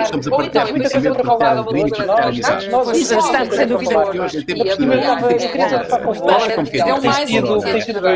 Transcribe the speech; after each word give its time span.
falar. 0.00 0.20
estamos 0.20 0.26
a 0.26 0.30
partilhar 0.30 0.68
então, 0.68 1.14
para 1.14 1.24
falar. 1.24 1.54
Nós, 1.54 2.66
nós, 2.70 2.98
Isso 2.98 3.14
está 3.18 3.44
sem 3.50 3.66
dúvida. 3.66 3.98
hoje 3.98 4.38
em 4.38 4.42
tempos 4.44 4.66
Eu 4.66 4.76
de- 4.76 4.82
também 4.82 4.98
estava- 5.00 5.20
eu 5.20 5.38
de- 5.38 5.48
queria 5.48 5.66
de- 5.68 5.74
estar 5.74 5.98
com 6.00 6.12
de- 6.12 6.18
vocês, 6.20 6.42
de- 6.42 6.54
porque 6.54 6.70
de- 6.70 6.78
é 6.80 6.84
de- 6.84 6.90
de- 6.90 6.96
de- 7.00 7.00
tem 7.00 7.80
sido 7.80 8.00
de- 8.00 8.10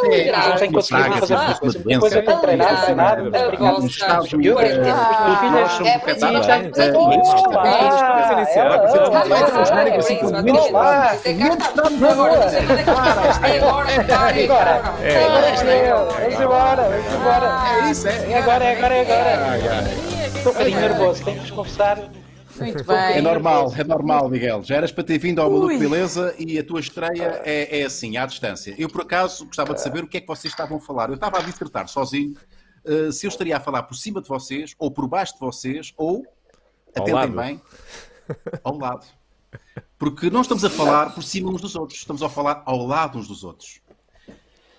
de- 0.00 0.28
e 0.30 0.58
têm 0.58 0.72
conseguido 0.72 1.12
fazer 1.20 1.34
as 1.34 1.40
muita 1.44 1.60
coisa. 1.60 1.78
doenças, 1.78 2.00
Depois 2.00 2.12
eu 2.12 2.24
tenho 2.24 2.38
treinado, 2.40 2.74
a 2.74 2.80
treinado, 2.80 3.30
vossa- 3.30 3.44
obrigado. 3.46 3.80
nos 3.80 3.90
Estados 3.90 4.32
E 4.32 4.50
outra 4.50 4.66
Unidos, 4.66 4.92
coisa, 4.92 5.00
todos 5.24 5.38
filhas, 5.40 5.52
nós 5.52 5.72
somos 5.72 5.88
é 5.88 6.58
de- 6.60 6.70
de- 6.70 6.70
de-. 6.70 6.70
Isso 6.70 6.80
é 6.80 6.86
estamos 11.60 12.02
agora. 12.02 12.40
Agora. 12.40 12.50
É 12.50 12.82
que. 12.82 12.90
É 13.46 13.58
agora, 13.58 13.90
é 13.90 13.96
agora, 14.00 14.30
é 14.30 14.44
Agora. 14.44 14.82
É. 15.02 15.24
Agora 15.24 15.46
é 15.46 15.90
eu. 15.90 15.96
Vamos 16.10 16.40
embora, 16.40 16.82
vamos 16.82 17.14
embora. 17.14 17.48
É 17.86 17.90
isso, 17.90 18.08
é. 18.08 18.10
É 18.30 18.38
agora, 18.38 18.64
é 19.54 19.58
é 19.58 19.68
agora. 19.68 19.88
Estou 20.26 20.52
um 20.52 20.54
bocadinho 20.54 20.80
nervoso, 20.80 21.24
tenho 21.24 21.36
que 21.36 21.42
vos 21.42 21.50
confessar. 21.50 22.10
Muito 22.56 22.92
É 22.92 23.14
bem. 23.14 23.22
normal, 23.22 23.72
é 23.76 23.84
normal, 23.84 24.28
Miguel. 24.28 24.62
Já 24.62 24.76
eras 24.76 24.92
para 24.92 25.04
ter 25.04 25.18
vindo 25.18 25.40
ao 25.40 25.50
Maluco 25.50 25.78
Beleza 25.78 26.34
e 26.38 26.58
a 26.58 26.64
tua 26.64 26.80
estreia 26.80 27.40
é, 27.44 27.80
é 27.80 27.84
assim, 27.84 28.16
à 28.16 28.26
distância. 28.26 28.74
Eu, 28.76 28.88
por 28.88 29.02
acaso, 29.02 29.46
gostava 29.46 29.72
de 29.72 29.80
saber 29.80 30.04
o 30.04 30.06
que 30.08 30.18
é 30.18 30.20
que 30.20 30.26
vocês 30.26 30.52
estavam 30.52 30.76
a 30.78 30.80
falar. 30.80 31.08
Eu 31.08 31.14
estava 31.14 31.38
a 31.38 31.42
dissertar 31.42 31.88
sozinho 31.88 32.34
eh, 32.84 33.12
se 33.12 33.26
eu 33.26 33.28
estaria 33.28 33.56
a 33.56 33.60
falar 33.60 33.84
por 33.84 33.94
cima 33.96 34.20
de 34.20 34.28
vocês, 34.28 34.74
ou 34.78 34.90
por 34.90 35.06
baixo 35.06 35.34
de 35.34 35.40
vocês, 35.40 35.92
ou, 35.96 36.24
atentem 36.88 37.14
lado. 37.14 37.32
bem, 37.32 37.62
ao 38.64 38.76
lado. 38.76 39.06
Porque 39.98 40.28
não 40.30 40.40
estamos 40.42 40.64
a 40.64 40.70
falar 40.70 41.14
por 41.14 41.22
cima 41.22 41.50
uns 41.50 41.60
dos 41.60 41.76
outros, 41.76 41.98
estamos 41.98 42.22
a 42.22 42.28
falar 42.28 42.62
ao 42.66 42.86
lado 42.86 43.18
uns 43.18 43.28
dos 43.28 43.44
outros. 43.44 43.80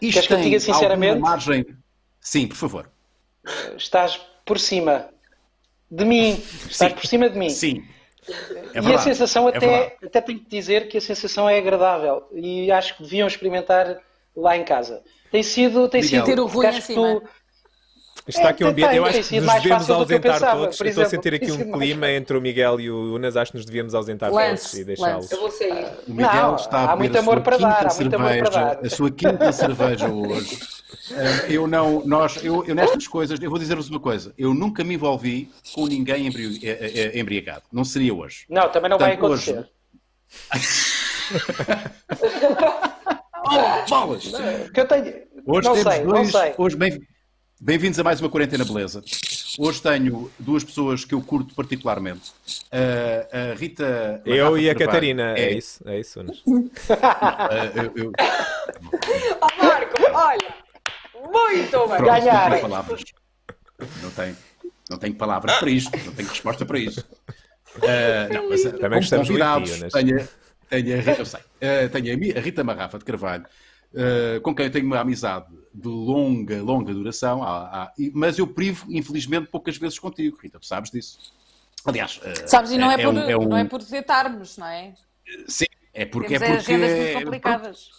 Isto 0.01 0.13
Queres 0.13 0.27
que 0.27 0.33
eu 0.33 0.41
diga 0.41 0.59
sinceramente? 0.59 1.19
margem... 1.19 1.65
Sim, 2.19 2.47
por 2.47 2.55
favor. 2.57 2.89
Estás 3.75 4.19
por 4.45 4.59
cima 4.59 5.09
de 5.89 6.05
mim. 6.05 6.41
Estás 6.69 6.91
Sim. 6.91 6.97
por 6.97 7.05
cima 7.07 7.29
de 7.29 7.37
mim. 7.37 7.49
Sim. 7.49 7.83
É 8.73 8.79
e 8.81 8.93
a 8.93 8.97
sensação 8.99 9.47
é 9.49 9.57
até, 9.57 9.59
verdade. 9.67 9.93
até 10.05 10.21
tenho 10.21 10.39
que 10.39 10.49
dizer 10.49 10.87
que 10.87 10.97
a 10.97 11.01
sensação 11.01 11.49
é 11.49 11.57
agradável 11.57 12.23
e 12.33 12.71
acho 12.71 12.95
que 12.95 13.03
deviam 13.03 13.27
experimentar 13.27 13.97
lá 14.35 14.55
em 14.55 14.63
casa. 14.63 15.01
Tem 15.31 15.41
sido, 15.41 15.87
tem 15.89 16.01
Miguel, 16.01 16.25
sido 16.25 16.35
ter 16.35 16.39
o 16.39 16.45
ruim 16.45 16.67
acho 16.67 16.77
que 16.85 16.91
acima. 16.93 17.19
tu- 17.21 17.27
Está 18.27 18.49
aqui 18.49 18.63
um 18.63 18.67
É, 18.67 18.69
ambiente. 18.69 18.95
Eu 18.95 19.05
acho 19.05 19.23
que 19.23 19.35
nos 19.37 19.45
mais 19.45 19.63
devemos 19.63 19.87
fácil 19.87 19.99
do 19.99 20.05
que 20.05 20.13
eu 20.13 20.17
ausentar 20.17 20.33
pensava, 20.33 20.59
todos. 20.61 20.77
por 20.77 20.85
Eu 20.85 20.89
Estou 20.89 21.03
a 21.03 21.07
exemplo. 21.07 21.23
sentir 21.23 21.35
aqui 21.35 21.51
um 21.51 21.71
clima 21.71 22.11
entre 22.11 22.37
o 22.37 22.41
Miguel 22.41 22.79
e 22.79 22.91
o 22.91 23.15
Unas. 23.15 23.35
Acho 23.35 23.51
que 23.51 23.57
nos 23.57 23.65
devíamos 23.65 23.95
ausentar 23.95 24.29
todos 24.29 24.73
e 24.75 24.83
deixá-los. 24.83 25.31
Eu 25.31 25.39
vou 25.39 25.49
sair. 25.51 25.87
O 26.07 26.11
Miguel 26.13 26.31
Não, 26.33 26.55
está 26.55 26.77
a 26.77 26.83
há 26.83 26.87
beber 26.95 26.99
muito 26.99 27.15
a 27.15 27.19
amor 27.19 27.33
sua 27.33 27.41
para 27.41 27.57
quinta 27.57 27.69
dar, 27.69 27.87
há 27.87 27.93
muito 27.95 28.15
amor 28.15 28.27
para 28.37 28.51
cerveja, 28.51 28.75
dar. 28.75 28.85
a 28.85 28.89
sua 28.91 29.11
quinta 29.11 29.51
cerveja 29.51 30.07
hoje. 30.09 30.59
Eh, 31.11 31.47
Eu 31.55 31.67
não, 31.67 32.05
nós, 32.05 32.43
eu, 32.43 32.63
eu 32.65 32.75
nestas 32.75 33.07
coisas, 33.07 33.39
eu 33.41 33.49
vou 33.49 33.59
dizer-vos 33.59 33.89
uma 33.89 33.99
coisa, 33.99 34.33
eu 34.37 34.53
nunca 34.53 34.83
me 34.83 34.95
envolvi 34.95 35.49
com 35.73 35.87
ninguém 35.87 36.27
eh, 36.27 37.11
eh, 37.13 37.19
embriagado. 37.19 37.63
Não 37.71 37.83
seria 37.83 38.13
hoje. 38.13 38.45
Não, 38.49 38.69
também 38.69 38.89
não 38.89 38.97
vai 38.97 39.17
Portanto, 39.17 39.31
hoje- 39.33 39.51
acontecer. 39.51 39.69
Oh, 43.43 43.89
bolas! 43.89 44.23
Porque 44.65 44.79
eu 44.79 44.87
tenho. 44.87 45.13
Hoje 45.45 45.67
não 45.67 45.73
temos 45.75 45.93
sei, 45.93 46.03
dois. 46.05 46.31
não 46.31 46.41
sei. 46.41 46.53
Hoje 46.57 46.75
bem, 46.75 47.01
bem-vindos 47.59 47.99
a 47.99 48.03
mais 48.03 48.21
uma 48.21 48.29
quarentena 48.29 48.63
beleza. 48.63 49.03
Hoje 49.57 49.81
tenho 49.81 50.31
duas 50.39 50.63
pessoas 50.63 51.03
que 51.03 51.13
eu 51.15 51.21
curto 51.21 51.53
particularmente. 51.55 52.31
A 52.71 53.55
Rita. 53.55 54.21
Eu 54.25 54.45
Rafa 54.45 54.59
e 54.61 54.69
a 54.69 54.75
Carvalho 54.75 54.91
Catarina. 54.91 55.33
É 55.37 55.41
é- 55.41 55.57
isso, 55.57 55.83
é 55.89 55.99
isso, 55.99 56.19
Unas. 56.19 56.37
eh, 56.47 57.89
eu- 57.95 58.03
eu- 58.05 58.11
Ó 59.41 59.63
Marco, 59.65 59.95
olha. 60.13 60.53
Muito 61.21 61.87
bem. 61.87 61.87
Pronto, 61.87 62.03
Ganhar. 62.05 62.43
Não 62.43 62.49
tenho 62.49 62.61
palavras. 62.61 63.03
Não 64.03 64.11
tenho, 64.11 64.37
não 64.89 64.97
tenho 64.97 65.15
palavras 65.15 65.55
para 65.57 65.69
isto, 65.69 66.05
não 66.05 66.13
tenho 66.13 66.29
resposta 66.29 66.65
para 66.65 66.79
isso. 66.79 67.07
Ah, 67.83 68.29
não, 68.33 68.49
mas, 68.49 68.65
ah, 68.65 68.71
Também 68.77 68.99
de 68.99 69.09
convidados, 69.09 69.69
Jonas. 69.69 69.93
tenho, 69.93 70.29
tenho, 70.69 70.97
a 70.97 71.01
Rita, 71.01 71.21
eu 71.21 71.25
sei, 71.25 71.39
ah, 71.39 71.89
tenho 71.91 72.37
a 72.37 72.39
Rita 72.41 72.63
Marrafa 72.63 72.99
de 72.99 73.05
Carvalho, 73.05 73.45
ah, 73.95 74.39
com 74.41 74.53
quem 74.53 74.65
eu 74.67 74.71
tenho 74.71 74.85
uma 74.85 74.99
amizade 74.99 75.45
de 75.73 75.87
longa, 75.87 76.61
longa 76.61 76.93
duração, 76.93 77.41
há- 77.43 77.83
há- 77.85 77.93
mas 78.13 78.37
eu 78.37 78.45
privo, 78.45 78.85
infelizmente, 78.89 79.47
poucas 79.49 79.77
vezes 79.77 79.97
contigo, 79.97 80.37
Rita, 80.41 80.59
tu 80.59 80.65
sabes 80.65 80.91
disso. 80.91 81.17
Aliás, 81.85 82.19
Sabes, 82.45 82.71
e 82.71 82.77
não 82.77 82.91
é, 82.91 82.97
por, 82.97 83.13
um- 83.13 83.19
é 83.29 83.37
um- 83.37 83.47
não 83.47 83.57
é 83.57 83.63
por 83.63 83.81
tentarmos, 83.83 84.57
não 84.57 84.67
é? 84.67 84.93
Sim, 85.47 85.65
é 85.93 86.05
porque 86.05 86.37
Temos 86.37 86.43
é 86.43 86.55
porque 86.57 86.71
agendas 86.73 86.97
muito 86.99 87.23
complicadas. 87.25 87.89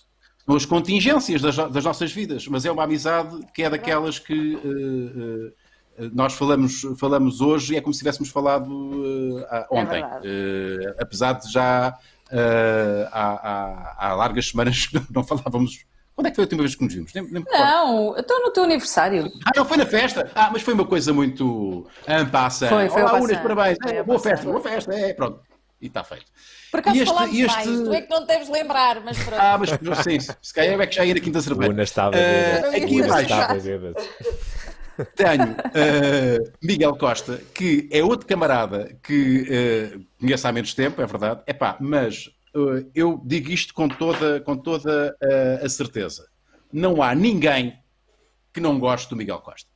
São 0.45 0.57
as 0.57 0.65
contingências 0.65 1.41
das, 1.41 1.57
das 1.57 1.85
nossas 1.85 2.13
vidas, 2.13 2.47
mas 2.49 2.65
é 2.65 2.71
uma 2.73 2.85
amizade 2.85 3.39
que 3.55 3.63
é 3.63 3.71
daquelas 3.71 4.19
que 4.19 4.55
eh, 4.57 5.53
eh, 6.05 6.11
nós 6.13 6.33
falamos, 6.35 6.83
falamos 6.99 7.41
hoje 7.41 7.75
e 7.75 7.77
é 7.77 7.81
como 7.81 7.93
se 7.95 7.99
tivéssemos 8.01 8.29
falado 8.31 9.45
há- 9.49 9.67
ontem. 9.71 10.03
Eh, 10.25 10.97
apesar 11.01 11.35
de 11.35 11.51
já 11.53 11.97
há, 13.13 13.17
há- 13.23 13.97
há 14.09 14.15
largas 14.15 14.49
semanas 14.49 14.87
que 14.87 14.95
não, 14.97 15.07
não 15.17 15.25
falávamos. 15.25 15.85
Quando 16.15 16.27
é 16.27 16.31
que 16.31 16.37
foi 16.37 16.43
a 16.43 16.47
última 16.47 16.63
vez 16.63 16.75
que 16.75 16.85
nos 16.85 16.93
vimos? 16.93 17.13
Nem, 17.15 17.25
nem. 17.31 17.45
Não, 17.51 18.17
estou 18.19 18.41
no 18.43 18.51
teu 18.51 18.65
aniversário. 18.65 19.31
Ah, 19.47 19.51
não 19.57 19.65
foi 19.65 19.77
na 19.79 19.87
festa? 19.87 20.31
Ah, 20.35 20.51
mas 20.53 20.61
foi 20.63 20.75
uma 20.75 20.85
coisa 20.85 21.13
muito 21.13 21.87
ampassa. 22.07 22.69
Foi, 22.69 22.89
foi 22.91 23.03
Olá, 23.03 23.15
Unas, 23.19 23.39
parabéns. 23.39 23.79
Foi 23.83 23.93
É, 23.97 24.03
boa 24.03 24.19
passar. 24.19 24.31
festa, 24.37 24.47
boa 24.51 24.61
festa. 24.61 24.93
É, 24.95 25.15
pronto. 25.15 25.41
E 25.81 25.87
está 25.87 26.05
feito. 26.05 26.27
Por 26.73 26.81
acaso 26.81 26.97
este- 26.97 27.07
falámos 27.15 27.39
este- 27.39 27.47
mais, 27.69 27.81
tu 27.83 27.93
é 27.95 28.01
que 28.01 28.11
não 28.11 28.25
deves 28.27 28.49
lembrar, 28.49 29.01
mas 29.05 29.19
pronto. 29.23 29.39
Ah, 29.41 29.59
mas 29.59 29.71
sim, 30.03 30.19
se 30.41 30.55
calhar 30.55 30.81
é 30.81 30.87
que 30.87 30.97
já 30.97 31.05
ia 31.05 31.13
na 31.15 31.21
quinta 31.21 31.41
cerveja. 31.43 31.71
Unas 31.71 31.89
estava 31.91 32.17
Eh, 32.17 32.55
bêbado. 32.63 32.77
aqui 32.77 32.95
embaixo. 32.95 33.29
Tenho 35.17 35.57
eh, 35.75 36.39
Miguel 36.63 36.95
Costa, 36.97 37.41
que 37.55 37.89
é 37.91 38.03
outro 38.05 38.27
camarada 38.27 38.95
que 39.03 39.47
eh, 39.51 39.99
conheço 40.21 40.47
há 40.49 40.53
menos 40.53 40.75
tempo, 40.75 41.01
é 41.01 41.07
verdade. 41.07 41.41
Epá, 41.47 41.77
mas 41.81 42.31
eh, 42.55 42.85
eu 42.95 43.21
digo 43.25 43.51
isto 43.51 43.73
com 43.75 43.89
toda, 43.89 44.41
com 44.41 44.57
toda 44.57 45.17
eh, 45.23 45.61
a 45.65 45.69
certeza. 45.69 46.27
Não 46.73 47.03
há 47.03 47.15
ninguém 47.15 47.79
que 48.53 48.61
não 48.61 48.79
goste 48.79 49.09
do 49.11 49.17
Miguel 49.17 49.39
Costa. 49.41 49.69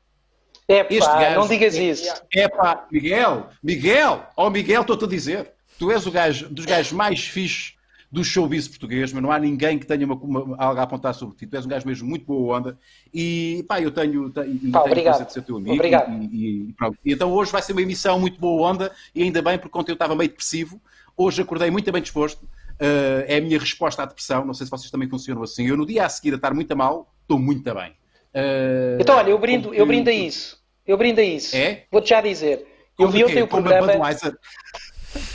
É 0.68 0.80
Este 0.90 1.00
pá, 1.08 1.20
gajo- 1.20 1.40
não 1.40 1.48
digas 1.48 1.74
isso. 1.76 2.22
É 2.34 2.48
pá, 2.48 2.86
Miguel, 2.90 3.48
Miguel, 3.62 4.26
ó 4.36 4.50
Miguel, 4.50 4.82
estou-te 4.82 5.04
a 5.04 5.08
dizer. 5.08 5.52
Tu 5.78 5.90
és 5.90 6.06
o 6.06 6.10
gajo, 6.10 6.48
dos 6.48 6.64
gajos 6.64 6.92
mais 6.92 7.20
fixes 7.26 7.74
do 8.10 8.22
showbiz 8.24 8.68
português, 8.68 9.12
mas 9.12 9.22
não 9.22 9.30
há 9.32 9.38
ninguém 9.38 9.78
que 9.78 9.84
tenha 9.86 10.06
uma, 10.06 10.14
uma- 10.14 10.56
algo 10.58 10.80
a 10.80 10.82
apontar 10.84 11.12
sobre 11.14 11.36
ti. 11.36 11.46
Tu 11.46 11.56
és 11.56 11.66
um 11.66 11.68
gajo 11.68 11.86
mesmo 11.86 12.08
muito 12.08 12.24
boa 12.24 12.56
onda. 12.58 12.78
E 13.12 13.64
pá, 13.68 13.80
eu 13.80 13.90
tenho, 13.90 14.30
tenho, 14.30 14.70
Pá, 14.72 14.82
tenho 14.82 15.02
prazer 15.02 15.26
de 15.26 15.32
ser 15.32 15.42
teu 15.42 15.56
amigo. 15.56 15.74
Obrigado. 15.74 16.10
E, 16.22 16.26
e- 16.26 16.74
e 17.04 17.12
então 17.12 17.30
hoje 17.32 17.50
vai 17.52 17.60
ser 17.60 17.72
uma 17.72 17.82
emissão 17.82 18.18
muito 18.18 18.38
boa 18.40 18.70
onda, 18.70 18.92
e 19.14 19.22
ainda 19.22 19.42
bem, 19.42 19.58
porque 19.58 19.76
ontem 19.76 19.90
eu 19.92 19.94
estava 19.94 20.14
meio 20.14 20.30
depressivo. 20.30 20.80
Hoje 21.16 21.42
acordei 21.42 21.70
muito 21.70 21.90
bem 21.90 22.00
disposto. 22.00 22.42
Uh, 22.78 23.24
é 23.26 23.38
a 23.38 23.40
minha 23.40 23.58
resposta 23.58 24.02
à 24.02 24.06
depressão. 24.06 24.44
Não 24.44 24.52
sei 24.54 24.66
se 24.66 24.70
vocês 24.70 24.90
também 24.90 25.08
funcionam 25.08 25.42
assim. 25.42 25.66
Eu 25.66 25.76
no 25.78 25.86
dia 25.86 26.04
a 26.04 26.08
seguir 26.10 26.32
a 26.32 26.36
estar 26.36 26.52
muito 26.54 26.70
a 26.72 26.74
mal, 26.76 27.12
estou 27.22 27.38
muito 27.38 27.62
bem. 27.74 27.90
Uh, 28.34 29.00
Então, 29.00 29.16
olha, 29.16 29.30
eu 29.30 29.38
brindo, 29.38 29.74
eu 29.74 29.84
brindo 29.86 30.10
a 30.10 30.12
isso. 30.12 30.58
Eu 30.86 30.96
brindo 30.98 31.20
a 31.20 31.24
isso. 31.24 31.56
É? 31.56 31.84
Vou-te 31.90 32.10
já 32.10 32.20
dizer. 32.20 32.60
Eu 32.98 33.06
Como 33.06 33.10
vi 33.10 33.18
quê? 33.18 33.24
ontem 33.24 33.42
o 33.42 33.48
programa. 33.48 33.92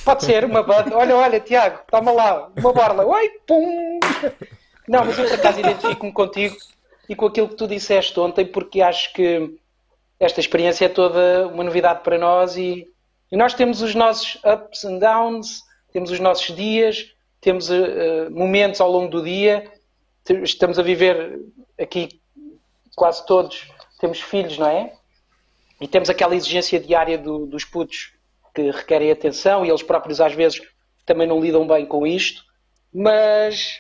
Pode 0.03 0.25
ser 0.25 0.43
uma 0.43 0.63
banda. 0.63 0.95
Olha, 0.97 1.15
olha, 1.15 1.39
Tiago, 1.39 1.79
toma 1.89 2.11
lá, 2.11 2.51
uma 2.57 2.73
borla. 2.73 3.05
Oi, 3.05 3.29
pum! 3.47 3.99
Não, 4.87 5.05
mas 5.05 5.17
eu 5.17 5.25
por 5.25 5.35
acaso 5.35 5.59
identifico-me 5.59 6.11
contigo 6.11 6.55
e 7.07 7.15
com 7.15 7.27
aquilo 7.27 7.49
que 7.49 7.55
tu 7.55 7.67
disseste 7.67 8.19
ontem, 8.19 8.45
porque 8.45 8.81
acho 8.81 9.13
que 9.13 9.55
esta 10.19 10.39
experiência 10.39 10.85
é 10.85 10.89
toda 10.89 11.47
uma 11.47 11.63
novidade 11.63 12.01
para 12.03 12.17
nós 12.17 12.55
e, 12.57 12.87
e 13.31 13.37
nós 13.37 13.53
temos 13.53 13.81
os 13.81 13.93
nossos 13.95 14.35
ups 14.43 14.83
and 14.85 14.97
downs, 14.99 15.63
temos 15.93 16.09
os 16.11 16.19
nossos 16.19 16.55
dias, 16.55 17.13
temos 17.39 17.69
eh, 17.69 18.29
momentos 18.29 18.81
ao 18.81 18.91
longo 18.91 19.09
do 19.09 19.23
dia, 19.23 19.71
estamos 20.43 20.77
a 20.79 20.83
viver 20.83 21.39
aqui 21.79 22.19
quase 22.95 23.25
todos, 23.25 23.67
temos 23.99 24.19
filhos, 24.19 24.57
não 24.57 24.67
é? 24.67 24.93
E 25.79 25.87
temos 25.87 26.09
aquela 26.09 26.35
exigência 26.35 26.79
diária 26.79 27.17
do- 27.17 27.45
dos 27.47 27.65
putos 27.65 28.13
que 28.53 28.69
requerem 28.71 29.11
atenção 29.11 29.65
e 29.65 29.69
eles 29.69 29.83
próprios 29.83 30.19
às 30.21 30.33
vezes 30.33 30.61
também 31.05 31.27
não 31.27 31.39
lidam 31.39 31.65
bem 31.67 31.85
com 31.85 32.05
isto, 32.05 32.43
mas, 32.93 33.79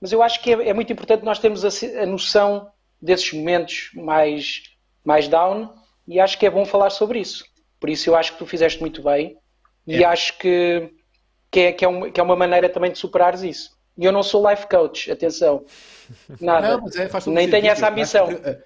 mas 0.00 0.12
eu 0.12 0.22
acho 0.22 0.40
que 0.42 0.52
é, 0.52 0.68
é 0.68 0.74
muito 0.74 0.92
importante 0.92 1.24
nós 1.24 1.38
termos 1.38 1.64
a, 1.64 2.02
a 2.02 2.06
noção 2.06 2.70
desses 3.00 3.32
momentos 3.32 3.90
mais, 3.94 4.62
mais 5.04 5.28
down 5.28 5.74
e 6.06 6.20
acho 6.20 6.38
que 6.38 6.46
é 6.46 6.50
bom 6.50 6.64
falar 6.64 6.90
sobre 6.90 7.18
isso. 7.20 7.44
Por 7.80 7.90
isso 7.90 8.08
eu 8.08 8.14
acho 8.16 8.32
que 8.32 8.38
tu 8.38 8.46
fizeste 8.46 8.80
muito 8.80 9.02
bem 9.02 9.36
e 9.86 10.02
É. 10.02 10.04
acho 10.04 10.38
que, 10.38 10.90
que, 11.50 11.60
é, 11.60 11.72
que, 11.72 11.84
é 11.84 11.88
uma, 11.88 12.10
que 12.10 12.20
é 12.20 12.22
uma 12.22 12.36
maneira 12.36 12.68
também 12.68 12.92
de 12.92 12.98
superares 12.98 13.42
isso. 13.42 13.70
E 13.98 14.04
eu 14.04 14.12
não 14.12 14.22
sou 14.22 14.48
life 14.48 14.66
coach, 14.68 15.10
atenção. 15.10 15.64
Nada. 16.40 16.76
Não, 16.76 16.82
mas 16.82 16.96
é, 16.96 17.30
Nem 17.30 17.50
tenho 17.50 17.66
essa 17.66 17.88
ambição. 17.88 18.26
Acho 18.26 18.36
que, 18.36 18.48
eh, 18.48 18.62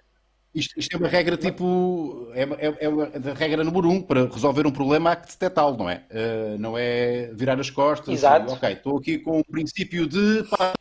Isto, 0.56 0.78
isto 0.80 0.94
é 0.94 0.98
uma 0.98 1.06
regra 1.08 1.36
tipo. 1.36 2.28
É, 2.32 2.42
é, 2.42 2.76
é 2.80 2.88
uma 2.88 3.06
regra 3.34 3.62
número 3.62 3.90
um. 3.90 4.00
Para 4.00 4.24
resolver 4.26 4.66
um 4.66 4.70
problema 4.72 5.12
há 5.12 5.16
que 5.16 5.28
detectá-lo, 5.28 5.76
não 5.76 5.88
é? 5.90 6.04
Eh, 6.08 6.56
não 6.58 6.78
é 6.78 7.30
virar 7.34 7.60
as 7.60 7.68
costas. 7.68 8.14
Exato. 8.14 8.50
e, 8.50 8.54
ok, 8.54 8.72
estou 8.72 8.96
aqui 8.96 9.18
com 9.18 9.38
o 9.40 9.44
princípio 9.44 10.06
de. 10.06 10.44
pá, 10.50 10.72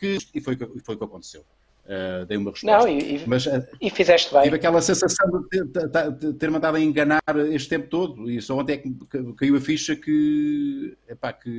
que- 0.00 0.16
E 0.34 0.40
foi, 0.40 0.54
o 0.54 0.56
que- 0.56 0.80
foi 0.80 0.94
o 0.94 0.98
que 0.98 1.04
aconteceu. 1.04 1.42
Uh, 1.84 2.24
dei 2.24 2.38
uma 2.38 2.50
resposta. 2.50 2.78
Não, 2.78 2.88
e, 2.88 3.22
Mas 3.26 3.44
uh, 3.44 3.62
e 3.78 3.90
fizeste 3.90 4.32
bem. 4.32 4.44
tive 4.44 4.56
aquela 4.56 4.80
sensação 4.80 5.28
de 5.30 5.48
ter, 5.50 5.64
de- 6.18 6.32
ter 6.32 6.50
mandado 6.50 6.76
a 6.78 6.80
enganar 6.80 7.20
este 7.52 7.68
tempo 7.68 7.88
todo 7.90 8.30
e 8.30 8.40
só 8.40 8.58
ontem 8.58 8.72
é 8.72 8.76
que 8.78 9.34
caiu 9.36 9.54
a 9.56 9.60
ficha 9.60 9.94
que, 9.94 10.96
epá, 11.06 11.30
que, 11.30 11.50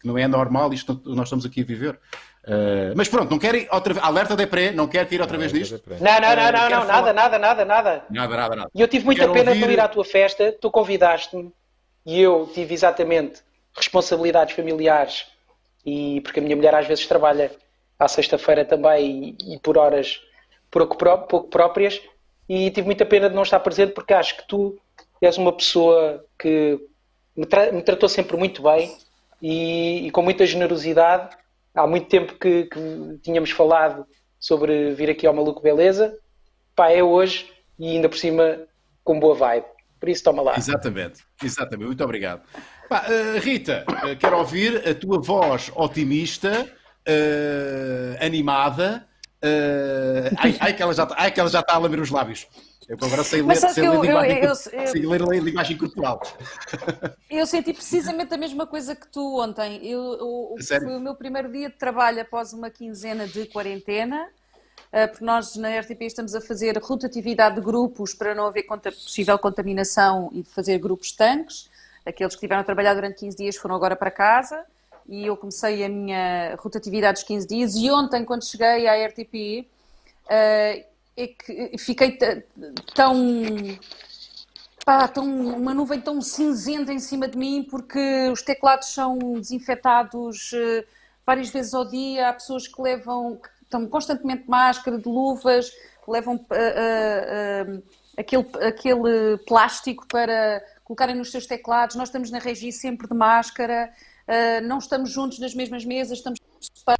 que 0.00 0.06
não 0.08 0.18
é 0.18 0.26
normal 0.26 0.74
isto 0.74 0.96
que 0.98 1.08
nós 1.10 1.26
estamos 1.28 1.46
aqui 1.46 1.60
a 1.60 1.64
viver. 1.64 1.96
Uh, 2.46 2.92
mas 2.94 3.08
pronto, 3.08 3.30
não 3.30 3.38
quero 3.38 3.56
ir 3.56 3.68
outra 3.72 3.94
vez. 3.94 4.04
Alerta 4.04 4.36
de 4.36 4.46
pré, 4.46 4.70
não 4.70 4.86
quero 4.86 5.12
ir 5.14 5.20
outra 5.20 5.38
vez 5.38 5.50
nisto. 5.52 5.80
Não, 5.88 5.96
não, 5.96 6.20
não, 6.20 6.28
Eh, 6.28 6.52
não, 6.52 6.68
não, 6.70 6.84
nada, 6.86 7.12
nada, 7.12 7.38
nada, 7.38 7.64
nada. 7.64 8.04
Nada, 8.10 8.36
nada, 8.36 8.56
nada. 8.56 8.70
E 8.74 8.80
eu 8.82 8.88
tive 8.88 9.04
muita 9.06 9.22
Quero 9.22 9.32
pena 9.32 9.44
de 9.52 9.58
ouvir- 9.58 9.66
não 9.66 9.72
ir 9.72 9.80
à 9.80 9.88
tua 9.88 10.04
festa, 10.04 10.52
tu 10.60 10.70
convidaste-me 10.70 11.50
e 12.04 12.20
eu 12.20 12.46
tive 12.52 12.74
exatamente 12.74 13.40
responsabilidades 13.74 14.54
familiares 14.54 15.26
e 15.86 16.20
porque 16.20 16.38
a 16.40 16.42
minha 16.42 16.54
mulher 16.54 16.74
às 16.74 16.86
vezes 16.86 17.06
trabalha 17.06 17.50
à 17.98 18.06
sexta-feira 18.08 18.64
também 18.64 19.36
e, 19.40 19.54
e 19.54 19.58
por 19.58 19.78
horas 19.78 20.20
pouco, 20.70 20.96
pouco 21.28 21.48
próprias 21.48 22.00
e 22.48 22.70
tive 22.70 22.84
muita 22.86 23.06
pena 23.06 23.28
de 23.30 23.34
não 23.34 23.42
estar 23.42 23.58
presente 23.60 23.92
porque 23.94 24.12
acho 24.12 24.36
que 24.36 24.46
tu 24.46 24.78
és 25.20 25.38
uma 25.38 25.52
pessoa 25.52 26.22
que 26.38 26.78
me, 27.34 27.46
tra- 27.46 27.72
me 27.72 27.80
tratou 27.82 28.08
sempre 28.08 28.36
muito 28.36 28.62
bem 28.62 28.94
e, 29.40 30.06
e 30.06 30.10
com 30.10 30.20
muita 30.20 30.44
generosidade. 30.44 31.34
Há 31.74 31.86
muito 31.86 32.08
tempo 32.08 32.34
que, 32.38 32.64
que 32.64 33.18
tínhamos 33.22 33.50
falado 33.50 34.06
sobre 34.38 34.94
vir 34.94 35.10
aqui 35.10 35.26
ao 35.26 35.34
Maluco 35.34 35.60
Beleza. 35.62 36.16
Pá, 36.76 36.90
é 36.90 37.02
hoje 37.02 37.50
e 37.78 37.88
ainda 37.88 38.08
por 38.08 38.16
cima 38.18 38.58
com 39.02 39.18
boa 39.18 39.34
vibe. 39.34 39.66
Por 39.98 40.08
isso, 40.08 40.22
toma 40.22 40.42
lá. 40.42 40.56
Exatamente, 40.56 41.22
exatamente. 41.42 41.86
Muito 41.86 42.04
obrigado. 42.04 42.42
Pá, 42.88 43.06
eh, 43.08 43.38
Rita, 43.38 43.84
eh, 44.04 44.14
quero 44.16 44.36
ouvir 44.38 44.86
a 44.88 44.94
tua 44.94 45.18
voz 45.20 45.72
otimista, 45.74 46.70
eh, 47.06 48.18
animada. 48.20 49.06
ai, 50.38 50.56
ai, 50.60 50.72
que 50.74 50.82
ela 50.82 50.92
já, 50.94 51.06
tá- 51.06 51.14
ai, 51.18 51.30
que 51.30 51.40
ela 51.40 51.48
já 51.48 51.60
está 51.60 51.74
a 51.74 51.78
lamber 51.78 52.00
os 52.00 52.10
lábios. 52.10 52.46
Eu 52.88 52.96
agora 53.00 53.24
sei 53.24 53.40
ler, 53.42 53.56
sei 53.56 53.82
ler 53.88 53.94
eu- 53.96 54.02
linguagem, 54.02 54.38
eu- 54.38 54.48
eu- 54.48 54.54
sei 54.88 55.06
ler 55.06 55.20
linguagem 55.42 55.76
corporal. 55.78 56.20
Eu 57.30 57.46
senti 57.46 57.72
precisamente 57.72 58.32
a 58.34 58.36
mesma 58.36 58.66
coisa 58.66 58.94
que 58.94 59.06
tu 59.08 59.40
ontem. 59.40 59.84
Eu, 59.86 60.00
o- 60.00 60.56
foi 60.84 60.96
o 60.96 61.00
meu 61.00 61.14
primeiro 61.14 61.50
dia 61.50 61.68
de 61.70 61.76
trabalho 61.76 62.20
após 62.20 62.52
uma 62.52 62.68
quinzena 62.70 63.26
de 63.26 63.46
quarentena, 63.46 64.28
eh, 64.92 65.06
porque 65.06 65.24
nós 65.24 65.56
na 65.56 65.68
RTP 65.70 66.02
estamos 66.04 66.34
a 66.34 66.40
fazer 66.40 66.76
rotatividade 66.78 67.54
de 67.56 67.60
grupos 67.62 68.12
para 68.14 68.34
não 68.34 68.46
haver 68.46 68.64
conta- 68.64 68.92
possível 68.92 69.38
contaminação 69.38 70.28
e 70.32 70.44
fazer 70.44 70.78
grupos 70.78 71.12
tanques. 71.12 71.70
Aqueles 72.04 72.34
que 72.34 72.40
tiveram 72.40 72.60
a 72.60 72.64
trabalhar 72.64 72.92
durante 72.94 73.18
15 73.18 73.36
dias 73.36 73.56
foram 73.56 73.74
agora 73.74 73.96
para 73.96 74.10
casa 74.10 74.62
e 75.08 75.24
eu 75.26 75.36
comecei 75.38 75.82
a 75.84 75.88
minha 75.88 76.54
rotatividade 76.58 77.14
dos 77.14 77.22
15 77.24 77.46
dias 77.48 77.74
e 77.76 77.90
ontem, 77.90 78.24
quando 78.26 78.44
cheguei 78.46 78.86
à 78.86 78.94
RTP, 79.08 79.66
eh, 80.28 80.84
é 81.16 81.26
que 81.28 81.78
fiquei 81.78 82.18
tão 82.94 83.16
pá, 84.84 85.08
tão, 85.08 85.24
uma 85.24 85.72
nuvem 85.72 86.00
tão 86.00 86.20
cinzenta 86.20 86.92
em 86.92 86.98
cima 86.98 87.28
de 87.28 87.38
mim 87.38 87.66
porque 87.70 88.28
os 88.32 88.42
teclados 88.42 88.88
são 88.88 89.18
desinfetados 89.34 90.52
eh, 90.52 90.84
várias 91.26 91.48
vezes 91.50 91.74
ao 91.74 91.84
dia, 91.84 92.28
há 92.28 92.32
pessoas 92.32 92.68
que 92.68 92.80
levam, 92.80 93.36
que 93.36 93.48
estão 93.62 93.86
constantemente 93.86 94.44
de 94.44 94.50
máscara, 94.50 94.98
de 94.98 95.08
luvas, 95.08 95.72
levam 96.06 96.44
eh, 96.50 96.74
eh, 96.76 97.66
eh, 97.66 98.20
aquele, 98.20 98.46
aquele 98.60 99.38
plástico 99.46 100.06
para 100.06 100.62
colocarem 100.84 101.16
nos 101.16 101.30
seus 101.30 101.46
teclados, 101.46 101.96
nós 101.96 102.08
estamos 102.08 102.30
na 102.30 102.38
regi 102.38 102.70
sempre 102.70 103.08
de 103.08 103.14
máscara, 103.14 103.90
não 104.64 104.78
estamos 104.78 105.10
juntos 105.10 105.38
nas 105.38 105.54
mesmas 105.54 105.84
mesas, 105.84 106.18
estamos 106.18 106.38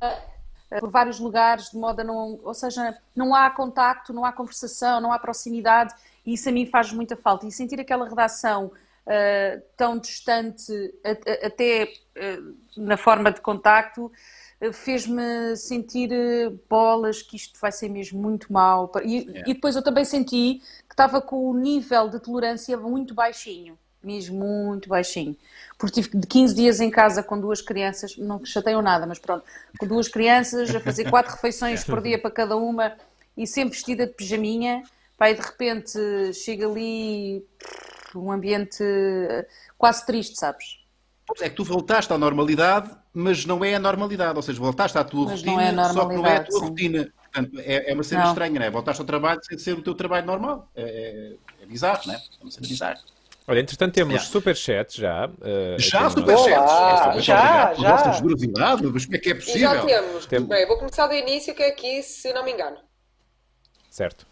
eh, 0.01 0.34
por 0.81 0.91
vários 0.91 1.19
lugares, 1.21 1.71
de 1.71 1.77
modo 1.79 2.01
a 2.01 2.05
não. 2.05 2.41
Ou 2.43 2.55
seja, 2.55 2.97
não 3.15 3.35
há 3.35 3.51
contacto, 3.51 4.13
não 4.13 4.25
há 4.25 4.33
conversação, 4.33 5.01
não 5.01 5.13
há 5.13 5.19
proximidade, 5.19 5.95
e 6.27 6.35
isso 6.35 6.49
a 6.49 6.53
mim 6.53 6.67
faz 6.67 6.93
muita 6.93 7.17
falta. 7.17 7.47
E 7.47 7.53
sentir 7.53 7.79
aquela 7.81 8.09
redação 8.09 8.73
eh, 9.07 9.61
tão 9.77 9.99
distante, 9.99 10.73
a- 11.05 11.11
a- 11.11 11.47
até 11.49 11.93
eh, 12.15 12.39
na 12.77 12.97
forma 12.97 13.31
de 13.31 13.41
contacto, 13.43 14.11
eh, 14.61 14.73
fez-me 14.73 15.55
sentir 15.57 16.11
eh, 16.11 16.49
bolas 16.71 17.21
que 17.21 17.37
isto 17.37 17.61
vai 17.61 17.71
ser 17.71 17.91
mesmo 17.91 18.19
muito 18.21 18.51
mau. 18.53 18.91
E, 19.05 19.29
e 19.51 19.55
depois 19.55 19.77
eu 19.77 19.83
também 19.83 20.05
senti 20.07 20.63
que 20.89 20.95
estava 20.95 21.21
com 21.21 21.51
o 21.51 21.55
nível 21.55 22.09
de 22.09 22.19
tolerância 22.19 22.79
muito 22.79 23.13
baixinho. 23.15 23.79
Mesmo 24.05 24.45
muito 24.67 24.89
baixinho. 24.89 25.37
Porque 25.79 26.03
tive 26.03 26.19
de 26.19 26.27
15 26.27 26.55
dias 26.55 26.81
em 26.81 26.91
casa 26.91 27.23
com 27.23 27.41
duas 27.41 27.61
crianças, 27.61 28.17
não 28.17 28.39
me 28.39 28.47
chateiam 28.47 28.81
nada, 28.81 29.07
mas 29.07 29.19
pronto, 29.19 29.45
com 29.79 29.87
duas 29.87 30.09
crianças, 30.09 30.75
a 30.75 30.81
fazer 30.81 31.11
quatro 31.11 31.33
refeições 31.33 31.83
por 31.85 32.01
dia 32.01 32.19
para 32.19 32.31
cada 32.31 32.57
uma 32.57 32.93
e 33.37 33.47
sempre 33.47 33.75
vestida 33.75 34.07
de 34.07 34.13
pijaminha. 34.13 34.83
E 35.21 35.35
de 35.35 35.41
repente 35.41 35.99
chega 36.35 36.67
ali 36.67 37.43
um 38.15 38.31
ambiente 38.31 38.83
eh, 38.83 39.47
quase 39.79 40.05
triste, 40.05 40.39
sabes? 40.39 40.85
É 41.41 41.49
que 41.49 41.57
tu 41.57 41.65
voltaste 41.65 42.13
à 42.13 42.19
normalidade, 42.19 42.91
mas 43.13 43.47
não 43.47 43.65
é 43.65 43.75
a 43.75 43.79
normalidade. 43.79 44.37
Ou 44.37 44.43
seja, 44.43 44.61
voltaste 44.61 44.99
à 44.99 45.05
tua 45.05 45.27
Mas 45.27 45.41
rotina, 45.43 45.63
é 45.63 45.93
só 45.93 46.07
que 46.07 46.15
não 46.15 46.27
é 46.27 46.37
a 46.37 46.45
tua 46.45 46.59
sim. 46.59 46.67
rotina. 46.67 47.13
Portanto, 47.33 47.59
é, 47.59 47.91
é 47.91 47.95
uma 47.95 48.03
cena 48.03 48.25
Não. 48.25 48.29
estranha, 48.29 48.61
não 48.61 48.67
é? 48.67 48.71
Voltaste 48.71 49.01
ao 49.01 49.07
trabalho 49.07 49.41
sem 49.43 49.59
ser 49.59 49.73
o 49.73 49.83
teu 49.83 49.95
trabalho 49.95 50.27
normal. 50.27 50.69
É, 50.77 50.83
é, 50.83 51.63
é 51.63 51.67
bizarro, 51.67 52.03
não 52.07 52.15
é? 52.15 52.17
É 52.17 52.43
uma 52.43 52.51
cena 52.51 52.69
bizarra. 52.69 53.01
Olha, 53.47 53.61
entretanto 53.61 53.93
temos 53.95 54.13
Yeah. 54.15 54.31
superchat 54.31 54.99
já. 55.01 55.31
eh, 55.43 55.77
Já, 55.79 56.09
superchats. 56.09 56.73
Olá, 56.73 57.21
já, 57.21 57.67
pela 57.67 57.75
já. 57.89 57.97
vossa 57.97 58.13
generosidade, 58.13 58.83
mas 58.87 59.05
como 59.05 59.17
é 59.17 59.19
que 59.21 59.29
é 59.29 59.33
E 59.33 59.35
possível? 59.35 59.61
já 59.75 59.85
temos. 59.85 60.27
Tem- 60.27 60.41
Bem, 60.41 60.67
vou 60.67 60.79
começar 60.79 61.07
do 61.07 61.15
início, 61.15 61.55
que 61.55 61.63
é 61.63 61.69
aqui, 61.69 62.03
se 62.03 62.33
não 62.33 62.43
me 62.45 62.53
engano. 62.53 62.79
Certo. 63.91 64.27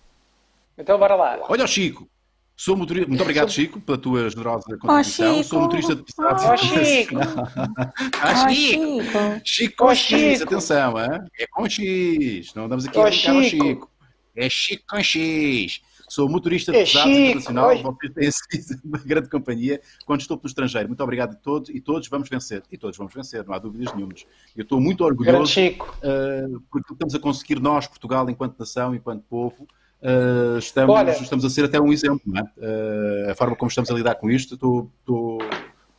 Então, 0.79 0.99
bora 0.99 1.14
lá. 1.14 1.38
Olha 1.49 1.64
o 1.64 1.69
Chico. 1.69 2.09
Sou 2.56 2.76
motorista... 2.76 3.09
Muito 3.09 3.20
obrigado, 3.20 3.50
Chico, 3.50 3.81
pela 3.81 3.99
tua 3.99 4.31
generosa 4.31 4.64
contribuição. 4.81 5.35
Chico. 5.37 5.44
Sou 5.49 5.61
motorista 5.61 5.94
de 5.97 6.03
pesados. 6.05 6.44
Ó, 6.44 6.56
Chico. 6.56 7.15
Ah, 8.23 8.49
Chico. 8.49 9.03
Chico 9.44 9.76
com 9.76 9.85
Ó, 9.87 9.94
X, 9.94 10.38
Chico. 10.38 10.44
atenção, 10.44 10.99
hein? 10.99 11.20
é 11.38 11.47
com 11.49 11.69
X. 11.69 12.55
Não 12.55 12.65
andamos 12.65 12.87
aqui 12.87 12.99
Ó, 12.99 13.03
a 13.03 13.11
brincar 13.11 13.35
ao 13.35 13.43
Chico. 13.43 13.65
Chico. 13.67 13.91
É 14.37 14.49
Chico 14.49 14.85
com 14.88 15.03
X. 15.03 15.81
Sou 16.12 16.29
motorista 16.29 16.70
de 16.73 16.76
É 16.76 16.85
pesados 16.85 17.11
Chico, 17.11 17.20
internacional. 17.23 17.79
Vocês 17.79 18.37
têm 18.50 18.61
sido 18.61 18.82
uma 18.85 18.99
grande 18.99 19.31
companhia 19.31 19.81
quando 20.05 20.20
estou 20.20 20.37
pelo 20.37 20.47
estrangeiro. 20.47 20.87
Muito 20.87 21.03
obrigado 21.03 21.32
a 21.32 21.37
todos 21.37 21.70
e 21.70 21.81
todos 21.81 22.06
vamos 22.06 22.29
vencer. 22.29 22.62
E 22.70 22.76
todos 22.76 22.99
vamos 22.99 23.14
vencer, 23.14 23.43
não 23.47 23.55
há 23.55 23.59
dúvidas 23.59 23.94
nenhumas. 23.94 24.26
Eu 24.55 24.62
estou 24.62 24.79
muito 24.79 25.03
orgulhoso 25.06 25.50
Chico. 25.50 25.97
uh, 26.05 26.61
porque 26.70 26.93
estamos 26.93 27.14
a 27.14 27.19
conseguir 27.19 27.61
nós, 27.61 27.87
Portugal, 27.87 28.29
enquanto 28.29 28.59
nação, 28.59 28.94
enquanto 28.94 29.23
povo, 29.23 29.67
uh, 30.03 30.59
estamos, 30.59 30.94
Olha. 30.94 31.12
estamos 31.12 31.47
a 31.47 31.49
ser 31.49 31.64
até 31.64 31.81
um 31.81 31.91
exemplo, 31.91 32.20
é? 32.37 32.43
Uh, 32.43 33.31
a 33.31 33.35
forma 33.35 33.56
como 33.56 33.70
estamos 33.70 33.91
a 33.91 33.94
lidar 33.94 34.17
com 34.17 34.31
isto, 34.31 34.53
estou, 34.53 34.91
estou, 35.01 35.39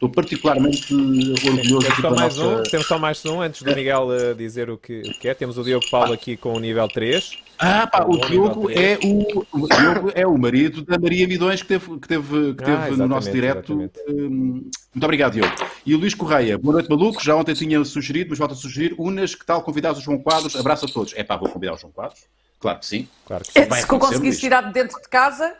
estou 0.03 0.10
particularmente 0.10 0.93
orgulhoso 0.93 1.88
Temos 1.88 2.01
só, 2.01 2.10
mais 2.12 2.38
nossa... 2.38 2.60
um, 2.60 2.63
temos 2.63 2.88
só 2.88 3.00
mais 3.00 3.25
um 3.25 3.41
antes 3.41 3.62
do 3.62 3.74
Miguel 3.74 4.13
eh, 4.13 4.33
dizer 4.33 4.69
o 4.69 4.77
que, 4.77 5.01
o 5.01 5.19
que 5.19 5.27
é. 5.29 5.33
Temos 5.33 5.57
o 5.57 5.63
Diogo 5.63 5.86
Paulo 5.89 6.13
aqui 6.13 6.36
com 6.36 6.53
o 6.53 6.60
nível 6.60 6.88
3. 6.88 7.38
Ah, 7.57 7.88
pá, 7.88 8.03
o 8.03 8.17
Bom 8.17 8.27
Diogo 8.27 8.69
é 8.72 8.98
o, 9.03 9.45
o 9.53 9.67
Diogo 9.67 10.12
é 10.13 10.27
o 10.27 10.38
marido 10.38 10.83
da 10.83 10.98
Maria 10.98 11.27
Midões 11.27 11.62
que 11.62 11.67
teve, 11.67 12.00
que 12.00 12.07
teve, 12.07 12.53
que 12.55 12.63
Ah, 12.63 12.86
teve 12.86 12.98
no 12.98 13.07
nosso 13.07 13.31
direto. 13.31 13.74
exatamente. 13.74 14.00
Hum, 14.10 14.69
Muito 14.93 15.03
obrigado, 15.03 15.33
Diogo. 15.33 15.53
E 15.86 15.95
o 15.95 15.98
Luís 15.98 16.13
Correia, 16.13 16.57
boa 16.57 16.74
noite, 16.74 16.89
maluco. 16.89 17.24
Já 17.24 17.36
ontem 17.36 17.53
tinha 17.53 17.83
sugerido, 17.86 18.31
mas 18.31 18.39
volto 18.39 18.53
a 18.53 18.55
sugerir. 18.55 18.95
Unas, 18.98 19.36
que 19.36 19.45
tal 19.45 19.62
convidados 19.62 20.01
o 20.01 20.03
João 20.03 20.17
Quadros? 20.17 20.55
Abraço 20.55 20.86
a 20.86 20.89
todos. 20.89 21.13
É 21.15 21.24
pá, 21.24 21.38
vou 21.38 21.50
convidar 21.50 21.74
o 21.74 21.77
João 21.77 21.93
Quadros? 21.93 22.22
Claro 22.60 22.79
que 22.79 22.86
sim. 22.86 23.07
Claro 23.25 23.43
que 23.43 23.51
sim. 23.53 23.65
Vai 23.65 23.81
Se 23.81 23.91
eu 23.91 24.00
conseguisse 24.00 24.39
tirar 24.39 24.62
de 24.62 24.74
dentro 24.74 25.00
de 25.01 25.07
casa, 25.10 25.53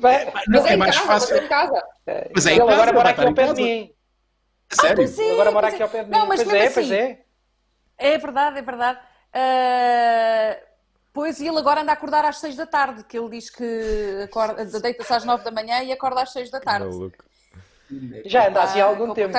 Vai- 0.00 0.24
Não, 0.24 0.32
Mas 0.48 0.66
é 0.66 0.74
em 0.74 0.76
mais 0.76 0.96
casa, 0.96 1.06
fácil. 1.06 1.34
mas 1.36 1.44
em 1.44 1.48
casa. 1.48 1.82
Mas 2.34 2.46
é 2.46 2.52
em 2.52 2.58
casa, 2.58 2.72
agora 2.72 2.92
vai 2.92 2.92
mora 2.94 3.10
estar 3.10 3.22
aqui 3.22 3.28
ao 3.28 3.34
pé 3.34 3.42
de 3.42 3.48
casa. 3.48 3.62
mim. 3.62 3.92
Sério? 4.70 4.96
pois 4.96 5.18
é. 5.18 5.22
Ele 5.22 5.32
agora 5.32 5.50
mora 5.50 5.66
pois 5.68 5.74
aqui 5.74 5.82
é. 5.82 5.86
ao 5.86 5.90
pé 5.90 5.98
de 6.04 6.10
mim. 6.10 6.16
Não, 6.16 6.26
mas 6.26 6.42
pois 6.42 6.54
é, 6.54 6.70
pois 6.70 6.86
assim, 6.86 6.94
é. 6.94 7.20
É 7.98 8.18
verdade, 8.18 8.58
é 8.58 8.62
verdade. 8.62 8.98
Ah, 9.32 10.56
pois 11.12 11.40
ele 11.40 11.58
agora 11.58 11.80
anda 11.82 11.92
a 11.92 11.94
acordar 11.94 12.24
às 12.24 12.38
6 12.38 12.56
da 12.56 12.66
tarde, 12.66 13.04
que 13.04 13.18
ele 13.18 13.28
diz 13.30 13.50
que 13.50 14.20
acorda- 14.24 14.64
deita-se 14.80 15.12
às 15.12 15.24
9 15.24 15.42
da 15.44 15.50
manhã 15.50 15.82
e 15.82 15.92
acorda 15.92 16.22
às 16.22 16.32
6 16.32 16.50
da 16.50 16.60
tarde. 16.60 16.88
Já 18.26 18.48
anda 18.48 18.62
assim 18.62 18.80
há 18.80 18.84
Ah, 18.84 18.88
algum 18.88 19.14
tempo. 19.14 19.32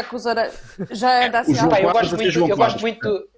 Já 0.92 1.26
anda 1.28 1.40
assim 1.40 1.54
há 1.54 1.56
João 1.56 1.70
Pá, 1.70 1.80
eu 1.82 1.92
gosto 1.92 2.16
muito, 2.18 2.40
eu 2.50 2.58
gosto 2.58 2.80
muito, 2.82 3.30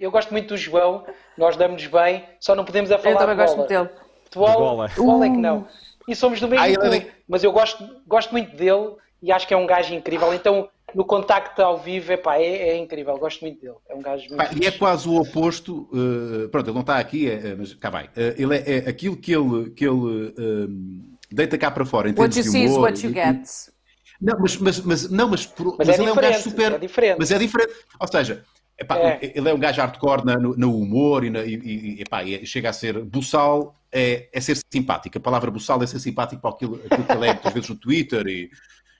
eu 0.00 0.10
gosto 0.10 0.30
muito 0.32 0.48
do 0.48 0.56
João. 0.56 1.06
Nós 1.36 1.56
damos 1.56 1.86
bem, 1.86 2.26
só 2.40 2.54
não 2.54 2.64
podemos 2.64 2.90
a 2.90 2.94
Eu 2.94 2.98
falar 3.00 3.18
também 3.18 3.36
de 3.36 3.42
gosto 3.42 3.56
muito 3.58 3.68
dele. 3.68 3.90
Futebol, 4.34 4.58
bola. 4.76 4.88
futebol 4.88 5.24
é 5.24 5.30
que 5.30 5.36
não. 5.36 5.66
E 6.06 6.14
somos 6.14 6.40
do 6.40 6.48
mesmo 6.48 6.80
clube, 6.80 7.06
mas 7.28 7.42
eu 7.42 7.52
gosto, 7.52 7.82
gosto 8.06 8.32
muito 8.32 8.54
dele 8.56 8.94
e 9.22 9.32
acho 9.32 9.46
que 9.48 9.54
é 9.54 9.56
um 9.56 9.66
gajo 9.66 9.94
incrível. 9.94 10.34
Então, 10.34 10.68
no 10.94 11.04
contacto 11.04 11.60
ao 11.62 11.78
vivo, 11.78 12.12
epá, 12.12 12.36
é, 12.36 12.70
é 12.70 12.76
incrível. 12.76 13.16
Gosto 13.16 13.40
muito 13.40 13.60
dele. 13.60 13.74
É 13.88 13.94
um 13.94 14.02
gajo 14.02 14.24
muito 14.28 14.36
Pá, 14.36 14.50
e 14.60 14.66
é 14.66 14.70
quase 14.70 15.08
o 15.08 15.16
oposto. 15.20 15.88
uh, 15.92 16.48
pronto, 16.50 16.66
ele 16.68 16.74
não 16.74 16.82
está 16.82 16.98
aqui, 16.98 17.28
é- 17.28 17.48
é- 17.48 17.54
mas 17.54 17.74
cá 17.74 17.90
vai. 17.90 18.04
Uh, 18.06 18.10
ele 18.36 18.56
é, 18.56 18.78
é 18.84 18.88
aquilo 18.88 19.16
que 19.16 19.32
ele, 19.34 19.70
que 19.70 19.84
ele 19.84 20.34
um, 20.38 21.14
deita 21.32 21.56
cá 21.58 21.70
para 21.70 21.84
fora 21.84 22.08
em 22.10 22.14
What 22.14 22.36
you 22.38 22.44
see 22.44 22.64
is 22.64 22.72
what 22.76 23.04
you 23.04 23.10
e- 23.10 23.14
get. 23.14 23.48
Não, 24.20 24.38
mas, 24.38 24.56
mas, 24.58 24.80
mas, 24.80 25.10
não, 25.10 25.28
mas, 25.28 25.44
por- 25.46 25.76
Mas 25.78 25.88
mas 25.88 25.98
é 25.98 26.02
ele 26.02 26.10
é 26.10 26.12
um 26.12 26.16
gajo 26.16 26.40
super. 26.42 26.72
é 26.72 26.78
diferente. 26.78 27.16
Mas 27.18 27.30
é 27.30 27.38
diferente. 27.38 27.72
Ou 27.98 28.06
seja, 28.06 28.44
Epá, 28.78 28.98
É. 28.98 29.32
Ele 29.34 29.48
é 29.48 29.54
um 29.54 29.58
gajo 29.58 29.80
hardcore 29.80 30.24
na- 30.24 30.36
no, 30.38 30.56
no 30.56 30.76
humor 30.78 31.24
e, 31.24 31.30
na- 31.30 31.44
e- 31.44 31.54
e- 31.54 32.02
epá, 32.02 32.22
chega 32.44 32.70
a 32.70 32.72
ser. 32.72 33.02
Buçal 33.04 33.78
é, 33.92 34.28
é 34.32 34.40
ser 34.40 34.58
simpático. 34.72 35.16
A 35.16 35.20
palavra 35.20 35.50
buçal 35.50 35.80
é 35.82 35.86
ser 35.86 36.00
simpático 36.00 36.42
para 36.42 36.50
aquilo, 36.50 36.80
aquilo 36.84 37.04
que 37.04 37.12
ele 37.12 37.26
é 37.26 37.32
muitas 37.34 37.52
vezes 37.52 37.68
no 37.68 37.76
Twitter 37.76 38.26
e 38.26 38.50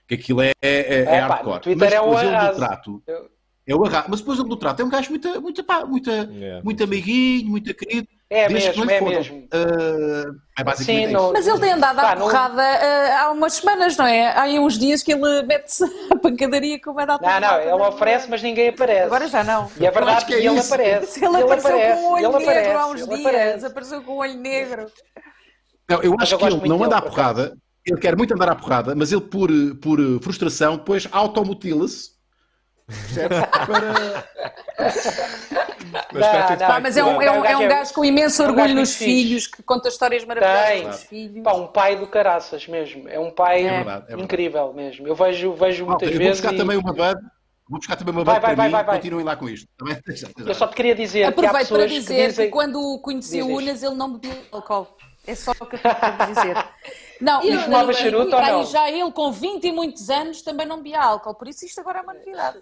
que 0.07 0.15
aquilo 0.15 0.41
é, 0.41 0.51
é, 0.61 0.69
é 0.69 0.99
É, 1.03 1.19
hardcore. 1.19 1.59
Twitter 1.61 1.77
Mas 1.89 1.93
é 1.93 2.01
um 2.01 2.05
depois 2.15 2.23
ele 2.27 2.55
trato. 2.55 3.03
Eu- 3.05 3.29
É 3.67 3.75
o 3.75 3.83
arraso. 3.83 4.07
Mas 4.09 4.19
depois 4.21 4.39
ele 4.39 4.47
no 4.47 4.55
trato 4.57 4.79
é 4.81 4.85
um 4.85 4.89
gajo 4.89 5.09
muito, 5.09 5.41
muito, 5.41 5.63
pá, 5.63 5.83
muito, 5.85 6.09
Yeah. 6.09 6.63
muito 6.63 6.83
amiguinho, 6.83 7.49
muito 7.49 7.73
querido. 7.73 8.07
É 8.27 8.47
que 8.47 8.53
mesmo, 8.53 8.89
é 8.89 9.01
mesmo. 9.01 9.47
Ah, 9.51 10.31
é 10.59 10.63
basicamente 10.63 11.07
Sim, 11.07 11.13
não- 11.13 11.31
Mas 11.31 11.47
ele 11.47 11.59
tem 11.59 11.71
andado 11.73 11.99
à 11.99 12.15
porrada 12.15 12.61
ah, 12.63 13.21
há 13.21 13.31
umas 13.31 13.53
semanas, 13.53 13.95
não 13.95 14.05
é? 14.05 14.27
Há 14.29 14.41
aí 14.43 14.59
uns 14.59 14.79
dias 14.79 15.03
que 15.03 15.13
ele 15.13 15.43
mete-se 15.43 15.83
a 16.11 16.17
pancadaria 16.17 16.81
com 16.81 16.91
o 16.91 17.05
dar 17.05 17.19
Não, 17.21 17.39
não, 17.39 17.59
ele 17.61 17.71
oferece, 17.71 18.27
mas 18.29 18.41
ninguém 18.41 18.69
aparece. 18.69 19.03
Agora 19.05 19.27
já 19.27 19.43
não. 19.43 19.69
E 19.79 19.85
é 19.85 19.91
verdade 19.91 20.25
que 20.25 20.33
que 20.33 20.33
é 20.33 20.45
ele 20.45 20.57
isso. 20.59 20.73
aparece. 20.73 21.23
Ele, 21.23 21.37
apareceu 21.43 21.71
aparece, 21.75 22.01
com 22.01 22.07
o 22.07 22.13
olho 22.13 22.25
ele 22.25 22.37
negro 22.37 22.49
aparece, 22.49 22.71
há 22.77 22.87
uns 22.87 23.01
ele 23.01 23.09
dias, 23.09 23.19
aparece. 23.27 23.65
apareceu 23.67 24.01
com 24.01 24.11
o 24.11 24.17
olho 24.17 24.37
negro. 24.37 24.85
Não, 25.87 26.01
eu 26.01 26.15
acho 26.19 26.33
eu 26.33 26.37
que 26.39 26.45
ele 26.45 26.67
não 26.67 26.83
anda 26.83 26.97
à 26.97 27.01
por 27.01 27.11
porrada, 27.11 27.55
ele 27.85 27.99
quer 27.99 28.17
muito 28.17 28.33
andar 28.33 28.49
à 28.49 28.55
porrada, 28.55 28.95
mas 28.95 29.11
ele, 29.11 29.21
por, 29.21 29.49
por 29.79 29.99
frustração, 30.23 30.77
depois 30.77 31.07
automutila-se. 31.11 32.14
Percebe? 32.87 33.35
Para... 33.47 34.25
Mas 36.11 36.13
Não, 36.13 36.19
espera, 36.21 36.49
não, 36.51 36.67
Pá, 36.67 36.79
mas 36.79 36.97
é 36.97 37.03
um, 37.03 37.21
é, 37.21 37.31
um, 37.31 37.45
é 37.45 37.57
um 37.57 37.67
gajo 37.67 37.93
com 37.93 38.03
imenso 38.03 38.41
é 38.41 38.45
um 38.45 38.49
orgulho 38.49 38.75
nos 38.75 38.91
fixe. 38.95 39.05
filhos, 39.05 39.47
que 39.47 39.63
conta 39.63 39.87
histórias 39.87 40.25
maravilhosas 40.25 40.67
Tem. 40.69 40.87
dos 40.89 41.03
filhos. 41.03 41.43
Pá, 41.43 41.53
um 41.53 41.67
pai 41.67 41.95
do 41.95 42.07
caraças 42.07 42.67
mesmo. 42.67 43.07
É 43.07 43.19
um 43.19 43.31
pai 43.31 43.65
É 43.65 43.69
verdade, 43.69 43.79
é 43.79 44.07
verdade. 44.07 44.23
incrível 44.23 44.73
mesmo. 44.73 45.07
Eu 45.07 45.15
vejo, 45.15 45.53
vejo 45.53 45.85
Malta, 45.85 46.05
muitas 46.05 46.09
eu 46.09 46.13
vou 46.13 46.27
vezes. 46.27 46.41
buscar 46.41 46.53
e- 46.53 46.57
também 46.57 46.77
uma 46.77 46.91
bud. 46.93 47.21
Vou 47.69 47.79
buscar 47.79 47.95
também 47.95 48.13
uma 48.13 48.23
Vai, 48.23 48.35
bud 48.35 48.45
vai, 48.45 48.55
vai, 48.55 48.65
mim. 48.67 48.71
vai, 48.71 48.83
vai. 48.83 48.95
Continuem 48.97 49.25
lá 49.25 49.35
com 49.35 49.49
isto. 49.49 49.67
Eu 50.45 50.53
só 50.53 50.67
te 50.67 50.75
queria 50.75 50.93
dizer 50.95 51.19
que 51.19 51.25
há 51.25 51.29
Aproveito 51.29 51.57
pessoas 51.59 51.79
para 51.81 51.87
dizer 51.87 52.15
que 52.15 52.27
dizem... 52.27 52.45
que 52.47 52.51
quando 52.51 52.99
conheceu 52.99 53.45
Diz, 53.47 53.55
o. 53.55 53.57
Unas 53.57 53.83
ele 53.83 53.95
não 53.95 54.13
bebia 54.13 54.37
álcool. 54.51 54.87
É 55.27 55.33
só 55.33 55.51
o 55.51 55.65
que 55.65 55.75
eu 55.75 55.79
tenho 55.79 55.95
para 55.95 56.25
dizer. 56.25 56.55
Não, 57.21 57.41
E 57.41 57.49
e 57.53 57.57
fumava 57.57 57.91
e- 57.91 57.95
charuto 57.95 58.29
e- 58.29 58.33
ou 58.33 58.39
aí 58.39 58.51
não? 58.51 58.65
já 58.65 58.91
ele 58.91 59.09
com 59.13 59.31
20 59.31 59.63
e 59.65 59.71
muitos 59.71 60.09
anos 60.09 60.41
também 60.41 60.67
não 60.67 60.77
bebia 60.77 60.99
álcool, 61.01 61.33
por 61.33 61.47
isso 61.47 61.65
isto 61.65 61.79
agora 61.79 61.99
é 61.99 62.01
uma 62.01 62.13
novidade. 62.13 62.57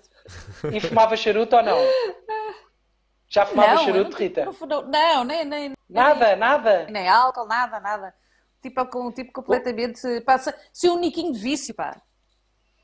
E 0.71 0.79
fumava 0.79 1.15
charuto 1.15 1.55
ou 1.55 1.63
não? 1.63 1.77
Já 3.27 3.45
fumava 3.45 3.75
não, 3.75 3.85
charuto, 3.85 4.11
eu 4.11 4.17
Rita? 4.17 4.45
não, 4.45 4.53
não, 4.67 4.81
não, 4.83 5.23
nem, 5.23 5.45
nem, 5.45 5.73
Nada, 5.89 6.35
nada. 6.35 6.87
nem 6.89 7.07
álcool, 7.07 7.45
nada, 7.45 7.79
nada. 7.79 8.13
Tipo, 8.61 8.81
é 8.81 8.85
com 8.85 9.07
um 9.07 9.11
tipo 9.11 9.31
completamente. 9.33 10.21
Passa. 10.21 10.55
Se 10.71 10.89
um 10.89 10.97
niquinho 10.99 11.33
de 11.33 11.39
vício, 11.39 11.73
pá. 11.73 12.01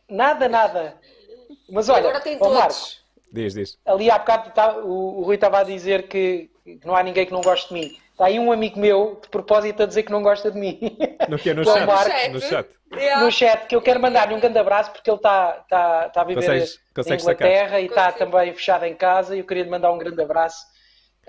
Nada, 0.09 0.49
nada. 0.49 0.99
Mas 1.69 1.87
olha, 1.87 1.99
agora 2.09 2.19
tem 2.19 2.37
todos. 2.37 3.03
Diz, 3.31 3.53
diz. 3.53 3.77
ali 3.85 4.09
há 4.09 4.17
bocado 4.17 4.51
tá- 4.51 4.77
o, 4.79 5.19
o 5.19 5.23
Rui 5.23 5.35
estava 5.35 5.59
a 5.59 5.63
dizer 5.63 6.07
que 6.07 6.51
não 6.85 6.95
há 6.95 7.03
ninguém 7.03 7.25
que 7.25 7.31
não 7.31 7.41
goste 7.41 7.67
de 7.69 7.73
mim. 7.73 7.97
Está 8.11 8.25
aí 8.25 8.37
um 8.39 8.51
amigo 8.51 8.79
meu, 8.79 9.19
de 9.21 9.29
propósito, 9.29 9.83
a 9.83 9.85
dizer 9.85 10.03
que 10.03 10.11
não 10.11 10.21
gosta 10.21 10.51
de 10.51 10.59
mim. 10.59 10.77
No 11.29 11.37
que 11.39 11.53
No 11.53 11.63
chat. 11.65 11.85
Marco. 11.85 12.31
No 12.33 12.41
chat. 12.41 12.69
Yeah. 12.91 13.23
no 13.23 13.31
chat, 13.31 13.67
que 13.67 13.75
eu 13.75 13.81
quero 13.81 13.99
mandar-lhe 13.99 14.33
um 14.33 14.39
grande 14.39 14.57
abraço 14.57 14.91
porque 14.91 15.09
ele 15.09 15.17
está 15.17 15.51
tá, 15.69 16.09
tá 16.09 16.21
a 16.21 16.23
viver 16.23 16.41
Consegues- 16.41 16.75
em 16.75 16.93
consegues 16.95 17.23
Inglaterra 17.23 17.79
e 17.79 17.85
está 17.85 18.11
Consigo. 18.11 18.31
também 18.31 18.53
fechado 18.53 18.83
em 18.85 18.95
casa 18.95 19.35
e 19.35 19.39
eu 19.39 19.45
queria 19.45 19.63
lhe 19.63 19.69
mandar 19.69 19.91
um 19.91 19.97
grande 19.99 20.19
abraço. 20.21 20.65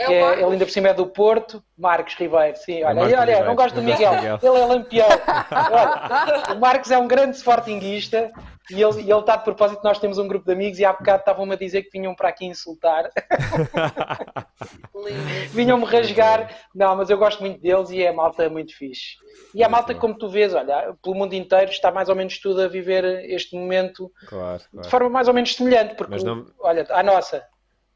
É 0.00 0.12
é- 0.14 0.32
ele 0.34 0.44
ainda 0.52 0.64
por 0.64 0.70
cima 0.72 0.88
é 0.88 0.94
do 0.94 1.06
Porto, 1.06 1.62
Marcos 1.76 2.14
Ribeiro, 2.14 2.56
sim, 2.56 2.82
olha, 2.82 2.94
Marcos 2.94 3.12
olha, 3.12 3.20
Ribeiro, 3.20 3.44
não 3.46 3.54
gosto 3.54 3.74
do 3.74 3.82
Miguel, 3.82 4.12
ele 4.14 4.58
é 4.58 4.64
lampião. 4.66 5.08
Olha, 5.52 6.54
o 6.54 6.58
Marcos 6.58 6.90
é 6.90 6.98
um 6.98 7.06
grande 7.06 7.36
sportinguista 7.36 8.30
e 8.70 8.80
ele, 8.82 9.02
e 9.02 9.10
ele 9.10 9.20
está 9.20 9.36
de 9.36 9.44
propósito, 9.44 9.82
nós 9.84 9.98
temos 9.98 10.16
um 10.16 10.26
grupo 10.26 10.46
de 10.46 10.52
amigos 10.52 10.78
e 10.78 10.84
há 10.84 10.92
bocado 10.92 11.18
estavam-me 11.20 11.52
a 11.54 11.56
dizer 11.56 11.82
que 11.82 11.90
vinham 11.90 12.14
para 12.14 12.28
aqui 12.30 12.46
insultar, 12.46 13.10
vinham-me 15.50 15.84
rasgar, 15.84 16.50
não, 16.74 16.96
mas 16.96 17.10
eu 17.10 17.18
gosto 17.18 17.40
muito 17.40 17.60
deles 17.60 17.90
e 17.90 18.02
é 18.02 18.08
a 18.08 18.12
malta 18.12 18.48
muito 18.48 18.76
fixe. 18.76 19.16
E 19.54 19.62
a 19.64 19.68
malta, 19.68 19.94
como 19.94 20.16
tu 20.16 20.28
vês, 20.28 20.54
olha, 20.54 20.94
pelo 21.02 21.14
mundo 21.16 21.34
inteiro 21.34 21.70
está 21.70 21.90
mais 21.90 22.08
ou 22.08 22.14
menos 22.14 22.38
tudo 22.38 22.62
a 22.62 22.68
viver 22.68 23.04
este 23.30 23.56
momento 23.56 24.10
Claro, 24.26 24.58
de 24.58 24.68
claro. 24.70 24.88
forma 24.88 25.08
mais 25.10 25.28
ou 25.28 25.34
menos 25.34 25.54
semelhante, 25.54 25.94
porque, 25.94 26.22
não- 26.24 26.46
olha, 26.60 26.86
a 26.90 27.02
nossa. 27.02 27.42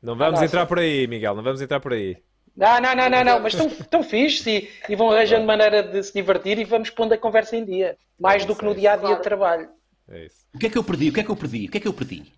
Não 0.04 0.14
vamos 0.16 0.34
Nossa. 0.34 0.44
entrar 0.44 0.66
por 0.66 0.78
aí, 0.78 1.06
Miguel. 1.06 1.34
Não 1.34 1.42
vamos 1.42 1.62
entrar 1.62 1.80
por 1.80 1.92
aí. 1.94 2.18
Não, 2.56 2.80
não, 2.80 2.94
não, 2.94 3.10
não, 3.10 3.24
não, 3.24 3.40
mas 3.40 3.54
estão, 3.54 3.66
estão 3.66 4.02
fixe 4.02 4.48
e, 4.88 4.92
e 4.92 4.94
vão 4.94 5.10
arranjando 5.10 5.44
maneira 5.46 5.82
de 5.82 6.02
se 6.02 6.12
divertir 6.12 6.58
e 6.58 6.64
vamos 6.64 6.90
pondo 6.90 7.12
a 7.14 7.18
conversa 7.18 7.56
em 7.56 7.64
dia. 7.64 7.96
Mais 8.20 8.44
do 8.44 8.54
que 8.54 8.64
no 8.64 8.74
dia 8.74 8.92
a 8.92 8.96
dia 8.96 9.16
de 9.16 9.22
trabalho. 9.22 9.68
É 10.08 10.26
isso. 10.26 10.36
O 10.54 10.58
que 10.58 10.66
é 10.66 10.70
que 10.70 10.78
eu 10.78 10.84
perdi? 10.84 11.08
O 11.08 11.12
que 11.12 11.20
é 11.20 11.24
que 11.24 11.30
eu 11.30 11.36
perdi? 11.36 11.66
O 11.66 11.70
que 11.70 11.78
é 11.78 11.80
que 11.80 11.88
eu 11.88 11.92
perdi? 11.94 12.32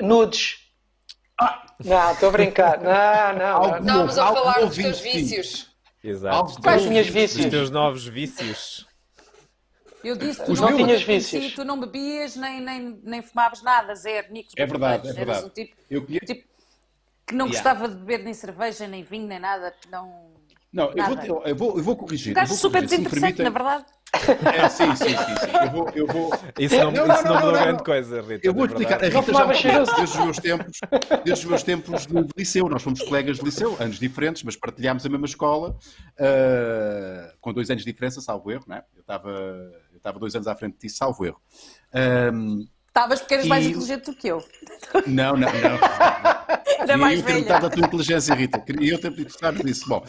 Nudes. 0.00 0.56
Não, 1.84 2.12
estou 2.12 2.30
a 2.30 2.32
brincar. 2.32 2.80
Não, 2.80 3.38
não. 3.38 3.46
Algo. 3.46 3.76
Estávamos 3.78 4.18
a 4.18 4.26
falar 4.32 4.60
dos 4.60 4.76
teus 4.76 5.00
vícios. 5.00 5.68
Exato. 6.02 6.34
Algo 6.36 6.62
Quais 6.62 6.86
minhas 6.86 7.06
Os 7.06 7.12
vícios? 7.12 7.46
teus 7.46 7.70
novos 7.70 8.06
vícios. 8.06 8.86
Eu 10.02 10.16
disse 10.16 10.44
tu 10.44 10.52
Os 10.52 10.60
não, 10.60 10.74
Tinhas 10.76 11.02
vícios. 11.02 11.54
tu 11.54 11.64
não 11.64 11.78
bebias 11.78 12.34
nem, 12.36 12.60
nem, 12.60 12.98
nem 13.02 13.20
fumavas 13.20 13.62
nada, 13.62 13.94
zero, 13.96 14.32
nicos, 14.32 14.54
É 14.56 14.64
verdade, 14.64 15.06
é 15.08 15.10
Eras 15.10 15.16
verdade. 15.16 15.46
um 15.46 15.48
tipo, 15.50 15.76
Eu 15.90 16.04
conheço- 16.06 16.24
tipo 16.26 16.48
que 17.28 17.34
não 17.34 17.46
Yeah. 17.46 17.70
gostava 17.70 17.88
de 17.88 17.94
beber 18.00 18.24
nem 18.24 18.32
cerveja, 18.34 18.88
nem 18.88 19.04
vinho, 19.04 19.26
nem 19.28 19.38
nada. 19.38 19.72
Não... 19.90 20.36
Não, 20.70 20.92
eu 20.92 21.04
vou, 21.04 21.14
Nada. 21.14 21.26
eu, 21.26 21.56
vou, 21.56 21.76
eu 21.78 21.82
vou 21.82 21.96
corrigir. 21.96 22.28
Um 22.28 22.32
eu 22.32 22.34
gajo 22.36 22.48
vou 22.48 22.56
super 22.58 22.82
corrigir, 22.82 22.98
desinteressante, 22.98 23.42
na 23.42 23.48
verdade. 23.50 23.86
É, 24.54 24.68
sim, 24.68 24.96
sim, 24.96 25.08
sim, 25.08 25.14
sim. 25.16 25.56
Eu 25.64 25.70
vou, 25.70 25.90
eu 25.94 26.06
vou, 26.06 26.30
Isso 26.58 26.76
não, 26.76 26.90
Não, 26.92 27.06
não, 27.06 27.14
isso 27.14 27.24
não, 27.24 27.30
não, 27.30 27.34
mudou 27.36 27.52
não, 27.52 27.62
grande 27.62 27.84
coisa, 27.84 28.20
Rita. 28.20 28.46
eu 28.46 28.54
vou 28.54 28.66
explicar. 28.66 29.02
A 29.02 29.08
Rita 29.08 29.32
já 29.32 29.46
me 29.46 29.62
conhece 29.62 29.96
desde 29.96 30.18
os 30.18 30.24
meus 30.24 30.36
tempos, 30.38 30.80
desde 31.24 31.32
os 31.32 31.50
meus 31.50 31.62
tempos 31.62 32.06
de 32.06 32.28
liceu. 32.36 32.68
Nós 32.68 32.82
fomos 32.82 33.00
colegas 33.02 33.38
de 33.38 33.44
liceu, 33.44 33.76
anos 33.80 33.98
diferentes, 33.98 34.42
mas 34.42 34.56
partilhámos 34.56 35.06
a 35.06 35.08
mesma 35.08 35.26
escola, 35.26 35.76
ah, 36.18 37.32
com 37.40 37.52
dois 37.52 37.70
anos 37.70 37.82
de 37.82 37.90
diferença, 37.90 38.20
salvo 38.20 38.50
erro, 38.50 38.64
não 38.66 38.76
é? 38.76 38.84
Eu 38.94 39.00
estava, 39.00 39.30
eu 39.30 39.96
estava 39.96 40.18
dois 40.18 40.34
anos 40.34 40.46
à 40.48 40.54
frente 40.54 40.74
de 40.74 40.80
ti, 40.80 40.90
salvo 40.90 41.24
erro. 41.24 41.40
Estavas 42.88 43.20
porque 43.20 43.34
eras 43.34 43.46
mais 43.46 43.64
E- 43.64 43.68
inteligente 43.68 44.04
do 44.06 44.14
que 44.14 44.28
eu. 44.28 44.44
não, 45.06 45.32
não, 45.34 45.40
não. 45.40 45.48
Era 46.78 46.86
Queria 46.86 46.96
mais 46.98 47.18
eu 47.20 47.26
ter 47.26 47.32
velha. 47.32 47.44
notado 47.44 47.66
a 47.66 47.70
tua 47.70 47.86
inteligência, 47.86 48.34
Rita. 48.34 48.60
Queria 48.60 48.92
eu 48.94 49.00
ter 49.00 49.10
notado 49.10 49.62
disso. 49.64 49.88
Bom, 49.88 50.04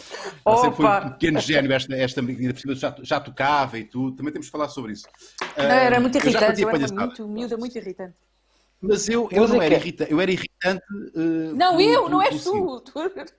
você 0.46 0.72
foi 0.72 0.86
Opa. 0.86 1.06
um 1.08 1.10
pequeno 1.12 1.40
gênio, 1.40 1.72
esta, 1.74 1.96
esta 1.96 2.22
ainda 2.22 2.54
por 2.54 2.60
cima 2.60 2.76
já, 2.76 2.96
já 3.02 3.20
tocava 3.20 3.78
e 3.80 3.84
tudo. 3.84 4.16
Também 4.18 4.32
temos 4.32 4.46
de 4.48 4.52
falar 4.52 4.70
sobre 4.70 4.94
isso. 4.94 5.08
Não, 5.58 5.64
era 5.66 6.00
muito 6.00 6.18
Ah, 6.18 6.22
eu 6.22 6.30
irritante, 6.30 6.62
eu 6.62 6.70
era 6.70 6.78
palhaçada. 6.78 7.06
muito 7.08 7.28
miúda, 7.28 7.58
muito 7.58 7.78
irritante. 7.78 8.14
Mas 8.82 9.10
eu, 9.10 9.28
eu 9.32 9.48
não 9.48 9.62
era 9.62 9.76
irritante, 9.76 10.12
eu 10.12 10.22
era 10.22 10.32
irritante. 10.32 10.84
eh, 11.16 11.54
Não, 11.54 11.74
por- 11.74 11.82
eu, 11.82 12.02
por- 12.04 12.12
não 12.12 12.22
és 12.22 12.44
tu. 12.44 12.84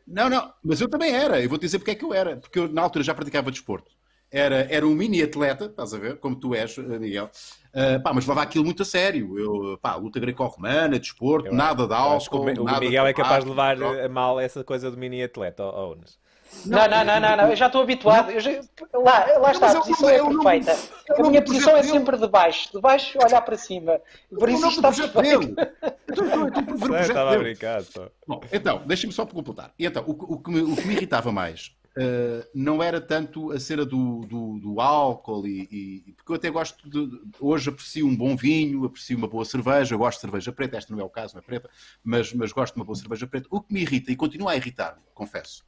Não, 0.07 0.29
não, 0.29 0.53
mas 0.63 0.81
eu 0.81 0.89
também 0.89 1.13
era. 1.15 1.41
Eu 1.41 1.49
vou 1.49 1.57
te 1.57 1.63
dizer 1.63 1.79
porque 1.79 1.93
é 1.93 1.95
que 1.95 2.05
eu 2.05 2.13
era. 2.13 2.37
Porque 2.37 2.59
eu, 2.59 2.69
na 2.69 2.83
altura, 2.83 3.05
já 3.05 3.15
praticava 3.15 3.51
desporto. 3.51 3.91
Era, 4.31 4.67
era 4.71 4.87
um 4.87 4.95
mini 4.95 5.23
atleta, 5.23 5.65
estás 5.67 5.95
a 5.95 5.99
ver? 5.99 6.19
Como 6.19 6.37
tu 6.37 6.55
és, 6.55 6.77
eh, 6.77 6.83
Miguel. 6.83 7.31
Ah, 7.75 8.01
pá, 8.03 8.13
mas 8.13 8.25
levava 8.25 8.43
aquilo 8.43 8.65
muito 8.65 8.83
a 8.83 8.85
sério. 8.85 9.39
Eu, 9.39 9.79
pá, 9.79 9.95
luta 9.95 10.19
greco-romana, 10.19 10.99
desporto, 10.99 11.49
Eu 11.49 11.55
nada 11.55 11.87
de 11.87 11.93
Eu 11.93 11.99
acho 12.17 12.29
que 12.31 12.37
álcool. 12.37 12.61
o 12.63 12.65
o 12.65 12.81
Miguel 12.81 13.07
é 13.07 13.13
capaz 13.13 13.45
de 13.45 13.51
levar 13.51 13.77
a 13.81 14.09
mal 14.09 14.41
essa 14.41 14.65
coisa 14.65 14.91
do 14.91 14.97
mini 14.97 15.23
atleta, 15.23 15.63
ó, 15.63 15.71
ó, 15.89 15.93
Unas. 15.93 16.19
Não, 16.67 16.81
não, 16.89 17.05
não, 17.05 17.21
não, 17.21 17.37
não, 17.37 17.49
eu 17.51 17.55
já 17.55 17.67
estou 17.69 17.81
habituado. 17.81 18.29
Eu 18.33 18.41
já- 18.41 18.51
Lá, 18.93 19.25
lá 19.39 19.53
está, 19.53 19.67
mas 19.69 19.75
a 19.77 19.79
eu- 19.79 19.83
posição 19.85 20.11
eu 20.11 20.27
é 20.27 20.29
perfeita. 20.35 20.77
eu 21.17 21.25
A 21.25 21.29
minha 21.29 21.43
posição 21.43 21.77
é 21.77 21.83
sempre 21.85 22.17
de 22.19 22.27
baixo, 22.27 22.73
de 22.73 22.81
baixo 22.81 23.17
olhar 23.25 23.41
para 23.43 23.57
cima. 23.57 24.01
Por 24.37 24.49
isso 24.49 24.67
está 24.67 24.83
projeto 24.89 25.13
perfeito. 25.13 25.55
dele. 25.55 25.71
Então, 26.11 26.51
por 26.65 26.65
ver 26.65 26.75
o 26.75 26.79
Sei, 26.79 26.89
projeto 26.89 27.09
Estava 27.09 27.35
a 27.35 27.39
brincar. 27.39 27.83
Bom, 28.27 28.41
então, 28.53 28.83
deixem-me 28.85 29.13
só 29.13 29.25
completar. 29.25 29.71
Então, 29.79 30.03
o, 30.05 30.13
que- 30.15 30.25
o 30.35 30.39
que 30.39 30.51
me, 30.51 30.61
o 30.73 30.75
que 30.75 30.87
me 30.89 30.95
irritava 30.95 31.31
mais 31.31 31.71
eh, 31.97 32.49
não 32.55 32.83
era 32.83 33.01
tanto 33.01 33.51
a 33.53 33.59
cena 33.61 33.85
do, 33.85 34.21
do, 34.21 34.59
do 34.61 34.81
álcool, 34.81 35.47
e, 35.47 36.05
e- 36.09 36.13
porque 36.13 36.33
eu 36.33 36.37
até 36.37 36.51
gosto 36.51 36.89
de. 36.89 37.21
Hoje 37.41 37.69
aprecio 37.69 38.07
um 38.07 38.15
bom 38.17 38.37
vinho, 38.37 38.85
aprecio 38.85 39.17
uma 39.19 39.27
boa 39.29 39.45
cerveja, 39.45 39.97
gosto 39.97 40.19
de 40.19 40.21
cerveja 40.23 40.53
preta, 40.53 40.77
esta 40.77 40.93
não 40.95 41.01
é 41.01 41.05
o 41.05 41.11
caso, 41.11 41.35
não 41.35 41.41
é 41.43 41.45
preta, 41.45 41.69
mas, 42.05 42.33
mas 42.33 42.53
gosto 42.53 42.75
de 42.75 42.81
uma 42.81 42.85
boa 42.87 42.97
cerveja 42.97 43.27
preta. 43.27 43.49
O 43.51 43.61
que 43.61 43.73
me 43.75 43.81
irrita 43.81 44.13
e 44.13 44.17
continua 44.17 44.53
a 44.53 44.57
irritar-me, 44.57 45.03
confesso, 45.15 45.65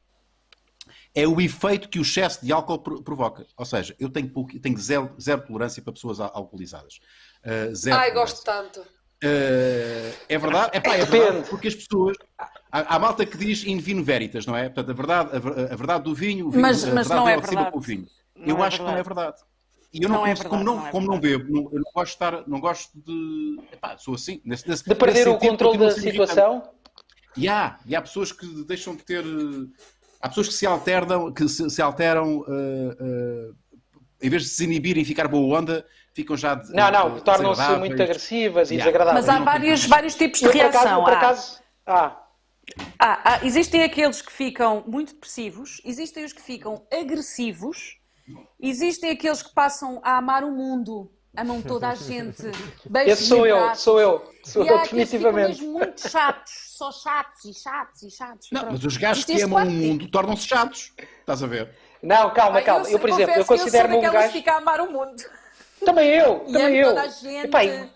é 1.15 1.27
o 1.27 1.41
efeito 1.41 1.89
que 1.89 1.99
o 1.99 2.03
excesso 2.03 2.45
de 2.45 2.53
álcool 2.53 2.79
pro- 2.79 3.03
provoca. 3.03 3.47
Ou 3.57 3.65
seja, 3.65 3.95
eu 3.99 4.09
tenho, 4.09 4.29
pouco- 4.31 4.59
tenho 4.59 4.79
zero, 4.79 5.15
zero 5.21 5.43
tolerância 5.47 5.83
para 5.83 5.93
pessoas 5.93 6.21
al- 6.21 6.31
alcoolizadas. 6.35 7.01
Eh, 7.45 7.75
zero 7.75 7.97
Ai, 7.97 8.11
tolerância. 8.11 8.15
gosto 8.15 8.45
tanto. 8.45 8.87
Uh, 9.23 10.13
é 10.29 10.37
verdade, 10.39 10.71
é, 10.73 10.81
pá, 10.81 10.97
é 10.97 11.05
verdade, 11.05 11.49
porque 11.49 11.69
as 11.69 11.75
pessoas. 11.77 12.17
Há, 12.73 12.97
há 12.97 12.99
malta 12.99 13.25
que 13.25 13.37
diz 13.39 13.65
in 13.65 13.79
vino 13.79 14.03
veritas, 14.03 14.47
não 14.47 14.57
é? 14.57 14.65
Portanto, 14.69 14.91
a 14.91 14.95
verdade, 14.95 15.31
a, 15.33 15.73
a 15.73 15.77
verdade 15.77 16.05
do 16.05 16.15
vinho, 16.15 16.49
o 16.49 16.51
vinho 16.51 16.63
Mas- 16.63 16.83
a 16.85 16.93
mas 16.93 17.07
verdade 17.07 17.21
não 17.21 17.29
é 17.29 17.37
verdade. 17.37 17.71
com 17.71 17.79
o 17.79 17.81
vinho. 17.81 18.07
Não 18.37 18.57
eu 18.57 18.65
é 18.65 18.67
acho 18.67 18.79
que 18.79 18.83
não 18.85 18.97
é 18.97 19.03
verdade. 19.03 19.37
E 19.93 20.03
eu 20.03 20.09
Não 20.09 20.17
não, 20.17 20.27
é 20.27 20.31
consigo- 20.31 20.49
como, 20.49 20.65
verdade, 20.65 20.77
não, 20.77 20.83
não 20.83 20.89
é 20.89 20.91
como 20.91 21.07
não 21.07 21.21
verdade. 21.21 21.45
bebo, 21.45 21.53
não- 21.63 21.71
eu 21.73 21.81
não 21.81 21.93
gosto 21.95 22.07
de 22.07 22.13
estar, 22.15 22.49
não 22.49 22.61
gosto 22.61 22.91
de. 22.99 23.61
Epá, 23.73 23.97
sou 23.99 24.15
assim. 24.15 24.41
Nesse, 24.45 24.69
nesse, 24.69 24.85
De 24.85 24.95
perder 24.95 25.27
nesse 25.27 25.29
o 25.29 25.39
controle 25.39 25.79
da 25.79 25.87
a 25.87 25.91
ser 25.93 26.09
irritante. 26.09 26.29
situação. 26.31 26.63
E 27.37 27.49
há, 27.49 27.79
e 27.87 27.95
há 27.95 28.03
pessoas 28.03 28.33
que 28.33 28.47
deixam 28.65 28.97
de 28.97 29.05
ter. 29.05 29.25
Há 30.21 30.29
pessoas 30.29 30.49
que 30.49 30.55
se 30.55 30.67
alteram, 30.67 31.33
que 31.33 31.49
se, 31.49 31.69
se 31.71 31.81
alteram, 31.83 32.45
eh, 32.49 32.97
eh, 33.01 33.51
em 34.23 34.31
vez 34.31 34.43
de 34.45 34.49
se 34.51 34.65
inibirem 34.65 35.03
e 35.03 35.07
ficar 35.07 35.29
boa 35.29 35.59
onda, 35.59 35.85
ficam 36.15 36.37
já. 36.37 36.55
de- 36.55 36.73
Não, 36.73 36.91
não, 36.91 37.21
tornam-se 37.21 37.77
muito 37.77 38.01
agressivas 38.03 38.71
e 38.71 38.75
Yeah. 38.75 38.91
desagradáveis. 38.91 39.27
Mas 39.27 39.35
há 39.37 39.45
vários, 39.45 39.85
vários 39.87 40.15
tipos 40.15 40.41
de 40.41 40.47
Eu, 40.47 40.53
por 40.53 40.61
acaso, 40.61 40.79
reação. 40.85 40.99
eu, 40.99 41.05
por 41.05 41.13
há. 41.13 41.17
acaso, 41.17 41.61
ah, 41.87 42.19
Ah, 42.99 43.21
ah, 43.25 43.41
existem 43.43 43.83
aqueles 43.83 44.23
que 44.23 44.33
ficam 44.33 44.85
muito 44.87 45.15
depressivos, 45.15 45.81
existem 45.85 46.25
os 46.25 46.33
que 46.33 46.41
ficam 46.41 46.87
agressivos, 46.93 47.99
existem 48.61 49.11
aqueles 49.11 49.43
que 49.43 49.53
passam 49.53 50.01
a 50.05 50.17
amar 50.17 50.45
o 50.45 50.51
mundo, 50.53 51.11
amam 51.37 51.61
toda 51.61 51.89
a 51.89 51.95
gente, 51.97 52.41
beijos 52.89 53.13
Esse 53.15 53.25
sou 53.29 53.45
eu, 53.47 53.75
sou 53.75 54.01
eu, 54.01 54.33
sou 54.45 54.65
E 54.65 54.69
eu 54.69 54.79
há 54.79 54.83
aqueles 54.83 55.11
que 55.11 55.17
ficam 55.19 55.33
definitivamente. 55.33 55.61
mesmo 55.61 55.73
muito 55.73 56.09
chatos, 56.09 56.53
só 56.69 56.93
chatos 56.93 57.45
e 57.45 57.53
chatos 57.53 58.03
e 58.05 58.11
chatos. 58.11 58.49
Não, 58.53 58.61
Pronto. 58.61 58.73
mas 58.75 58.85
os 58.85 58.97
gajos 58.97 59.25
que 59.25 59.41
é 59.41 59.43
amam 59.45 59.67
o 59.67 59.71
mundo 59.71 60.09
tornam-se 60.09 60.47
chatos. 60.47 60.93
Estás 61.21 61.43
a 61.43 61.47
ver? 61.49 61.75
Não, 62.01 62.31
calma, 62.33 62.61
Ah, 62.61 62.63
calma. 62.63 62.89
Eu, 62.89 62.99
por 63.01 63.11
exemplo, 63.11 63.35
eu 63.35 63.45
considero-me 63.45 63.95
eu 63.95 63.99
um 63.99 64.03
sou 64.03 64.13
daquelas 64.13 64.23
gajo. 64.27 64.33
que 64.33 64.39
fica 64.39 64.53
a 64.53 64.59
amar 64.59 64.81
o 64.81 64.91
mundo. 64.91 65.23
Também 65.85 66.11
eu, 66.11 66.45
E 66.47 66.53
também 66.53 66.67
amo 66.67 66.77
eu. 66.77 66.89
toda 66.89 67.03
a 67.03 67.09
gente. 67.09 67.47
Epá, 67.47 67.65
e, 67.65 67.91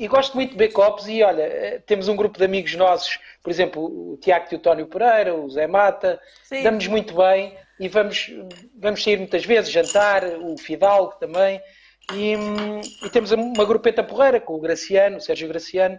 e 0.00 0.08
gosto 0.08 0.34
muito 0.34 0.52
de 0.52 0.58
ver 0.58 0.68
copos 0.68 1.08
e 1.08 1.22
olha, 1.22 1.42
eh, 1.42 1.82
temos 1.86 2.08
um 2.08 2.16
grupo 2.16 2.38
de 2.38 2.44
amigos 2.44 2.74
nossos, 2.74 3.18
por 3.42 3.50
exemplo, 3.50 3.84
o 3.84 4.16
Tiago 4.18 4.48
Teotónio 4.48 4.86
Pereira, 4.86 5.34
o 5.34 5.48
Zé 5.50 5.66
Mata, 5.66 6.20
Sim. 6.44 6.62
damos 6.62 6.86
muito 6.86 7.14
bem 7.14 7.56
e 7.80 7.88
vamos, 7.88 8.30
vamos 8.78 9.02
sair 9.02 9.18
muitas 9.18 9.44
vezes, 9.44 9.70
jantar, 9.70 10.24
o 10.24 10.56
Fidalgo 10.58 11.14
também, 11.18 11.60
e, 12.12 12.36
hum, 12.36 12.80
e 13.04 13.10
temos 13.10 13.32
uma 13.32 13.64
grupeta 13.64 14.02
porreira 14.02 14.40
com 14.40 14.54
o 14.54 14.60
Graciano, 14.60 15.16
o 15.16 15.20
Sérgio 15.20 15.48
Graciano, 15.48 15.98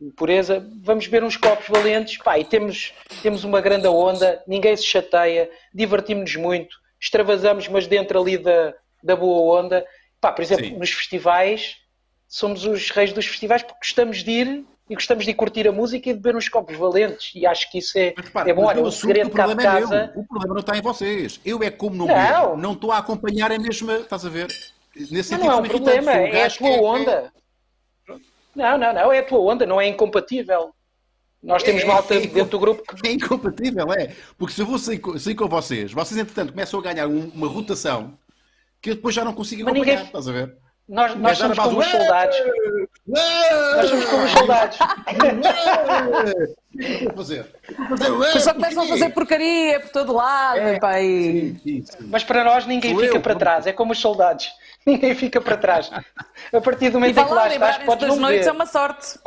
o 0.00 0.12
Pureza, 0.12 0.64
vamos 0.82 1.06
beber 1.06 1.24
uns 1.24 1.36
copos 1.36 1.66
valentes, 1.68 2.18
pá, 2.18 2.38
e 2.38 2.44
temos, 2.44 2.94
temos 3.22 3.44
uma 3.44 3.60
grande 3.60 3.88
onda, 3.88 4.42
ninguém 4.46 4.76
se 4.76 4.84
chateia, 4.84 5.50
divertimos-nos 5.74 6.36
muito, 6.36 6.76
extravasamos, 7.00 7.66
mas 7.68 7.86
dentro 7.86 8.20
ali 8.20 8.38
da, 8.38 8.74
da 9.02 9.16
boa 9.16 9.60
onda, 9.60 9.84
pá, 10.20 10.32
por 10.32 10.42
exemplo, 10.42 10.64
Sim. 10.66 10.76
nos 10.78 10.90
festivais, 10.90 11.76
somos 12.26 12.64
os 12.64 12.90
reis 12.90 13.12
dos 13.12 13.26
festivais 13.26 13.62
porque 13.62 13.78
gostamos 13.80 14.22
de 14.24 14.30
ir 14.30 14.64
e 14.90 14.94
gostamos 14.94 15.24
de 15.24 15.34
curtir 15.34 15.68
a 15.68 15.72
música 15.72 16.08
e 16.08 16.12
de 16.14 16.18
beber 16.20 16.36
uns 16.36 16.48
copos 16.48 16.76
valentes. 16.76 17.32
E 17.34 17.46
acho 17.46 17.70
que 17.70 17.78
isso 17.78 17.98
é, 17.98 18.14
Mas, 18.16 18.26
repara, 18.26 18.50
é 18.50 18.54
bom. 18.54 18.64
Olha, 18.64 18.82
o 18.82 18.90
segredo 18.90 19.30
cá 19.30 19.46
de 19.46 19.52
é 19.52 19.56
casa. 19.56 20.10
meu. 20.14 20.22
O 20.22 20.26
problema 20.26 20.54
não 20.54 20.60
está 20.60 20.76
em 20.78 20.82
vocês. 20.82 21.40
Eu 21.44 21.62
é 21.62 21.70
como 21.70 21.94
não 21.96 22.06
Não. 22.06 22.14
bebo. 22.14 22.56
Não 22.56 22.72
estou 22.72 22.90
a 22.92 22.98
acompanhar 22.98 23.52
a 23.52 23.58
mesma. 23.58 23.96
Estás 23.98 24.24
a 24.24 24.28
ver? 24.30 24.48
Nesse 25.10 25.32
Não, 25.36 25.44
não 25.44 25.52
é 25.52 25.56
um 25.56 25.62
problema, 25.62 26.10
é 26.12 26.44
a 26.46 26.50
tua 26.50 26.68
é- 26.68 26.80
onda. 26.80 27.32
Não, 28.54 28.76
não, 28.78 28.92
não, 28.92 29.12
é 29.12 29.18
a 29.20 29.22
tua 29.22 29.38
onda, 29.38 29.64
não 29.66 29.80
é 29.80 29.86
incompatível. 29.86 30.70
Nós 31.40 31.62
temos 31.62 31.82
É, 31.82 31.86
malta 31.86 32.14
é, 32.16 32.20
dentro 32.26 32.50
do 32.50 32.58
grupo 32.58 32.82
que. 32.96 33.06
É 33.08 33.12
incompatível, 33.12 33.92
é. 33.92 34.12
Porque 34.36 34.54
se 34.54 34.62
eu 34.62 34.66
vou 34.66 34.78
sair, 34.78 35.00
sair 35.20 35.34
com 35.36 35.46
vocês, 35.46 35.92
vocês 35.92 36.18
entretanto 36.18 36.50
começam 36.52 36.80
a 36.80 36.82
ganhar 36.82 37.06
um- 37.06 37.28
uma 37.34 37.46
rotação 37.46 38.18
que 38.80 38.90
eu 38.90 38.94
depois 38.94 39.14
já 39.14 39.24
não 39.24 39.32
consigo 39.34 39.64
Mas 39.64 39.72
acompanhar. 39.74 39.92
ninguém- 39.96 40.06
Estás 40.06 40.28
a 40.28 40.32
ver? 40.32 40.56
Nós, 40.88 41.14
nós 41.16 41.36
somos 41.36 41.58
como 41.58 41.80
os 41.80 41.86
soldados. 41.86 42.36
Nós 43.06 43.88
somos 43.90 44.04
como 44.06 44.24
os 44.24 44.30
soldados. 44.30 44.78
O 46.74 46.78
que 46.78 47.04
vou 47.04 47.14
fazer? 47.16 47.46
Mas 48.18 48.42
só 48.42 48.54
começam 48.54 48.84
a 48.84 48.86
fazer 48.86 49.10
porcaria 49.10 49.80
por 49.80 49.90
todo 49.90 50.12
lado. 50.14 50.58
É. 50.58 50.74
epá, 50.76 51.00
e- 51.00 51.56
Sim, 51.62 51.84
sim. 51.84 51.96
Mas 52.08 52.24
para 52.24 52.42
nós 52.44 52.64
ninguém 52.66 52.92
Sou 52.92 53.00
fica 53.02 53.16
eu, 53.16 53.20
para 53.20 53.34
trás, 53.34 53.66
é 53.66 53.72
como 53.72 53.92
os 53.92 53.98
soldados. 53.98 54.48
Ninguém 54.86 55.14
fica 55.14 55.38
para 55.40 55.56
trás. 55.58 55.90
A 56.50 56.60
partir 56.62 56.88
do 56.88 56.98
momento 56.98 57.18
em 57.18 57.24
que 57.24 57.30
lá, 57.30 57.36
lá 57.42 57.48
estás, 57.52 57.78
podes 57.84 58.08
não 58.08 58.16
noites 58.16 58.44
ver. 58.46 58.50
é 58.50 58.52
uma 58.52 58.64
sorte. 58.64 59.18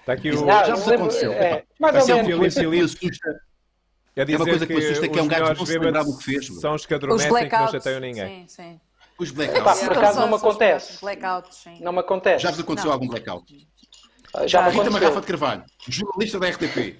Está 0.00 0.12
aqui 0.12 0.30
o. 0.30 0.42
Não, 0.42 0.46
Já 0.46 0.68
eu 0.68 0.76
vos 0.76 0.88
aconteceu. 0.88 1.32
é, 1.32 1.64
mais 1.80 1.92
Vai 2.06 2.16
ou 2.16 2.22
menos. 2.22 2.54
Coisa 4.16 4.16
que 4.16 4.16
me 4.16 4.16
assusta. 4.16 4.20
É 4.20 4.24
dizer 4.24 4.36
uma 4.36 4.44
coisa 4.46 4.66
que 4.66 4.72
me 4.74 4.78
assusta, 4.84 5.08
que 5.08 5.18
é 5.18 5.22
um 5.22 5.24
os 5.26 5.30
gajo 5.30 5.44
que 5.52 5.58
não 5.58 5.66
se 5.66 5.72
lembrar 5.72 5.90
bêbados 5.90 6.12
do 6.12 6.18
que 6.18 6.24
fez. 6.24 6.46
São 6.60 6.74
os 6.74 6.86
que 6.86 6.94
Os 6.94 6.96
adormecem 6.96 7.28
que 7.28 7.32
não 7.34 7.48
blackouts. 7.48 7.72
chateiam 7.72 8.00
ninguém. 8.00 8.48
Sim, 8.48 8.62
sim. 8.62 8.80
Os 9.18 9.30
blackouts. 9.30 9.80
por 9.82 9.98
acaso 9.98 10.20
não 10.20 10.28
me 10.28 10.34
acontece. 10.36 11.00
Blackouts, 11.00 11.56
sim. 11.58 11.78
Não 11.82 11.92
me 11.92 12.00
acontece. 12.00 12.42
Já 12.42 12.50
vos 12.50 12.60
aconteceu 12.60 12.86
Não. 12.88 12.94
algum 12.94 13.08
blackout? 13.08 13.68
Já 14.46 14.62
me 14.62 14.68
Rita 14.70 14.82
aconteceu. 14.82 14.92
Marrafa 14.92 15.20
de 15.20 15.26
Carvalho, 15.26 15.64
jornalista 15.88 16.38
da 16.38 16.48
RTP. 16.48 16.98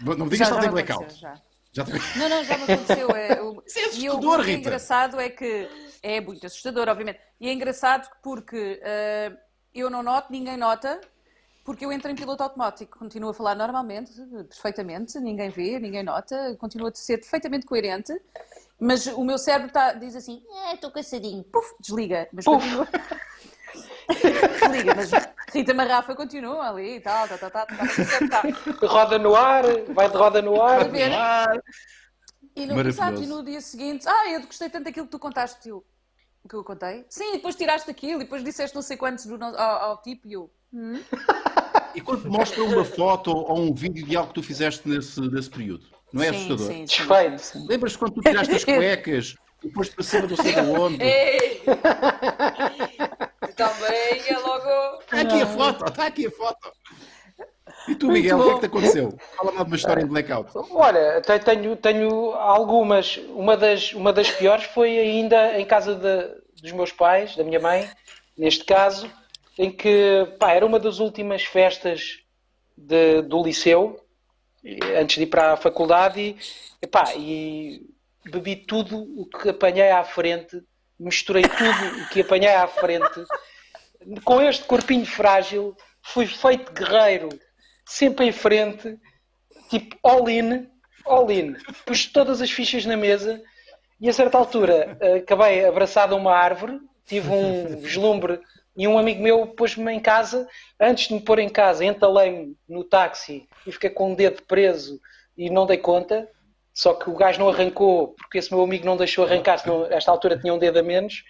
Não 0.00 0.16
me 0.26 0.30
digas 0.30 0.48
que 0.48 0.54
não 0.54 0.60
já 0.60 0.60
tem 0.60 0.70
blackout. 0.70 1.04
aconteceu, 1.04 1.20
já. 1.20 1.40
Já. 1.72 1.84
Não, 2.16 2.28
não, 2.30 2.44
já 2.44 2.56
me 2.58 2.64
aconteceu. 2.64 3.10
É, 3.10 3.42
o- 3.42 3.62
Isso 3.66 3.78
é 3.78 3.82
e 3.82 3.84
o- 3.84 3.88
assustador, 4.12 4.40
o 4.40 4.44
que 4.44 4.50
é 4.50 4.54
Rita. 4.54 4.60
engraçado 4.68 5.20
é 5.20 5.28
que 5.28 5.68
é 6.02 6.20
muito 6.22 6.46
assustador, 6.46 6.88
obviamente. 6.88 7.18
E 7.40 7.48
é 7.48 7.52
engraçado 7.52 8.08
porque 8.22 8.80
eh, 8.82 9.32
eu 9.74 9.90
não 9.90 10.02
noto, 10.02 10.32
ninguém 10.32 10.56
nota, 10.56 10.98
porque 11.66 11.84
eu 11.84 11.90
entro 11.92 12.08
em 12.10 12.14
piloto 12.14 12.44
automático, 12.44 12.96
continuo 12.96 13.30
a 13.30 13.34
falar 13.34 13.56
normalmente, 13.56 14.12
perfeitamente, 14.48 15.18
ninguém 15.18 15.50
vê, 15.50 15.80
ninguém 15.80 16.04
nota, 16.04 16.56
continuo 16.60 16.86
a 16.86 16.94
ser 16.94 17.18
perfeitamente 17.18 17.66
coerente, 17.66 18.18
mas 18.78 19.06
o 19.08 19.24
meu 19.24 19.36
cérebro 19.36 19.72
tá- 19.72 19.92
diz 19.94 20.14
assim: 20.14 20.42
"Ah, 20.64 20.74
estou 20.74 20.92
cansadinho, 20.92 21.42
puf, 21.44 21.74
desliga, 21.80 22.28
mas 22.32 22.44
Puf. 22.44 22.56
continua. 22.56 22.88
desliga, 24.62 24.94
mas 24.94 25.10
Rita 25.52 25.74
Marrafa 25.74 26.14
continua 26.14 26.68
ali 26.68 26.96
e 26.96 27.00
tal, 27.00 27.26
tá, 27.26 27.36
tá, 27.36 27.50
tá, 27.50 27.66
tá, 27.66 27.84
tá, 27.86 28.28
tá. 28.28 28.86
Roda 28.86 29.18
no 29.18 29.34
ar, 29.34 29.64
vai 29.92 30.08
de 30.08 30.16
roda 30.16 30.40
no 30.40 30.62
ar. 30.62 30.82
A 30.82 30.84
ver? 30.84 31.10
E 32.54 32.64
no, 32.64 32.80
e 32.80 33.26
no 33.26 33.42
dia 33.44 33.60
seguinte, 33.60 34.08
ah, 34.08 34.30
eu 34.30 34.40
gostei 34.46 34.70
tanto 34.70 34.84
daquilo 34.84 35.06
que 35.06 35.12
tu 35.12 35.18
contaste, 35.18 35.68
eu, 35.68 35.84
o 36.44 36.48
que 36.48 36.54
eu 36.54 36.62
contei? 36.64 37.04
Sim, 37.10 37.32
depois 37.32 37.56
tiraste 37.56 37.90
aquilo, 37.90 38.20
e 38.20 38.24
depois 38.24 38.42
disseste 38.44 38.74
não 38.74 38.82
sei 38.82 38.96
quantos 38.96 39.26
do 39.26 39.36
no- 39.36 39.46
ao, 39.58 39.90
ao 39.90 40.02
tipo, 40.02 40.26
e 40.28 40.32
eu, 40.34 40.50
E 41.94 42.00
quando 42.00 42.22
te 42.22 42.28
mostra 42.28 42.62
uma 42.62 42.84
foto 42.84 43.30
ou 43.30 43.58
um 43.58 43.72
vídeo 43.74 44.04
de 44.06 44.16
algo 44.16 44.28
que 44.28 44.34
tu 44.34 44.42
fizeste 44.42 44.88
nesse, 44.88 45.20
nesse 45.20 45.48
período, 45.50 45.84
não 46.12 46.22
é 46.22 46.26
sim, 46.32 46.36
assustador? 46.36 46.66
sim, 46.72 46.86
sim. 47.38 47.66
Lembras-te 47.68 47.98
quando 47.98 48.14
tu 48.14 48.20
tiraste 48.20 48.54
as 48.54 48.64
cuecas 48.64 49.34
e 49.62 49.68
depois 49.68 49.88
para 49.88 50.04
cima 50.04 50.26
do 50.26 50.36
sei 50.36 50.52
de 50.52 50.60
onde? 50.60 51.02
Ei! 51.02 51.62
Também 53.56 54.22
é 54.28 54.38
logo. 54.38 55.00
Está 55.00 55.20
aqui 55.20 55.42
a 55.42 55.46
foto, 55.46 55.84
está 55.88 56.06
aqui 56.06 56.26
a 56.26 56.30
foto. 56.30 56.72
E 57.88 57.94
tu, 57.94 58.10
Miguel, 58.10 58.38
o 58.38 58.44
que 58.44 58.50
é 58.50 58.54
que 58.54 58.60
te 58.60 58.66
aconteceu? 58.66 59.16
Fala-me 59.36 59.58
de 59.58 59.64
uma 59.64 59.76
história 59.76 60.02
em 60.02 60.06
blackout. 60.06 60.50
Olha, 60.72 61.20
te- 61.20 61.38
tenho, 61.38 61.76
tenho 61.76 62.32
algumas. 62.32 63.16
Uma 63.30 63.56
das, 63.56 63.92
uma 63.92 64.12
das 64.12 64.30
piores 64.30 64.64
foi 64.64 64.98
ainda 64.98 65.58
em 65.58 65.64
casa 65.64 65.94
de- 65.94 66.62
dos 66.62 66.72
meus 66.72 66.90
pais, 66.90 67.36
da 67.36 67.44
minha 67.44 67.60
mãe, 67.60 67.88
neste 68.36 68.64
caso, 68.64 69.08
em 69.58 69.70
que 69.70 70.26
pá, 70.38 70.52
era 70.52 70.66
uma 70.66 70.78
das 70.78 70.98
últimas 70.98 71.44
festas 71.44 72.18
de- 72.76 73.22
do 73.22 73.42
liceu, 73.42 73.98
antes 74.98 75.16
de 75.16 75.22
ir 75.22 75.26
para 75.26 75.52
a 75.52 75.56
faculdade, 75.56 76.20
e, 76.20 76.36
epá, 76.82 77.14
e 77.16 77.80
bebi 78.24 78.56
tudo 78.56 78.98
o 79.18 79.26
que 79.26 79.48
apanhei 79.50 79.90
à 79.90 80.04
frente, 80.04 80.60
misturei 80.98 81.42
tudo 81.44 82.02
o 82.02 82.08
que 82.08 82.20
apanhei 82.20 82.50
à 82.54 82.66
frente. 82.66 83.24
Com 84.24 84.40
este 84.42 84.64
corpinho 84.64 85.06
frágil, 85.06 85.76
fui 86.02 86.26
feito 86.26 86.72
guerreiro, 86.72 87.28
sempre 87.84 88.26
em 88.26 88.32
frente, 88.32 88.98
tipo 89.70 89.96
all 90.02 90.28
in, 90.28 90.68
all 91.04 91.30
in. 91.30 91.54
Pus 91.84 92.06
todas 92.06 92.40
as 92.42 92.50
fichas 92.50 92.84
na 92.84 92.96
mesa 92.96 93.42
e 94.00 94.08
a 94.08 94.12
certa 94.12 94.36
altura 94.36 94.96
eh, 95.00 95.16
acabei 95.16 95.64
abraçado 95.64 96.14
a 96.14 96.18
uma 96.18 96.32
árvore, 96.34 96.78
tive 97.06 97.30
um 97.30 97.78
vislumbre 97.80 98.40
e 98.76 98.86
um 98.86 98.98
amigo 98.98 99.22
meu 99.22 99.46
pôs-me 99.46 99.92
em 99.92 100.00
casa, 100.00 100.46
antes 100.78 101.08
de 101.08 101.14
me 101.14 101.20
pôr 101.20 101.38
em 101.38 101.48
casa, 101.48 101.84
entalei-me 101.84 102.54
no 102.68 102.84
táxi 102.84 103.48
e 103.66 103.72
fiquei 103.72 103.90
com 103.90 104.12
o 104.12 104.16
dedo 104.16 104.42
preso 104.42 105.00
e 105.36 105.48
não 105.50 105.66
dei 105.66 105.78
conta. 105.78 106.28
Só 106.74 106.92
que 106.92 107.08
o 107.08 107.14
gajo 107.14 107.38
não 107.40 107.48
arrancou, 107.48 108.08
porque 108.18 108.36
esse 108.36 108.52
meu 108.52 108.62
amigo 108.62 108.84
não 108.84 108.98
deixou 108.98 109.24
arrancar, 109.24 109.56
senão 109.58 109.86
esta 109.86 110.10
altura 110.10 110.38
tinha 110.38 110.52
um 110.52 110.58
dedo 110.58 110.78
a 110.78 110.82
menos. 110.82 111.24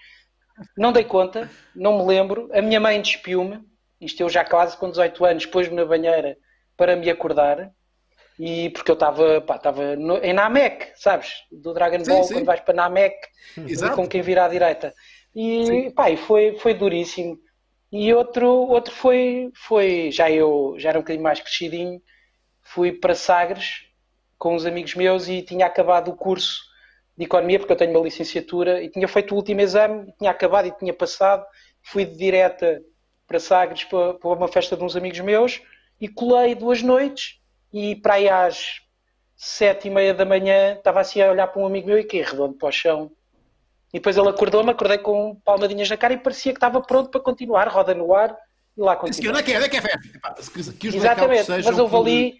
Não 0.77 0.91
dei 0.91 1.05
conta, 1.05 1.49
não 1.75 1.99
me 1.99 2.05
lembro. 2.05 2.51
A 2.53 2.61
minha 2.61 2.81
mãe 2.81 3.01
despiu-me, 3.01 3.61
isto 4.01 4.21
eu 4.21 4.29
já 4.29 4.45
quase 4.45 4.77
com 4.77 4.91
18 4.91 5.25
anos, 5.25 5.47
pôs-me 5.47 5.77
na 5.77 5.85
banheira 5.85 6.37
para 6.77 6.97
me 6.97 7.09
acordar. 7.09 7.71
E 8.39 8.69
porque 8.71 8.91
eu 8.91 8.95
estava, 8.95 9.41
pá, 9.41 9.57
estava 9.57 9.97
no- 9.97 10.19
em 10.19 10.33
Namek, 10.35 10.91
sabes? 10.97 11.33
Do 11.51 11.73
Dragon 11.73 12.01
Sim, 12.05 12.11
Ball, 12.11 12.25
sim. 12.25 12.35
quando 12.35 12.45
vais 12.47 12.61
para 12.61 12.75
Namek, 12.75 13.17
com 13.95 14.07
quem 14.09 14.21
vira 14.21 14.45
à 14.45 14.49
direita. 14.49 14.93
E, 15.39 15.91
pá, 15.91 16.09
e 16.11 16.17
foi, 16.17 16.57
foi 16.57 16.73
duríssimo. 16.73 17.39
E 17.93 18.13
outro, 18.15 18.49
outro 18.49 18.93
foi, 18.95 19.53
foi, 19.55 20.11
já 20.11 20.31
eu, 20.31 20.75
já 20.79 20.89
era 20.89 20.99
um 20.99 21.03
bocadinho 21.03 21.23
mais 21.23 21.41
crescidinho, 21.41 22.01
fui 22.63 22.91
para 22.91 23.15
Sagres 23.15 23.85
com 24.39 24.55
uns 24.55 24.65
amigos 24.65 24.95
meus 24.95 25.29
e 25.29 25.43
tinha 25.43 25.67
acabado 25.67 26.11
o 26.11 26.17
curso 26.17 26.63
de 27.17 27.27
Economia, 27.27 27.59
porque 27.59 27.73
eu 27.73 27.77
tenho 27.77 27.91
uma 27.91 28.03
licenciatura, 28.03 28.83
e 28.83 28.89
tinha 28.89 29.07
feito 29.07 29.33
o 29.33 29.37
último 29.37 29.61
exame, 29.61 30.11
tinha 30.19 30.31
acabado 30.31 30.69
e 30.69 30.73
tinha 30.73 30.95
passado. 30.95 31.45
Fui 31.83 32.07
de 32.07 32.17
direta 32.17 32.83
para 33.27 33.39
Sagres 33.39 33.85
para, 33.85 34.15
para 34.15 34.31
uma 34.31 34.49
festa 34.49 34.75
de 34.75 34.83
uns 34.83 34.97
amigos 34.97 35.21
meus 35.21 35.63
e 36.01 36.09
colei 36.09 36.55
duas 36.55 36.83
noites 36.83 37.41
e 37.73 37.95
para 37.97 38.15
aí 38.15 38.29
às 38.29 38.81
sete 39.37 39.89
e 39.89 39.91
meia 39.91 40.15
da 40.15 40.25
manhã 40.25 40.75
estava 40.75 41.01
assim 41.01 41.21
a 41.21 41.31
olhar 41.31 41.47
para 41.49 41.61
um 41.61 41.67
amigo 41.67 41.89
meu 41.89 41.99
e 41.99 42.05
que 42.05 42.23
redondo 42.23 42.55
para 42.55 42.69
o 42.69 42.73
chão. 42.73 43.13
E 43.97 43.99
depois 43.99 44.15
ele 44.15 44.29
acordou-me, 44.29 44.71
acordei 44.71 44.99
com 44.99 45.37
palmadinhas 45.37 45.89
na 45.89 45.97
cara 45.97 46.13
e 46.13 46.19
parecia 46.19 46.53
que 46.53 46.59
estava 46.59 46.83
pronto 46.83 47.09
para 47.09 47.19
continuar, 47.19 47.67
roda 47.67 47.95
no 47.95 48.15
ar 48.15 48.37
e 48.77 48.81
lá 48.83 48.93
Sim, 48.93 49.01
continuar. 49.01 49.31
onde 49.31 49.41
é 49.41 49.43
que 49.43 49.53
é? 49.53 49.57
É 49.57 49.69
que 49.71 49.77
é 49.79 49.81
festa? 49.81 50.53
Que, 50.53 50.73
que 50.75 50.89
os 50.89 50.95
Exatamente, 50.97 51.47
sejam 51.47 51.73
mas 51.73 51.81
houve 51.81 51.93
por, 51.93 52.01
ali, 52.03 52.35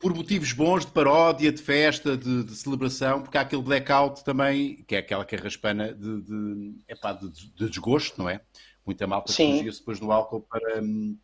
por 0.00 0.12
motivos 0.12 0.52
bons 0.52 0.84
de 0.84 0.90
paródia, 0.90 1.52
de 1.52 1.62
festa, 1.62 2.16
de, 2.16 2.42
de 2.42 2.56
celebração, 2.56 3.22
porque 3.22 3.38
há 3.38 3.42
aquele 3.42 3.62
blackout 3.62 4.24
também, 4.24 4.82
que 4.88 4.96
é 4.96 4.98
aquela 4.98 5.24
carraspana 5.24 5.94
de, 5.94 6.20
de, 6.20 6.74
epá, 6.88 7.12
de, 7.12 7.30
de 7.30 7.68
desgosto, 7.68 8.20
não 8.20 8.28
é? 8.28 8.40
Muita 8.84 9.06
malta 9.06 9.32
que 9.32 9.70
depois 9.70 10.00
no 10.00 10.10
álcool 10.10 10.40
para, 10.40 10.82
hum, 10.82 11.16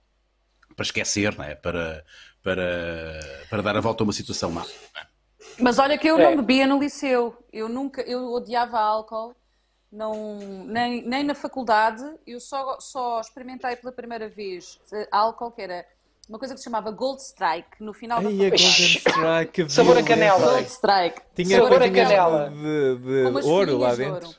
para 0.76 0.84
esquecer, 0.84 1.36
não 1.36 1.44
é? 1.44 1.56
para, 1.56 2.04
para, 2.44 3.20
para 3.50 3.60
dar 3.60 3.76
a 3.76 3.80
volta 3.80 4.04
a 4.04 4.06
uma 4.06 4.12
situação 4.12 4.52
má. 4.52 4.64
É? 4.94 5.15
Mas 5.58 5.78
olha 5.78 5.96
que 5.96 6.08
eu 6.08 6.18
É. 6.18 6.22
não 6.24 6.36
bebia 6.36 6.66
no 6.66 6.78
liceu. 6.78 7.36
Eu 7.52 7.68
nunca, 7.68 8.02
eu 8.02 8.32
odiava 8.32 8.78
álcool. 8.78 9.34
Não, 9.90 10.36
nem, 10.66 11.02
nem 11.02 11.22
na 11.24 11.34
faculdade. 11.34 12.04
Eu 12.26 12.40
só, 12.40 12.78
só 12.80 13.20
experimentei 13.20 13.76
pela 13.76 13.92
primeira 13.92 14.28
vez 14.28 14.78
eh, 14.92 15.08
álcool, 15.10 15.50
que 15.52 15.62
era 15.62 15.86
uma 16.28 16.38
coisa 16.38 16.54
que 16.54 16.58
se 16.60 16.64
chamava 16.64 16.90
Gold 16.90 17.22
Strike, 17.22 17.80
no 17.80 17.94
final 17.94 18.20
da 18.20 18.28
Ai, 18.28 18.34
a 18.34 18.50
Golden 18.50 18.58
faculdade. 18.58 18.98
Strike. 18.98 19.70
Sabor 19.72 19.96
a 19.96 20.02
canela. 20.02 20.52
Gold 20.52 20.68
Strike. 20.70 21.20
Tinha 21.34 21.56
Sabor 21.62 21.82
a 21.82 21.90
canela. 21.90 22.50
de, 22.50 22.96
de 22.98 23.46
ouro 23.46 23.78
lá 23.78 23.90
de 23.92 23.96
dentro. 23.98 24.26
ouro. 24.26 24.36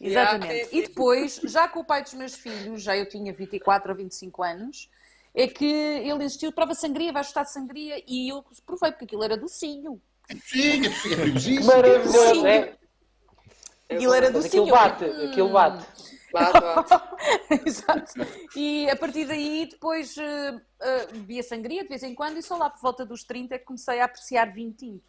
Yeah, 0.00 0.32
Exatamente. 0.34 0.64
sim. 0.66 0.76
E 0.78 0.82
depois, 0.88 1.40
já 1.44 1.68
com 1.68 1.80
o 1.80 1.84
pai 1.84 2.02
dos 2.02 2.14
meus 2.14 2.34
filhos, 2.34 2.82
já 2.82 2.96
eu 2.96 3.08
tinha 3.08 3.32
24 3.32 3.90
ou 3.92 3.96
25 3.96 4.42
anos, 4.42 4.90
é 5.34 5.46
que 5.46 5.64
ele 5.64 6.24
insistiu, 6.24 6.52
prova 6.52 6.74
sangria, 6.74 7.12
vais 7.12 7.26
gostar 7.26 7.44
de 7.44 7.52
sangria, 7.52 8.02
e 8.06 8.30
eu 8.30 8.44
provei, 8.66 8.90
porque 8.90 9.04
aquilo 9.04 9.22
era 9.24 9.36
docinho. 9.36 10.00
Sim, 10.44 10.86
é 10.86 10.90
perigosíssimo. 11.16 11.66
Maravilhoso, 11.66 12.34
Sim. 12.40 12.46
é? 12.46 12.76
Aquilo 13.90 14.14
era 14.14 14.30
docinho. 14.30 14.62
aquilo 14.64 14.76
bate, 14.76 15.04
Hum. 15.04 15.30
aquilo 15.30 15.48
bate. 15.52 15.86
Bate, 16.32 16.60
bate. 16.60 17.62
Exato. 17.66 18.12
E 18.56 18.90
a 18.90 18.96
partir 18.96 19.24
daí, 19.26 19.68
depois 19.70 20.16
eh, 20.18 20.60
eh, 20.80 21.06
bebia 21.12 21.42
sangria 21.42 21.82
de 21.82 21.88
vez 21.88 22.02
em 22.02 22.14
quando, 22.14 22.36
e 22.38 22.42
só 22.42 22.56
lá 22.56 22.68
por 22.68 22.80
volta 22.82 23.06
dos 23.06 23.22
30 23.24 23.54
é 23.54 23.58
que 23.58 23.64
comecei 23.64 24.00
a 24.00 24.04
apreciar 24.06 24.52
vinho 24.52 24.72
tinto. 24.72 25.04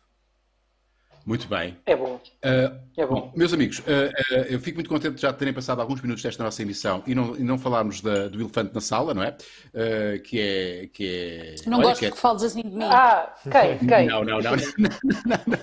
Muito 1.28 1.46
bem. 1.50 1.78
É 1.86 1.94
bom. 1.94 2.16
Uh, 2.16 2.80
É 2.96 3.06
bom. 3.06 3.16
bom, 3.16 3.34
meus 3.36 3.52
amigos, 3.52 3.80
uh, 3.80 3.84
uh, 3.84 4.36
eu 4.50 4.62
fico 4.62 4.78
muito 4.78 4.90
contente 4.90 5.16
de 5.16 5.22
já 5.22 5.34
terem 5.34 5.54
passado 5.54 5.82
alguns 5.82 6.00
minutos 6.00 6.24
desta 6.24 6.42
nossa 6.42 6.62
emissão 6.62 7.04
e 7.06 7.14
não, 7.14 7.36
e 7.36 7.44
não 7.44 7.58
falarmos 7.58 8.00
da- 8.00 8.30
do 8.30 8.40
elefante 8.40 8.74
na 8.74 8.80
sala, 8.80 9.14
não 9.14 9.22
é? 9.22 9.36
Uh, 9.74 10.22
que 10.24 10.40
é. 10.40 10.88
Que 10.94 11.06
é 11.66 11.70
Não 11.70 11.80
olha, 11.80 11.88
gosto 11.90 12.00
que 12.00 12.06
é- 12.06 12.12
que 12.12 12.18
fales 12.18 12.44
assim 12.44 12.62
de 12.62 12.70
mim. 12.70 12.86
Ah, 12.86 13.36
quem? 13.44 13.78
Quem? 13.90 14.08
Não, 14.08 14.24
não, 14.24 14.40
não, 14.40 14.52
não. 14.52 15.58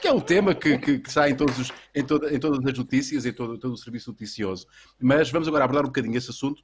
Que 0.00 0.06
é 0.06 0.12
um 0.12 0.20
tema 0.20 0.54
que, 0.54 0.78
que, 0.78 0.98
que 1.00 1.08
está 1.08 1.28
em, 1.28 1.34
todos 1.34 1.58
os- 1.58 1.72
em, 1.92 2.04
toda- 2.04 2.32
em 2.32 2.38
todas 2.38 2.64
as 2.64 2.78
notícias, 2.78 3.26
em 3.26 3.32
todo, 3.32 3.58
todo 3.58 3.72
o 3.74 3.76
serviço 3.76 4.10
noticioso. 4.10 4.64
Mas 5.00 5.28
vamos 5.28 5.48
agora 5.48 5.64
abordar 5.64 5.82
um 5.84 5.88
bocadinho 5.88 6.16
esse 6.16 6.30
assunto, 6.30 6.62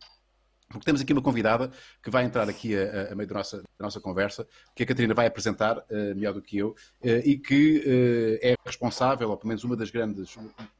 porque 0.69 0.85
temos 0.85 1.01
aqui 1.01 1.13
uma 1.13 1.23
convidada 1.23 1.71
que 2.03 2.11
vai 2.11 2.25
entrar 2.25 2.49
aqui 2.49 2.77
a, 2.77 3.13
a- 3.13 3.15
meio 3.15 3.29
da 3.29 3.35
nossa, 3.35 3.59
da 3.59 3.63
nossa 3.85 4.01
conversa, 4.01 4.47
que 4.75 4.83
a 4.83 4.87
Catarina 4.87 5.15
vai 5.15 5.27
apresentar, 5.27 5.85
eh, 5.89 6.15
melhor 6.15 6.33
do 6.35 6.43
que 6.43 6.59
eu, 6.59 6.75
eh, 7.03 7.23
e 7.25 7.39
que 7.39 7.83
eh, 8.43 8.53
é 8.53 8.57
responsável, 8.65 9.31
ou 9.31 9.37
pelo 9.37 9.49
menos 9.49 9.63
uma 9.65 9.77
das 9.77 9.91
grandes, 9.91 10.37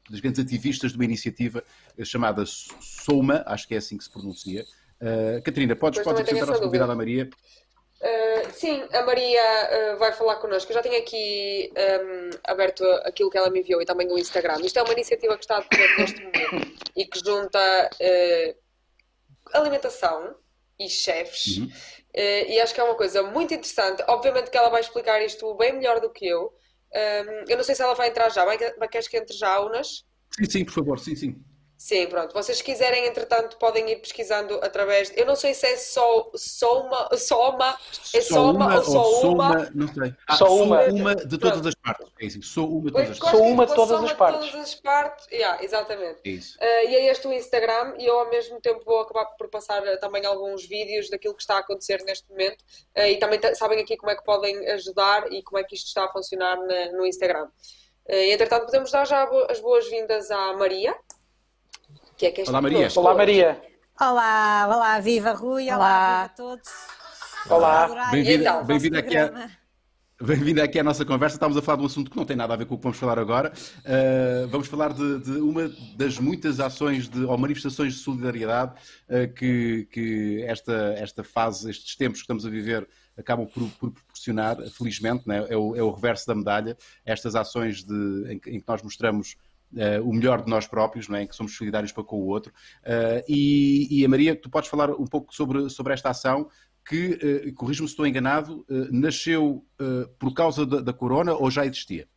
das 0.09 0.19
grandes 0.19 0.43
ativistas 0.43 0.91
de 0.91 0.97
uma 0.97 1.05
iniciativa 1.05 1.63
chamada 2.03 2.43
Soma, 2.45 3.43
acho 3.45 3.67
que 3.67 3.75
é 3.75 3.77
assim 3.77 3.97
que 3.97 4.03
se 4.03 4.11
pronuncia. 4.11 4.65
Catarina, 5.43 5.75
podes, 5.75 6.01
podes 6.03 6.21
apresentar 6.21 6.45
a 6.45 6.47
nossa 6.53 6.61
convidada, 6.63 6.91
a 6.93 6.95
Maria? 6.95 7.29
Uh, 7.99 8.51
sim, 8.51 8.83
a 8.93 9.03
Maria 9.03 9.41
uh, 9.95 9.97
vai 9.97 10.11
falar 10.11 10.35
connosco. 10.35 10.71
Eu 10.71 10.75
já 10.75 10.81
tenho 10.83 10.97
aqui 10.99 11.71
um, 11.75 12.29
aberto 12.51 12.83
aquilo 13.03 13.29
que 13.29 13.37
ela 13.37 13.49
me 13.49 13.59
enviou 13.59 13.81
e 13.81 13.85
também 13.85 14.07
o 14.11 14.17
Instagram. 14.17 14.59
Isto 14.63 14.77
é 14.79 14.83
uma 14.83 14.93
iniciativa 14.93 15.35
que 15.35 15.43
está 15.43 15.57
a 15.57 15.61
decorrer 15.61 15.97
neste 15.99 16.21
momento 16.23 16.71
e 16.95 17.05
que 17.05 17.19
junta 17.19 17.89
uh, 17.93 18.55
alimentação 19.53 20.35
e 20.79 20.89
chefes. 20.89 21.57
Uhum. 21.57 21.65
Uh, 21.65 22.51
e 22.51 22.59
acho 22.59 22.73
que 22.73 22.79
é 22.79 22.83
uma 22.83 22.95
coisa 22.95 23.23
muito 23.23 23.53
interessante. 23.53 24.03
Obviamente 24.07 24.49
que 24.49 24.57
ela 24.57 24.69
vai 24.69 24.81
explicar 24.81 25.21
isto 25.23 25.53
bem 25.55 25.73
melhor 25.73 25.99
do 25.99 26.11
que 26.11 26.27
eu. 26.27 26.53
Eu 27.47 27.57
não 27.57 27.63
sei 27.63 27.75
se 27.75 27.81
ela 27.81 27.93
vai 27.93 28.07
entrar 28.07 28.29
já. 28.29 28.45
Vai, 28.45 28.57
queres 28.89 29.07
que 29.07 29.17
entre 29.17 29.35
já, 29.35 29.59
Unas? 29.59 30.05
Sim, 30.31 30.49
sim, 30.49 30.65
por 30.65 30.73
favor, 30.73 30.99
sim, 30.99 31.15
sim. 31.15 31.43
Sim, 31.79 32.07
pronto. 32.07 32.33
Vocês 32.33 32.59
quiserem, 32.59 33.05
entretanto, 33.05 33.55
podem 33.57 33.87
ir 33.91 33.97
pesquisando 33.97 34.55
através. 34.63 35.13
Eu 35.15 35.27
não 35.27 35.35
sei 35.35 35.53
se 35.53 35.67
é 35.67 35.77
só 35.77 36.31
soma, 36.35 37.07
soma, 37.15 37.77
é 38.15 38.19
soma 38.21 38.77
ou 38.77 38.83
só 38.83 39.29
uma. 39.29 39.69
não 39.75 39.87
sei. 39.93 40.13
Ah, 40.27 40.35
Só 40.37 40.55
uma. 40.55 40.81
uma 40.85 41.15
de 41.15 41.37
todas 41.37 41.51
Pronto. 41.61 41.67
as 41.67 41.75
partes. 41.75 42.07
É 42.19 42.25
isso, 42.25 42.41
sou 42.41 42.67
uma 42.79 42.81
de 42.89 42.91
todas 42.91 43.09
as 43.11 43.19
partes. 43.19 43.37
Sou 43.39 43.47
uma 43.47 43.65
de 43.67 43.75
todas 43.75 43.95
soma 43.95 44.07
as 44.07 44.13
partes. 44.13 44.49
todas 44.51 44.67
as 44.69 44.75
partes. 44.75 45.27
Yeah, 45.31 45.63
exatamente. 45.63 46.19
É 46.25 46.29
isso. 46.29 46.57
Uh, 46.57 46.89
e 46.89 46.95
é 46.95 47.11
este 47.11 47.27
o 47.27 47.31
Instagram 47.33 47.93
e 47.99 48.07
eu 48.07 48.19
ao 48.21 48.29
mesmo 48.31 48.59
tempo 48.59 48.81
vou 48.83 48.99
acabar 49.01 49.25
por 49.37 49.47
passar 49.47 49.83
uh, 49.83 49.99
também 49.99 50.25
alguns 50.25 50.65
vídeos 50.65 51.11
daquilo 51.11 51.35
que 51.35 51.41
está 51.43 51.57
a 51.57 51.59
acontecer 51.59 52.01
neste 52.03 52.27
momento 52.29 52.63
Uh, 52.97 53.01
e 53.01 53.17
também 53.17 53.39
ta- 53.39 53.53
sabem 53.53 53.79
aqui 53.79 53.95
como 53.95 54.11
é 54.11 54.15
que 54.15 54.23
podem 54.23 54.67
ajudar 54.71 55.31
e 55.31 55.43
como 55.43 55.59
é 55.59 55.63
que 55.63 55.75
isto 55.75 55.85
está 55.85 56.05
a 56.05 56.11
funcionar 56.11 56.57
na- 56.57 56.91
no 56.93 57.05
Instagram. 57.05 57.45
Uh, 58.09 58.13
e 58.15 58.31
entretanto 58.31 58.65
podemos 58.65 58.89
dar 58.89 59.05
já 59.05 59.23
bo- 59.27 59.45
as 59.47 59.59
boas-vindas 59.59 60.31
à 60.31 60.53
Maria, 60.53 60.95
que 62.17 62.25
é 62.25 62.29
está 62.31 62.51
Olá, 62.51 62.61
Maria. 62.61 62.87
Olá. 62.95 63.13
Maria. 63.13 63.61
Olá, 63.99 64.67
olá, 64.67 64.99
viva 64.99 65.31
Rui, 65.33 65.65
olá, 65.65 65.75
Olá. 65.75 66.21
viva 66.21 66.25
a 66.25 66.29
todos. 66.29 66.69
Olá. 67.49 68.11
Bem-vinda 68.65 68.99
aqui 68.99 69.17
a-. 69.17 69.49
Bem-vindo 70.19 70.63
aqui 70.63 70.79
à 70.79 70.83
nossa 70.83 71.05
conversa. 71.05 71.35
Estamos 71.35 71.55
a 71.55 71.61
falar 71.61 71.77
de 71.77 71.83
um 71.83 71.85
assunto 71.85 72.09
que 72.09 72.17
não 72.17 72.25
tem 72.25 72.35
nada 72.35 72.51
a 72.51 72.57
ver 72.57 72.65
com 72.65 72.73
o 72.73 72.77
que 72.77 72.83
vamos 72.83 72.97
falar 72.97 73.19
agora. 73.19 73.53
Uh, 73.85 74.47
vamos 74.47 74.67
falar 74.67 74.91
de, 74.93 75.19
de 75.19 75.31
uma 75.33 75.71
das 75.95 76.17
muitas 76.17 76.59
ações 76.59 77.07
de, 77.07 77.23
ou 77.23 77.37
manifestações 77.37 77.93
de 77.93 77.99
solidariedade 77.99 78.73
uh, 79.09 79.31
que, 79.35 79.87
que 79.91 80.43
esta, 80.47 80.95
esta 80.97 81.23
fase, 81.23 81.69
estes 81.69 81.95
tempos 81.95 82.19
que 82.19 82.23
estamos 82.23 82.47
a 82.47 82.49
viver, 82.49 82.87
acabam 83.15 83.45
por, 83.45 83.69
por 83.79 83.91
proporcionar, 83.91 84.57
felizmente, 84.71 85.27
né? 85.27 85.45
é, 85.49 85.55
o, 85.55 85.75
é 85.75 85.83
o 85.83 85.91
reverso 85.91 86.25
da 86.25 86.33
medalha, 86.33 86.75
estas 87.05 87.35
ações 87.35 87.83
de, 87.83 88.25
em, 88.27 88.39
que, 88.39 88.49
em 88.49 88.59
que 88.59 88.67
nós 88.67 88.81
mostramos 88.81 89.35
uh, 89.73 90.07
o 90.07 90.13
melhor 90.13 90.43
de 90.43 90.49
nós 90.49 90.67
próprios, 90.67 91.07
não 91.07 91.17
é? 91.17 91.25
que 91.25 91.35
somos 91.35 91.55
solidários 91.55 91.91
para 91.91 92.03
com 92.03 92.17
o 92.17 92.27
outro. 92.27 92.53
Uh, 92.83 93.23
e, 93.27 93.87
e 93.99 94.05
a 94.05 94.09
Maria, 94.09 94.35
tu 94.35 94.49
podes 94.49 94.69
falar 94.69 94.91
um 94.91 95.05
pouco 95.05 95.33
sobre, 95.33 95.69
sobre 95.69 95.93
esta 95.93 96.09
ação 96.09 96.49
que, 96.87 97.19
eh, 97.21 97.51
corrijo-me 97.51 97.85
se 97.85 97.91
estou 97.91 98.07
enganado, 98.07 98.65
eh, 98.69 98.87
nasceu 98.93 99.61
por 100.17 100.33
causa 100.33 100.65
da, 100.65 100.79
da 100.79 100.93
corona 100.93 101.33
ou 101.33 101.51
já 101.51 101.65
existia? 101.65 102.07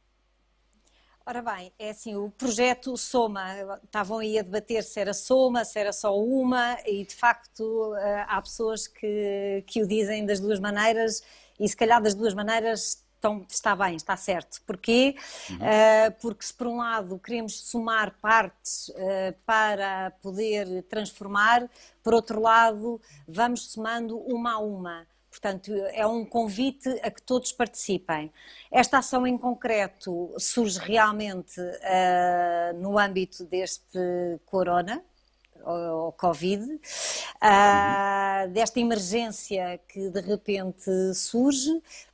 Ora 1.27 1.43
bem, 1.43 1.73
é 1.77 1.91
assim, 1.91 2.15
o 2.15 2.31
projeto 2.31 2.97
Soma, 2.97 3.45
estavam 3.83 4.19
aí 4.19 4.39
a 4.39 4.43
debater 4.43 4.85
se 4.85 5.01
era 5.01 5.13
Soma, 5.13 5.65
se 5.65 5.77
era 5.77 5.93
só 5.93 6.17
uma, 6.17 6.79
e 6.87 7.05
de 7.05 7.17
facto 7.17 7.95
há 8.29 8.41
pessoas 8.41 8.87
que, 8.87 9.65
que 9.67 9.83
o 9.83 9.89
dizem 9.89 10.25
das 10.25 10.39
duas 10.39 10.61
maneiras, 10.61 11.21
e 11.59 11.69
se 11.69 11.77
calhar 11.77 12.01
das 12.01 12.15
duas 12.15 12.33
maneiras 12.33 13.05
estão, 13.21 13.47
está 13.49 13.77
bem, 13.77 13.95
está 13.95 14.17
certo. 14.17 14.61
Porquê? 14.67 15.15
Eh, 15.61 16.11
porque 16.23 16.45
se 16.45 16.55
por 16.55 16.67
um 16.67 16.79
lado 16.79 17.19
queremos 17.19 17.61
somar 17.61 18.15
partes 18.21 18.91
eh, 18.97 19.35
para 19.45 20.11
poder 20.23 20.83
transformar, 20.85 21.69
por 22.03 22.15
outro 22.15 22.41
lado 22.41 23.01
vamos 23.29 23.71
somando 23.71 24.19
uma 24.19 24.55
a 24.55 24.59
uma. 24.59 25.07
Portanto, 25.31 25.73
é 25.93 26.05
um 26.05 26.25
convite 26.25 26.89
a 27.03 27.11
que 27.11 27.23
todos 27.23 27.53
participem. 27.53 28.33
Esta 28.71 28.99
ação 28.99 29.25
em 29.25 29.39
concreto 29.39 30.35
surge 30.37 30.79
realmente 30.81 31.61
uh, 31.61 32.77
no 32.77 32.99
âmbito 32.99 33.45
deste 33.45 34.01
corona, 34.45 35.05
ou 35.65 36.13
Covid, 36.13 36.65
uh, 36.65 38.49
desta 38.51 38.81
emergência 38.81 39.81
que 39.89 40.11
de 40.11 40.21
repente 40.21 40.91
surge. 41.15 41.71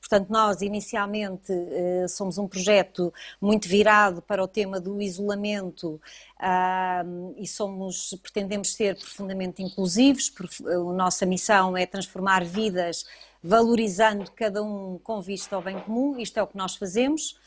Portanto, 0.08 0.30
nós 0.30 0.62
inicialmente 0.62 1.50
uh, 1.52 2.08
somos 2.08 2.38
um 2.38 2.46
projeto 2.46 3.12
muito 3.40 3.68
virado 3.68 4.22
para 4.22 4.42
o 4.42 4.46
tema 4.46 4.78
do 4.78 5.02
isolamento 5.02 6.00
e 7.36 7.46
somos, 7.48 8.14
pretendemos 8.22 8.74
ser 8.74 8.96
profundamente 8.96 9.62
inclusivos, 9.62 10.32
a 10.66 10.92
nossa 10.92 11.26
missão 11.26 11.76
é 11.76 11.86
transformar 11.86 12.44
vidas 12.44 13.04
valorizando 13.42 14.30
cada 14.32 14.62
um 14.62 14.98
com 15.02 15.20
vista 15.20 15.56
ao 15.56 15.62
bem 15.62 15.80
comum, 15.80 16.18
isto 16.18 16.38
é 16.38 16.42
o 16.42 16.46
que 16.46 16.56
nós 16.56 16.76
fazemos. 16.76 17.38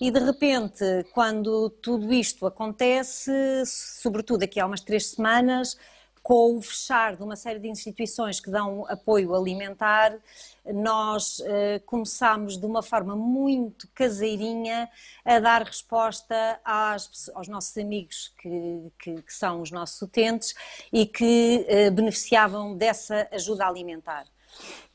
E 0.00 0.10
de 0.10 0.18
repente, 0.18 0.84
quando 1.12 1.70
tudo 1.70 2.12
isto 2.12 2.46
acontece, 2.46 3.30
sobretudo 3.64 4.42
aqui 4.42 4.58
há 4.58 4.66
umas 4.66 4.80
três 4.80 5.10
semanas, 5.10 5.78
com 6.24 6.56
o 6.56 6.62
fechar 6.62 7.16
de 7.16 7.22
uma 7.22 7.36
série 7.36 7.58
de 7.58 7.68
instituições 7.68 8.40
que 8.40 8.50
dão 8.50 8.86
apoio 8.88 9.34
alimentar, 9.34 10.16
nós 10.64 11.42
eh, 11.44 11.82
começamos 11.84 12.56
de 12.56 12.64
uma 12.64 12.82
forma 12.82 13.14
muito 13.14 13.86
caseirinha 13.94 14.88
a 15.22 15.38
dar 15.38 15.62
resposta 15.62 16.58
às, 16.64 17.28
aos 17.34 17.46
nossos 17.46 17.76
amigos 17.76 18.32
que, 18.40 18.90
que, 18.98 19.20
que, 19.20 19.34
são 19.34 19.60
os 19.60 19.70
nossos 19.70 20.00
utentes 20.00 20.54
e 20.90 21.04
que 21.04 21.66
eh, 21.68 21.90
beneficiavam 21.90 22.74
dessa 22.74 23.28
ajuda 23.30 23.66
alimentar. 23.66 24.24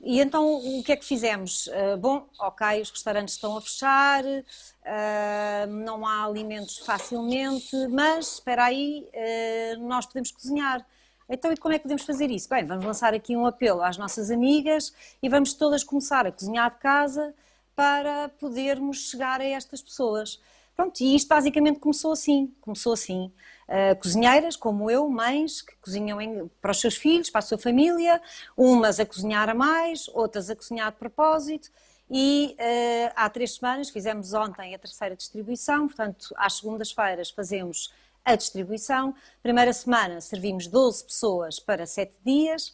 E 0.01 0.19
então 0.19 0.55
o 0.55 0.83
que 0.83 0.93
é 0.93 0.95
que 0.95 1.05
fizemos? 1.05 1.67
Uh, 1.67 1.97
bom, 1.99 2.27
ok, 2.39 2.81
os 2.81 2.89
restaurantes 2.89 3.35
estão 3.35 3.55
a 3.55 3.61
fechar, 3.61 4.23
uh, 4.23 5.67
não 5.67 6.07
há 6.07 6.25
alimentos 6.25 6.79
facilmente, 6.79 7.75
mas 7.89 8.35
espera 8.35 8.63
aí, 8.63 9.07
uh, 9.13 9.87
nós 9.87 10.07
podemos 10.07 10.31
cozinhar. 10.31 10.83
Então, 11.29 11.51
e 11.51 11.57
como 11.57 11.75
é 11.75 11.77
que 11.77 11.83
podemos 11.83 12.03
fazer 12.03 12.31
isso? 12.31 12.49
Bem, 12.49 12.65
vamos 12.65 12.83
lançar 12.83 13.13
aqui 13.13 13.37
um 13.37 13.45
apelo 13.45 13.83
às 13.83 13.97
nossas 13.97 14.31
amigas 14.31 14.91
e 15.21 15.29
vamos 15.29 15.53
todas 15.53 15.83
começar 15.83 16.25
a 16.25 16.31
cozinhar 16.31 16.71
de 16.71 16.77
casa 16.79 17.35
para 17.75 18.29
podermos 18.39 19.11
chegar 19.11 19.39
a 19.39 19.45
estas 19.45 19.79
pessoas. 19.79 20.41
Pronto, 20.75 20.99
e 21.01 21.15
isto 21.15 21.27
basicamente 21.27 21.79
começou 21.79 22.13
assim, 22.13 22.51
começou 22.59 22.93
assim. 22.93 23.31
uh, 23.67 23.95
cozinheiras, 24.01 24.55
como 24.55 24.89
eu, 24.89 25.07
mães, 25.07 25.61
que 25.61 25.75
cozinham 25.75 26.19
em, 26.19 26.49
para 26.59 26.71
os 26.71 26.81
seus 26.81 26.95
filhos, 26.95 27.29
para 27.29 27.39
a 27.39 27.41
sua 27.43 27.57
família, 27.57 28.19
umas 28.57 28.99
a 28.99 29.05
cozinhar 29.05 29.49
a 29.49 29.53
mais, 29.53 30.07
outras 30.13 30.49
a 30.49 30.55
cozinhar 30.55 30.91
de 30.91 30.97
propósito. 30.97 31.69
E 32.09 32.55
uh, 32.57 33.13
há 33.15 33.29
três 33.29 33.55
semanas, 33.55 33.89
fizemos 33.89 34.33
ontem 34.33 34.73
a 34.73 34.79
terceira 34.79 35.15
distribuição, 35.15 35.85
portanto, 35.85 36.33
às 36.37 36.53
segundas-feiras 36.53 37.29
fazemos 37.29 37.93
a 38.23 38.35
distribuição. 38.35 39.13
Primeira 39.41 39.73
semana 39.73 40.21
servimos 40.21 40.67
12 40.67 41.03
pessoas 41.05 41.59
para 41.59 41.85
7 41.85 42.15
dias 42.25 42.73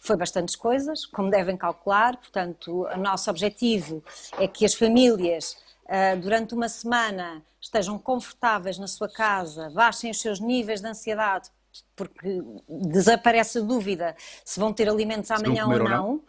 foi 0.00 0.16
bastantes 0.16 0.54
coisas, 0.54 1.06
como 1.06 1.30
devem 1.30 1.56
calcular. 1.56 2.16
Portanto, 2.16 2.86
o 2.86 2.96
nosso 2.96 3.30
objetivo 3.30 4.02
é 4.38 4.46
que 4.46 4.64
as 4.64 4.74
famílias, 4.74 5.56
ah, 5.88 6.14
durante 6.14 6.54
uma 6.54 6.68
semana, 6.68 7.42
estejam 7.60 7.98
confortáveis 7.98 8.78
na 8.78 8.86
sua 8.86 9.08
casa, 9.08 9.70
baixem 9.70 10.10
os 10.10 10.20
seus 10.20 10.40
níveis 10.40 10.80
de 10.80 10.88
ansiedade, 10.88 11.50
porque 11.94 12.42
desaparece 12.68 13.58
a 13.58 13.62
dúvida 13.62 14.16
se 14.44 14.58
vão 14.58 14.72
ter 14.72 14.88
alimentos 14.88 15.30
amanhã 15.30 15.66
ou 15.66 15.78
não. 15.78 15.82
Ou 15.82 15.88
não. 15.88 16.22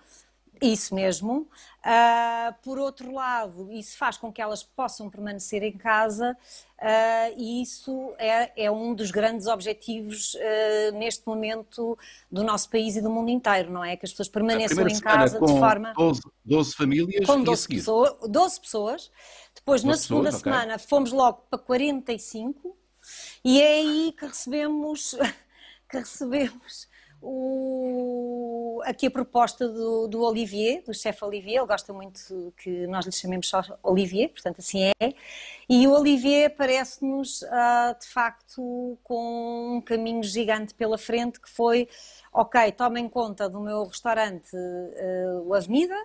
Isso 0.62 0.94
mesmo. 0.94 1.48
Uh, 1.80 2.54
por 2.62 2.78
outro 2.78 3.14
lado, 3.14 3.72
isso 3.72 3.98
faz 3.98 4.18
com 4.18 4.32
que 4.32 4.42
elas 4.42 4.62
possam 4.62 5.10
permanecer 5.10 5.64
em 5.64 5.78
casa 5.78 6.36
uh, 6.78 7.34
e 7.38 7.62
isso 7.62 8.14
é, 8.18 8.66
é, 8.66 8.70
um 8.70 8.94
dos 8.94 9.12
grandes 9.12 9.48
objetivos 9.48 10.34
uh, 10.34 10.98
neste 10.98 11.26
momento 11.26 11.98
do 12.30 12.44
nosso 12.44 12.70
país 12.70 12.98
e 12.98 13.02
do 13.02 13.10
mundo 13.10 13.30
inteiro, 13.30 13.72
não 13.72 13.84
é? 13.84 13.96
Que 13.96 14.06
as 14.06 14.12
pessoas 14.12 14.28
permaneçam 14.28 14.86
em 14.86 15.00
casa 15.00 15.40
de 15.40 15.60
forma. 15.60 15.94
12, 15.94 16.22
12 16.44 16.76
famílias 16.76 17.26
com 17.26 17.42
12, 17.42 17.68
pessoa, 17.68 18.20
12 18.28 18.62
pessoas. 18.62 19.12
Depois, 19.56 19.82
12 19.82 19.88
na 19.88 19.98
segunda 19.98 20.24
pessoas, 20.26 20.44
semana, 20.44 20.76
okay. 20.76 20.88
fomos 20.88 21.14
logo 21.14 21.46
para 21.50 21.60
45 21.60 22.76
e 23.46 23.62
é 23.62 23.76
aí 23.76 24.14
que 24.18 24.26
recebemos. 24.26 25.16
que 25.90 25.98
recebemos 25.98 26.89
o, 27.22 28.82
aqui 28.86 29.08
a 29.08 29.12
proposta 29.12 29.68
do, 29.68 30.08
do, 30.08 30.22
Olivier, 30.22 30.82
do 30.84 30.94
chefe 30.94 31.24
Olivier, 31.24 31.58
ele 31.58 31.68
gosta 31.68 31.92
muito 31.92 32.54
que 32.58 32.88
nós 32.88 33.06
lhe 33.06 33.12
chamemos 33.12 33.48
só 33.48 33.62
Olivier, 33.84 34.30
portanto 34.30 34.60
assim 34.60 34.86
é, 34.86 35.14
e 35.68 35.88
o 35.88 35.92
Olivier 35.92 36.56
parece-nos 36.56 37.42
uh, 37.42 38.00
de 38.00 38.08
facto 38.08 38.98
com 39.04 39.78
um 39.78 39.82
caminho 39.82 40.24
gigante 40.24 40.74
pela 40.74 40.98
frente 40.98 41.40
que 41.40 41.50
foi, 41.50 41.88
ok, 42.32 42.72
tomem 42.72 43.08
conta 43.10 43.50
do 43.50 43.60
meu 43.60 43.86
restaurante 43.86 44.56
uh, 44.56 45.44
o 45.46 45.54
Avenida, 45.54 45.96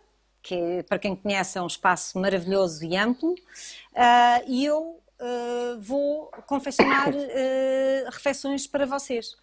que 0.42 0.54
é, 0.54 0.82
para 0.82 0.98
quem 0.98 1.14
conhece 1.14 1.56
é 1.56 1.62
um 1.62 1.66
espaço 1.66 2.18
maravilhoso 2.18 2.84
e 2.84 2.96
amplo, 2.96 3.32
uh, 3.32 4.44
e 4.46 4.64
eu 4.64 5.00
vou 5.78 6.30
confeccionar 6.46 7.08
refeições 8.10 8.66
para 8.66 8.84
vocês. 8.84 9.34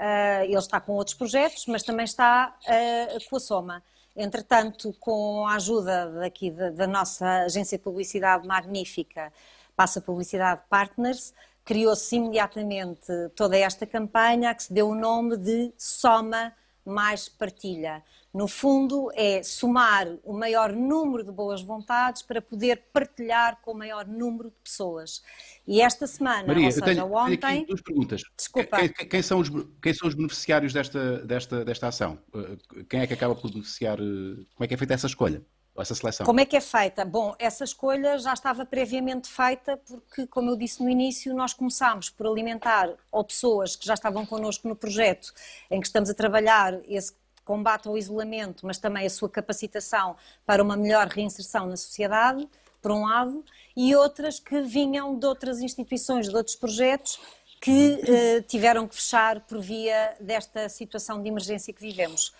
Uh, 0.00 0.44
ele 0.44 0.56
está 0.56 0.80
com 0.80 0.92
outros 0.92 1.14
projetos, 1.14 1.66
mas 1.66 1.82
também 1.82 2.04
está 2.04 2.56
uh, 2.64 3.28
com 3.28 3.36
a 3.36 3.40
Soma. 3.40 3.82
Entretanto, 4.16 4.94
com 4.98 5.46
a 5.46 5.56
ajuda 5.56 6.10
daqui 6.12 6.50
da, 6.50 6.70
da 6.70 6.86
nossa 6.86 7.42
agência 7.42 7.76
de 7.76 7.84
publicidade 7.84 8.46
magnífica, 8.46 9.30
Passa 9.76 10.00
Publicidade 10.00 10.62
Partners, 10.70 11.34
criou-se 11.66 12.16
imediatamente 12.16 13.12
toda 13.36 13.58
esta 13.58 13.86
campanha 13.86 14.54
que 14.54 14.62
se 14.62 14.72
deu 14.72 14.88
o 14.88 14.94
nome 14.94 15.36
de 15.36 15.70
Soma 15.76 16.52
mais 16.82 17.28
Partilha. 17.28 18.02
No 18.32 18.46
fundo, 18.46 19.10
é 19.14 19.42
somar 19.42 20.06
o 20.22 20.32
maior 20.32 20.72
número 20.72 21.24
de 21.24 21.32
boas 21.32 21.62
vontades 21.62 22.22
para 22.22 22.40
poder 22.40 22.84
partilhar 22.92 23.60
com 23.60 23.72
o 23.72 23.74
maior 23.74 24.06
número 24.06 24.50
de 24.50 24.56
pessoas. 24.62 25.20
E 25.66 25.80
esta 25.80 26.06
semana, 26.06 26.46
Maria, 26.46 26.66
ou 26.66 26.70
seja, 26.70 26.86
tenho, 26.86 27.12
ontem. 27.12 27.38
Tenho 27.38 27.66
duas 27.66 27.82
perguntas. 27.82 28.22
Desculpa. 28.36 28.76
Quem, 28.76 29.08
quem, 29.08 29.22
são 29.22 29.40
os, 29.40 29.50
quem 29.82 29.92
são 29.92 30.06
os 30.06 30.14
beneficiários 30.14 30.72
desta, 30.72 31.18
desta, 31.24 31.64
desta 31.64 31.88
ação? 31.88 32.18
Eh, 32.32 32.84
quem 32.88 33.00
é 33.00 33.06
que 33.06 33.14
acaba 33.14 33.34
por 33.34 33.50
beneficiar? 33.50 33.98
Eh, 33.98 34.44
como 34.54 34.64
é 34.64 34.68
que 34.68 34.74
é 34.74 34.76
feita 34.76 34.94
essa 34.94 35.08
escolha? 35.08 35.42
Essa 35.76 35.94
seleção? 35.94 36.26
Como 36.26 36.38
é 36.38 36.44
que 36.44 36.56
é 36.56 36.60
feita? 36.60 37.04
Bom, 37.04 37.34
essa 37.38 37.64
escolha 37.64 38.18
já 38.18 38.34
estava 38.34 38.66
previamente 38.66 39.28
feita 39.28 39.76
porque, 39.76 40.26
como 40.26 40.50
eu 40.50 40.56
disse 40.56 40.82
no 40.82 40.90
início, 40.90 41.34
nós 41.34 41.52
começámos 41.52 42.10
por 42.10 42.26
alimentar 42.26 42.90
ou 43.10 43.24
pessoas 43.24 43.76
que 43.76 43.86
já 43.86 43.94
estavam 43.94 44.26
connosco 44.26 44.68
no 44.68 44.76
projeto 44.76 45.32
em 45.70 45.80
que 45.80 45.86
estamos 45.86 46.10
a 46.10 46.14
trabalhar 46.14 46.80
esse 46.86 47.14
combate 47.44 47.88
ao 47.88 47.96
isolamento, 47.96 48.66
mas 48.66 48.78
também 48.78 49.06
a 49.06 49.10
sua 49.10 49.28
capacitação 49.28 50.16
para 50.46 50.62
uma 50.62 50.76
melhor 50.76 51.06
reinserção 51.08 51.66
na 51.66 51.76
sociedade, 51.76 52.48
por 52.80 52.92
um 52.92 53.04
lado, 53.04 53.44
e 53.76 53.94
outras 53.94 54.40
que 54.40 54.60
vinham 54.62 55.18
de 55.18 55.26
outras 55.26 55.60
instituições, 55.60 56.28
de 56.28 56.36
outros 56.36 56.56
projetos 56.56 57.20
que 57.60 58.00
eh, 58.06 58.40
tiveram 58.42 58.88
que 58.88 58.94
fechar 58.94 59.40
por 59.40 59.60
via 59.60 60.16
desta 60.18 60.68
situação 60.68 61.22
de 61.22 61.28
emergência 61.28 61.74
que 61.74 61.80
vivemos. 61.80 62.32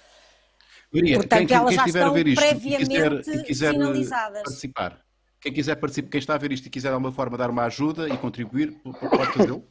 Maria, 0.92 1.16
Portanto, 1.16 1.46
quem, 1.46 1.56
elas 1.56 1.68
quem 1.68 1.78
já 1.78 1.86
estão 1.86 2.18
isto 2.18 2.40
previamente 2.40 3.22
quiser, 3.22 3.44
quiser 3.44 3.72
finalizadas. 3.72 4.42
participar, 4.42 5.00
quem 5.40 5.52
quiser 5.52 5.76
participar, 5.76 6.10
quem 6.10 6.18
está 6.18 6.34
a 6.34 6.38
ver 6.38 6.52
isto 6.52 6.66
e 6.66 6.70
quiser 6.70 6.88
de 6.88 6.94
alguma 6.94 7.12
forma 7.12 7.36
dar 7.36 7.50
uma 7.50 7.64
ajuda 7.64 8.08
e 8.08 8.16
contribuir, 8.16 8.72
pode 8.82 9.32
fazê-lo? 9.32 9.64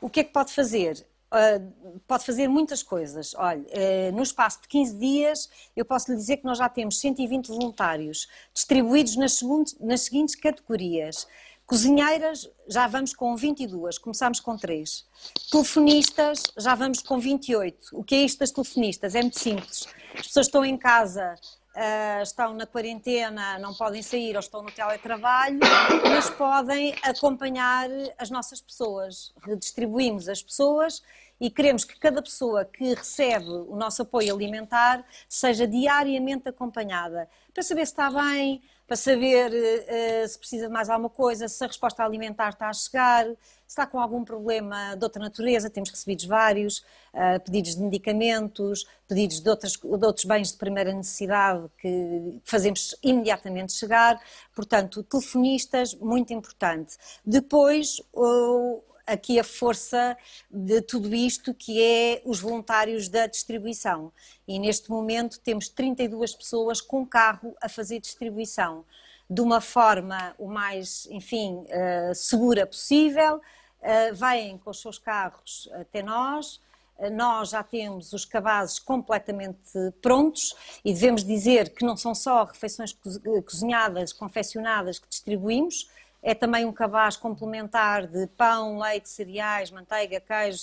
O 0.00 0.10
que 0.10 0.20
é 0.20 0.24
que 0.24 0.32
pode 0.32 0.52
fazer? 0.52 1.06
Uh, 1.26 2.00
pode 2.06 2.24
fazer 2.24 2.48
muitas 2.48 2.82
coisas. 2.82 3.34
Olha, 3.34 3.60
uh, 3.60 4.12
no 4.14 4.22
espaço 4.22 4.62
de 4.62 4.68
15 4.68 4.96
dias, 4.96 5.50
eu 5.74 5.84
posso 5.84 6.10
lhe 6.10 6.16
dizer 6.16 6.36
que 6.36 6.44
nós 6.44 6.58
já 6.58 6.68
temos 6.68 7.00
120 7.00 7.48
voluntários 7.48 8.28
distribuídos 8.54 9.16
nas, 9.16 9.40
nas 9.80 10.02
seguintes 10.02 10.34
categorias. 10.36 11.26
Cozinheiras, 11.66 12.48
já 12.68 12.86
vamos 12.86 13.12
com 13.12 13.34
22, 13.34 13.98
começámos 13.98 14.38
com 14.38 14.56
3. 14.56 15.04
Telefonistas, 15.50 16.44
já 16.56 16.76
vamos 16.76 17.02
com 17.02 17.18
28. 17.18 17.88
O 17.92 18.04
que 18.04 18.14
é 18.14 18.22
isto 18.22 18.38
das 18.38 18.52
telefonistas? 18.52 19.16
É 19.16 19.20
muito 19.20 19.40
simples. 19.40 19.88
As 20.14 20.28
pessoas 20.28 20.46
estão 20.46 20.64
em 20.64 20.76
casa, 20.76 21.34
uh, 21.76 22.22
estão 22.22 22.54
na 22.54 22.66
quarentena, 22.66 23.58
não 23.58 23.74
podem 23.74 24.02
sair 24.02 24.34
ou 24.34 24.40
estão 24.40 24.62
no 24.62 24.72
teletrabalho, 24.72 25.60
mas 26.02 26.30
podem 26.30 26.94
acompanhar 27.02 27.88
as 28.18 28.30
nossas 28.30 28.60
pessoas. 28.60 29.32
Redistribuímos 29.42 30.28
as 30.28 30.42
pessoas 30.42 31.02
e 31.38 31.50
queremos 31.50 31.84
que 31.84 31.98
cada 31.98 32.22
pessoa 32.22 32.64
que 32.64 32.94
recebe 32.94 33.48
o 33.48 33.76
nosso 33.76 34.02
apoio 34.02 34.34
alimentar 34.34 35.04
seja 35.28 35.66
diariamente 35.66 36.48
acompanhada 36.48 37.28
para 37.52 37.62
saber 37.62 37.86
se 37.86 37.92
está 37.92 38.10
bem, 38.10 38.62
para 38.86 38.96
saber 38.96 39.50
uh, 39.50 40.28
se 40.28 40.38
precisa 40.38 40.66
de 40.68 40.72
mais 40.72 40.88
alguma 40.88 41.10
coisa, 41.10 41.48
se 41.48 41.62
a 41.64 41.66
resposta 41.66 42.04
alimentar 42.04 42.50
está 42.50 42.68
a 42.68 42.72
chegar, 42.72 43.26
se 43.26 43.36
está 43.66 43.86
com 43.86 43.98
algum 43.98 44.24
problema 44.24 44.94
de 44.94 45.02
outra 45.02 45.20
natureza, 45.20 45.68
temos 45.68 45.90
recebido 45.90 46.28
vários, 46.28 46.78
uh, 47.12 47.40
pedidos 47.44 47.74
de 47.74 47.82
medicamentos, 47.82 48.86
pedidos 49.08 49.40
de, 49.40 49.50
outras, 49.50 49.72
de 49.72 50.06
outros 50.06 50.24
bens 50.24 50.52
de 50.52 50.58
primeira 50.58 50.92
necessidade 50.92 51.68
que 51.78 52.40
fazemos 52.44 52.94
imediatamente 53.02 53.72
chegar, 53.72 54.20
portanto, 54.54 55.02
telefonistas, 55.02 55.94
muito 55.94 56.32
importante. 56.32 56.96
Depois, 57.24 58.00
uh, 58.14 58.82
aqui 59.06 59.38
a 59.38 59.44
força 59.44 60.16
de 60.50 60.82
tudo 60.82 61.14
isto 61.14 61.54
que 61.54 61.82
é 61.82 62.22
os 62.24 62.40
voluntários 62.40 63.08
da 63.08 63.26
distribuição. 63.26 64.12
E 64.46 64.58
neste 64.58 64.90
momento 64.90 65.38
temos 65.40 65.68
32 65.68 66.34
pessoas 66.34 66.80
com 66.80 67.06
carro 67.06 67.54
a 67.60 67.68
fazer 67.68 68.00
distribuição 68.00 68.84
de 69.28 69.40
uma 69.40 69.60
forma 69.60 70.34
o 70.38 70.48
mais, 70.48 71.06
enfim, 71.10 71.64
uh, 71.64 72.14
segura 72.14 72.66
possível. 72.66 73.36
Uh, 73.80 74.14
vêm 74.14 74.58
com 74.58 74.70
os 74.70 74.80
seus 74.80 74.98
carros 74.98 75.68
até 75.72 76.02
nós. 76.02 76.60
Uh, 76.98 77.10
nós 77.10 77.50
já 77.50 77.62
temos 77.62 78.12
os 78.12 78.24
cabazes 78.24 78.78
completamente 78.78 79.72
prontos 80.00 80.54
e 80.84 80.92
devemos 80.92 81.24
dizer 81.24 81.70
que 81.70 81.84
não 81.84 81.96
são 81.96 82.14
só 82.14 82.44
refeições 82.44 82.96
cozinhadas, 83.44 84.12
confeccionadas 84.12 84.98
que 84.98 85.08
distribuímos, 85.08 85.90
é 86.22 86.34
também 86.34 86.64
um 86.64 86.72
cabaz 86.72 87.16
complementar 87.16 88.06
de 88.06 88.26
pão, 88.28 88.78
leite, 88.78 89.08
cereais, 89.08 89.70
manteiga, 89.70 90.20
queijo, 90.20 90.60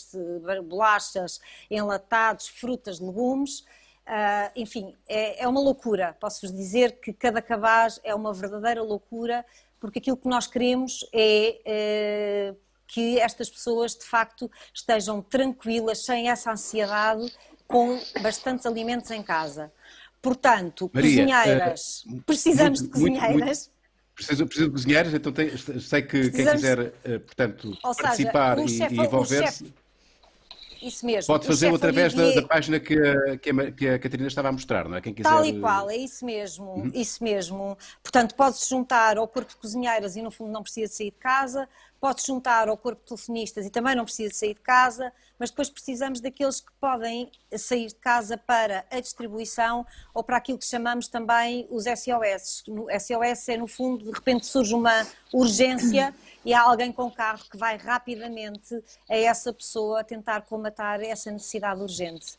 bolachas, 0.64 1.40
enlatados, 1.70 2.48
frutas, 2.48 3.00
legumes. 3.00 3.60
Uh, 4.06 4.52
enfim, 4.56 4.94
é, 5.08 5.44
é, 5.44 5.48
uma 5.48 5.62
loucura. 5.62 6.16
Posso-vos 6.20 6.54
dizer 6.54 7.00
que 7.00 7.14
cada 7.14 7.42
cabaz 7.42 8.00
é 8.04 8.14
uma 8.14 8.34
verdadeira 8.34 8.84
loucura, 8.84 9.46
porque 9.80 10.00
aquilo 10.00 10.18
que 10.18 10.28
nós 10.28 10.46
queremos 10.46 11.08
é, 11.14 11.62
é 11.66 12.56
que 12.88 13.20
estas 13.20 13.50
pessoas 13.50 13.96
de 13.96 14.06
facto 14.06 14.52
estejam 14.74 15.22
tranquilas, 15.22 16.06
sem 16.06 16.30
essa 16.30 16.52
ansiedade, 16.52 17.34
com 17.68 18.00
bastantes 18.22 18.66
alimentos 18.66 19.10
em 19.10 19.24
casa. 19.24 19.72
Portanto, 20.22 20.90
Maria, 20.94 21.26
cozinheiras, 21.26 22.06
uh, 22.06 22.22
precisamos 22.22 22.82
muito, 22.82 22.94
de 22.94 23.00
cozinheiras. 23.00 23.32
Muito, 23.34 23.46
muito 23.46 23.73
Preciso, 24.16 24.46
preciso 24.46 24.68
de 24.68 24.74
cozinheiros, 24.74 25.14
então 25.14 25.32
tem, 25.32 25.58
sei 25.58 26.02
que 26.04 26.30
Precisamos... 26.30 26.34
quem 26.34 26.54
quiser, 26.54 26.80
uh, 26.80 27.20
portanto, 27.22 27.78
Ou 27.84 27.96
participar 27.96 28.58
seja, 28.60 28.88
e, 28.88 28.96
e 28.96 29.00
envolver-se. 29.00 29.74
Isso 30.88 31.06
mesmo. 31.06 31.28
Pode 31.34 31.46
fazê-lo 31.48 31.76
através 31.76 32.14
da, 32.14 32.24
Olivier- 32.24 32.42
da 32.42 32.48
página 32.48 32.80
que 32.80 32.94
a, 32.98 33.38
que, 33.38 33.50
a, 33.50 33.72
que 33.72 33.88
a 33.88 34.00
Catarina 34.00 34.28
estava 34.28 34.50
a 34.50 34.52
mostrar, 34.52 34.88
não 34.88 34.98
é? 34.98 35.02
Quem 35.02 35.14
quiser. 35.14 35.30
Tal 35.30 35.46
e 35.46 35.60
qual, 35.60 35.90
é 35.90 35.96
isso 35.98 36.26
mesmo, 36.26 36.92
isso 36.94 37.24
mesmo. 37.24 37.78
Portanto, 38.02 38.36
pode-se 38.36 38.70
juntar 38.70 39.18
ao 39.18 39.28
corpo 39.28 39.50
de 39.52 39.58
cozinheiras 39.58 40.16
e 40.16 40.22
no 40.22 40.32
fundo 40.32 40.52
não 40.52 40.62
precisa 40.64 40.88
de 40.90 40.96
sair 40.96 41.12
de 41.12 41.18
casa, 41.18 41.68
pode-se 42.00 42.28
juntar 42.28 42.68
ao 42.68 42.76
corpo 42.78 43.02
de 43.02 43.08
telefonistas 43.08 43.66
e 43.66 43.70
também 43.70 43.96
não 43.96 44.04
precisa 44.04 44.30
de 44.30 44.36
sair 44.36 44.54
de 44.54 44.60
casa, 44.60 45.12
mas 45.40 45.50
depois 45.50 45.70
precisamos 45.70 46.20
daqueles 46.20 46.60
que 46.60 46.72
podem 46.80 47.32
sair 47.58 47.88
de 47.88 47.96
casa 47.96 48.38
para 48.38 48.86
a 48.92 49.00
distribuição 49.00 49.86
ou 50.14 50.24
para 50.24 50.38
aquilo 50.38 50.58
que 50.58 50.66
chamamos 50.66 51.08
também 51.08 51.66
os 51.70 51.86
SOS. 51.86 52.64
No 52.68 52.88
SOS 52.90 53.50
é 53.50 53.58
no 53.58 53.68
fundo, 53.68 54.06
de 54.06 54.12
repente 54.12 54.46
surge 54.46 54.74
uma 54.76 55.06
urgência 55.34 56.14
e 56.46 56.54
há 56.54 56.62
alguém 56.62 56.92
com 56.92 57.10
carro 57.12 57.44
que 57.50 57.58
vai 57.58 57.78
rapidamente 57.78 58.76
a 59.10 59.16
essa 59.16 59.52
pessoa 59.54 60.04
tentar 60.04 60.42
comatar 60.42 61.02
essa 61.02 61.32
necessidade 61.32 61.82
urgente. 61.82 62.38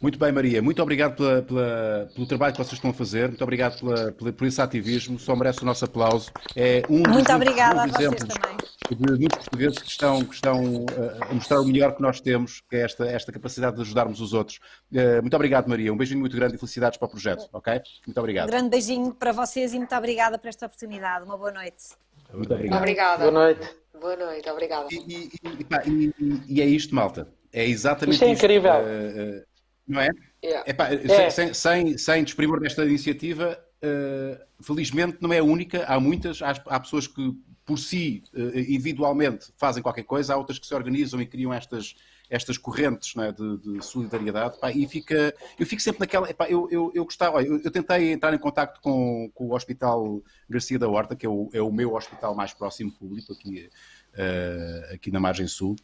Muito 0.00 0.16
bem, 0.16 0.30
Maria. 0.30 0.62
Muito 0.62 0.80
obrigado 0.80 1.16
pela- 1.16 1.42
pela- 1.42 2.08
pelo 2.14 2.24
trabalho 2.24 2.52
que 2.52 2.58
vocês 2.58 2.74
estão 2.74 2.90
a 2.90 2.94
fazer. 2.94 3.26
Muito 3.30 3.42
obrigado 3.42 3.80
pela- 3.80 4.12
pela- 4.12 4.32
por 4.32 4.46
esse 4.46 4.62
ativismo. 4.62 5.18
Só 5.18 5.34
merece 5.34 5.60
o 5.62 5.64
nosso 5.66 5.84
aplauso. 5.84 6.30
É 6.54 6.82
um 6.88 7.02
dos 7.02 7.12
Muito 7.12 7.14
muitos 7.14 7.34
obrigada 7.34 7.82
a 7.82 7.86
bons 7.86 7.92
vocês 7.96 8.12
exemplos 8.12 8.34
também. 8.34 8.56
de 8.90 9.18
muitos 9.18 9.38
portugueses 9.38 9.78
que 9.80 9.88
estão, 9.90 10.24
que 10.24 10.34
estão 10.36 10.84
uh, 10.84 10.86
a 11.30 11.34
mostrar 11.34 11.60
o 11.60 11.64
melhor 11.64 11.96
que 11.96 12.00
nós 12.00 12.20
temos, 12.20 12.60
que 12.70 12.76
é 12.76 12.82
esta, 12.82 13.06
esta 13.06 13.32
capacidade 13.32 13.74
de 13.74 13.82
ajudarmos 13.82 14.20
os 14.20 14.32
outros. 14.32 14.60
Uh, 14.92 15.20
muito 15.20 15.34
obrigado, 15.34 15.66
Maria. 15.68 15.92
Um 15.92 15.96
beijinho 15.96 16.20
muito 16.20 16.36
grande 16.36 16.54
e 16.54 16.58
felicidades 16.58 16.96
para 16.96 17.06
o 17.06 17.10
projeto, 17.10 17.48
ok? 17.52 17.82
Muito 18.06 18.16
Um 18.16 18.20
obrigado. 18.20 18.46
grande 18.46 18.68
beijinho 18.68 19.12
para 19.12 19.32
vocês 19.32 19.74
e 19.74 19.78
muito 19.78 19.94
obrigada 19.96 20.38
por 20.38 20.46
esta 20.46 20.66
oportunidade. 20.66 21.24
Uma 21.24 21.36
boa 21.36 21.50
noite. 21.50 21.86
Muito 22.32 22.52
obrigado. 22.54 22.78
Obrigada. 22.78 23.30
Boa 23.30 23.32
noite. 23.32 23.76
Boa 24.00 24.16
noite, 24.16 24.48
obrigada. 24.50 24.88
E, 24.92 24.96
e- 24.96 25.30
e- 25.60 25.64
pá, 25.64 25.82
e- 25.86 26.12
e- 26.46 26.62
é 26.62 26.66
isto, 26.66 26.94
malta. 26.94 27.28
É 27.52 27.66
exatamente 27.66 28.14
Isto 28.14 28.24
é 28.24 28.30
incrível. 28.30 28.70
Uh, 28.72 29.38
uh, 29.38 29.42
não 29.86 30.00
é? 30.00 30.08
Yeah. 30.44 30.70
Epá, 30.70 30.88
É. 30.92 31.30
Sem, 31.30 31.52
sem, 31.54 31.98
sem 31.98 32.22
desprimor 32.24 32.60
desta 32.60 32.84
iniciativa, 32.84 33.58
eh, 33.82 34.38
felizmente 34.62 35.16
não 35.20 35.32
é 35.32 35.38
a 35.38 35.42
única. 35.42 35.84
Há 35.86 35.98
muitas, 35.98 36.42
há, 36.42 36.50
há 36.66 36.78
pessoas 36.78 37.06
que 37.08 37.32
por 37.64 37.78
si, 37.78 38.22
individualmente, 38.34 39.52
fazem 39.58 39.82
qualquer 39.82 40.04
coisa, 40.04 40.32
há 40.32 40.36
outras 40.36 40.58
que 40.58 40.66
se 40.66 40.74
organizam 40.74 41.20
e 41.20 41.26
criam 41.26 41.52
estas, 41.52 41.94
estas 42.30 42.58
correntes 42.58 43.16
é, 43.16 43.32
de, 43.32 43.58
de 43.58 43.84
solidariedade. 43.84 44.58
Pá, 44.60 44.70
e 44.70 44.86
fica, 44.86 45.34
eu 45.58 45.66
fico 45.66 45.80
sempre 45.80 46.00
naquela. 46.00 46.28
epá, 46.28 46.48
eu, 46.48 46.68
eu, 46.70 46.92
eu 46.94 47.04
gostava, 47.04 47.42
eu, 47.42 47.60
eu 47.62 47.70
tentei 47.70 48.12
entrar 48.12 48.34
em 48.34 48.38
contato 48.38 48.80
com, 48.80 49.30
com 49.34 49.46
o 49.46 49.54
Hospital 49.54 50.22
Garcia 50.48 50.78
da 50.78 50.88
Horta, 50.88 51.16
que 51.16 51.26
é 51.26 51.28
o, 51.28 51.48
é 51.52 51.62
o 51.62 51.72
meu 51.72 51.94
hospital 51.94 52.34
mais 52.34 52.52
próximo 52.52 52.92
público 52.92 53.32
aqui, 53.32 53.70
eh, 54.14 54.90
aqui 54.94 55.10
na 55.10 55.20
margem 55.20 55.46
sul 55.46 55.76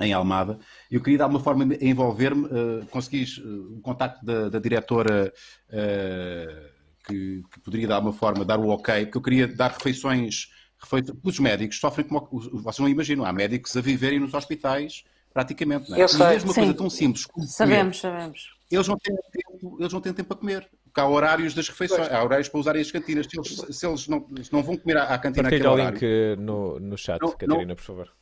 em 0.00 0.12
Almada. 0.12 0.58
Eu 0.90 1.00
queria 1.00 1.18
de 1.18 1.22
alguma 1.22 1.40
forma 1.40 1.64
envolver-me, 1.80 2.46
uh, 2.46 2.84
uh, 2.84 3.76
o 3.76 3.80
contacto 3.80 4.24
da, 4.24 4.48
da 4.48 4.58
diretora 4.58 5.32
uh, 5.68 6.74
que, 7.06 7.42
que, 7.50 7.60
poderia 7.60 7.86
de 7.86 7.92
alguma 7.92 8.12
forma 8.12 8.44
dar 8.44 8.58
o 8.58 8.68
ok, 8.68 9.06
porque 9.06 9.18
eu 9.18 9.22
queria 9.22 9.48
dar 9.48 9.70
refeições, 9.72 10.48
refeições 10.78 11.16
os 11.22 11.38
médicos 11.38 11.78
sofrem 11.78 12.06
como 12.06 12.28
vocês 12.62 12.78
não 12.78 12.88
imaginam, 12.88 13.24
há 13.24 13.32
médicos 13.32 13.76
a 13.76 13.80
viverem 13.80 14.18
nos 14.18 14.34
hospitais 14.34 15.04
praticamente, 15.34 15.90
não 15.90 15.96
é? 15.98 16.02
Eu 16.02 16.08
sei. 16.08 16.20
E 16.20 16.28
mesmo 16.28 16.48
uma 16.48 16.54
Sim. 16.54 16.60
coisa 16.60 16.74
tão 16.74 16.88
simples 16.88 17.26
como 17.26 17.44
Sabemos, 17.44 18.00
comer, 18.00 18.12
sabemos. 18.12 18.48
eles 18.70 18.88
não 18.88 18.96
têm 18.96 19.16
tempo, 19.16 19.76
eles 19.80 19.92
não 19.92 20.00
têm 20.00 20.12
tempo 20.12 20.28
para 20.28 20.36
comer. 20.36 20.70
Porque 20.84 21.00
há 21.00 21.08
horários 21.08 21.54
das 21.54 21.68
refeições, 21.68 22.08
há 22.08 22.22
horários 22.22 22.48
para 22.48 22.60
usarem 22.60 22.80
as 22.80 22.90
cantinas. 22.92 23.26
Se 23.26 23.36
eles, 23.36 23.76
se 23.76 23.84
eles 23.86 24.06
não, 24.06 24.28
se 24.40 24.52
não 24.52 24.62
vão 24.62 24.76
comer 24.76 24.96
à, 24.96 25.06
à 25.06 25.18
cantina 25.18 25.50
Partilha 25.50 25.72
o 25.72 25.76
link 25.76 26.00
eh, 26.00 26.36
no, 26.36 26.78
no 26.78 26.96
chat, 26.96 27.20
Não, 27.20 27.32
Catarina, 27.32 27.74
por 27.74 27.82
favor. 27.82 28.12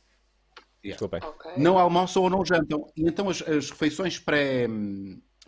Yeah. 0.83 0.99
Desculpem. 0.99 1.21
Ok. 1.23 1.51
não 1.55 1.77
almoçam 1.77 2.23
ou 2.23 2.29
não 2.31 2.43
jantam. 2.43 2.91
E 2.97 3.07
então 3.07 3.29
as, 3.29 3.41
as 3.43 3.69
refeições 3.69 4.17
pré, 4.17 4.67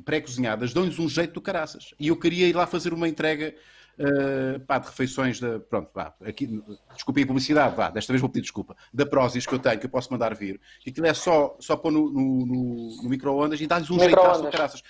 pré-cozinhadas 0.06 0.72
dão-lhes 0.72 1.00
um 1.00 1.10
jeito 1.10 1.34
do 1.34 1.42
caraças. 1.42 1.96
E 2.00 2.10
eu 2.10 2.16
queria 2.16 2.48
ir 2.48 2.56
lá 2.56 2.68
fazer 2.68 2.94
uma 2.94 3.10
entrega 3.10 3.56
uh, 4.00 4.60
pá, 4.62 4.78
de 4.80 4.88
refeições 4.88 5.40
da. 5.40 5.60
Pronto, 5.60 5.90
vá, 5.94 6.14
aqui, 6.26 6.62
desculpem 6.94 7.24
a 7.24 7.28
publicidade, 7.28 7.76
vá, 7.76 7.90
desta 7.90 8.12
vez 8.14 8.22
vou 8.22 8.30
pedir 8.30 8.42
desculpa. 8.44 8.76
Da 8.94 9.06
Prozis 9.06 9.46
que 9.46 9.54
eu 9.54 9.60
tenho, 9.60 9.80
que 9.80 9.86
eu 9.86 9.90
posso 9.90 10.12
mandar 10.12 10.34
vir. 10.36 10.60
Que 10.82 10.90
aquilo 10.90 11.08
é 11.08 11.14
só, 11.14 11.56
só 11.60 11.76
pôr 11.76 11.92
no, 11.92 12.10
no, 12.12 12.46
no, 12.46 13.04
no 13.04 13.10
micro-ondas 13.10 13.60
e 13.62 13.68
dá-lhes 13.68 13.90
um 13.90 14.00
jeitaço 14.00 14.26
Micro-ondas. 14.26 14.52
caraças. 14.52 14.84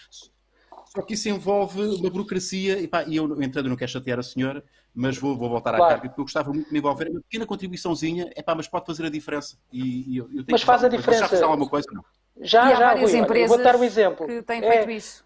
Só 0.88 1.02
que 1.02 1.14
isso 1.14 1.28
envolve 1.28 1.82
uma 1.82 2.10
burocracia, 2.10 2.80
e, 2.80 2.88
pá, 2.88 3.04
e 3.04 3.18
eu 3.18 3.42
entrando 3.42 3.68
não 3.68 3.76
quero 3.76 3.92
chatear 3.92 4.18
a 4.18 4.24
senhora, 4.24 4.64
mas 4.94 5.18
vou, 5.18 5.36
vou 5.38 5.50
voltar 5.50 5.74
à 5.74 5.78
Claro. 5.78 5.92
carga, 5.96 6.08
porque 6.10 6.22
eu 6.22 6.26
gostava 6.26 6.54
muito 6.54 6.68
de 6.68 6.72
me 6.74 6.80
envolver. 6.80 7.10
Uma 7.10 7.20
pequena 7.22 7.46
contribuiçãozinha, 7.46 8.32
é 8.34 8.42
pá, 8.42 8.56
mas 8.56 8.66
pode 8.68 8.86
fazer 8.86 9.06
a 9.06 9.10
diferença. 9.10 9.58
E, 9.74 10.14
e 10.14 10.18
eu, 10.18 10.24
eu 10.26 10.30
tenho 10.30 10.46
Mas 10.52 10.62
que- 10.62 10.66
faz 10.68 10.84
a 10.86 10.88
vocês 10.90 11.02
diferença. 11.02 11.36
Já 11.36 11.46
alguma 11.46 11.68
coisa? 11.70 11.86
Não. 11.92 12.04
Já, 12.42 12.70
e 12.70 12.74
há 12.74 12.76
já, 12.76 12.86
várias 12.88 13.12
Rui, 13.12 13.20
empresas 13.20 13.50
vou 13.50 13.64
dar 13.64 13.76
um 13.76 13.84
exemplo. 13.84 14.26
que 14.28 14.42
têm 14.44 14.64
É, 14.64 14.72
feito 14.72 14.92
isso. 14.92 15.26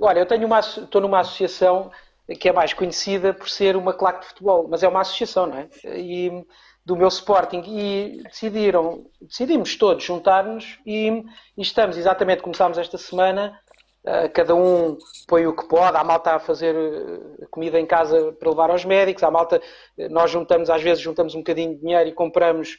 Olha, 0.00 0.20
eu 0.20 0.26
tenho 0.26 0.46
uma, 0.46 0.60
estou 0.60 1.00
numa 1.00 1.20
associação 1.20 1.90
que 2.38 2.48
é 2.48 2.52
mais 2.52 2.72
conhecida 2.72 3.34
por 3.34 3.48
ser 3.48 3.76
uma 3.76 3.92
claque 3.92 4.20
de 4.20 4.28
futebol, 4.28 4.66
mas 4.68 4.82
é 4.82 4.88
uma 4.88 5.00
associação, 5.00 5.46
não 5.46 5.58
é? 5.58 5.68
E 5.98 6.44
do 6.84 6.96
meu 6.96 7.08
Sporting 7.08 7.62
e 7.66 8.22
decidiram, 8.24 9.06
decidimos 9.20 9.76
todos 9.76 10.04
juntar-nos 10.04 10.78
e, 10.86 11.08
e 11.56 11.62
estamos 11.62 11.96
exatamente, 11.96 12.42
começámos 12.42 12.76
esta 12.76 12.98
semana, 12.98 13.58
eh, 14.06 14.28
cada 14.28 14.54
um 14.54 14.98
põe 15.26 15.46
o 15.46 15.56
que 15.56 15.66
pode, 15.66 15.96
há 15.96 16.04
malta 16.04 16.32
a 16.32 16.38
fazer 16.38 16.74
eh, 16.74 17.46
comida 17.50 17.80
em 17.80 17.86
casa 17.86 18.32
para 18.32 18.50
levar 18.50 18.70
aos 18.70 18.84
médicos, 18.84 19.22
há 19.22 19.30
malta, 19.30 19.62
eh, 19.96 20.08
nós 20.10 20.30
juntamos, 20.30 20.68
às 20.68 20.82
vezes 20.82 21.02
juntamos 21.02 21.34
um 21.34 21.38
bocadinho 21.38 21.74
de 21.74 21.80
dinheiro 21.80 22.10
e 22.10 22.12
compramos 22.12 22.76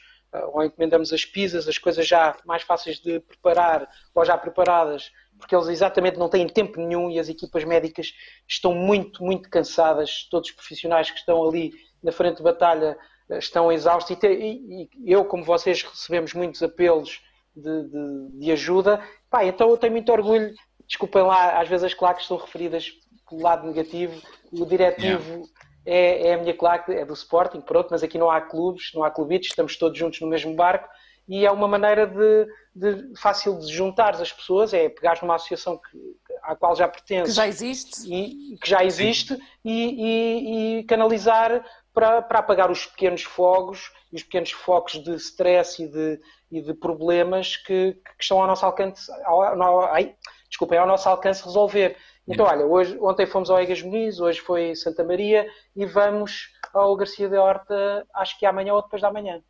ou 0.54 0.64
encomendamos 0.64 1.12
as 1.14 1.26
pizzas, 1.26 1.68
as 1.68 1.78
coisas 1.78 2.08
já 2.08 2.36
mais 2.46 2.64
fáceis 2.64 3.00
de 3.00 3.20
preparar 3.20 3.88
ou 4.14 4.26
já 4.26 4.38
preparadas, 4.38 5.12
porque 5.38 5.56
eles 5.56 5.68
exatamente 5.68 6.18
não 6.18 6.30
têm 6.30 6.48
tempo 6.48 6.80
nenhum 6.80 7.10
e 7.12 7.20
as 7.20 7.28
equipas 7.30 7.64
médicas 7.64 8.14
estão 8.48 8.74
muito, 8.74 9.24
muito 9.24 9.50
cansadas, 9.50 10.28
todos 10.30 10.50
os 10.50 10.56
profissionais 10.56 11.12
que 11.12 11.18
estão 11.20 11.48
ali 11.48 11.72
na 12.02 12.12
frente 12.12 12.38
de 12.38 12.44
batalha 12.44 12.98
eh, 13.30 13.38
estão 13.38 13.72
exaustos. 13.72 14.16
E, 14.16 14.20
te- 14.20 14.28
e- 14.28 14.90
e 15.04 15.12
eu, 15.12 15.26
como 15.26 15.44
vocês, 15.44 15.82
recebemos 15.84 16.34
muitos 16.34 16.62
apelos 16.64 17.22
de, 17.56 17.84
de- 17.84 18.40
de 18.40 18.52
ajuda, 18.52 19.02
Pá, 19.30 19.44
então 19.44 19.70
eu 19.70 19.78
tenho 19.78 19.92
muito 19.94 20.12
orgulho, 20.12 20.54
desculpem 20.88 21.24
lá, 21.24 21.60
às 21.60 21.68
vezes 21.68 21.84
as 21.84 21.94
claques 21.94 22.26
são 22.28 22.38
referidas 22.38 22.92
pelo 23.30 23.42
lado 23.42 23.68
negativo, 23.68 24.22
o 24.52 24.66
diretivo 24.66 25.44
é, 25.86 26.28
é 26.30 26.34
a 26.34 26.38
minha 26.38 26.54
claque, 26.56 26.92
é 26.92 27.06
do 27.06 27.14
Sporting, 27.14 27.62
pronto, 27.62 27.90
mas 27.92 28.04
aqui 28.04 28.18
não 28.18 28.30
há 28.32 28.42
clubes, 28.42 28.92
não 28.94 29.04
há 29.04 29.12
clubitos, 29.12 29.50
estamos 29.50 29.78
todos 29.78 29.98
juntos 29.98 30.20
no 30.22 30.28
mesmo 30.28 30.56
barco 30.56 30.88
e 31.28 31.46
é 31.46 31.52
uma 31.52 31.68
maneira 31.68 32.06
de, 32.06 32.48
de 32.76 33.20
fácil 33.20 33.58
de 33.60 33.68
juntar 33.74 34.14
as 34.16 34.32
pessoas, 34.32 34.74
é 34.74 34.90
pegar 34.90 35.18
numa 35.22 35.36
associação 35.36 35.78
que, 35.78 35.98
à 36.44 36.56
qual 36.56 36.76
já 36.76 36.88
Que 36.88 36.98
pertence 36.98 37.32
já 37.32 37.48
existe. 37.48 38.08
e 38.14 38.58
que 38.58 38.70
já 38.70 38.84
existe 38.84 39.36
e, 39.64 39.72
e- 39.74 40.80
e 40.80 40.84
canalizar 40.84 41.66
para, 41.94 42.22
para 42.22 42.40
apagar 42.40 42.70
os 42.70 42.86
pequenos 42.86 43.24
fogos 43.24 43.92
e 44.12 44.18
os 44.18 44.24
pequenos 44.24 44.52
focos 44.52 45.04
de 45.04 45.16
stress 45.16 45.82
e 45.82 45.88
de, 45.88 46.20
e 46.52 46.62
de 46.62 46.74
problemas 46.76 47.58
que, 47.58 47.94
que 47.94 48.12
estão 48.24 48.40
ao 48.40 48.48
nosso 48.48 48.66
alcance, 48.66 49.10
ao, 49.24 49.42
ao- 49.42 49.82
ai, 49.94 50.16
desculpem, 50.48 50.78
ao 50.78 50.86
nosso 50.88 51.10
alcance 51.10 51.44
resolver. 51.44 51.98
Então, 52.28 52.46
olha, 52.46 52.66
hoje, 52.66 52.98
ontem 53.00 53.26
fomos 53.28 53.50
ao 53.52 53.60
Egas 53.60 53.82
Muniz, 53.84 54.20
hoje 54.20 54.40
foi 54.42 54.76
Santa 54.76 55.04
Maria 55.04 55.48
e 55.76 55.86
vamos 55.86 56.50
ao 56.74 56.96
Garcia 56.96 57.30
de 57.30 57.38
Horta, 57.38 58.06
acho 58.16 58.38
que 58.40 58.46
amanhã 58.46 58.74
ou 58.74 58.82
depois 58.82 59.02
da 59.02 59.12
manhã. 59.12 59.42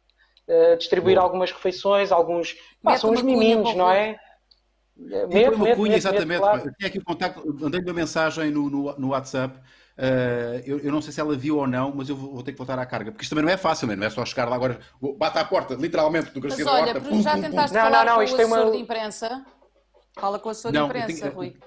Uh, 0.48 0.78
distribuir 0.78 1.18
algumas 1.18 1.52
refeições, 1.52 2.12
alguns. 2.12 2.54
Pá, 2.84 2.92
Mete 2.92 3.02
são 3.02 3.12
uns 3.12 3.22
miminhos, 3.22 3.74
não 3.76 3.90
é? 3.90 4.20
Tem 5.32 5.50
uma 5.50 5.76
cunha, 5.76 5.96
exatamente. 5.96 6.42
Tinha 6.78 6.88
aqui 6.88 7.00
o 7.00 7.04
contacto, 7.04 7.42
mandei-lhe 7.60 7.86
uma 7.88 7.94
mensagem 7.94 8.52
no, 8.52 8.70
no, 8.70 8.96
no 9.00 9.08
WhatsApp. 9.10 9.58
Uh, 9.98 10.62
eu, 10.66 10.80
eu 10.80 10.92
não 10.92 11.02
sei 11.02 11.14
se 11.14 11.22
ela 11.22 11.36
viu 11.36 11.58
ou 11.58 11.66
não, 11.66 11.94
mas 11.96 12.10
eu 12.10 12.16
vou, 12.18 12.34
vou 12.34 12.44
ter 12.44 12.52
que 12.52 12.58
voltar 12.58 12.78
à 12.78 12.86
carga, 12.86 13.12
porque 13.12 13.24
isto 13.24 13.32
também 13.32 13.46
não 13.46 13.52
é 13.52 13.58
fácil, 13.58 13.88
não 13.88 14.06
é 14.06 14.10
só 14.10 14.26
chegar 14.26 14.48
lá 14.50 14.56
agora, 14.58 14.78
bate 15.18 15.38
à 15.40 15.46
porta, 15.46 15.74
literalmente, 15.76 16.32
do 16.32 16.42
Mas 16.42 16.50
Garcia 16.50 16.66
da 16.66 16.74
olha, 16.74 16.86
Horta. 16.88 17.00
porque 17.02 17.22
já 17.22 17.34
tentaste 17.40 17.74
Não, 17.74 17.82
falar 17.82 18.00
não, 18.00 18.12
não, 18.12 18.16
com 18.18 18.24
isto 18.24 18.34
o 18.34 18.38
tem 18.38 18.46
uma- 18.46 18.56
assessor 18.58 18.72
de 18.76 18.82
imprensa? 18.82 19.46
Fala 20.20 20.38
com 20.38 20.50
o 20.50 20.52
assessor 20.52 20.72
de 20.74 20.78
Não, 20.78 20.86
imprensa, 20.88 21.22
tenho- 21.22 21.34
Rui. 21.34 21.58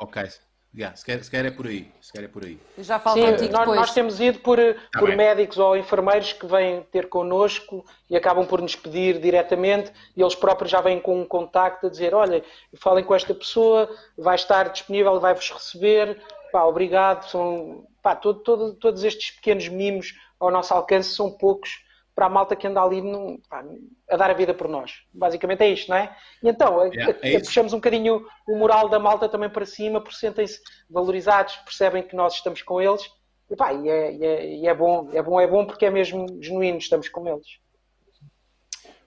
Ok, 0.00 0.28
yeah, 0.76 0.94
se, 0.96 1.04
quer, 1.04 1.22
se 1.24 1.30
quer 1.30 1.44
é 1.44 1.50
por 1.50 1.66
aí, 1.66 1.90
se 2.00 2.12
quer 2.12 2.24
é 2.24 2.28
por 2.28 2.44
aí. 2.44 2.58
Já 2.78 2.98
falo 2.98 3.16
Sim, 3.16 3.48
nós, 3.48 3.66
nós 3.68 3.92
temos 3.94 4.20
ido 4.20 4.38
por, 4.40 4.58
por 4.98 5.08
bem. 5.08 5.16
médicos 5.16 5.58
ou 5.58 5.76
enfermeiros 5.76 6.32
que 6.32 6.46
vêm 6.46 6.82
ter 6.92 7.08
connosco 7.08 7.84
e 8.08 8.16
acabam 8.16 8.46
por 8.46 8.60
nos 8.60 8.76
pedir 8.76 9.18
diretamente 9.20 9.92
e 10.16 10.22
eles 10.22 10.34
próprios 10.34 10.70
já 10.70 10.80
vêm 10.80 11.00
com 11.00 11.20
um 11.20 11.24
contacto 11.24 11.86
a 11.86 11.90
dizer, 11.90 12.14
olha, 12.14 12.44
falem 12.76 13.04
com 13.04 13.14
esta 13.14 13.34
pessoa, 13.34 13.88
vai 14.16 14.36
estar 14.36 14.64
disponível, 14.70 15.18
vai-vos 15.20 15.50
receber, 15.50 16.20
pá, 16.52 16.64
obrigado. 16.64 17.28
São, 17.28 17.86
pá, 18.02 18.14
todo- 18.14 18.40
todo- 18.40 18.74
todos 18.74 19.04
estes 19.04 19.30
pequenos 19.32 19.68
mimos 19.68 20.14
ao 20.38 20.50
nosso 20.50 20.72
alcance 20.72 21.10
são 21.14 21.30
poucos 21.30 21.82
para 22.18 22.26
a 22.26 22.28
malta 22.28 22.56
que 22.56 22.66
anda 22.66 22.82
ali 22.82 23.00
num- 23.00 23.40
pá, 23.48 23.64
a 24.10 24.16
dar 24.16 24.28
a 24.28 24.34
vida 24.34 24.52
por 24.52 24.66
nós. 24.66 25.04
Basicamente 25.14 25.62
é 25.62 25.68
isto, 25.68 25.88
não 25.88 25.96
é? 25.96 26.16
E 26.42 26.48
então, 26.48 26.80
a- 26.80 26.86
Yeah, 26.86 27.16
a- 27.22 27.24
é 27.28 27.34
isso. 27.36 27.44
puxamos 27.44 27.72
um 27.72 27.76
bocadinho 27.76 28.26
o 28.48 28.56
moral 28.58 28.88
da 28.88 28.98
malta 28.98 29.28
também 29.28 29.48
para 29.48 29.64
cima, 29.64 30.00
porque 30.00 30.16
sentem-se 30.18 30.60
valorizados, 30.90 31.54
percebem 31.58 32.02
que 32.02 32.16
nós 32.16 32.34
estamos 32.34 32.60
com 32.60 32.80
eles. 32.82 33.08
E, 33.48 33.54
pá, 33.54 33.72
e, 33.72 33.88
é, 33.88 34.12
e 34.12 34.24
é- 34.24 34.46
e 34.62 34.66
é 34.66 34.74
bom, 34.74 35.08
é 35.12 35.22
bom, 35.22 35.40
é 35.40 35.46
bom 35.46 35.64
porque 35.64 35.86
é 35.86 35.90
mesmo 35.92 36.26
genuíno, 36.42 36.78
estamos 36.78 37.08
com 37.08 37.24
eles. 37.28 37.46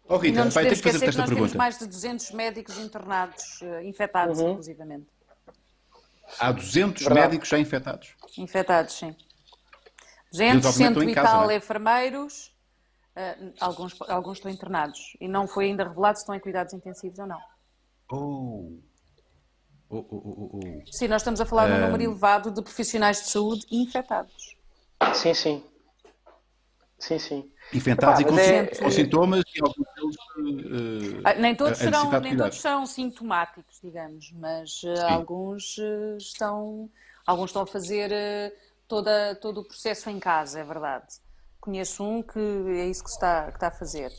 Oh, 0.07 0.15
Rita, 0.15 0.37
não 0.37 0.45
nos 0.45 0.53
vai 0.53 0.63
podemos 0.63 0.79
que 0.81 0.89
fazer 0.89 0.97
esquecer 1.05 1.11
que 1.11 1.17
nós 1.17 1.25
temos 1.27 1.39
pergunta. 1.41 1.57
mais 1.57 1.79
de 1.79 1.87
200 1.87 2.31
médicos 2.31 2.77
internados, 2.79 3.61
eh, 3.61 3.83
infectados, 3.83 4.39
Uhum. 4.39 4.51
inclusivamente. 4.51 5.07
Há 6.39 6.53
200 6.53 7.03
Verdade. 7.03 7.27
médicos 7.27 7.49
já 7.49 7.59
infectados. 7.59 8.15
Infectados, 8.37 8.93
sim. 8.93 9.07
Eles 9.07 9.17
200, 10.31 10.65
obviamente 10.65 10.73
100 10.73 10.87
estão 10.87 11.03
em 11.03 11.11
e 11.11 11.15
tal 11.15 11.51
é? 11.51 11.55
enfermeiros, 11.57 12.51
eh, 13.15 13.37
alguns, 13.59 13.95
alguns 14.09 14.37
estão 14.37 14.51
internados. 14.51 15.15
E 15.19 15.27
não 15.27 15.47
foi 15.47 15.65
ainda 15.65 15.83
revelado 15.83 16.17
se 16.17 16.23
estão 16.23 16.35
em 16.35 16.39
cuidados 16.39 16.73
intensivos 16.73 17.19
ou 17.19 17.27
não. 17.27 17.39
Oh. 18.11 18.77
Oh, 19.89 19.97
oh, 19.97 20.05
oh, 20.09 20.49
oh, 20.53 20.59
oh. 20.63 20.81
Sim, 20.91 21.07
nós 21.09 21.21
estamos 21.21 21.41
a 21.41 21.45
falar 21.45 21.67
de 21.67 21.73
um 21.73 21.75
Ehm. 21.75 21.81
número 21.81 22.03
elevado 22.03 22.51
de 22.51 22.61
profissionais 22.61 23.21
de 23.23 23.29
saúde 23.29 23.65
infectados. 23.71 24.55
Sim, 25.13 25.33
sim. 25.33 25.63
Sim, 26.97 27.19
sim. 27.19 27.51
Infectados 27.73 28.19
Epá, 28.21 28.29
e 28.29 28.33
com, 28.33 28.39
é- 28.39 28.67
com 28.67 28.91
sintomas 28.91 29.43
e 29.55 29.59
alguns 29.61 29.87
deles. 29.95 31.21
Ah, 31.25 31.33
Nem 31.35 31.55
todos, 31.55 31.77
serão, 31.79 32.19
nem 32.21 32.37
todos 32.37 32.57
serão 32.57 32.85
sintomáticos, 32.85 33.79
digamos, 33.81 34.31
mas 34.33 34.81
eh, 34.83 35.01
alguns 35.01 35.77
estão, 36.17 36.89
alguns 37.25 37.49
estão 37.49 37.63
a 37.63 37.67
fazer 37.67 38.11
toda, 38.87 39.35
todo 39.35 39.61
o 39.61 39.65
processo 39.65 40.09
em 40.09 40.19
casa, 40.19 40.59
é 40.59 40.63
verdade. 40.63 41.07
Conheço 41.61 42.03
um 42.03 42.23
que 42.23 42.39
é 42.39 42.87
isso 42.87 43.03
que 43.03 43.09
está, 43.11 43.45
que 43.51 43.57
está 43.57 43.67
a 43.67 43.71
fazer. 43.71 44.11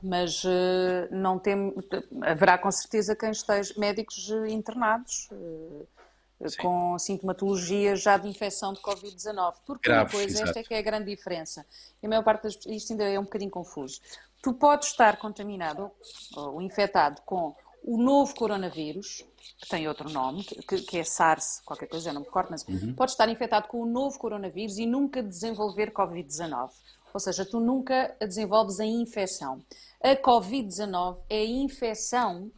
Mas 0.00 0.42
eh, 0.44 1.08
não 1.10 1.36
tem, 1.38 1.74
haverá 2.22 2.56
com 2.56 2.70
certeza 2.70 3.16
quem 3.16 3.30
esteja, 3.30 3.74
médicos 3.76 4.30
eh, 4.30 4.50
internados 4.50 5.28
eh, 5.32 6.56
com 6.60 6.96
sintomatologia 6.98 7.96
já 7.96 8.16
de 8.16 8.28
infecção 8.28 8.72
de 8.72 8.80
Covid-19. 8.80 9.54
Porque 9.66 9.90
uma 9.90 9.96
Graves, 9.96 10.12
coisa, 10.12 10.32
esta 10.34 10.44
exato. 10.44 10.58
é 10.60 10.62
que 10.62 10.74
é 10.74 10.78
a 10.78 10.82
grande 10.82 11.06
diferença. 11.06 11.66
E 12.00 12.06
a 12.06 12.08
maior 12.08 12.22
parte 12.22 12.44
das 12.44 12.54
isto 12.66 12.92
ainda 12.92 13.04
é 13.04 13.18
um 13.18 13.24
bocadinho 13.24 13.50
confuso. 13.50 14.00
Tu 14.40 14.52
podes 14.52 14.88
estar 14.88 15.16
contaminado 15.16 15.90
ou 16.36 16.62
infectado 16.62 17.20
com 17.22 17.56
o 17.86 17.96
novo 17.96 18.34
coronavírus, 18.34 19.24
que 19.60 19.68
tem 19.68 19.86
outro 19.88 20.10
nome, 20.10 20.42
que, 20.44 20.82
que 20.82 20.98
é 20.98 21.04
SARS, 21.04 21.62
qualquer 21.64 21.86
coisa, 21.86 22.10
eu 22.10 22.14
não 22.14 22.20
me 22.22 22.26
recordo, 22.26 22.48
mas 22.50 22.66
Uhum. 22.66 22.92
podes 22.94 23.14
estar 23.14 23.28
infectado 23.28 23.68
com 23.68 23.80
o 23.80 23.86
novo 23.86 24.18
coronavírus 24.18 24.76
e 24.76 24.84
nunca 24.86 25.22
desenvolver 25.22 25.92
Covid-19. 25.92 26.70
Ou 27.14 27.20
seja, 27.20 27.44
tu 27.46 27.60
nunca 27.60 28.14
desenvolves 28.20 28.80
a 28.80 28.84
infecção. 28.84 29.62
A 30.02 30.14
Covid-19 30.16 31.18
é 31.30 31.38
a 31.38 31.46
infecção 31.46 32.50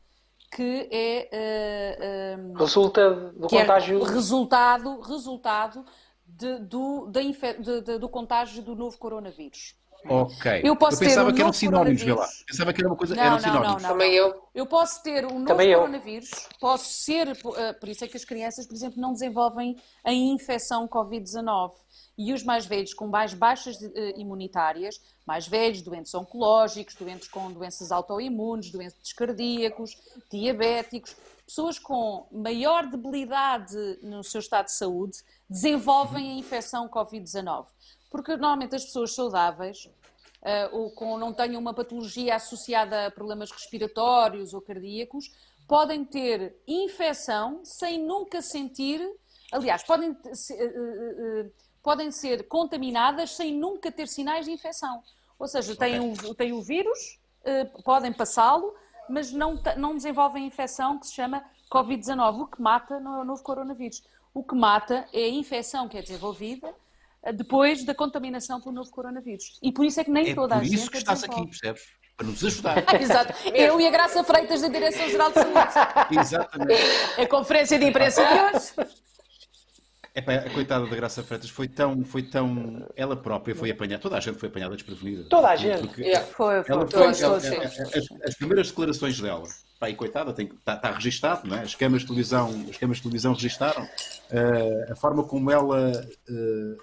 que 0.51 0.89
é, 0.91 1.29
eh, 1.31 1.99
eh, 2.01 2.39
Resulta 2.57 3.11
do 3.33 3.47
é 3.55 3.61
contágio. 3.61 4.03
resultado, 4.03 4.99
resultado 5.01 5.85
de- 6.27 6.59
do, 6.61 7.07
de- 7.07 7.83
de- 7.83 7.99
do 7.99 8.09
contágio 8.09 8.63
do 8.63 8.75
novo 8.75 8.97
coronavírus. 8.99 9.77
Ok. 10.07 10.61
Eu 10.65 10.77
posso 10.77 10.99
ter 10.99 11.07
pensava 11.07 11.31
um 11.31 11.33
que 11.33 11.41
eram 11.41 11.49
novo 11.49 11.59
sinónimos, 11.59 12.03
vê 12.03 12.11
lá. 12.11 12.17
coronavírus. 12.17 12.45
Pensava 12.47 12.73
que 12.73 12.81
era 12.81 12.89
uma 12.89 12.97
coisa. 12.97 13.15
Não, 13.15 13.23
eram 13.23 13.33
não, 13.33 13.41
sinónimos. 13.41 13.67
não, 13.67 13.81
não. 13.81 13.89
Também 13.89 14.15
eu. 14.15 14.43
Eu 14.55 14.67
posso 14.67 15.03
ter 15.03 15.25
um 15.25 15.35
novo 15.35 15.47
Também 15.47 15.71
eu. 15.71 15.81
coronavírus, 15.81 16.31
posso 16.61 16.93
ser, 16.93 17.29
eh, 17.29 17.73
por 17.73 17.89
isso 17.89 18.05
é 18.05 18.09
que 18.09 18.17
as 18.17 18.25
crianças, 18.25 18.67
por 18.67 18.75
exemplo, 18.75 19.01
não 19.01 19.13
desenvolvem 19.13 19.77
a 20.05 20.13
infecção 20.13 20.87
Covid-19. 20.89 21.73
E 22.17 22.33
os 22.33 22.43
mais 22.43 22.67
velhos 22.67 22.95
com 22.95 23.07
mais 23.07 23.33
baixas 23.33 23.81
eh, 23.83 24.15
imunitárias, 24.17 25.01
mais 25.27 25.47
velhos, 25.47 25.83
doentes 25.83 26.15
oncológicos, 26.15 26.95
doentes 26.95 27.29
com 27.29 27.53
doenças 27.53 27.93
autoimunes, 27.93 28.71
doentes 28.71 29.13
cardíacos, 29.13 29.97
diabéticos, 30.31 31.17
pessoas 31.47 31.79
com 31.79 32.27
maior 32.31 32.87
debilidade 32.87 33.75
no 34.03 34.23
seu 34.23 34.41
estado 34.41 34.67
de 34.67 34.73
saúde, 34.73 35.19
desenvolvem 35.49 36.33
a 36.33 36.35
infecção 36.35 36.89
Covid-19. 36.89 37.67
Porque 38.11 38.37
normalmente 38.37 38.75
as 38.75 38.85
pessoas 38.85 39.15
saudáveis 39.15 39.89
eh, 40.43 40.69
ou 40.73 40.91
com 40.91 41.19
não 41.19 41.33
tenham 41.33 41.61
uma 41.61 41.75
patologia 41.75 42.37
associada 42.37 43.07
a 43.07 43.11
problemas 43.11 43.51
respiratórios 43.51 44.55
ou 44.55 44.61
cardíacos, 44.61 45.31
podem 45.67 46.05
ter 46.05 46.57
infecção 46.67 47.61
sem 47.65 47.99
nunca 47.99 48.41
sentir, 48.41 49.01
aliás, 49.53 49.83
podem, 49.83 50.11
eh, 50.11 50.65
eh, 50.65 51.51
podem 51.83 52.11
ser 52.11 52.47
contaminadas 52.47 53.35
sem 53.35 53.55
nunca 53.55 53.91
ter 53.91 54.07
sinais 54.07 54.47
de 54.47 54.53
infecção. 54.53 55.03
Ou 55.39 55.49
seja, 55.49 55.75
têm, 55.77 56.01
o, 56.01 56.35
têm 56.35 56.53
o 56.53 56.63
vírus, 56.63 57.21
podem 57.85 58.13
passá-lo, 58.13 58.75
mas 59.09 59.33
não, 59.33 59.61
não 59.77 59.95
desenvolvem 59.95 60.45
infecção 60.47 60.99
que 60.99 61.07
se 61.07 61.15
chama 61.15 61.45
Covid-19. 61.71 62.43
O 62.43 62.47
que 62.47 62.61
mata 62.61 62.99
não 62.99 63.15
é 63.15 63.21
o 63.21 63.25
novo 63.25 63.43
coronavírus. 63.43 64.03
O 64.35 64.43
que 64.43 64.57
mata 64.57 65.07
é 65.13 65.25
a 65.25 65.29
infecção 65.29 65.89
que 65.89 65.97
é 65.97 66.03
desenvolvida 66.03 66.75
depois 67.35 67.85
da 67.85 67.95
contaminação 67.95 68.61
pelo 68.61 68.75
novo 68.75 68.91
coronavírus. 68.91 69.59
E 69.63 69.73
por 69.73 69.85
isso 69.85 70.01
é 70.01 70.05
que 70.05 70.11
nem 70.11 70.31
É 70.31 70.35
toda 70.35 70.55
a 70.55 70.59
por 70.59 70.65
gente 70.65 70.75
isso 70.77 70.91
que 70.91 70.99
estás 70.99 71.21
desenvolve. 71.21 71.43
aqui, 71.51 71.61
percebes? 71.61 71.83
Para 72.17 72.27
nos 72.27 72.45
ajudar. 72.45 72.95
Exato. 73.01 73.49
Eu 73.55 73.81
e 73.81 73.87
a 73.87 73.91
Graça 73.91 74.25
Freitas 74.25 74.61
da 74.63 74.69
Direção-Geral 74.69 75.29
de 75.29 75.35
Saúde. 75.35 75.73
Exatamente. 76.21 76.83
A 77.21 77.27
conferência 77.29 77.79
de 77.79 77.87
imprensa 77.87 78.25
de 78.25 78.35
hoje. 78.57 78.91
Epá, 80.19 80.35
a 80.35 80.51
coitada 80.51 80.85
da 80.85 80.97
Graça 80.97 81.23
Freitas 81.23 81.49
foi 81.49 81.69
tão, 81.69 82.05
foi 82.05 82.25
tão. 82.25 82.85
Ela 82.97 83.17
própria 83.17 83.55
foi 83.55 83.71
apanhada. 83.71 84.03
Toda 84.03 84.17
a 84.17 84.21
gente 84.21 84.37
foi 84.37 84.49
apanhada 84.49 84.75
desprevenida. 84.75 85.29
Toda 85.29 85.49
a 85.49 85.55
gente. 85.55 85.87
Porque 85.87 86.03
Yeah. 86.03 86.27
Foi, 86.27 86.65
foi. 86.65 86.75
Ela 86.75 86.87
foi, 86.89 87.21
ela- 87.23 87.37
as, 87.37 88.27
as 88.27 88.35
primeiras 88.35 88.69
declarações 88.69 89.21
dela, 89.21 89.47
pá, 89.79 89.89
e 89.89 89.95
coitada, 89.95 90.33
tem, 90.33 90.47
está, 90.47 90.75
está 90.75 90.91
registado, 90.91 91.47
não 91.47 91.57
é? 91.57 91.63
As 91.63 91.75
câmaras 91.77 92.01
de 92.03 92.09
televisão, 92.09 92.49
as 92.69 92.77
câmaras 92.77 92.97
de 92.97 93.03
televisão 93.03 93.33
registaram 93.33 93.89
eh, 94.31 94.89
a 94.91 94.97
forma 94.97 95.23
como 95.23 95.53
ela 95.53 95.93
eh, 96.29 96.77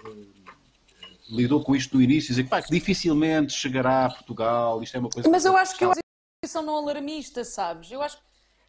lidou 1.28 1.62
com 1.62 1.76
isto 1.76 1.94
no 1.96 2.02
início, 2.02 2.30
dizer 2.30 2.44
pá, 2.48 2.62
que 2.62 2.70
dificilmente 2.70 3.52
chegará 3.52 4.06
a 4.06 4.10
Portugal, 4.10 4.82
isto 4.82 4.96
é 4.96 5.00
uma 5.00 5.10
coisa. 5.10 5.28
Mas 5.28 5.44
eu 5.44 5.54
acho 5.56 5.76
que 5.76 5.84
é 5.84 5.88
uma 5.88 5.96
posição 6.42 6.62
não 6.62 6.76
alarmista, 6.76 7.44
sabes? 7.44 7.90
Eu 7.90 8.00
acho 8.00 8.16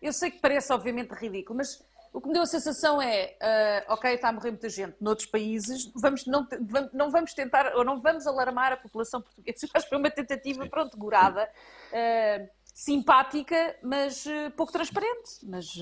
eu 0.01 0.11
sei 0.13 0.29
que 0.29 0.39
parece 0.39 0.71
obviamente 0.73 1.11
ridículo, 1.13 1.57
mas 1.57 1.81
o 2.13 2.21
que 2.21 2.27
me 2.27 2.33
deu 2.33 2.43
a 2.43 2.45
sensação 2.45 3.01
é, 3.01 3.35
ah, 3.41 3.93
ok, 3.93 4.13
está 4.13 4.29
a 4.29 4.31
morrer 4.31 4.51
muita 4.51 4.69
gente 4.69 4.95
noutros 4.99 5.27
países, 5.27 5.91
vamos, 5.95 6.25
não, 6.25 6.47
não 6.93 7.09
vamos 7.09 7.33
tentar, 7.33 7.75
ou 7.75 7.83
não 7.83 8.01
vamos 8.01 8.25
alarmar 8.27 8.73
a 8.73 8.77
população 8.77 9.21
portuguesa. 9.21 9.67
Que 9.73 9.89
foi 9.89 9.97
uma 9.97 10.09
tentativa, 10.09 10.65
pronto, 10.67 10.97
gorada, 10.97 11.49
ah, 11.93 12.45
simpática, 12.73 13.75
mas 13.83 14.25
ah, 14.27 14.51
pouco 14.55 14.71
transparente. 14.71 15.39
Mas 15.43 15.73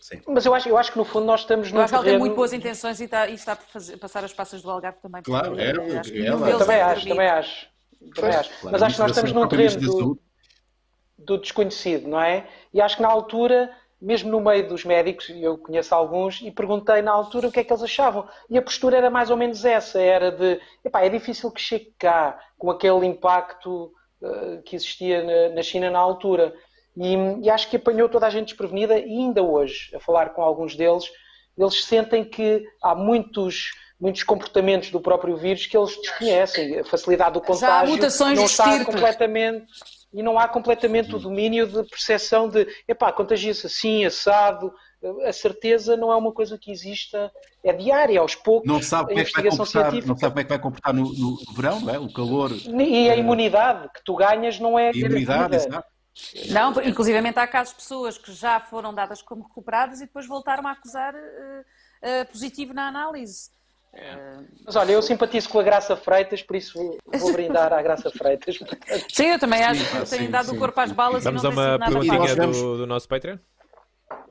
Sim. 0.00 0.22
Mas 0.26 0.46
eu 0.46 0.54
acho, 0.54 0.68
eu 0.68 0.78
acho 0.78 0.92
que 0.92 0.98
no 0.98 1.04
fundo 1.04 1.26
nós 1.26 1.40
estamos 1.40 1.70
no 1.70 1.80
acho 1.80 1.90
que 1.90 1.94
ela 1.94 2.02
tem 2.02 2.12
terreno... 2.12 2.24
muito 2.24 2.34
boas 2.34 2.52
intenções 2.54 3.00
e 3.00 3.04
está, 3.04 3.28
e 3.28 3.34
está 3.34 3.52
a 3.52 3.56
fazer- 3.56 3.98
passar 3.98 4.24
as 4.24 4.32
passas 4.32 4.62
do 4.62 4.70
Algarve 4.70 4.98
também. 4.98 5.22
Claro, 5.22 5.60
é, 5.60 5.72
Eu 5.72 6.00
acho 6.00 6.10
deles 6.10 6.58
Também 6.58 6.76
é 6.76 6.82
acho, 6.82 7.08
também 7.08 7.28
acho. 7.28 7.68
Também 8.14 8.30
acho. 8.34 8.48
Claro, 8.48 8.72
Mas 8.72 8.82
acho 8.82 8.94
que 8.94 9.00
nós 9.02 9.10
estamos 9.10 9.32
num 9.32 9.46
terreno 9.46 9.78
do, 9.78 10.20
do 11.18 11.38
desconhecido, 11.38 12.08
não 12.08 12.20
é? 12.20 12.48
E 12.72 12.80
acho 12.80 12.96
que 12.96 13.02
na 13.02 13.08
altura, 13.08 13.70
mesmo 14.00 14.30
no 14.30 14.40
meio 14.40 14.66
dos 14.66 14.84
médicos, 14.84 15.28
e 15.28 15.42
eu 15.42 15.58
conheço 15.58 15.94
alguns, 15.94 16.40
e 16.40 16.50
perguntei 16.50 17.02
na 17.02 17.12
altura 17.12 17.48
o 17.48 17.52
que 17.52 17.60
é 17.60 17.64
que 17.64 17.72
eles 17.72 17.82
achavam. 17.82 18.26
E 18.48 18.56
a 18.56 18.62
postura 18.62 18.96
era 18.96 19.10
mais 19.10 19.30
ou 19.30 19.36
menos 19.36 19.64
essa, 19.64 20.00
era 20.00 20.32
de, 20.32 20.60
epá, 20.84 21.04
é 21.04 21.08
difícil 21.08 21.50
que 21.50 21.60
chegue 21.60 21.92
cá 21.98 22.38
com 22.56 22.70
aquele 22.70 23.06
impacto 23.06 23.92
eh, 24.22 24.62
que 24.64 24.74
existia 24.74 25.22
na, 25.22 25.54
na 25.56 25.62
China 25.62 25.90
na 25.90 25.98
altura. 25.98 26.54
E, 26.96 27.14
e 27.42 27.50
acho 27.50 27.68
que 27.68 27.76
apanhou 27.76 28.08
toda 28.08 28.26
a 28.26 28.30
gente 28.30 28.48
desprevenida 28.48 28.98
e 28.98 29.04
ainda 29.04 29.42
hoje, 29.42 29.94
a 29.94 30.00
falar 30.00 30.30
com 30.30 30.42
alguns 30.42 30.74
deles, 30.74 31.04
eles 31.58 31.84
sentem 31.84 32.24
que 32.24 32.64
há 32.82 32.94
muitos 32.94 33.72
muitos 34.00 34.22
comportamentos 34.22 34.90
do 34.90 34.98
próprio 34.98 35.36
vírus 35.36 35.66
que 35.66 35.76
eles 35.76 35.94
desconhecem. 36.00 36.78
A 36.78 36.84
facilidade 36.84 37.38
do 37.38 37.40
Já 37.40 37.52
há 37.52 37.80
contágio 37.80 37.94
mutações 37.96 38.38
não 38.38 38.46
está 38.46 38.82
completamente 38.82 39.66
e 40.12 40.22
não 40.22 40.38
há 40.38 40.48
completamente 40.48 41.14
o 41.14 41.18
domínio 41.18 41.66
de 41.66 41.82
percepção 41.88 42.48
de 42.48 42.66
epá, 42.88 43.12
contagia-se 43.12 43.66
assim, 43.66 44.04
assado. 44.04 44.72
A 45.24 45.32
certeza 45.32 45.96
não 45.96 46.12
é 46.12 46.16
uma 46.16 46.32
coisa 46.32 46.58
que 46.58 46.70
exista, 46.70 47.32
é 47.64 47.72
diária, 47.72 48.20
aos 48.20 48.34
poucos. 48.34 48.70
Não 48.70 48.82
sabe 48.82 49.04
a 49.04 49.06
como 49.08 49.20
é 49.20 49.24
que 49.24 49.32
vai 49.32 49.40
investigação 49.42 49.64
comportar, 49.64 49.90
científica. 49.90 50.08
não 50.12 50.18
sabe 50.18 50.32
como 50.32 50.40
é 50.40 50.44
que 50.44 50.48
vai 50.50 50.58
comportar 50.58 50.94
no, 50.94 51.12
no 51.14 51.54
verão, 51.54 51.80
não 51.80 51.94
é? 51.94 51.98
O 51.98 52.12
calor, 52.12 52.50
E 52.52 53.08
a 53.08 53.16
imunidade 53.16 53.88
que 53.94 54.04
tu 54.04 54.14
ganhas 54.14 54.58
não 54.58 54.78
é 54.78 54.90
a 54.90 54.92
imunidade, 54.92 55.56
exato. 55.56 55.88
Não, 56.50 56.72
inclusivamente 56.82 57.38
há 57.38 57.46
casos 57.46 57.72
de 57.72 57.80
pessoas 57.80 58.18
que 58.18 58.32
já 58.32 58.60
foram 58.60 58.92
dadas 58.92 59.22
como 59.22 59.44
recuperadas 59.44 60.00
e 60.00 60.06
depois 60.06 60.26
voltaram 60.26 60.66
a 60.66 60.72
acusar 60.72 61.14
eh, 61.14 61.64
eh, 62.02 62.24
positivo 62.24 62.74
na 62.74 62.88
análise. 62.88 63.50
Mas 64.64 64.76
olha, 64.76 64.92
eu 64.92 65.02
simpatizo 65.02 65.48
com 65.48 65.58
a 65.58 65.62
Graça 65.62 65.96
Freitas, 65.96 66.42
por 66.42 66.56
isso 66.56 66.78
vou, 66.78 66.98
vou 67.18 67.32
brindar 67.34 67.72
à 67.72 67.82
Graça 67.82 68.10
Freitas. 68.10 68.58
Sim, 69.12 69.26
eu 69.26 69.38
também 69.38 69.62
acho 69.62 69.84
que 69.84 69.96
têm 70.08 70.26
sim, 70.26 70.30
dado 70.30 70.50
sim. 70.50 70.56
o 70.56 70.58
corpo 70.58 70.80
às 70.80 70.92
balas 70.92 71.24
Vamos 71.24 71.42
e 71.42 71.46
a 71.46 71.50
não 71.50 71.56
tem 71.56 71.64
uma 71.64 71.78
perguntinha 71.78 72.34
vamos- 72.36 72.58
do, 72.58 72.78
do 72.78 72.86
nosso 72.86 73.08
Patreon? 73.08 73.38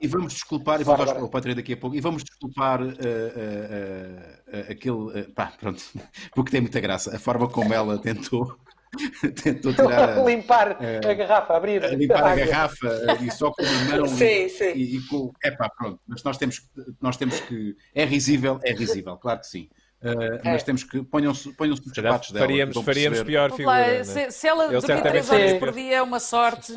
E 0.01 0.07
vamos 0.07 0.33
desculpar, 0.33 0.79
e 0.79 0.83
dar 0.85 0.97
bora. 0.97 1.19
ao 1.19 1.29
Patreon 1.29 1.55
daqui 1.55 1.73
a 1.73 1.77
pouco, 1.77 1.95
e 1.95 1.99
vamos 1.99 2.23
desculpar 2.23 2.81
eh, 2.81 2.93
eh, 3.01 4.39
eh, 4.47 4.71
aquele. 4.71 5.19
eh, 5.19 5.27
pá, 5.35 5.51
pronto, 5.59 5.81
porque 6.33 6.51
tem 6.51 6.61
muita 6.61 6.79
graça. 6.79 7.13
A 7.15 7.19
forma 7.19 7.49
como 7.49 7.73
ela 7.73 7.97
tentou, 7.97 8.57
tentou 9.43 9.73
tirar 9.75 10.17
a, 10.17 10.23
limpar 10.23 10.77
a 10.81 11.13
garrafa, 11.13 11.55
abrir 11.55 11.83
a 11.83 11.89
limpar 11.89 12.23
a 12.23 12.31
água. 12.31 12.45
garrafa 12.45 13.17
e 13.21 13.31
só 13.31 13.51
com 13.51 13.61
a 13.63 13.97
mão. 13.97 14.05
Sim, 14.07 14.49
sim. 14.49 14.71
E, 14.75 14.97
e 14.97 15.07
com. 15.07 15.31
É 15.43 15.51
pá, 15.51 15.69
pronto. 15.69 15.99
Mas 16.07 16.23
nós 16.23 16.37
temos, 16.37 16.59
que- 16.59 16.67
nós 17.01 17.17
temos 17.17 17.39
que. 17.41 17.75
É 17.93 18.03
risível, 18.05 18.59
é 18.63 18.71
risível, 18.73 19.15
claro 19.17 19.39
que 19.39 19.47
sim. 19.47 19.69
Uh, 20.01 20.39
mas 20.45 20.63
temos 20.63 20.83
que 20.85 21.03
ponham-se 21.03 21.51
ponham 21.53 21.73
os 21.73 21.81
sapatos 21.93 22.31
dela. 22.31 22.45
faríamos, 22.45 22.77
faríamos 22.85 23.21
pior 23.23 23.51
figura. 23.51 23.65
lá, 23.75 23.87
né? 23.87 24.03
se, 24.05 24.31
se 24.31 24.47
ela 24.47 24.63
dormir 24.69 24.81
certamente 24.81 25.27
3 25.27 25.29
horas 25.29 25.53
por 25.59 25.71
dia 25.73 25.95
é 25.97 26.01
uma 26.01 26.19
sorte. 26.21 26.73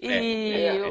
E, 0.00 0.08
É, 0.08 0.66
é, 0.66 0.76
é. 0.76 0.82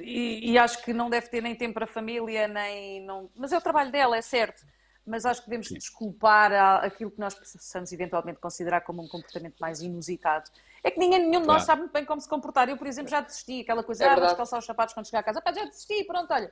e- 0.00 0.50
e 0.52 0.58
acho 0.58 0.82
que 0.84 0.92
não 0.92 1.10
deve 1.10 1.28
ter 1.28 1.40
nem 1.42 1.54
tempo 1.54 1.74
para 1.74 1.84
a 1.84 1.88
família, 1.88 2.46
nem. 2.46 3.04
Não... 3.04 3.28
Mas 3.36 3.52
é 3.52 3.58
o 3.58 3.60
trabalho 3.60 3.90
dela, 3.90 4.16
é 4.16 4.22
certo. 4.22 4.62
Mas 5.10 5.26
acho 5.26 5.42
que 5.42 5.48
devemos 5.48 5.68
desculpar 5.68 6.52
a- 6.52 6.76
aquilo 6.78 7.10
que 7.10 7.18
nós 7.18 7.34
possamos 7.34 7.90
eventualmente 7.92 8.38
considerar 8.38 8.82
como 8.82 9.02
um 9.02 9.08
comportamento 9.08 9.56
mais 9.60 9.80
inusitado. 9.80 10.48
É 10.84 10.90
que 10.90 10.98
ninguém, 10.98 11.26
nenhum 11.26 11.42
de 11.42 11.46
nós 11.48 11.64
sabe 11.64 11.80
muito 11.82 11.92
bem 11.92 12.04
como 12.04 12.20
se 12.20 12.28
comportar. 12.28 12.68
Eu, 12.68 12.76
por 12.76 12.86
exemplo, 12.86 13.10
já 13.10 13.20
desisti. 13.20 13.60
Aquela 13.62 13.82
coisa, 13.82 14.04
É 14.04 14.08
ah, 14.08 14.14
vamos 14.14 14.32
calçar 14.34 14.58
os 14.58 14.64
sapatos 14.64 14.94
quando 14.94 15.06
chegar 15.06 15.18
a 15.18 15.22
casa. 15.22 15.40
Pá, 15.42 15.52
já 15.52 15.64
desisti, 15.64 16.04
pronto, 16.04 16.32
olha. 16.32 16.48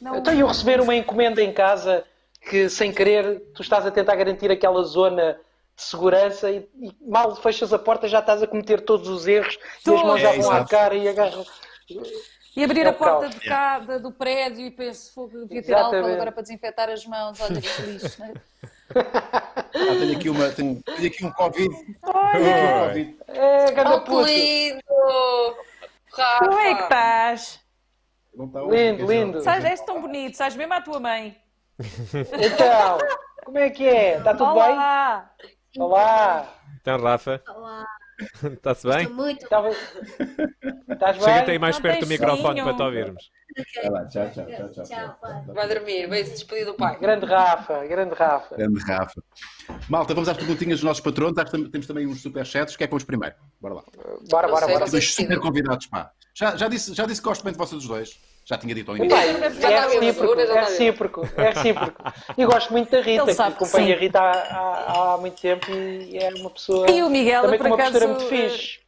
Não... 0.00 0.16
Então 0.16 0.32
eu 0.34 0.46
receber 0.46 0.80
uma 0.80 0.94
encomenda 0.94 1.42
em 1.42 1.52
casa 1.52 2.04
que 2.40 2.68
sem 2.70 2.90
querer 2.92 3.40
tu 3.54 3.60
estás 3.62 3.84
a 3.86 3.90
tentar 3.90 4.16
garantir 4.16 4.50
aquela 4.50 4.82
zona 4.82 5.38
de 5.76 5.82
segurança 5.82 6.50
e, 6.50 6.66
e 6.80 6.96
mal 7.06 7.36
fechas 7.36 7.72
a 7.72 7.78
porta 7.78 8.08
já 8.08 8.20
estás 8.20 8.42
a 8.42 8.46
cometer 8.46 8.80
todos 8.80 9.08
os 9.08 9.26
erros 9.28 9.58
e 9.86 9.94
as 9.94 10.02
mãos 10.02 10.20
já 10.20 10.30
É, 10.34 10.38
vão 10.38 10.50
à 10.50 10.54
exato. 10.56 10.70
cara 10.70 10.94
e 10.94 11.06
agarram. 11.06 11.44
E 12.56 12.64
abrir 12.64 12.84
É 12.84 12.88
a 12.88 12.92
porta 12.92 13.20
caos. 13.28 13.34
de 13.34 13.40
cá, 13.48 13.78
do 13.78 14.10
prédio 14.12 14.66
e 14.66 14.70
penso, 14.70 15.12
fogo, 15.14 15.46
devia 15.46 15.62
ter 15.62 15.74
álcool 15.74 15.96
agora 16.06 16.32
para 16.32 16.42
desinfetar 16.42 16.88
as 16.90 17.06
mãos. 17.06 17.40
Olha 17.40 17.60
que 17.60 17.82
lixo. 17.82 18.20
né? 18.20 18.34
Ah, 18.94 19.70
tenho 19.72 20.16
aqui 20.16 20.28
uma, 20.28 20.50
tenho, 20.50 20.82
tenho 20.82 21.06
aqui 21.06 21.24
um 21.24 21.30
Covid. 21.32 21.68
Tenho 21.68 21.90
aqui 21.92 22.40
um 22.40 22.80
Oi. 22.82 22.88
Covid. 22.88 23.18
É, 23.28 23.70
ganda 23.72 23.96
Oh, 23.96 24.00
que 24.02 24.22
lindo! 24.24 24.82
Rafa! 26.12 26.38
Como 26.44 26.58
é 26.58 26.74
que 26.74 26.82
estás? 26.82 27.60
Não 28.34 28.46
está 28.46 28.62
hoje, 28.62 28.76
Lindo, 28.76 29.06
lindo. 29.12 29.40
Sais, 29.42 29.64
és 29.64 29.80
tão 29.82 30.00
bonito, 30.00 30.36
sais 30.36 30.56
mesmo 30.56 30.74
à 30.74 30.80
tua 30.80 30.98
mãe. 30.98 31.36
Então, 31.78 32.98
como 33.44 33.58
é 33.58 33.70
que 33.70 33.86
é? 33.86 34.18
Está 34.18 34.32
tudo 34.32 34.50
Olá! 34.50 35.30
bem? 35.40 35.82
Olá! 35.82 36.48
Então, 36.80 37.00
Rafa, 37.00 37.40
Olá, 37.48 37.86
está-se 38.52 38.86
bem? 38.86 39.02
estou 39.02 39.14
muito. 39.16 39.42
Estava- 39.44 39.68
Estás 39.70 41.16
bem? 41.16 41.24
Chega-te 41.24 41.50
aí 41.52 41.58
mais 41.58 41.76
Não 41.76 41.82
perto 41.82 42.00
do 42.00 42.06
microfone 42.06 42.62
para 42.62 42.74
te 42.74 42.82
ouvirmos. 42.82 43.30
Vai 43.82 43.90
lá, 43.90 44.06
tchau, 44.06 44.30
tchau, 44.30 44.46
tchau, 44.46 44.68
tchau. 44.70 44.84
Tchau, 44.84 45.18
pai. 45.20 45.44
Vai 45.48 45.68
dormir, 45.68 46.06
vai-se 46.08 46.30
despedir 46.32 46.64
do 46.66 46.74
pai. 46.74 46.98
Grande 46.98 47.26
Rafa, 47.26 47.86
grande 47.86 48.14
Rafa. 48.14 48.56
Grande 48.56 48.80
Rafa. 48.84 49.22
Malta, 49.88 50.14
vamos 50.14 50.28
às 50.28 50.36
perguntinhas 50.36 50.78
dos 50.80 50.84
nossos 50.84 51.02
tam- 51.50 51.68
temos 51.70 51.86
também 51.86 52.06
uns 52.06 52.20
superchats. 52.22 52.76
Quer 52.76 52.86
que 52.86 52.90
vamos 52.90 53.04
primeiro? 53.04 53.34
Bora 53.60 53.74
lá. 53.74 53.82
Bora, 54.30 54.48
bora, 54.48 54.66
bora. 54.66 54.86
Dois 54.90 55.12
super 55.14 55.38
convidados, 55.40 55.86
pá. 55.86 56.12
Já, 56.34 56.56
já, 56.56 56.68
disse, 56.68 56.94
já 56.94 57.06
disse 57.06 57.20
que 57.20 57.28
gosto 57.28 57.42
bem 57.42 57.52
de 57.52 57.58
vocês 57.58 57.80
dos 57.80 57.88
dois. 57.88 58.18
Já 58.50 58.58
tinha 58.58 58.74
dito 58.74 58.90
ao 58.90 58.96
início. 58.96 59.16
é 59.16 59.80
recíproco, 59.80 60.40
é 60.50 60.60
recíproco, 60.60 61.28
é 61.36 61.50
recíproco. 61.50 62.02
E 62.36 62.44
gosto 62.44 62.72
muito 62.72 62.90
da 62.90 63.00
Rita, 63.00 63.24
que 63.32 63.40
acompanha 63.40 63.94
a. 63.94 63.98
Rita 63.98 64.18
há, 64.20 64.32
há- 64.32 65.14
há 65.14 65.18
muito 65.18 65.40
tempo 65.40 65.70
e 65.70 66.18
é 66.18 66.30
uma 66.34 66.50
pessoa 66.50 66.90
E 66.90 67.00
o 67.04 67.08
Miguel, 67.08 67.42
também 67.42 67.58
por 67.58 67.68
com 67.68 67.74
uma 67.74 67.76
acaso, 67.76 67.92
postura 67.92 68.12
muito 68.12 68.34
eh, 68.34 68.48
fixe. 68.48 68.80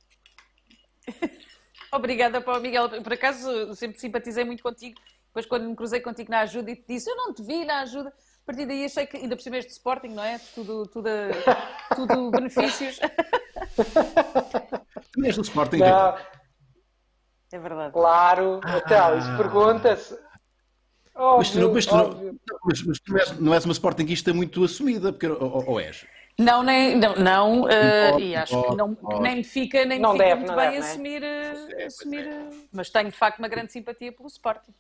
Obrigada 1.95 2.41
para 2.41 2.59
o 2.59 2.61
Miguel. 2.61 2.89
Por 2.89 3.13
acaso, 3.13 3.73
sempre 3.77 4.01
simpatizei 4.01 4.45
muito 4.45 4.65
contigo. 4.65 4.99
Depois, 5.29 5.47
quando 5.47 5.69
me 5.69 5.77
cruzei 5.77 6.01
contigo 6.01 6.29
na 6.29 6.41
ajuda 6.41 6.69
e 6.73 6.75
te 6.75 6.85
disse, 6.89 7.09
eu 7.09 7.15
não 7.15 7.33
te 7.33 7.43
vi 7.45 7.65
na 7.65 7.83
ajuda. 7.83 8.09
A 8.09 8.45
partir 8.45 8.67
daí 8.67 8.85
achei 8.85 9.07
que, 9.07 9.17
ainda 9.17 9.37
por 9.37 9.43
cima 9.43 9.59
este 9.59 9.71
Sporting, 9.71 10.09
não 10.09 10.25
é? 10.25 10.41
Tudo, 10.57 10.89
tudo, 10.89 11.09
tudo 11.95 12.31
benefícios. 12.33 12.99
Tu 15.13 15.25
és 15.25 15.37
do 15.37 15.43
Sporting, 15.43 15.77
Rita? 15.77 15.89
Não, 15.89 16.17
É 17.53 17.59
verdade. 17.59 17.93
claro, 17.93 18.61
então, 18.79 19.19
isso 19.19 19.37
pergunta-se. 19.37 20.19
Mas 21.37 21.51
tu, 21.51 21.61
não, 21.61 21.73
mas 21.75 21.85
tu, 21.87 21.95
não, 21.95 22.21
mas, 22.65 22.83
mas 22.83 22.99
tu 23.01 23.13
não 23.13 23.19
és, 23.19 23.39
não 23.41 23.55
és 23.55 23.65
uma 23.67 23.75
Sportingista 23.75 24.33
muito 24.33 24.65
assumida, 24.65 25.13
porque, 25.13 25.27
ou, 25.29 25.69
ou- 25.69 25.79
és? 25.81 26.07
Não, 26.39 26.63
nem, 26.63 26.97
não, 26.97 27.15
não 27.17 27.69
eh, 27.69 28.11
Pode, 28.11 28.25
e 28.25 28.35
acho 28.35 28.63
que, 28.63 28.75
não, 28.77 28.95
pode. 28.95 29.21
nem 29.23 29.37
me 29.37 29.45
fica, 29.45 29.85
nem 29.85 29.99
me 29.99 30.03
Não 30.03 30.13
fica 30.13 30.25
deve, 30.25 30.35
muito 30.37 30.49
não 30.49 30.57
bem 30.57 30.65
deve, 30.71 30.79
não 30.79 30.87
é? 30.87 30.91
assumir, 30.91 31.23
eh, 31.23 31.67
é, 31.77 31.85
assumir 31.85 32.25
pois 32.25 32.57
eh, 32.57 32.67
mas 32.73 32.91
tenho 32.91 33.11
de 33.11 33.17
facto 33.19 33.39
uma 33.39 33.49
grande 33.49 33.71
simpatia 33.71 34.11
pelo 34.13 34.29
Sporting. 34.29 34.73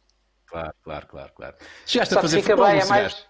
Claro, 0.46 0.74
claro, 0.82 1.06
claro, 1.06 1.32
claro. 1.34 1.56
Chegaste 1.84 2.14
Só 2.14 2.20
a 2.20 2.22
fazer 2.22 2.38
fica 2.38 2.56
futebol, 2.56 2.66
bem, 2.66 2.76
não 2.76 2.82
é 2.82 2.88
mais. 2.88 3.26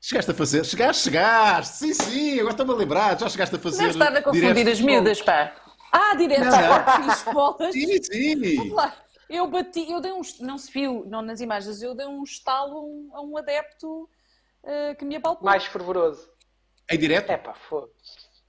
chegaste? 0.00 0.30
A 0.30 0.34
fazer? 0.34 0.64
Chegaste, 0.64 1.02
chegaste! 1.02 1.76
Sim, 1.76 1.92
sim, 1.94 2.34
agora 2.40 2.50
estou-me 2.52 2.72
a 2.72 2.76
lembrar. 2.76 3.20
Já 3.20 3.28
chegaste 3.28 3.54
a 3.56 3.58
fazer. 3.58 3.78
Deve 3.78 3.90
estar 3.90 4.16
a 4.16 4.22
confundir 4.22 4.68
as 4.68 4.80
miúdas, 4.80 5.20
pá. 5.22 5.54
Ah, 5.96 6.14
direto 6.16 6.44
Não. 6.44 7.02
fiz 7.10 7.22
bolas. 7.32 7.72
Sim, 7.72 8.02
sim. 8.02 8.56
Vamos 8.56 8.72
lá. 8.74 8.96
Eu 9.30 9.46
bati, 9.46 9.90
eu 9.90 10.00
dei 10.00 10.12
um, 10.12 10.20
não 10.40 10.58
se 10.58 10.70
viu, 10.70 11.04
não 11.06 11.22
nas 11.22 11.40
imagens, 11.40 11.80
eu 11.82 11.94
dei 11.94 12.06
um 12.06 12.22
estalo 12.24 12.76
a 12.76 12.80
um, 12.82 13.10
a 13.14 13.22
um 13.22 13.36
adepto 13.38 14.08
eh, 14.64 14.94
que 14.96 15.04
me 15.04 15.16
apalpou. 15.16 15.44
Mais 15.44 15.64
fervoroso. 15.64 16.28
Em 16.90 16.98
direto? 16.98 17.30
É 17.30 17.36
pá, 17.36 17.54
foda 17.54 17.88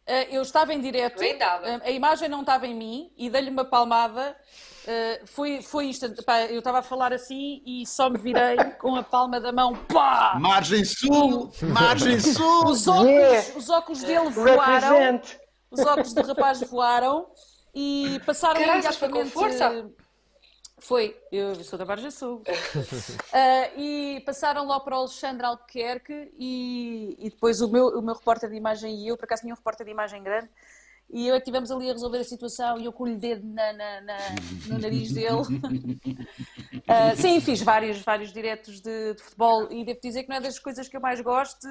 Eh, 0.07 0.35
eu 0.35 0.41
estava 0.41 0.73
em 0.73 0.81
direto, 0.81 1.21
eh, 1.23 1.37
a 1.83 1.89
imagem 1.91 2.27
não 2.29 2.41
estava 2.41 2.67
em 2.67 2.75
mim 2.75 3.11
e 3.17 3.29
dei-lhe 3.29 3.49
uma 3.49 3.63
palmada. 3.65 4.35
foi, 5.25 5.61
foi 5.61 5.85
instant, 5.85 6.21
pá, 6.23 6.41
eu 6.43 6.59
estava 6.59 6.79
a 6.79 6.83
falar 6.83 7.11
assim 7.13 7.63
e 7.65 7.85
só 7.87 8.09
me 8.09 8.17
virei 8.19 8.57
com 8.79 8.95
a 8.95 9.03
palma 9.03 9.39
da 9.39 9.51
mão. 9.51 9.73
Pá! 9.87 10.37
Margem 10.39 10.83
Sul! 10.83 11.51
Margem 11.61 12.19
Sul! 12.19 12.65
Os 12.67 12.87
óculos, 12.87 13.09
Yeah. 13.09 13.57
os 13.57 13.69
óculos 13.69 14.01
dele 14.03 14.29
voaram, 14.29 14.97
Represent. 14.99 15.44
Os 15.72 15.80
óculos 15.80 16.13
do 16.13 16.22
rapaz 16.22 16.61
voaram 16.61 17.28
e 17.74 18.22
passaram 18.26 18.61
Caraças, 18.61 18.95
foi 18.95 19.09
com 19.09 19.22
imediatamente. 19.22 19.59
força? 19.59 19.91
Foi, 20.78 21.20
eu 21.32 21.55
sou 21.63 21.80
da 21.80 21.86
Barja 21.86 22.11
Sul. 22.11 22.43
Ah, 23.34 23.70
e 23.76 24.22
passaram 24.26 24.68
lá 24.68 24.80
para 24.80 24.95
o 24.95 24.99
Alexandre 24.99 25.45
Albuquerque 25.45 26.32
e, 26.38 27.16
e 27.18 27.30
depois 27.30 27.61
o 27.61 27.70
meu, 27.70 27.88
o 27.88 28.01
meu 28.01 28.13
repórter 28.13 28.49
de 28.49 28.55
imagem 28.55 29.03
e 29.03 29.07
eu, 29.07 29.18
por 29.18 29.26
acaso 29.26 29.41
tinha 29.41 29.53
um 29.53 29.57
repórter 29.57 29.86
de 29.86 29.91
imagem 29.91 30.22
grande, 30.22 30.49
e 31.09 31.27
eu 31.27 31.35
é 31.35 31.37
que 31.39 31.43
estivemos 31.43 31.71
ali 31.71 31.89
a 31.89 31.93
resolver 31.93 32.17
a 32.19 32.23
situação 32.23 32.79
e 32.79 32.85
eu 32.85 32.91
com 32.93 33.03
o 33.05 33.15
dedo 33.17 33.45
na, 33.47 33.73
na- 33.73 34.01
na- 34.01 34.35
no 34.67 34.79
nariz 34.79 35.11
dele. 35.11 35.37
Ah, 36.87 37.15
sim, 37.15 37.39
fiz 37.41 37.61
vários, 37.63 37.99
vários 38.01 38.31
diretos 38.31 38.79
de, 38.79 39.15
de 39.15 39.23
futebol 39.23 39.71
e 39.71 39.83
devo 39.83 39.99
dizer 40.03 40.21
que 40.23 40.29
não 40.29 40.35
é 40.35 40.39
das 40.41 40.59
coisas 40.59 40.87
que 40.87 40.95
eu 40.95 41.01
mais 41.01 41.19
gosto. 41.19 41.65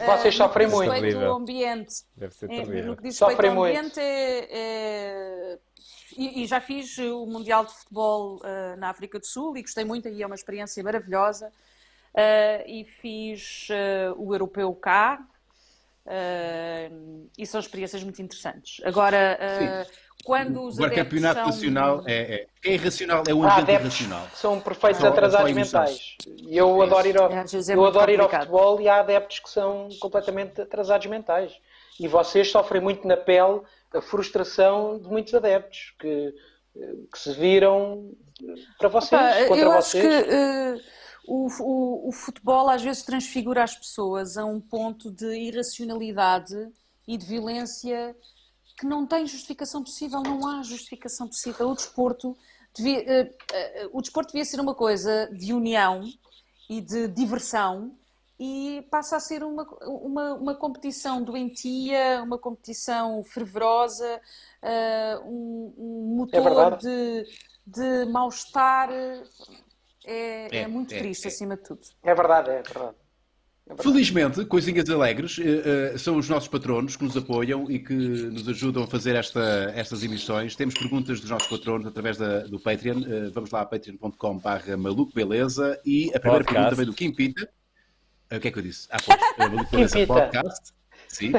ah, 0.00 0.16
Vocês 0.16 0.34
sofrem 0.34 0.68
que 0.70 0.74
diz 0.74 0.86
muito. 1.14 1.18
ao 1.18 1.36
ambiente. 1.36 1.94
Deve 2.16 2.34
ser 2.34 2.46
É, 2.50 2.62
terrível. 2.62 2.86
no 2.86 2.96
que 2.96 3.02
diz 3.02 3.16
Sofrem 3.16 3.36
respeito 3.36 3.50
ao 3.50 3.56
muito. 3.64 3.76
ambiente, 3.78 4.00
é, 4.00 4.48
é- 4.50 5.58
E, 6.16 6.42
e 6.42 6.46
já 6.46 6.60
fiz 6.60 6.96
o 6.98 7.26
Mundial 7.26 7.66
de 7.66 7.72
Futebol 7.74 8.40
ah, 8.42 8.76
na 8.78 8.88
África 8.88 9.18
do 9.18 9.26
Sul 9.26 9.56
e 9.56 9.62
gostei 9.62 9.84
muito, 9.84 10.08
aí 10.08 10.22
é 10.22 10.26
uma 10.26 10.34
experiência 10.34 10.82
maravilhosa. 10.82 11.52
Ah, 12.16 12.64
e 12.66 12.84
fiz 12.84 13.68
ah, 13.70 14.14
o 14.16 14.32
Europeu 14.34 14.74
cá. 14.74 15.20
Ah, 16.08 16.90
e 17.36 17.46
são 17.46 17.60
experiências 17.60 18.02
muito 18.02 18.20
interessantes. 18.22 18.80
Agora, 18.84 19.38
ah, 19.40 19.86
quando 20.24 20.62
os 20.64 20.78
Agora, 20.78 20.94
campeonato 20.94 21.36
são- 21.40 21.46
nacional 21.46 22.02
é, 22.06 22.12
é. 22.14 22.46
É 22.64 22.74
irracional, 22.74 23.22
é 23.28 23.32
o 23.32 23.42
Há 23.44 23.58
ambiente 23.60 23.80
irracional. 23.80 24.26
são 24.34 24.60
perfeitos 24.60 25.02
é 25.04 25.06
atrasados 25.08 25.52
mentais. 25.52 26.16
E 26.26 26.56
eu 26.56 26.82
É 26.82 26.86
adoro 26.86 27.06
ir 27.08 27.16
ao, 27.20 27.30
É, 27.32 27.36
é 27.40 27.74
eu 27.74 27.84
adoro 27.86 28.10
ir 28.10 28.20
ao 28.20 28.28
futebol 28.28 28.80
e 28.80 28.88
há 28.88 29.00
adeptos 29.00 29.38
que 29.38 29.48
são 29.50 29.88
completamente 30.00 30.60
atrasados 30.60 31.06
mentais. 31.06 31.52
E 32.00 32.08
vocês 32.08 32.50
sofrem 32.50 32.80
muito 32.82 33.06
na 33.06 33.16
pele 33.16 33.60
a 33.94 34.00
frustração 34.00 34.98
de 34.98 35.08
muitos 35.08 35.34
adeptos 35.34 35.94
que, 35.98 36.34
que 37.12 37.18
se 37.18 37.32
viram 37.34 38.10
para 38.78 38.88
vocês, 38.88 39.48
contra 39.48 39.64
eu 39.64 39.72
acho 39.72 39.88
vocês. 39.90 40.24
que 40.24 40.30
eh, 40.30 40.76
o, 41.26 41.48
o- 41.62 42.08
o 42.08 42.12
futebol 42.12 42.68
às 42.70 42.82
vezes 42.82 43.02
transfigura 43.02 43.62
as 43.64 43.76
pessoas 43.76 44.36
a 44.36 44.44
um 44.44 44.60
ponto 44.60 45.10
de 45.10 45.26
irracionalidade 45.36 46.54
e 47.06 47.16
de 47.16 47.26
violência 47.26 48.16
que 48.78 48.86
não 48.86 49.06
tem 49.06 49.26
justificação 49.26 49.82
possível, 49.82 50.22
não 50.22 50.46
há 50.46 50.62
justificação 50.62 51.26
possível. 51.26 51.70
O 51.70 51.74
desporto 51.74 52.36
devia, 52.74 53.00
eh, 53.00 53.34
eh, 53.52 53.88
o 53.92 54.00
desporto 54.00 54.32
devia 54.32 54.44
ser 54.44 54.60
uma 54.60 54.74
coisa 54.74 55.26
de 55.32 55.52
união 55.52 56.02
e 56.68 56.80
de 56.80 57.08
diversão 57.08 57.96
e 58.38 58.86
passa 58.90 59.16
a 59.16 59.20
ser 59.20 59.42
uma, 59.42 59.64
uma, 59.82 60.34
uma 60.34 60.54
competição 60.54 61.22
doentia, 61.22 62.22
uma 62.22 62.38
competição 62.38 63.24
fervorosa, 63.24 64.20
eh, 64.62 65.18
um, 65.24 65.74
um 65.76 66.16
É 66.32 66.40
motor 66.40 66.42
verdade. 66.42 66.82
de, 66.82 67.26
de 67.66 68.04
mal-estar. 68.12 68.90
É, 70.08 70.48
é 70.56 70.60
É, 70.62 70.66
muito 70.68 70.94
é, 70.94 70.98
triste, 70.98 71.24
é. 71.26 71.28
acima 71.28 71.56
de 71.56 71.62
tudo. 71.62 71.80
É 72.02 72.14
verdade, 72.14 72.50
é 72.50 72.62
verdade. 72.62 72.94
Felizmente, 73.82 74.46
Coisinhas 74.46 74.88
Alegres 74.88 75.38
eh, 75.38 75.92
eh, 75.94 75.98
são 75.98 76.16
os 76.16 76.26
nossos 76.26 76.48
patronos 76.48 76.96
que 76.96 77.04
nos 77.04 77.14
apoiam 77.18 77.70
e 77.70 77.78
que 77.78 77.92
nos 77.92 78.48
ajudam 78.48 78.84
a 78.84 78.86
fazer 78.86 79.14
esta, 79.14 79.70
estas 79.76 80.02
emissões. 80.02 80.56
Temos 80.56 80.72
perguntas 80.72 81.20
dos 81.20 81.28
nossos 81.28 81.48
patronos 81.48 81.86
através 81.86 82.16
da- 82.16 82.40
do 82.46 82.58
Patreon. 82.58 83.02
Eh, 83.06 83.28
vamos 83.30 83.50
lá 83.50 83.60
a 83.60 83.66
patreon.com.br 83.66 84.76
malucobeleza 84.78 85.78
e 85.84 86.08
a 86.14 86.18
primeira 86.18 86.44
Podcast. 86.44 86.54
pergunta 86.54 86.74
vem 86.76 86.86
do 86.86 86.94
Kim 86.94 87.12
Pita. 87.14 87.46
O 88.32 88.40
que 88.40 88.48
é 88.48 88.50
que 88.50 88.58
eu 88.58 88.62
disse? 88.62 88.88
Ah, 88.90 88.96
pois, 89.04 89.18
Maluco 89.38 89.70
Beleza 89.70 89.94
Kim 89.98 90.00
Pita. 90.06 90.14
Podcast. 90.14 90.72
Sim. 91.08 91.32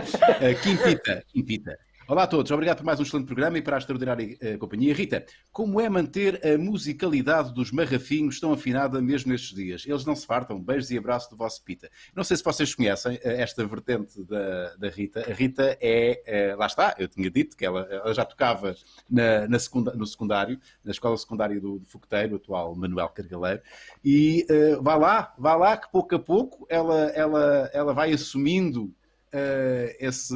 Kim 0.61 0.77
Pita. 0.77 1.23
Kim 1.33 1.43
Pita. 1.43 1.79
Olá 2.09 2.23
a 2.23 2.27
todos, 2.27 2.49
obrigado 2.49 2.77
por 2.77 2.85
mais 2.87 2.99
um 2.99 3.03
excelente 3.03 3.27
programa 3.27 3.59
e 3.59 3.61
para 3.61 3.75
a 3.75 3.77
extraordinária 3.77 4.35
uh, 4.41 4.57
companhia. 4.57 4.95
Rita, 4.95 5.23
como 5.51 5.79
é 5.79 5.87
manter 5.87 6.43
a 6.43 6.57
musicalidade 6.57 7.53
dos 7.53 7.71
marrafinhos 7.71 8.39
tão 8.39 8.51
afinada 8.51 8.99
mesmo 8.99 9.31
nestes 9.31 9.55
dias? 9.55 9.85
Eles 9.85 10.03
não 10.05 10.15
se 10.15 10.25
fartam. 10.25 10.59
Beijos 10.59 10.89
e 10.89 10.97
abraço 10.97 11.29
do 11.29 11.37
vosso 11.37 11.63
Pita. 11.63 11.87
Não 12.15 12.23
sei 12.23 12.35
se 12.35 12.43
vocês 12.43 12.73
conhecem 12.73 13.17
uh, 13.17 13.19
esta 13.23 13.63
vertente 13.63 14.23
da, 14.23 14.75
da, 14.77 14.89
Rita. 14.89 15.19
A 15.19 15.31
Rita 15.35 15.77
é, 15.79 16.55
uh, 16.55 16.57
lá 16.57 16.65
está, 16.65 16.95
eu 16.97 17.07
tinha 17.07 17.29
dito 17.29 17.55
que 17.55 17.63
ela, 17.63 17.81
ela 17.91 18.11
já 18.11 18.25
tocava 18.25 18.75
na, 19.07 19.47
na 19.47 19.59
secunda, 19.59 19.93
no 19.93 20.07
secundário, 20.07 20.59
na 20.83 20.89
escola 20.89 21.15
secundária 21.15 21.61
do, 21.61 21.77
do 21.77 21.85
Fogueteiro, 21.85 22.37
atual 22.37 22.75
Manuel 22.75 23.09
Cargaleiro, 23.09 23.61
e 24.03 24.47
vá 24.81 24.95
lá, 24.95 25.35
vá 25.37 25.55
lá 25.55 25.77
que 25.77 25.91
pouco 25.91 26.15
a 26.15 26.19
pouco 26.19 26.65
ela, 26.69 27.03
ela, 27.09 27.69
ela 27.71 27.93
vai 27.93 28.11
assumindo 28.11 28.91
uh, 29.33 29.95
esse. 29.99 30.35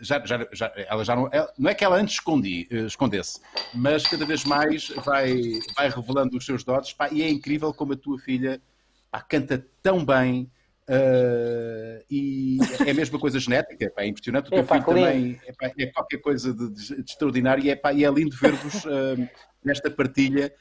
Já, 0.00 0.24
já, 0.24 0.46
já, 0.52 0.72
ela 0.76 1.04
já 1.04 1.16
não. 1.16 1.28
Ela, 1.32 1.52
não 1.58 1.70
é 1.70 1.74
que 1.74 1.84
ela 1.84 1.96
antes 1.96 2.14
escondi, 2.14 2.68
uh, 2.70 2.86
escondesse, 2.86 3.40
mas 3.74 4.06
cada 4.06 4.24
vez 4.24 4.44
mais 4.44 4.88
vai, 5.04 5.40
vai 5.76 5.88
revelando 5.88 6.36
os 6.36 6.44
seus 6.44 6.64
dotes. 6.64 6.92
Pá, 6.92 7.08
e 7.10 7.22
é 7.22 7.28
incrível 7.28 7.72
como 7.72 7.92
a 7.92 7.96
tua 7.96 8.18
filha 8.18 8.60
pá, 9.10 9.20
canta 9.20 9.64
tão 9.82 10.04
bem. 10.04 10.50
Uh, 10.88 11.98
e 12.08 12.58
é 12.86 12.92
a 12.92 12.94
mesma 12.94 13.18
coisa 13.18 13.40
genética, 13.40 13.90
pá, 13.90 14.02
é 14.02 14.06
impressionante. 14.06 14.46
O 14.46 14.50
teu 14.50 14.60
é, 14.60 14.64
filho 14.64 14.84
também 14.84 15.40
é, 15.44 15.52
pá, 15.52 15.72
é, 15.76 15.86
qualquer 15.86 16.18
coisa 16.18 16.54
de, 16.54 16.70
de, 16.70 17.02
de 17.02 17.10
extraordinário 17.10 17.64
e 17.64 17.70
é, 17.70 17.74
pá, 17.74 17.92
e 17.92 18.04
é 18.04 18.10
lindo 18.10 18.36
ver-vos 18.36 18.84
nesta 19.64 19.90
partilha 19.90 20.54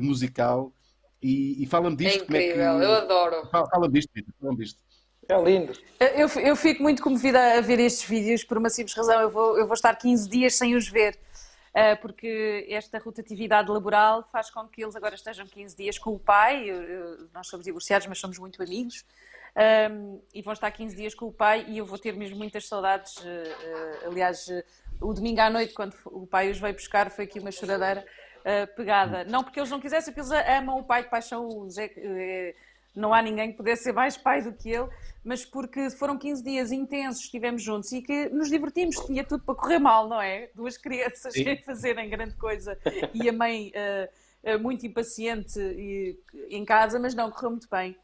musical. 0.00 0.72
E, 1.20 1.60
e 1.60 1.66
fala-me 1.66 1.96
disto. 1.96 2.20
É 2.20 2.22
incrível, 2.22 2.76
é 2.76 2.78
que... 2.78 2.84
eu 2.84 2.94
adoro. 2.94 3.48
Fala-me 3.50 3.92
disto, 3.92 4.12
fala 4.40 4.54
disto. 4.54 4.80
É 5.28 5.38
lindo. 5.42 5.74
Eu, 6.00 6.26
eu 6.40 6.56
fico 6.56 6.82
muito 6.82 7.02
comovida 7.02 7.58
a 7.58 7.60
ver 7.60 7.78
estes 7.78 8.08
vídeos 8.08 8.42
por 8.44 8.56
uma 8.56 8.70
simples 8.70 8.96
razão. 8.96 9.20
Eu 9.20 9.30
vou, 9.30 9.58
eu 9.58 9.66
vou 9.66 9.74
estar 9.74 9.94
15 9.94 10.26
dias 10.26 10.54
sem 10.54 10.74
os 10.74 10.88
ver, 10.88 11.18
uh, 11.74 12.00
porque 12.00 12.66
esta 12.70 12.98
rotatividade 12.98 13.70
laboral 13.70 14.26
faz 14.32 14.48
com 14.48 14.66
que 14.66 14.82
eles 14.82 14.96
agora 14.96 15.14
estejam 15.14 15.46
15 15.46 15.76
dias 15.76 15.98
com 15.98 16.14
o 16.14 16.18
pai. 16.18 16.68
Nós 17.34 17.46
somos 17.46 17.66
divorciados, 17.66 18.06
mas 18.06 18.18
somos 18.18 18.38
muito 18.38 18.62
amigos. 18.62 19.04
Ah, 19.54 19.90
e 20.32 20.40
vão 20.40 20.52
estar 20.52 20.70
15 20.70 20.94
dias 20.94 21.14
com 21.14 21.26
o 21.26 21.32
pai 21.32 21.64
e 21.68 21.78
eu 21.78 21.84
vou 21.84 21.98
ter 21.98 22.14
mesmo 22.14 22.36
muitas 22.36 22.66
saudades. 22.66 23.16
Uh, 23.16 24.04
uh, 24.04 24.06
aliás, 24.06 24.46
o 25.00 25.12
domingo 25.12 25.40
à 25.40 25.50
noite, 25.50 25.74
quando 25.74 25.94
o 26.06 26.26
pai 26.26 26.50
os 26.50 26.58
veio 26.58 26.74
buscar, 26.74 27.10
foi 27.10 27.24
aqui 27.24 27.38
uma 27.38 27.50
choradeira 27.50 28.04
pegada. 28.76 29.24
Não 29.24 29.44
porque 29.44 29.60
eles 29.60 29.68
não 29.68 29.78
quisessem, 29.78 30.14
porque 30.14 30.32
eles 30.32 30.48
amam 30.48 30.78
o 30.78 30.84
pai 30.84 31.02
de 31.02 31.10
paixão. 31.10 31.46
O 31.46 31.68
Zé, 31.68 31.90
não 32.94 33.12
há 33.12 33.22
ninguém 33.22 33.50
que 33.50 33.56
pudesse 33.56 33.84
ser 33.84 33.92
mais 33.92 34.16
pai 34.16 34.42
do 34.42 34.52
que 34.52 34.70
ele, 34.70 34.88
mas 35.24 35.44
porque 35.44 35.90
foram 35.90 36.18
15 36.18 36.42
dias 36.42 36.72
intensos, 36.72 37.22
estivemos 37.22 37.62
juntos 37.62 37.92
e 37.92 38.02
que 38.02 38.28
nos 38.30 38.48
divertimos, 38.48 38.96
tinha 39.06 39.24
tudo 39.24 39.44
para 39.44 39.54
correr 39.54 39.78
mal, 39.78 40.08
não 40.08 40.20
é? 40.20 40.50
Duas 40.54 40.76
crianças 40.76 41.32
Sim. 41.34 41.44
sem 41.44 41.62
fazerem 41.62 42.08
grande 42.08 42.34
coisa 42.34 42.78
e 43.14 43.28
a 43.28 43.32
mãe 43.32 43.72
uh, 44.44 44.58
muito 44.58 44.86
impaciente 44.86 45.58
em 46.50 46.64
casa, 46.64 46.98
mas 46.98 47.14
não, 47.14 47.30
correu 47.30 47.50
muito 47.50 47.68
bem. 47.70 47.96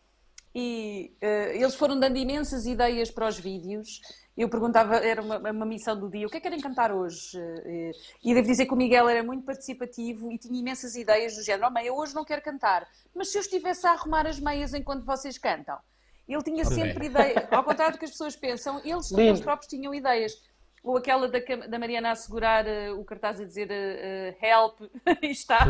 E 0.55 1.16
uh, 1.20 1.57
eles 1.57 1.74
foram 1.74 1.98
dando 1.98 2.16
imensas 2.16 2.64
ideias 2.64 3.11
para 3.11 3.26
os 3.26 3.38
vídeos 3.38 4.00
eu 4.36 4.48
perguntava, 4.48 4.96
era 4.96 5.22
uma, 5.22 5.38
uma, 5.38 5.64
missão 5.64 5.98
do 5.98 6.11
dia, 6.11 6.26
o 6.26 6.30
que 6.30 6.38
é 6.38 6.40
que 6.40 6.48
querem 6.48 6.61
cantar 6.61 6.92
hoje? 6.92 7.38
Eh, 7.38 7.92
e 8.22 8.34
devo 8.34 8.48
dizer 8.48 8.66
que 8.66 8.74
o 8.74 8.76
Miguel 8.76 9.09
era 9.09 9.22
muito 9.22 9.44
participativo 9.44 10.32
e 10.32 10.38
tinha 10.38 10.59
imensas 10.59 10.96
ideias 10.96 11.36
do 11.36 11.42
género, 11.44 11.68
oh 11.68 11.70
mãe, 11.70 11.86
eu 11.86 11.96
hoje 11.96 12.14
não 12.14 12.24
quero 12.24 12.42
cantar, 12.42 12.84
mas 13.14 13.30
se 13.30 13.38
eu 13.38 13.42
estivesse 13.42 13.86
a 13.86 13.92
arrumar 13.92 14.26
as 14.26 14.40
meias 14.40 14.74
enquanto 14.74 15.05
vocês 15.05 15.38
cantam? 15.38 15.78
Ele 16.26 16.42
tinha 16.42 16.64
sempre 16.64 17.07
ideias, 17.07 17.44
ao 17.48 17.62
contrário 17.62 17.94
do 17.94 17.98
que 17.98 18.07
as 18.07 18.11
pessoas 18.11 18.34
pensam, 18.34 18.80
eles, 18.84 19.12
eles 19.12 19.40
próprios 19.40 19.70
tinham 19.70 19.94
ideias. 19.94 20.32
Ou 20.82 20.96
aquela 20.96 21.28
da, 21.28 21.38
da 21.68 21.78
Mariana 21.78 22.11
a 22.11 22.14
segurar 22.14 22.66
uh, 22.66 22.98
o 23.00 23.05
cartaz 23.05 23.40
a 23.40 23.44
dizer 23.44 23.70
uh, 23.70 24.44
help, 24.44 24.80
e 25.22 25.30
está. 25.30 25.64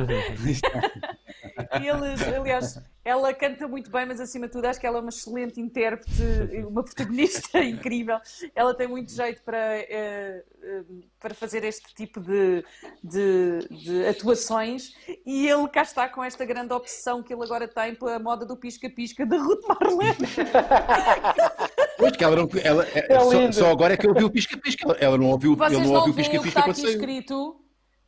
eles, 1.74 2.22
aliás, 2.22 2.82
ela 3.04 3.34
canta 3.34 3.68
muito 3.68 3.90
bem, 3.90 4.06
mas 4.06 4.18
acima 4.18 4.46
de 4.46 4.52
tudo 4.52 4.64
acho 4.64 4.80
que 4.80 4.86
ela 4.86 4.98
é 4.98 5.00
uma 5.00 5.10
excelente 5.10 5.60
intérprete, 5.60 6.22
uma 6.66 6.82
protagonista 6.82 7.58
incrível. 7.62 8.18
Ela 8.54 8.74
tem 8.74 8.88
muito 8.88 9.12
jeito 9.12 9.42
para, 9.42 9.58
uh, 9.58 11.02
para 11.20 11.34
fazer 11.34 11.64
este 11.64 11.94
tipo 11.94 12.20
de, 12.20 12.64
de, 13.02 13.68
de, 13.70 14.06
atuações 14.06 14.94
e 15.26 15.46
ele 15.46 15.68
cá 15.68 15.82
está 15.82 16.08
com 16.08 16.24
esta 16.24 16.44
grande 16.46 16.72
obsessão 16.72 17.22
que 17.22 17.32
ele 17.34 17.42
agora 17.42 17.68
tem 17.68 17.94
pela 17.94 18.18
moda 18.18 18.46
do 18.46 18.56
pisca-pisca 18.56 19.26
da 19.26 19.36
Ruth 19.36 19.62
Marlene. 19.68 20.14
Pois 21.96 22.16
que 22.16 22.24
ela 22.24 22.34
não. 22.34 22.48
Ela, 22.62 22.84
é, 22.92 23.20
só, 23.20 23.52
só, 23.52 23.70
agora 23.70 23.94
é 23.94 23.96
que 23.96 24.04
eu 24.04 24.10
ouvi 24.10 24.24
o 24.24 24.30
pisca-pisca. 24.30 24.96
Ela 24.98 25.16
não 25.16 25.26
ouviu, 25.26 25.54
Vocês 25.54 25.78
ele 25.78 25.86
não 25.86 25.94
ouviu 25.94 26.12
o 26.12 26.16
pisca-pisca 26.16 26.62
quando 26.62 26.76
saiu. 26.76 26.90
Escrito, 26.90 27.63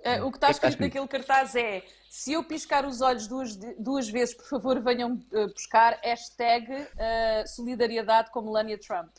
uh, 0.07 0.27
o 0.27 0.31
que 0.31 0.37
está 0.37 0.51
escrito 0.51 0.81
naquele 0.81 1.09
cartaz 1.09 1.55
é 1.57 1.83
se 2.09 2.33
eu 2.33 2.43
piscar 2.43 2.87
os 2.87 3.01
olhos 3.03 3.27
duas, 3.27 3.57
duas 3.79 4.09
vezes, 4.09 4.35
por 4.35 4.49
favor, 4.49 4.81
venham 4.81 5.21
uh, 5.33 5.49
buscar 5.53 5.99
hashtag 6.03 6.73
uh, 6.73 7.47
solidariedade 7.47 8.31
com 8.31 8.41
Melania 8.41 8.79
Trump. 8.79 9.11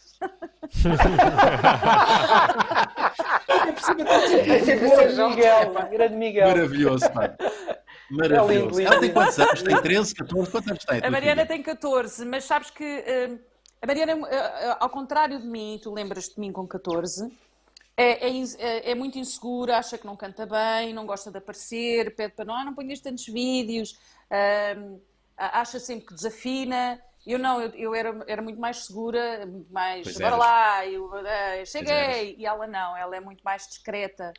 grande 4.36 5.16
Miguel, 5.16 5.74
grande 5.92 6.16
Miguel. 6.16 6.48
Maravilhoso, 6.48 7.12
pai. 7.12 7.36
Maravilhoso. 8.10 8.82
É. 8.82 8.86
Ela 8.86 9.00
tem 9.00 9.14
quantos 9.14 9.40
anos? 9.40 9.62
Tem 9.62 9.82
13, 9.82 10.16
14? 10.16 10.52
Quantos 10.52 10.72
anos 10.72 10.86
tem? 10.86 11.00
A, 11.04 11.08
a 11.08 11.12
Mariana 11.12 11.42
filha? 11.42 11.48
tem 11.48 11.62
14, 11.64 12.26
mas 12.26 12.46
sabes 12.46 12.70
que 12.70 12.84
uh, 12.84 13.40
a 13.82 13.86
Mariana, 13.86 14.16
uh, 14.16 14.78
ao 14.80 14.90
contrário 14.90 15.40
de 15.40 15.48
mim, 15.48 15.80
tu 15.82 15.94
lembras 15.94 16.30
de 16.30 16.40
mim 16.40 16.52
com 16.52 16.66
14, 16.66 17.32
é, 17.98 18.28
é, 18.28 18.44
é, 18.60 18.92
é, 18.92 18.96
muito 18.96 19.18
insegura, 19.18 19.78
acha 19.80 19.98
que 19.98 20.06
não 20.06 20.16
canta 20.16 20.46
bem, 20.46 20.94
não 20.94 21.08
gosta 21.08 21.32
de 21.32 21.40
aparecer, 21.40 22.16
pede 22.16 22.34
para 22.36 22.46
não, 22.46 22.54
ah, 22.54 22.64
não 22.64 22.76
ponhas 22.76 23.00
tantos 23.00 23.26
vídeos, 23.26 24.00
acha 25.36 25.80
sempre 25.80 26.06
que 26.06 26.14
desafina. 26.14 27.02
Eu 27.26 27.40
não, 27.40 27.60
eu, 27.60 27.72
eu 27.72 27.96
era, 27.96 28.24
era 28.28 28.42
muito 28.42 28.62
mais 28.62 28.86
segura, 28.86 29.46
muito 29.48 29.74
mais, 29.74 30.04
pois 30.04 30.18
bora 30.18 30.36
lá, 30.38 30.86
eu 30.86 31.08
uh, 31.08 31.66
cheguei, 31.66 32.36
e 32.38 32.46
ela 32.46 32.66
não, 32.68 32.96
ela 32.96 33.18
é 33.18 33.20
muito 33.20 33.42
mais 33.42 33.68
discreta. 33.68 34.32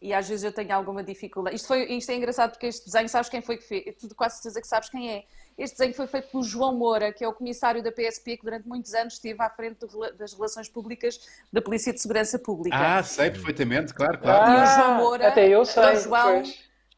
E 0.00 0.12
às 0.12 0.28
vezes 0.28 0.42
eu 0.42 0.52
tenho 0.52 0.74
alguma 0.74 1.04
dificuldade. 1.04 1.54
Isto, 1.54 1.68
foi, 1.68 1.84
isto 1.92 2.10
é 2.10 2.14
engraçado 2.16 2.52
porque 2.52 2.66
este 2.66 2.86
desenho, 2.86 3.08
sabes 3.08 3.28
quem 3.28 3.42
foi 3.42 3.58
que 3.58 3.64
fez? 3.64 3.96
Tu 3.96 4.12
quase 4.16 4.36
certeza 4.36 4.60
que 4.60 4.66
sabes 4.66 4.88
quem 4.88 5.12
é. 5.12 5.24
Este 5.58 5.76
desenho 5.76 5.94
foi 5.94 6.06
feito 6.06 6.28
pelo 6.30 6.44
João 6.44 6.72
Moura, 6.72 7.12
que 7.12 7.24
é 7.24 7.28
o 7.28 7.32
comissário 7.32 7.82
da 7.82 7.90
PSP, 7.90 8.36
que 8.36 8.44
durante 8.44 8.68
muitos 8.68 8.94
anos 8.94 9.14
esteve 9.14 9.42
à 9.42 9.50
frente 9.50 9.84
das 10.16 10.32
relações 10.32 10.68
públicas 10.68 11.20
da 11.52 11.60
Polícia 11.60 11.92
de 11.92 12.00
Segurança 12.00 12.38
Pública. 12.38 12.76
Ah, 12.78 13.02
sei 13.02 13.28
perfeitamente, 13.28 13.92
claro, 13.92 14.20
claro. 14.20 14.44
Ah, 14.44 14.54
e 14.54 14.62
o 14.62 14.66
João 14.66 14.94
Moura, 14.98 15.28
até 15.28 15.48
eu 15.48 15.64
sei. 15.64 15.82
O 15.82 15.96
João, 15.96 16.42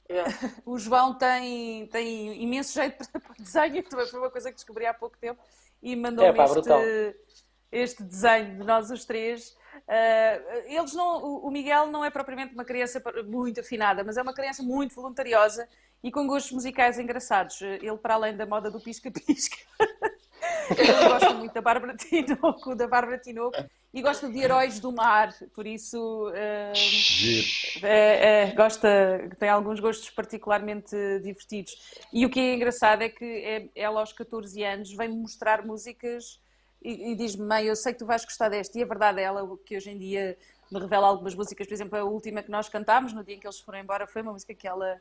o 0.67 0.79
João 0.79 1.15
tem, 1.15 1.87
tem 1.87 2.43
imenso 2.43 2.75
jeito 2.75 3.09
para 3.11 3.35
desenho, 3.39 3.83
também 3.83 4.07
foi 4.07 4.21
uma 4.21 4.31
coisa 4.31 4.51
que 4.51 4.57
descobri 4.57 4.85
há 4.85 4.93
pouco 4.93 5.17
tempo, 5.17 5.41
e 5.83 5.97
mandou-me 5.97 6.39
é, 6.39 6.45
este, 6.45 7.17
este 7.73 8.03
desenho 8.03 8.59
de 8.59 8.67
nós 8.67 8.91
os 8.91 9.07
três. 9.07 9.57
Uh, 9.87 10.63
eles 10.67 10.93
não, 10.95 11.23
o 11.23 11.51
Miguel 11.51 11.87
não 11.87 12.05
é 12.05 12.11
propriamente 12.11 12.55
uma 12.55 12.65
criança 12.65 13.03
muito 13.27 13.61
afinada, 13.61 14.05
mas 14.05 14.17
é 14.17 14.23
uma 14.23 14.35
criança 14.35 14.63
muito 14.63 14.95
voluntariosa 14.95 15.69
e 16.03 16.11
com 16.11 16.27
gostos 16.27 16.53
musicais 16.53 16.99
engraçados. 16.99 17.61
Ele, 17.61 17.97
para 17.99 18.15
além 18.15 18.37
da 18.37 18.47
moda 18.47 18.71
do 18.71 18.81
pisca-pisca, 18.81 19.57
gosta 21.09 21.35
muito 21.35 21.53
da 21.53 21.61
Bárbara 21.61 21.97
Tinoco, 21.97 22.75
da 22.75 22.87
Bárbara 22.87 23.19
Tinoco 23.19 23.57
e 23.93 24.01
gosta 24.01 24.29
de 24.29 24.39
heróis 24.39 24.79
do 24.79 24.93
mar, 24.93 25.35
por 25.53 25.67
isso 25.67 26.29
uh, 26.29 27.83
é, 27.83 28.45
é, 28.45 28.53
gosta, 28.53 28.89
tem 29.39 29.49
alguns 29.49 29.81
gostos 29.81 30.11
particularmente 30.11 30.95
divertidos. 31.23 31.73
E 32.13 32.25
o 32.25 32.31
que 32.31 32.39
é 32.39 32.55
engraçado 32.55 33.03
é 33.03 33.09
que 33.09 33.25
é, 33.25 33.69
ela 33.75 34.01
aos 34.01 34.13
14 34.13 34.63
anos 34.63 34.93
vem-me 34.93 35.17
mostrar 35.17 35.67
músicas 35.67 36.41
e, 36.83 37.13
e 37.13 37.15
diz-me, 37.15 37.45
mãe, 37.47 37.65
eu 37.65 37.77
sei 37.77 37.93
que 37.93 37.99
tu 37.99 38.07
vais 38.07 38.25
gostar 38.25 38.49
desta, 38.49 38.79
e 38.79 38.83
a 38.83 38.87
verdade 38.87 39.21
é 39.21 39.25
ela 39.25 39.47
que 39.65 39.77
hoje 39.77 39.91
em 39.91 39.99
dia 39.99 40.37
me 40.71 40.79
revela 40.79 41.07
algumas 41.07 41.35
músicas, 41.35 41.67
por 41.67 41.75
exemplo, 41.75 41.99
a 41.99 42.05
última 42.05 42.43
que 42.43 42.51
nós 42.51 42.69
cantámos 42.69 43.13
no 43.13 43.25
dia 43.25 43.35
em 43.35 43.41
que 43.41 43.47
eles 43.47 43.61
foram 43.61 43.81
embora 43.81 44.07
foi 44.07 44.23
uma 44.23 44.33
música 44.33 44.55
que 44.55 44.67
ela 44.67 45.01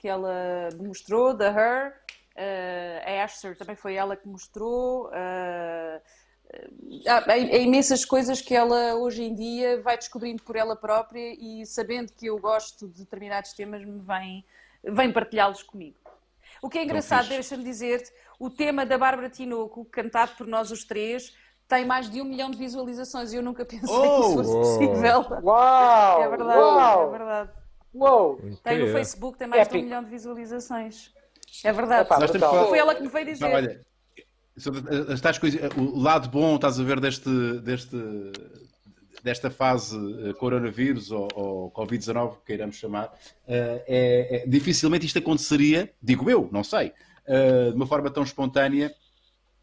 que 0.00 0.08
ela 0.08 0.70
mostrou, 0.78 1.34
da 1.34 1.48
Her. 1.48 1.94
Uh, 2.34 3.20
a 3.20 3.24
Asher 3.24 3.54
também 3.54 3.76
foi 3.76 3.94
ela 3.94 4.16
que 4.16 4.26
mostrou. 4.26 5.08
Uh, 5.08 6.00
há, 7.06 7.36
imensas 7.36 8.04
coisas 8.04 8.40
que 8.40 8.54
ela 8.54 8.94
hoje 8.94 9.22
em 9.22 9.34
dia 9.34 9.80
vai 9.82 9.98
descobrindo 9.98 10.42
por 10.42 10.56
ela 10.56 10.74
própria 10.74 11.36
e 11.38 11.66
sabendo 11.66 12.12
que 12.12 12.26
eu 12.26 12.38
gosto 12.38 12.88
de 12.88 13.00
determinados 13.00 13.52
temas 13.52 13.84
me 13.84 13.98
vem, 13.98 14.44
vem 14.82 15.12
partilhá-los 15.12 15.62
comigo. 15.62 15.98
O 16.62 16.68
que 16.68 16.78
é 16.78 16.84
engraçado, 16.84 17.28
deixa-me 17.28 17.64
dizer-te, 17.64 18.10
o 18.38 18.50
tema 18.50 18.84
da 18.84 18.98
Bárbara 18.98 19.30
Tinoco, 19.30 19.84
cantado 19.86 20.32
por 20.36 20.46
nós 20.46 20.70
os 20.70 20.84
três, 20.84 21.34
tem 21.66 21.86
mais 21.86 22.10
de 22.10 22.20
um 22.20 22.24
milhão 22.24 22.50
de 22.50 22.58
visualizações 22.58 23.32
e 23.32 23.36
eu 23.36 23.42
nunca 23.42 23.64
pensei 23.64 23.88
oh, 23.88 24.02
que 24.02 24.20
isso 24.20 24.34
fosse 24.34 24.52
possível. 24.52 25.26
Uau! 25.42 26.22
É 26.22 26.28
verdade, 26.28 26.58
uau, 26.58 27.06
é 27.06 27.18
verdade. 27.18 27.50
Uou! 27.94 28.40
Tem 28.62 28.78
no 28.78 28.92
Facebook, 28.92 29.38
tem 29.38 29.48
mais 29.48 29.68
de 29.68 29.78
um 29.78 29.82
milhão 29.82 30.04
de 30.04 30.10
visualizações. 30.10 31.12
É 31.64 31.72
verdade. 31.72 32.02
Epá, 32.02 32.66
Foi 32.68 32.78
ela 32.78 32.94
que 32.94 33.02
me 33.02 33.08
veio 33.08 33.26
dizer. 33.26 33.48
Não, 33.48 33.54
olha, 33.54 33.80
o 35.76 35.98
lado 35.98 36.28
bom, 36.28 36.56
estás 36.56 36.78
a 36.78 36.82
ver, 36.82 37.00
deste, 37.00 37.30
deste 37.60 37.96
desta 39.22 39.50
fase 39.50 39.96
uh, 39.96 40.34
coronavírus 40.34 41.10
ou, 41.10 41.28
ou 41.34 41.70
Covid-19, 41.72 42.38
queiramos 42.44 42.76
chamar, 42.76 43.06
uh, 43.06 43.12
é, 43.46 44.42
é, 44.42 44.44
dificilmente 44.46 45.06
isto 45.06 45.18
aconteceria, 45.18 45.92
digo 46.02 46.30
eu, 46.30 46.48
não 46.52 46.64
sei, 46.64 46.92
uh, 47.26 47.70
de 47.70 47.76
uma 47.76 47.86
forma 47.86 48.10
tão 48.10 48.22
espontânea 48.22 48.94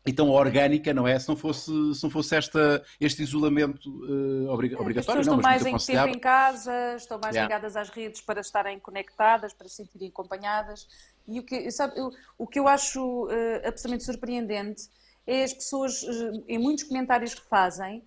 e 0.08 0.14
tão 0.14 0.30
orgânica, 0.30 0.94
não 0.94 1.06
é? 1.06 1.20
Se 1.20 1.28
não 1.28 1.36
fosse, 1.36 1.66
se 1.94 2.02
não 2.02 2.10
fosse 2.10 2.34
esta, 2.36 2.82
este 3.00 3.22
isolamento 3.22 3.90
uh, 3.90 4.50
obrigatório. 4.50 4.98
As 4.98 5.06
pessoas 5.06 5.28
não, 5.28 5.36
estão 5.36 5.52
mais 5.52 5.66
em 5.66 5.78
tempo 5.78 6.08
em 6.08 6.20
casa, 6.20 6.96
estão 6.96 7.20
mais 7.20 7.36
yeah. 7.36 7.54
ligadas 7.54 7.76
às 7.76 7.90
redes 7.90 8.22
para 8.22 8.40
estarem 8.40 8.80
conectadas, 8.80 9.54
para 9.54 9.68
se 9.68 9.76
sentirem 9.76 10.08
acompanhadas. 10.08 10.88
E 11.28 11.40
o 11.42 11.44
que, 11.44 11.70
sabe, 11.72 12.00
eu, 12.00 12.10
o 12.38 12.48
que 12.48 12.58
eu 12.58 12.70
acho 12.70 13.26
uh, 13.26 13.68
absolutamente 13.68 14.06
surpreendente 14.06 14.84
é 15.26 15.44
as 15.44 15.54
pessoas, 15.54 16.02
uh, 16.04 16.44
em 16.48 16.58
muitos 16.58 16.86
comentários 16.86 17.36
que 17.36 17.46
fazem, 17.50 18.02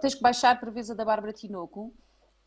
tens 0.00 0.14
que 0.14 0.22
baixar 0.22 0.58
para 0.58 0.70
ver 0.70 0.84
a 0.90 0.94
da 0.94 1.04
Bárbara 1.04 1.32
Tinoco, 1.32 1.94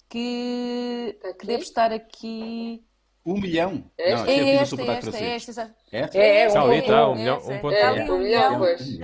que, 0.10 1.18
que 1.39 1.45
deve 1.45 1.64
estar 1.64 1.91
aqui 1.91 2.84
um 3.26 3.41
milhão. 3.41 3.84
É 3.97 4.16
não, 4.16 4.26
é 4.26 4.55
esta, 4.55 4.82
é 4.82 4.88
esta, 4.88 5.18
é 5.18 5.36
esta. 5.36 5.76
É, 5.91 5.99
é, 6.18 6.47
está 6.47 6.62
ali, 6.62 6.78
está, 6.78 7.10
um 7.10 7.16
milhão, 7.16 7.38
um 7.38 7.60
ponto 7.60 7.74
é, 7.74 8.12
um 8.12 8.20
milhão, 8.20 8.58
pois. 8.60 8.99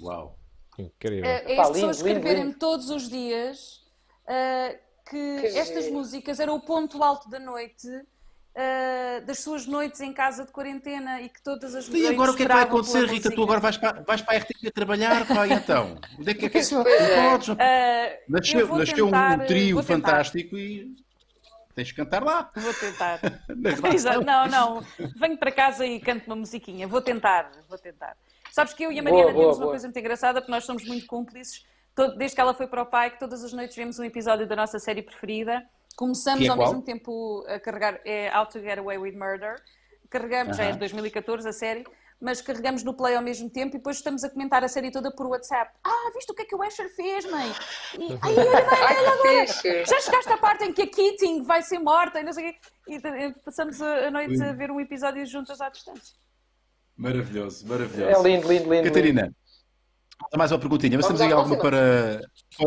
Uau. 0.00 0.38
Incrível. 0.78 1.24
É, 1.24 1.54
é 1.54 1.60
as 1.60 1.70
pessoas 1.70 1.96
escreverem 1.96 2.52
todos 2.52 2.90
os 2.90 3.08
dias 3.08 3.80
uh, 4.24 4.78
que, 5.04 5.40
que 5.40 5.46
estas 5.58 5.90
músicas 5.90 6.38
eram 6.38 6.54
o 6.54 6.60
ponto 6.60 7.02
alto 7.02 7.28
da 7.28 7.40
noite 7.40 7.88
Uh, 8.50 9.24
das 9.24 9.38
suas 9.38 9.64
noites 9.64 10.00
em 10.00 10.12
casa 10.12 10.44
de 10.44 10.50
quarentena 10.50 11.20
e 11.20 11.28
que 11.28 11.40
todas 11.40 11.72
as 11.72 11.88
E 11.88 12.08
agora 12.08 12.32
o 12.32 12.36
que 12.36 12.42
é 12.42 12.46
que 12.46 12.52
vai 12.52 12.62
acontecer, 12.64 13.06
Rita? 13.06 13.30
Tu 13.30 13.42
agora 13.42 13.60
vais 13.60 13.76
para, 13.76 14.02
vais 14.02 14.20
para 14.22 14.34
a 14.34 14.40
RTP 14.40 14.72
trabalhar, 14.74 15.24
pá, 15.24 15.46
e 15.46 15.52
então? 15.52 15.96
Onde 16.18 16.30
é 16.30 16.34
que 16.34 16.46
é 16.46 16.48
que 16.48 16.58
é? 16.58 16.62
Podes, 17.30 17.48
uh, 17.48 17.56
nasceu 18.28 18.76
nasceu 18.76 19.06
tentar, 19.06 19.40
um 19.40 19.46
trio 19.46 19.82
fantástico 19.84 20.58
e 20.58 20.96
tens 21.76 21.88
de 21.88 21.94
cantar 21.94 22.24
lá. 22.24 22.50
Vou 22.56 22.74
tentar. 22.74 23.20
não, 24.26 24.48
não. 24.48 24.84
Venho 25.16 25.38
para 25.38 25.52
casa 25.52 25.86
e 25.86 26.00
canto 26.00 26.26
uma 26.26 26.36
musiquinha. 26.36 26.88
Vou 26.88 27.00
tentar, 27.00 27.52
vou 27.68 27.78
tentar. 27.78 28.16
Sabes 28.50 28.74
que 28.74 28.82
eu 28.82 28.90
e 28.90 28.98
a 28.98 29.02
Mariana 29.02 29.32
boa, 29.32 29.32
temos 29.32 29.42
boa, 29.42 29.54
uma 29.54 29.60
boa. 29.60 29.70
coisa 29.70 29.86
muito 29.86 29.98
engraçada, 29.98 30.40
porque 30.40 30.50
nós 30.50 30.64
somos 30.64 30.84
muito 30.84 31.06
cúmplices. 31.06 31.64
Desde 32.16 32.34
que 32.34 32.40
ela 32.40 32.54
foi 32.54 32.66
para 32.66 32.82
o 32.82 32.86
pai, 32.86 33.10
que 33.10 33.18
todas 33.18 33.44
as 33.44 33.52
noites 33.52 33.76
vemos 33.76 33.98
um 33.98 34.04
episódio 34.04 34.46
da 34.46 34.56
nossa 34.56 34.78
série 34.78 35.02
preferida. 35.02 35.64
Começamos 36.00 36.46
é 36.46 36.48
ao 36.48 36.56
qual? 36.56 36.68
mesmo 36.68 36.82
tempo 36.82 37.44
a 37.46 37.60
carregar 37.60 38.00
é 38.06 38.34
How 38.34 38.46
to 38.46 38.58
Get 38.58 38.78
Away 38.78 38.96
with 38.96 39.16
Murder. 39.18 39.56
Carregamos, 40.08 40.56
uh 40.56 40.62
-huh. 40.62 40.64
já 40.64 40.70
é 40.70 40.72
de 40.72 40.78
2014 40.78 41.46
a 41.46 41.52
série 41.52 41.84
mas 42.22 42.42
carregamos 42.42 42.82
no 42.84 42.92
play 42.92 43.14
ao 43.16 43.22
mesmo 43.22 43.48
tempo 43.48 43.76
e 43.76 43.78
depois 43.78 43.96
estamos 43.96 44.22
a 44.22 44.28
comentar 44.28 44.62
a 44.62 44.68
série 44.68 44.90
toda 44.90 45.10
por 45.10 45.26
WhatsApp. 45.26 45.72
Ah, 45.82 46.10
viste 46.14 46.30
o 46.30 46.34
que 46.34 46.42
é 46.42 46.44
que 46.44 46.54
o 46.54 46.62
Asher 46.62 46.94
fez, 46.94 47.24
mãe? 47.24 47.50
E, 47.98 48.12
ai, 48.20 48.34
olha, 48.36 48.64
vai, 48.66 48.98
olha 48.98 49.12
agora. 49.12 49.46
Já 49.86 50.00
chegaste 50.00 50.30
à 50.30 50.36
parte 50.36 50.64
em 50.64 50.72
que 50.72 50.82
a 50.82 50.86
Keating 50.86 51.44
vai 51.44 51.62
ser 51.62 51.78
morta 51.78 52.20
e 52.20 52.22
não 52.22 52.32
sei 52.34 52.50
o 52.50 52.52
quê. 52.52 52.58
E 52.88 53.32
passamos 53.42 53.80
a 53.80 54.10
noite 54.10 54.42
a 54.42 54.52
ver 54.52 54.70
um 54.70 54.78
episódio 54.78 55.24
juntas 55.24 55.62
à 55.62 55.70
distância. 55.70 56.14
Maravilhoso, 56.94 57.66
maravilhoso. 57.66 58.10
É 58.10 58.22
lindo, 58.22 58.46
lindo, 58.52 58.70
lindo. 58.70 58.88
Catarina, 58.88 59.22
lindo. 59.22 59.36
Mais 60.36 60.52
uma 60.52 60.58
perguntinha. 60.58 60.96
Mas 60.96 61.06
temos 61.06 61.20
aí 61.20 61.32
alguma 61.32 61.56
para, 61.56 62.20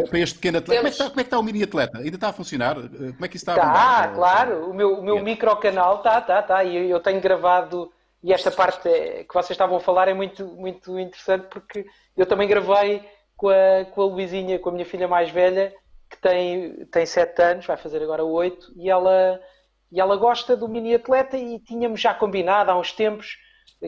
para 0.10 0.20
este 0.20 0.36
pequeno 0.36 0.58
atleta? 0.58 0.80
Como 0.80 0.88
é, 0.88 0.92
está, 0.92 1.10
como 1.10 1.20
é, 1.20 1.24
que 1.24 1.28
está, 1.28 1.40
o 1.40 1.44
mini 1.44 1.64
atleta? 1.64 1.98
Ainda 2.00 2.16
está 2.16 2.30
a 2.30 2.34
funcionar? 2.34 2.76
Como 2.76 3.26
é 3.26 3.28
que 3.28 3.38
isso 3.38 3.50
está 3.50 3.54
a 3.54 4.04
Está, 4.04 4.08
claro. 4.16 4.70
O 4.70 4.74
meu, 4.74 5.00
o 5.00 5.04
meu 5.04 5.22
micro 5.22 5.56
canal 5.58 5.98
está, 5.98 6.20
está, 6.20 6.40
está. 6.40 6.64
E 6.64 6.90
eu 6.90 7.00
tenho 7.00 7.22
gravado 7.22 7.92
e 8.24 8.32
esta 8.32 8.50
parte 8.50 8.88
que 8.90 9.34
vocês 9.34 9.52
estavam 9.52 9.76
a 9.76 9.82
falar 9.82 10.08
é 10.08 10.14
muito, 10.14 10.48
muito 10.48 10.98
interessante 10.98 11.48
porque 11.50 11.86
eu 12.16 12.26
também 12.26 12.48
gravei 12.48 13.06
com 13.36 13.50
a, 13.50 13.86
com 13.92 14.02
a 14.02 14.06
Luizinha, 14.06 14.58
com 14.58 14.70
a 14.70 14.72
minha 14.72 14.86
filha 14.86 15.10
mais 15.10 15.30
velha, 15.30 15.74
que 16.10 16.18
tem, 16.18 16.86
tem 16.86 17.06
7 17.06 17.42
anos, 17.42 17.66
vai 17.66 17.76
fazer 17.76 18.02
agora 18.02 18.24
8, 18.24 18.74
e 18.78 18.90
ela, 18.90 19.42
e 19.92 20.00
ela 20.00 20.16
gosta 20.16 20.56
do 20.56 20.70
mini 20.70 20.96
atleta 20.96 21.38
e 21.38 21.60
tínhamos 21.60 22.00
já 22.00 22.14
combinado 22.14 22.72
há 22.72 22.80
uns 22.80 22.94
tempos 22.94 23.36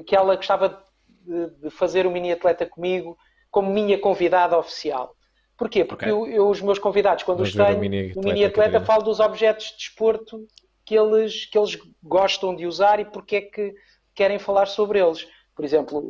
que 0.06 0.14
ela 0.14 0.36
gostava 0.36 0.84
de, 1.08 1.50
de 1.62 1.70
fazer 1.70 2.06
o 2.06 2.12
mini 2.12 2.34
atleta 2.34 2.66
comigo 2.66 3.18
como 3.56 3.72
minha 3.72 3.98
convidada 3.98 4.58
oficial. 4.58 5.16
Porquê? 5.58 5.86
Porque 5.86 6.12
okay. 6.12 6.36
eu, 6.36 6.44
eu, 6.44 6.50
os 6.50 6.60
meus 6.60 6.78
convidados, 6.78 7.24
quando 7.24 7.38
Vamos 7.38 7.52
os 7.52 7.56
tenho, 7.56 7.78
o 7.78 7.80
mini 7.80 8.00
atleta, 8.10 8.20
o 8.20 8.24
mini 8.26 8.44
-atleta 8.44 8.86
falo 8.86 9.02
dos 9.02 9.22
objetos 9.22 9.68
de 9.68 9.78
desporto 9.78 10.46
que 10.84 10.94
eles, 10.94 11.46
que 11.46 11.58
eles 11.58 11.80
gostam 12.04 12.54
de 12.54 12.68
usar 12.68 13.00
e 13.00 13.06
porque 13.06 13.38
é 13.38 13.42
que 13.42 13.74
querem 14.14 14.38
falar 14.38 14.66
sobre 14.66 15.00
eles. 15.00 15.26
Por 15.56 15.64
exemplo, 15.64 16.04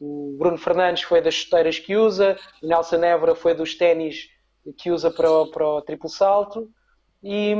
o 0.00 0.36
Bruno 0.38 0.56
Fernandes 0.56 1.02
foi 1.02 1.20
das 1.20 1.34
chuteiras 1.34 1.80
que 1.80 1.96
usa, 1.96 2.38
o 2.62 2.68
Nelson 2.68 3.02
Évora 3.02 3.34
foi 3.34 3.52
dos 3.52 3.74
ténis 3.74 4.28
que 4.78 4.92
usa 4.92 5.10
para 5.10 5.28
o, 5.28 5.50
para 5.50 5.66
o 5.66 5.82
triplo 5.82 6.08
salto. 6.08 6.70
E, 7.20 7.52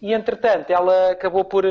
e, 0.00 0.14
entretanto, 0.14 0.70
ela 0.70 1.10
acabou 1.10 1.44
por, 1.44 1.64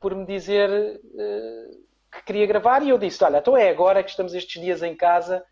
por 0.00 0.14
me 0.14 0.24
dizer 0.24 0.70
uh, 0.70 1.84
que 2.10 2.24
queria 2.24 2.46
gravar 2.46 2.82
e 2.82 2.88
eu 2.88 2.96
disse: 2.96 3.22
Olha, 3.22 3.40
então 3.40 3.54
é 3.54 3.68
agora 3.68 4.02
que 4.02 4.08
estamos 4.08 4.32
estes 4.32 4.62
dias 4.62 4.82
em 4.82 4.96
casa. 4.96 5.44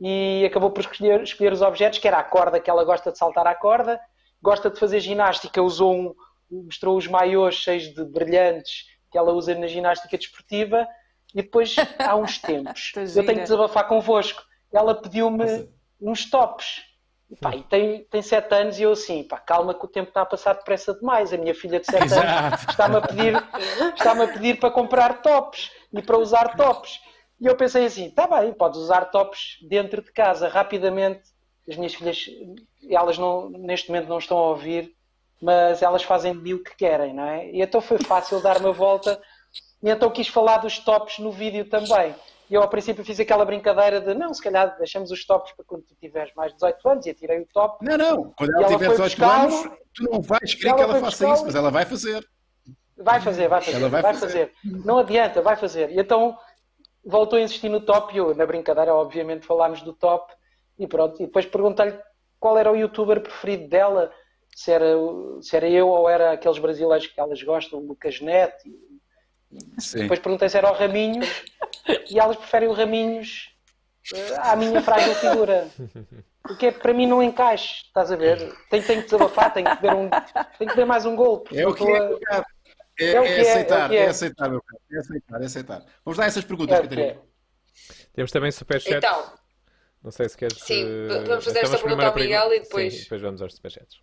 E 0.00 0.44
acabou 0.46 0.70
por 0.70 0.80
escolher, 0.80 1.22
escolher 1.22 1.52
os 1.52 1.60
objetos, 1.60 1.98
que 1.98 2.08
era 2.08 2.18
a 2.18 2.24
corda, 2.24 2.58
que 2.58 2.70
ela 2.70 2.84
gosta 2.84 3.12
de 3.12 3.18
saltar 3.18 3.46
à 3.46 3.54
corda, 3.54 4.00
gosta 4.42 4.70
de 4.70 4.78
fazer 4.78 5.00
ginástica, 5.00 5.62
usou 5.62 5.94
um, 5.94 6.14
mostrou 6.50 6.96
os 6.96 7.06
maiôs 7.06 7.56
cheios 7.56 7.94
de 7.94 8.04
brilhantes 8.04 8.86
que 9.10 9.18
ela 9.18 9.32
usa 9.32 9.54
na 9.54 9.66
ginástica 9.66 10.16
desportiva 10.16 10.86
e 11.34 11.42
depois 11.42 11.76
há 11.98 12.16
uns 12.16 12.38
tempos 12.38 12.92
eu 12.96 13.24
tenho 13.24 13.38
que 13.38 13.42
desabafar 13.42 13.86
convosco. 13.86 14.42
Ela 14.72 14.94
pediu-me 14.94 15.68
uns 16.00 16.30
tops. 16.30 16.82
E, 17.28 17.36
pá, 17.36 17.54
e 17.54 17.62
tem, 17.62 18.04
tem 18.04 18.22
sete 18.22 18.52
anos 18.54 18.78
e 18.78 18.82
eu 18.82 18.92
assim, 18.92 19.22
pá, 19.22 19.38
calma 19.38 19.72
que 19.72 19.84
o 19.84 19.88
tempo 19.88 20.08
está 20.08 20.22
a 20.22 20.26
passar 20.26 20.54
depressa 20.54 20.94
demais. 20.94 21.32
A 21.32 21.36
minha 21.36 21.54
filha 21.54 21.78
de 21.78 21.86
sete 21.86 22.12
anos 22.12 22.62
está-me 22.68 22.96
a, 22.96 23.00
pedir, 23.00 23.36
está 23.94 24.12
a 24.12 24.28
pedir 24.28 24.58
para 24.58 24.70
comprar 24.70 25.22
tops 25.22 25.70
e 25.92 26.02
para 26.02 26.18
usar 26.18 26.56
tops. 26.56 26.98
E 27.40 27.46
eu 27.46 27.56
pensei 27.56 27.86
assim, 27.86 28.06
está 28.06 28.26
bem, 28.26 28.52
podes 28.52 28.78
usar 28.78 29.06
tops 29.06 29.56
dentro 29.68 30.02
de 30.02 30.12
casa 30.12 30.46
rapidamente. 30.48 31.22
As 31.68 31.76
minhas 31.76 31.94
filhas, 31.94 32.26
elas 32.88 33.16
não, 33.16 33.48
neste 33.50 33.88
momento 33.88 34.08
não 34.08 34.18
estão 34.18 34.36
a 34.36 34.48
ouvir, 34.48 34.94
mas 35.40 35.82
elas 35.82 36.02
fazem 36.02 36.32
de 36.34 36.38
mim 36.38 36.52
o 36.54 36.62
que 36.62 36.76
querem, 36.76 37.14
não 37.14 37.24
é? 37.24 37.50
E 37.50 37.62
então 37.62 37.80
foi 37.80 37.98
fácil 37.98 38.42
dar 38.42 38.58
uma 38.58 38.72
volta 38.72 39.20
e 39.82 39.88
então 39.88 40.10
quis 40.10 40.28
falar 40.28 40.58
dos 40.58 40.78
tops 40.78 41.18
no 41.18 41.32
vídeo 41.32 41.68
também. 41.68 42.14
E 42.50 42.54
eu 42.54 42.62
ao 42.62 42.68
princípio 42.68 43.04
fiz 43.04 43.18
aquela 43.20 43.44
brincadeira 43.44 44.00
de 44.00 44.12
não, 44.12 44.34
se 44.34 44.42
calhar 44.42 44.76
deixamos 44.76 45.10
os 45.10 45.24
tops 45.24 45.52
para 45.52 45.64
quando 45.64 45.82
tu 45.82 45.94
tiveres 45.94 46.34
mais 46.34 46.50
de 46.50 46.56
18 46.56 46.88
anos 46.88 47.06
e 47.06 47.10
atirei 47.10 47.40
o 47.40 47.46
top. 47.46 47.82
Não, 47.82 47.96
não, 47.96 48.32
quando 48.36 48.52
ela, 48.52 48.62
ela 48.62 48.68
tiver 48.68 48.90
18 48.90 49.24
anos, 49.24 49.70
tu 49.94 50.02
não 50.10 50.20
vais 50.20 50.54
querer 50.54 50.74
que 50.74 50.82
ela 50.82 51.00
faça 51.00 51.32
isso, 51.32 51.44
mas 51.46 51.54
ela 51.54 51.70
vai 51.70 51.86
fazer. 51.86 52.22
Vai 52.98 53.20
fazer, 53.20 53.48
vai 53.48 53.62
fazer, 53.62 53.88
vai, 53.88 54.02
vai 54.02 54.14
fazer. 54.14 54.26
fazer. 54.26 54.52
Não 54.84 54.98
adianta, 54.98 55.40
vai 55.40 55.56
fazer. 55.56 55.90
E 55.90 55.98
então 55.98 56.36
voltou 57.04 57.38
a 57.38 57.42
insistir 57.42 57.68
no 57.68 57.80
top 57.80 58.14
e 58.14 58.18
eu, 58.18 58.34
na 58.34 58.46
brincadeira, 58.46 58.94
obviamente, 58.94 59.46
falámos 59.46 59.82
do 59.82 59.92
top 59.92 60.32
e 60.78 60.86
pronto. 60.86 61.22
E 61.22 61.26
depois 61.26 61.46
perguntei-lhe 61.46 61.98
qual 62.38 62.56
era 62.58 62.70
o 62.70 62.76
youtuber 62.76 63.20
preferido 63.20 63.68
dela 63.68 64.12
se 64.54 64.70
era, 64.70 64.86
se 65.40 65.56
era 65.56 65.68
eu 65.68 65.88
ou 65.88 66.08
era 66.08 66.32
aqueles 66.32 66.58
brasileiros 66.58 67.06
que 67.06 67.20
elas 67.20 67.42
gostam, 67.42 67.78
o 67.78 67.86
Lucas 67.86 68.20
Neto. 68.20 68.66
E, 68.66 68.90
depois 69.94 70.18
perguntei 70.18 70.48
se 70.48 70.56
era 70.56 70.70
o 70.70 70.74
Raminhos 70.74 71.44
e 72.08 72.18
elas 72.18 72.36
preferem 72.36 72.68
o 72.68 72.72
Raminhos 72.72 73.50
uh, 74.12 74.40
à 74.40 74.56
minha 74.56 74.80
frágil 74.80 75.14
figura. 75.14 75.68
Porque 76.42 76.66
é, 76.66 76.70
para 76.72 76.94
mim 76.94 77.06
não 77.06 77.22
encaixa, 77.22 77.82
estás 77.84 78.10
a 78.10 78.16
ver? 78.16 78.38
Tenho, 78.70 78.84
tenho 78.84 79.02
que 79.02 79.10
desabafar, 79.10 79.52
tenho 79.52 79.76
que 79.76 79.82
ver, 79.82 79.94
um, 79.94 80.08
tenho 80.58 80.72
que 80.72 80.84
mais 80.84 81.04
um 81.04 81.14
gol. 81.14 81.44
É 81.52 81.66
o 81.66 81.74
que 81.74 81.84
é, 81.84 81.98
a... 82.30 82.44
é, 83.00 83.04
é, 83.04 83.14
é, 83.14 83.40
aceitar, 83.40 83.92
é, 83.92 83.96
é, 83.96 84.06
aceitar, 84.08 84.50
meu 84.50 84.62
caro. 84.62 84.82
É 84.92 84.98
aceitar, 84.98 85.42
é 85.42 85.44
aceitar. 85.46 85.84
Vamos 86.04 86.18
dar 86.18 86.26
essas 86.26 86.44
perguntas, 86.44 86.78
é 86.78 86.82
Catarina. 86.82 87.16
Temos 88.12 88.30
também 88.30 88.50
superchat. 88.50 88.96
Então, 88.96 89.32
não 90.02 90.10
sei 90.10 90.28
se 90.28 90.36
queres. 90.36 90.58
Sim, 90.58 91.08
vamos 91.26 91.44
fazer 91.44 91.60
esta 91.60 91.78
pergunta 91.78 92.06
ao 92.06 92.14
Miguel 92.14 92.52
e 92.52 92.60
depois. 92.60 92.94
Sim, 92.94 93.02
depois 93.04 93.22
vamos 93.22 93.42
aos 93.42 93.54
superchats. 93.54 94.00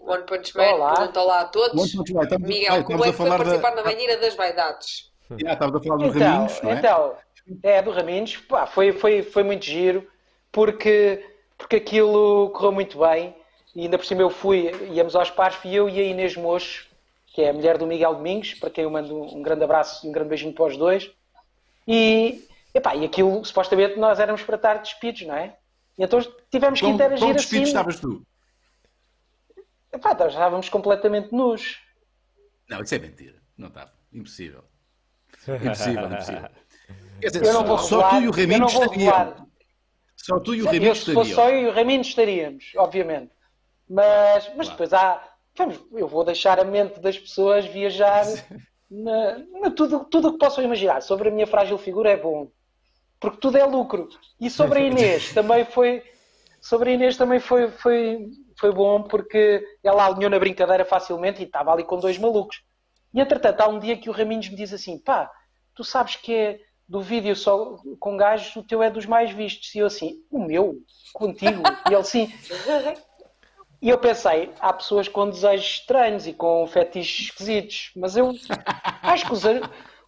One 0.00 0.24
Punch 0.24 0.54
Man, 0.54 0.74
olá. 0.74 0.94
pergunta 0.94 1.20
olá 1.20 1.40
a 1.40 1.44
todos. 1.46 1.94
One 1.94 2.12
Man, 2.12 2.22
estamos, 2.24 2.48
Miguel, 2.48 2.84
como 2.84 3.04
é 3.04 3.10
que 3.10 3.16
foi 3.16 3.28
participar 3.30 3.70
da... 3.70 3.76
na 3.76 3.82
banheira 3.82 4.18
das 4.18 4.34
vaidades? 4.34 5.12
Yeah, 5.30 5.54
estava 5.54 5.78
a 5.78 5.82
falar 5.82 5.96
do 5.96 6.04
então, 6.04 6.20
Raminhos, 6.20 6.60
não 6.60 6.70
é? 6.70 6.74
Então, 6.74 7.16
é, 7.62 7.80
do 7.80 7.90
Raminhos, 7.90 8.36
pá, 8.36 8.66
foi, 8.66 8.92
foi, 8.92 9.22
foi 9.22 9.42
muito 9.42 9.64
giro, 9.64 10.06
porque, 10.52 11.24
porque 11.56 11.76
aquilo 11.76 12.50
correu 12.50 12.72
muito 12.72 12.98
bem, 12.98 13.34
e 13.74 13.84
ainda 13.84 13.96
por 13.96 14.04
cima 14.04 14.20
eu 14.20 14.28
fui, 14.28 14.70
íamos 14.92 15.16
aos 15.16 15.30
pares, 15.30 15.56
fui 15.56 15.72
eu 15.72 15.88
e 15.88 15.98
a 15.98 16.02
Inês 16.02 16.36
Mocho, 16.36 16.86
que 17.34 17.42
é 17.42 17.50
a 17.50 17.52
mulher 17.52 17.76
do 17.76 17.84
Miguel 17.86 18.14
Domingos, 18.14 18.54
para 18.54 18.70
quem 18.70 18.84
eu 18.84 18.90
mando 18.90 19.20
um 19.20 19.42
grande 19.42 19.64
abraço 19.64 20.06
e 20.06 20.08
um 20.08 20.12
grande 20.12 20.28
beijinho 20.28 20.52
para 20.54 20.66
os 20.66 20.76
dois, 20.76 21.10
e, 21.86 22.46
epá, 22.72 22.94
e 22.94 23.04
aquilo, 23.04 23.44
supostamente, 23.44 23.98
nós 23.98 24.20
éramos 24.20 24.40
para 24.42 24.54
estar 24.54 24.74
despidos, 24.78 25.22
não 25.22 25.34
é? 25.34 25.56
E 25.98 26.04
então 26.04 26.20
tivemos 26.48 26.80
que 26.80 26.86
interagir 26.86 27.18
como 27.18 27.32
assim. 27.32 27.40
despidos 27.40 27.68
estavas 27.68 27.98
tu? 27.98 28.24
Epá, 29.92 30.14
nós 30.14 30.32
estávamos 30.32 30.68
completamente 30.68 31.32
nus. 31.32 31.80
Não, 32.68 32.80
isso 32.80 32.94
é 32.94 32.98
mentira. 33.00 33.42
Não 33.58 33.66
estava. 33.66 33.92
Impossível. 34.12 34.64
Impossível, 35.48 36.06
impossível. 36.06 36.48
Quer 37.20 37.26
dizer, 37.30 37.46
eu 37.46 37.52
não 37.52 37.64
vou 37.64 37.78
só, 37.78 38.00
revelar, 38.00 38.10
tu 38.10 38.22
e 38.22 38.28
o 38.28 38.30
Raminhos 38.30 38.72
estariam. 38.72 39.48
Só 40.16 40.40
tu 40.40 40.54
e 40.54 40.62
o 40.62 40.66
Ramiro 40.66 40.94
se 40.94 41.12
fosse 41.12 41.30
estariam. 41.30 41.34
só 41.34 41.50
eu 41.50 41.62
e 41.62 41.66
o 41.66 41.72
Raminho 41.72 42.00
estaríamos, 42.00 42.72
obviamente. 42.76 43.32
Mas, 43.88 44.46
mas 44.56 44.68
Claro. 44.68 44.70
depois 44.70 44.92
há. 44.92 45.33
Vamos, 45.56 45.80
eu 45.92 46.08
vou 46.08 46.24
deixar 46.24 46.58
a 46.58 46.64
mente 46.64 47.00
das 47.00 47.18
pessoas 47.18 47.64
viajar 47.66 48.24
na, 48.90 49.38
na 49.60 49.70
tudo 49.70 50.04
tudo 50.04 50.28
o 50.28 50.32
que 50.32 50.38
possam 50.38 50.64
imaginar. 50.64 51.00
Sobre 51.00 51.28
a 51.28 51.32
minha 51.32 51.46
frágil 51.46 51.78
figura 51.78 52.10
é 52.10 52.16
bom. 52.16 52.50
Porque 53.20 53.38
tudo 53.38 53.56
é 53.56 53.64
lucro. 53.64 54.08
E 54.40 54.50
sobre 54.50 54.80
a 54.80 54.82
Inês 54.86 55.32
também 55.32 55.64
foi. 55.64 56.02
Sobre 56.60 56.90
a 56.90 56.94
Inês 56.94 57.16
também 57.16 57.40
foi, 57.40 57.70
foi, 57.70 58.26
foi 58.58 58.72
bom 58.72 59.02
porque 59.02 59.64
ela 59.82 60.06
alinhou 60.06 60.30
na 60.30 60.38
brincadeira 60.38 60.84
facilmente 60.84 61.40
e 61.42 61.44
estava 61.44 61.72
ali 61.72 61.84
com 61.84 61.98
dois 61.98 62.18
malucos. 62.18 62.62
E 63.12 63.20
entretanto, 63.20 63.60
há 63.60 63.68
um 63.68 63.78
dia 63.78 63.96
que 63.96 64.10
o 64.10 64.12
Raminhos 64.12 64.48
me 64.48 64.56
diz 64.56 64.72
assim: 64.72 64.98
pá, 64.98 65.30
tu 65.74 65.84
sabes 65.84 66.16
que 66.16 66.34
é 66.34 66.60
do 66.88 67.00
vídeo 67.00 67.34
só 67.36 67.78
com 67.98 68.16
gajos, 68.16 68.56
o 68.56 68.62
teu 68.62 68.82
é 68.82 68.90
dos 68.90 69.06
mais 69.06 69.30
vistos. 69.30 69.74
E 69.74 69.78
eu 69.78 69.86
assim: 69.86 70.16
o 70.30 70.44
meu? 70.44 70.78
Contigo? 71.12 71.62
E 71.88 71.94
ele 71.94 72.04
sim. 72.04 72.32
E 73.84 73.90
eu 73.90 73.98
pensei, 73.98 74.50
há 74.60 74.72
pessoas 74.72 75.08
com 75.08 75.28
desejos 75.28 75.66
estranhos 75.66 76.26
e 76.26 76.32
com 76.32 76.66
fetiches 76.66 77.26
esquisitos, 77.26 77.90
mas 77.94 78.16
eu 78.16 78.32
acho 79.02 79.26
que 79.26 79.32
os, 79.34 79.42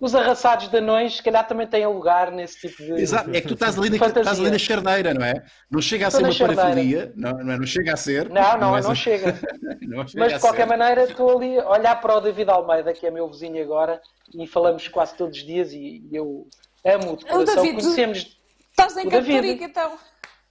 os 0.01 0.15
arrasados 0.15 0.69
de 0.69 0.79
anões, 0.79 1.17
se 1.17 1.23
calhar, 1.23 1.47
também 1.47 1.67
têm 1.67 1.87
lugar 1.87 2.33
nesse 2.33 2.59
tipo 2.59 2.83
de. 2.83 2.93
Exato, 2.95 3.29
é 3.37 3.39
que 3.39 3.49
tu 3.49 3.53
estás 3.53 3.79
ali, 3.79 3.91
na, 3.91 3.97
estás 4.07 4.41
ali 4.41 4.51
na 4.51 4.57
charneira, 4.57 5.13
não 5.13 5.23
é? 5.27 5.45
Não 5.71 5.83
chega 5.83 6.07
a 6.07 6.11
ser 6.11 6.23
uma 6.23 6.33
charneira. 6.33 6.63
parafilia, 6.63 7.13
não, 7.15 7.33
não, 7.33 7.53
é? 7.53 7.59
não 7.59 7.67
chega 7.67 7.93
a 7.93 7.97
ser. 7.99 8.31
Não, 8.31 8.53
não, 8.57 8.59
não 8.81 8.91
a- 8.93 8.95
chega. 8.95 9.39
não 9.87 10.07
chega 10.09 10.25
Mas 10.25 10.33
de 10.33 10.41
qualquer 10.41 10.67
ser. 10.67 10.75
maneira, 10.75 11.03
estou 11.05 11.37
ali 11.37 11.59
a 11.59 11.69
olhar 11.69 12.01
para 12.01 12.17
o 12.17 12.21
David 12.23 12.49
Almeida, 12.51 12.95
que 12.95 13.07
é 13.07 13.11
meu 13.11 13.29
vizinho 13.29 13.63
agora, 13.63 14.01
e 14.35 14.47
falamos 14.47 14.89
quase 14.89 15.15
todos 15.19 15.37
os 15.37 15.45
dias. 15.45 15.71
E 15.75 16.03
eu 16.11 16.49
amo 16.83 17.19
de 17.19 17.25
O 17.27 17.29
coração. 17.29 17.57
David, 17.57 17.83
Conhecemos. 17.83 18.39
Estás 18.71 18.97
em 18.97 19.07
O. 19.07 19.11
Caparica, 19.11 19.65
então. 19.65 19.99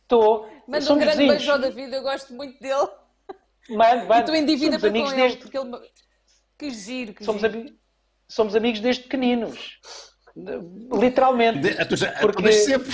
Estou. 0.03 0.47
Manda 0.67 0.93
um 0.93 0.99
grande 0.99 1.17
vizinhos. 1.17 1.37
beijo 1.37 1.51
ao 1.51 1.57
David, 1.57 1.91
eu 1.91 2.03
gosto 2.03 2.31
muito 2.31 2.59
dele. 2.61 2.87
Mando, 3.69 4.05
E 4.05 4.07
mando. 4.07 4.25
tu 4.25 4.35
em 4.35 4.45
dívida 4.45 4.79
Somos 4.79 4.81
para 4.81 4.89
amigos 4.89 5.09
com 5.11 5.15
ele, 5.19 5.21
desde 5.27 5.37
porque 5.41 5.57
ele... 5.57 5.69
me- 5.69 5.89
Que 6.57 6.69
giro, 6.71 7.13
que 7.13 7.23
somos, 7.25 7.41
giro. 7.41 7.53
ami- 7.59 7.79
somos 8.27 8.55
amigos 8.55 8.79
desde 8.79 9.03
pequeninos. 9.03 9.79
Literalmente. 10.91 11.59
De- 11.59 11.95
já- 11.95 12.11
Porque- 12.19 12.43
desde 12.43 12.61
sempre. 12.65 12.91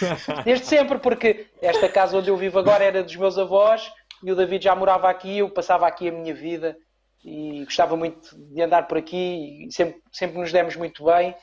Desde 0.44 0.66
sempre, 0.66 0.98
porque 0.98 1.46
esta 1.60 1.88
casa 1.88 2.16
onde 2.16 2.30
eu 2.30 2.36
vivo 2.36 2.58
agora 2.58 2.82
era 2.82 3.02
dos 3.02 3.14
meus 3.16 3.36
avós 3.38 3.92
e 4.22 4.32
o 4.32 4.34
David 4.36 4.64
já 4.64 4.74
morava 4.74 5.08
aqui, 5.10 5.38
eu 5.38 5.50
passava 5.50 5.86
aqui 5.86 6.08
a 6.08 6.12
minha 6.12 6.34
vida 6.34 6.76
e 7.24 7.62
gostava 7.64 7.96
muito 7.96 8.34
de 8.34 8.62
andar 8.62 8.88
por 8.88 8.96
aqui 8.98 9.66
e 9.66 9.72
sempre, 9.72 10.00
sempre 10.10 10.38
nos 10.38 10.50
demos 10.50 10.74
muito 10.76 11.04
bem 11.04 11.34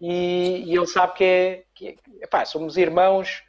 e, 0.00 0.64
e 0.66 0.76
ele 0.76 0.86
sabe 0.88 1.14
que 1.14 1.24
é, 1.24 1.62
que 1.74 1.88
é 1.88 1.94
epá, 2.24 2.44
somos 2.44 2.76
irmãos 2.76 3.42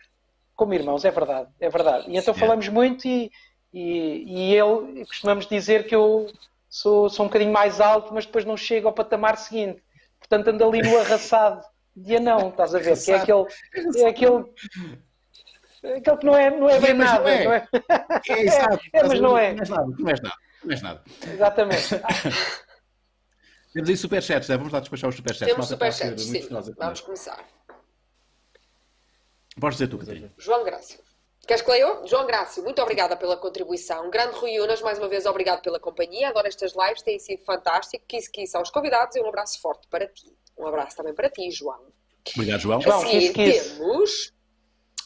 como 0.56 0.74
irmãos, 0.76 1.04
é 1.06 1.10
verdade, 1.12 1.50
é 1.60 1.70
verdade. 1.70 2.06
E 2.08 2.16
então 2.18 2.34
Yeah. 2.36 2.40
falamos 2.40 2.68
muito 2.70 3.08
e, 3.08 3.32
e, 3.74 4.24
e 4.28 4.56
ele 4.56 5.06
costumamos 5.06 5.48
dizer 5.48 5.88
que 5.88 5.96
eu 5.96 6.32
sou, 6.70 7.10
sou 7.10 7.26
um 7.26 7.30
bocadinho 7.30 7.52
mais 7.52 7.80
alto, 7.80 8.14
mas 8.14 8.26
depois 8.26 8.46
não 8.46 8.58
chego 8.58 8.88
ao 8.88 8.94
patamar 8.94 9.38
seguinte. 9.38 9.82
Portanto, 10.20 10.50
ando 10.50 10.64
ali 10.66 10.82
no 10.82 10.98
arraçado 10.98 11.66
de 11.96 12.16
anão, 12.16 12.50
estás 12.50 12.76
a 12.76 12.80
ver? 12.80 12.98
Que 12.98 13.12
é 13.12 13.16
aquele, 13.16 13.46
é 13.98 14.08
aquele, 14.08 14.46
é 15.84 15.98
aquele 15.98 16.18
que 16.18 16.26
não 16.26 16.38
é, 16.38 16.50
não 16.50 16.70
é 16.70 16.80
bem 16.80 16.94
mas 16.94 17.12
não 17.12 17.18
nada, 17.18 17.30
é. 17.30 17.44
não 17.44 17.54
é? 17.54 17.68
É, 18.30 18.42
exato. 18.42 18.80
é, 18.94 19.04
mas 19.04 19.20
não 19.20 19.38
é. 19.38 19.54
Não 19.54 19.60
és 19.60 19.70
nada, 19.70 19.96
não 20.00 20.10
és 20.10 20.22
nada. 20.22 20.38
Não 20.64 20.72
és 20.72 20.82
nada. 20.82 21.04
Exatamente. 21.28 21.88
Temos 23.74 23.90
aí 23.90 23.96
superchats, 23.96 24.50
né? 24.50 24.58
vamos 24.58 24.74
lá 24.74 24.82
despachar 24.82 25.10
os 25.10 25.16
superchats. 25.16 25.48
Temos 25.48 25.70
Malta, 25.70 25.74
superchats, 25.74 26.24
sim. 26.24 26.48
Vamos 26.78 27.02
começar. 27.02 27.40
Podes 29.60 29.78
dizer 29.78 29.88
tu, 29.88 29.98
Catarina. 29.98 30.32
João 30.38 30.64
Grácio. 30.64 31.00
Queres 31.48 31.62
que 31.64 31.72
leia? 31.72 31.82
eu? 31.82 32.08
João 32.08 32.26
Grácio, 32.26 32.64
muito 32.64 32.82
obrigada 32.82 33.16
pela 33.16 33.36
contribuição. 33.36 34.10
Grande 34.10 34.36
Rui 34.36 34.60
Unas, 34.60 34.82
mais 34.82 35.00
uma 35.00 35.08
vez, 35.08 35.26
obrigado 35.26 35.62
pela 35.62 35.80
companhia. 35.80 36.30
Adoro 36.30 36.48
estas 36.48 36.74
lives, 36.74 37.02
têm 37.02 37.20
sido 37.20 37.44
fantástico. 37.44 38.06
Quis 38.08 38.28
que 38.28 38.46
aos 38.54 38.70
convidados 38.70 39.16
e 39.16 39.22
um 39.22 39.28
abraço 39.28 39.60
forte 39.60 39.88
para 39.88 40.08
ti. 40.08 40.32
Um 40.58 40.68
abraço 40.68 40.96
também 40.96 41.14
para 41.14 41.30
ti, 41.30 41.50
João. 41.50 41.92
Obrigado, 42.36 42.60
João. 42.60 42.80
João. 42.80 43.02
A 43.02 43.06
seguir 43.06 43.34
kiss, 43.34 43.52
kiss. 43.52 43.78
temos 43.78 44.34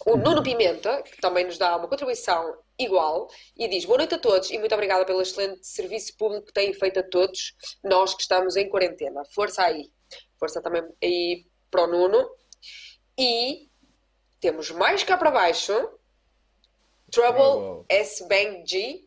o 0.05 0.17
Nuno 0.17 0.43
Pimenta, 0.43 1.01
que 1.01 1.19
também 1.21 1.45
nos 1.45 1.57
dá 1.57 1.75
uma 1.77 1.87
contribuição 1.87 2.57
igual, 2.77 3.29
e 3.55 3.67
diz 3.67 3.85
boa 3.85 3.97
noite 3.97 4.15
a 4.15 4.19
todos 4.19 4.51
e 4.51 4.59
muito 4.59 4.75
obrigada 4.75 5.05
pelo 5.05 5.21
excelente 5.21 5.65
serviço 5.65 6.15
público 6.17 6.47
que 6.47 6.53
têm 6.53 6.73
feito 6.73 6.99
a 6.99 7.03
todos 7.03 7.55
nós 7.83 8.13
que 8.13 8.21
estamos 8.21 8.55
em 8.55 8.69
quarentena. 8.69 9.23
Força 9.33 9.63
aí. 9.63 9.89
Força 10.37 10.61
também 10.61 10.83
aí 11.01 11.45
para 11.71 11.85
o 11.85 11.87
Nuno. 11.87 12.29
E 13.17 13.69
temos 14.41 14.69
mais 14.71 15.03
cá 15.03 15.17
para 15.17 15.31
baixo, 15.31 15.73
Trouble 17.11 17.37
Trouble. 17.39 17.85
S 17.89 18.25
Bang 18.27 18.63
G. 18.65 19.05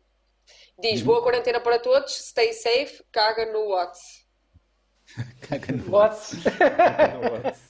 Diz 0.81 1.01
boa 1.01 1.21
quarentena 1.21 1.59
para 1.59 1.77
todos, 1.77 2.13
stay 2.29 2.53
safe, 2.53 3.03
caga 3.11 3.51
no 3.51 3.69
Whats. 3.69 4.25
Caga 5.41 5.73
no- 5.73 5.91
What? 5.91 6.15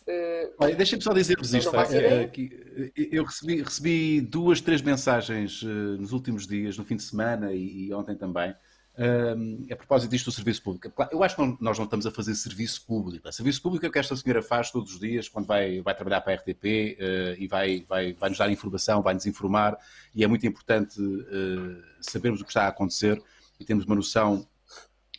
Uh, 0.07 0.53
Olha, 0.59 0.75
deixa-me 0.75 1.01
só 1.01 1.13
dizer-vos 1.13 1.53
isto. 1.53 1.73
eh, 1.75 2.29
eh, 2.35 2.91
eu 3.11 3.23
recebi, 3.23 3.61
recebi 3.63 4.21
duas, 4.21 4.59
três 4.61 4.81
mensagens 4.81 5.61
eh, 5.63 5.67
nos 5.67 6.11
últimos 6.11 6.45
dias, 6.45 6.77
no 6.77 6.83
fim 6.83 6.97
de 6.97 7.03
semana 7.03 7.53
e, 7.53 7.87
e 7.87 7.93
ontem 7.93 8.15
também, 8.15 8.53
ehm, 8.99 9.65
a 9.71 9.75
propósito 9.75 10.11
disto 10.11 10.25
do 10.25 10.31
serviço 10.31 10.61
público. 10.61 10.91
Eu 11.11 11.23
acho 11.23 11.35
que 11.35 11.41
não- 11.41 11.57
nós 11.59 11.77
não 11.77 11.85
estamos 11.85 12.05
a 12.05 12.11
fazer 12.11 12.35
serviço 12.35 12.85
público. 12.85 13.31
Serviço 13.31 13.61
público 13.61 13.85
é 13.85 13.89
o 13.89 13.91
que 13.91 13.99
esta 13.99 14.15
senhora 14.15 14.41
faz 14.41 14.69
todos 14.71 14.93
os 14.93 14.99
dias 14.99 15.29
quando 15.29 15.45
vai, 15.45 15.81
vai 15.81 15.95
trabalhar 15.95 16.21
para 16.21 16.33
a 16.33 16.35
RTP 16.35 16.97
eh, 16.99 17.35
e 17.39 17.47
vai, 17.47 17.85
vai, 17.87 18.13
vai 18.13 18.29
nos 18.29 18.37
dar 18.37 18.51
informação, 18.51 19.01
vai 19.01 19.13
nos 19.13 19.25
informar 19.25 19.77
e 20.13 20.23
é 20.23 20.27
muito 20.27 20.45
importante 20.45 20.99
eh, 20.99 21.81
sabermos 22.01 22.41
o 22.41 22.43
que 22.43 22.51
está 22.51 22.65
a 22.65 22.67
acontecer 22.67 23.21
e 23.59 23.65
termos 23.65 23.85
uma 23.85 23.95
noção 23.95 24.47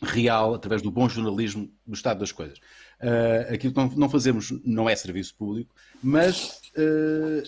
real, 0.01 0.55
através 0.55 0.81
do 0.81 0.91
bom 0.91 1.07
jornalismo, 1.07 1.71
do 1.85 1.93
estado 1.93 2.19
das 2.19 2.31
coisas. 2.31 2.57
Uh, 2.99 3.53
aquilo 3.53 3.73
que 3.73 3.79
não, 3.79 3.89
não 3.89 4.09
fazemos 4.09 4.51
não 4.63 4.89
é 4.89 4.95
serviço 4.95 5.35
público, 5.35 5.73
mas, 6.03 6.61
uh, 6.75 7.43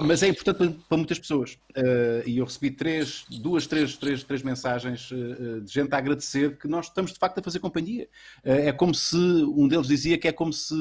mas 0.00 0.22
é 0.22 0.28
importante 0.28 0.56
para, 0.56 0.70
para 0.88 0.96
muitas 0.96 1.18
pessoas. 1.18 1.58
Uh, 1.76 2.26
e 2.26 2.38
eu 2.38 2.44
recebi 2.44 2.70
três, 2.70 3.24
duas, 3.28 3.66
três, 3.66 3.96
três, 3.96 4.24
três 4.24 4.42
mensagens 4.42 5.10
uh, 5.10 5.60
de 5.60 5.72
gente 5.72 5.92
a 5.94 5.98
agradecer 5.98 6.58
que 6.58 6.66
nós 6.66 6.86
estamos 6.86 7.12
de 7.12 7.18
facto 7.18 7.38
a 7.38 7.42
fazer 7.42 7.60
companhia. 7.60 8.08
Uh, 8.44 8.68
é 8.68 8.72
como 8.72 8.94
se 8.94 9.16
um 9.16 9.68
deles 9.68 9.86
dizia 9.86 10.18
que 10.18 10.28
é 10.28 10.32
como 10.32 10.52
se 10.52 10.74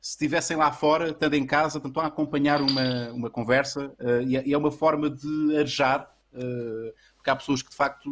se 0.00 0.12
estivessem 0.12 0.56
lá 0.56 0.70
fora, 0.70 1.10
estando 1.10 1.34
em 1.34 1.44
casa, 1.44 1.82
estão 1.84 2.02
a 2.02 2.06
acompanhar 2.06 2.62
uma, 2.62 3.10
uma 3.10 3.28
conversa 3.28 3.92
e, 4.28 4.36
é, 4.36 4.46
e 4.46 4.52
é 4.52 4.56
uma 4.56 4.70
forma 4.70 5.10
de 5.10 5.56
arejar, 5.56 6.08
porque 7.16 7.28
há 7.28 7.34
pessoas 7.34 7.62
que 7.62 7.70
de 7.70 7.74
facto 7.74 8.08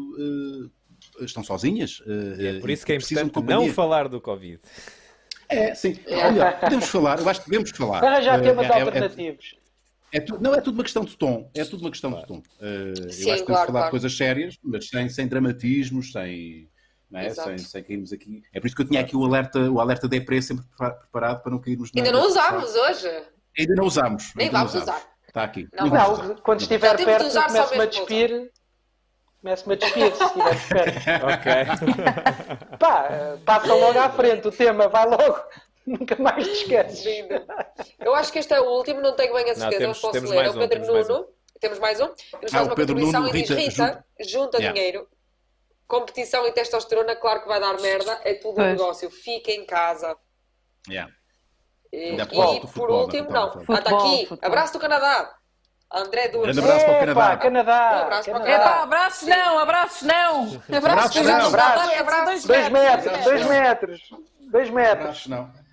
estão 1.20 1.44
sozinhas. 1.44 2.02
é 2.40 2.58
por 2.58 2.70
isso 2.70 2.84
que 2.84 2.92
é 2.92 2.96
importante 2.96 3.46
não 3.46 3.72
falar 3.72 4.08
do 4.08 4.20
Covid. 4.20 4.60
É, 5.48 5.74
sim. 5.74 5.98
Olha, 6.08 6.52
podemos 6.52 6.86
falar, 6.88 7.18
eu 7.20 7.28
acho 7.28 7.42
que 7.42 7.50
devemos 7.50 7.70
falar. 7.70 8.04
Arranjar 8.04 8.38
Eh, 8.38 8.42
temas 8.42 8.66
é- 8.66 8.68
é- 8.68 8.82
alternativos. 8.82 9.56
é 10.12 10.20
tu- 10.20 10.38
não 10.40 10.54
é 10.54 10.60
tudo 10.60 10.74
uma 10.74 10.82
questão 10.84 11.04
de 11.04 11.16
tom, 11.16 11.50
é 11.54 11.64
tudo 11.64 11.80
uma 11.82 11.90
questão 11.90 12.12
de 12.12 12.26
tom. 12.26 12.42
Eh, 12.60 12.92
Sim, 12.94 13.00
eu 13.00 13.02
acho 13.02 13.12
que 13.12 13.22
podemos 13.22 13.46
claro, 13.46 13.46
falar 13.46 13.66
claro. 13.66 13.84
de 13.86 13.90
coisas 13.90 14.16
sérias, 14.16 14.56
mas 14.62 14.88
sem, 14.88 15.08
sem 15.08 15.28
dramatismos, 15.28 16.12
sem, 16.12 16.68
não 17.10 17.20
é? 17.20 17.30
Sem, 17.30 17.58
sem 17.58 17.82
cairmos 17.82 18.12
aqui. 18.12 18.42
É 18.52 18.60
por 18.60 18.66
isso 18.66 18.74
que 18.76 18.82
eu 18.82 18.88
tinha 18.88 19.00
aqui 19.00 19.16
o 19.16 19.24
alerta, 19.24 19.58
o 19.70 19.80
alerta 19.80 20.08
deprê 20.08 20.40
sempre 20.42 20.64
prepar- 20.66 20.98
preparado 20.98 21.42
para 21.42 21.52
não 21.52 21.60
cairmos 21.60 21.90
na- 21.94 22.02
ainda 22.02 22.12
não 22.12 22.26
usámos 22.26 22.74
hoje. 22.74 23.08
Ainda 23.58 23.74
não 23.74 23.84
usámos. 23.86 24.32
Nem 24.36 24.50
não 24.50 24.66
vamos 24.66 24.74
usar. 24.74 25.02
Está 25.28 25.44
aqui. 25.44 25.68
Não 25.78 25.88
vamos 25.90 26.18
usar. 26.18 26.28
Não, 26.28 26.34
quando 26.36 26.60
estiver 26.60 26.96
temos 26.96 27.04
perto, 27.04 27.46
começo-me 27.46 27.80
a 27.80 27.86
despir. 27.86 28.50
Começo-me 29.46 29.74
a 29.74 29.76
despir 29.78 30.12
se 30.16 30.24
estiver 30.24 30.68
perto. 30.68 31.26
Ok. 31.26 31.52
Pá, 32.80 33.08
passa 33.44 33.74
logo 33.74 33.96
à 33.96 34.10
frente 34.10 34.48
o 34.48 34.50
tema, 34.50 34.88
vai 34.88 35.06
logo. 35.06 35.40
Nunca 35.86 36.16
mais 36.20 36.44
te 36.44 36.52
esqueces. 36.52 37.04
Eu 38.00 38.12
acho 38.16 38.32
que 38.32 38.40
este 38.40 38.52
é 38.52 38.60
o 38.60 38.64
último, 38.64 39.00
não 39.00 39.14
tenho 39.14 39.32
bem 39.34 39.48
a 39.48 39.54
certeza, 39.54 39.78
temos- 39.78 39.86
mas 39.88 40.00
posso 40.00 40.12
temos 40.14 40.30
ler. 40.30 40.36
mais 40.36 40.48
É 40.48 40.50
o 40.50 40.56
um, 40.56 40.58
Pedro 40.68 40.74
temos 40.80 40.88
mais 40.92 41.08
Nuno. 41.08 41.28
Temos 41.60 41.78
mais 41.78 42.00
um. 42.00 42.06
Nos 42.08 42.16
Ah, 42.26 42.48
faz 42.50 42.66
uma 42.66 42.74
Pedro 42.74 42.94
contribuição 42.94 43.22
Nuno, 43.22 43.36
e 43.36 43.42
diz: 43.42 43.50
Rita, 43.50 43.84
Rita, 43.84 44.04
junta 44.28 44.58
Yeah. 44.58 44.74
dinheiro. 44.74 45.08
Competição 45.86 46.44
e 46.44 46.50
testosterona, 46.50 47.14
claro 47.14 47.42
que 47.42 47.46
vai 47.48 47.60
dar 47.60 47.80
merda. 47.80 48.20
É 48.24 48.34
tudo 48.34 48.60
um 48.60 48.64
negócio. 48.64 49.08
Fica 49.12 49.52
em 49.52 49.64
casa. 49.64 50.16
Yeah. 50.88 51.12
E, 51.92 52.14
e 52.16 52.18
futebol, 52.18 52.60
por 52.62 52.68
futebol, 52.70 53.02
último, 53.04 53.30
não, 53.30 53.42
não. 53.46 53.52
futebol. 53.52 53.76
Ah, 53.76 53.78
está 53.78 53.90
Futebol, 53.90 54.12
aqui. 54.14 54.26
futebol. 54.26 54.48
Abraço 54.48 54.72
do 54.72 54.80
Canadá. 54.80 55.36
André 55.92 56.28
Duas. 56.28 56.44
Grande 56.44 56.60
abraço 56.60 56.84
para 56.84 56.96
o 56.96 57.00
Canadá. 57.00 57.36
Canadá. 57.36 57.72
Um 57.72 58.02
abraço 58.02 58.30
para 58.30 58.38
o 58.38 58.42
Canadá. 58.42 58.64
Epá, 58.64 58.82
abraços 58.82 59.28
não, 59.28 59.58
abraços 59.58 60.02
não. 60.02 60.42
Abraços 60.42 60.76
Abraços 60.76 61.22
não. 61.22 61.46
Abraços, 61.46 62.00
Abraços. 62.00 62.44
Dois 62.44 62.68
metros, 62.68 63.24
dois 63.24 63.46
metros. 63.46 64.00
Dois 64.50 64.70
metros. 64.70 65.00
Abraços, 65.00 65.26
não. 65.26 65.66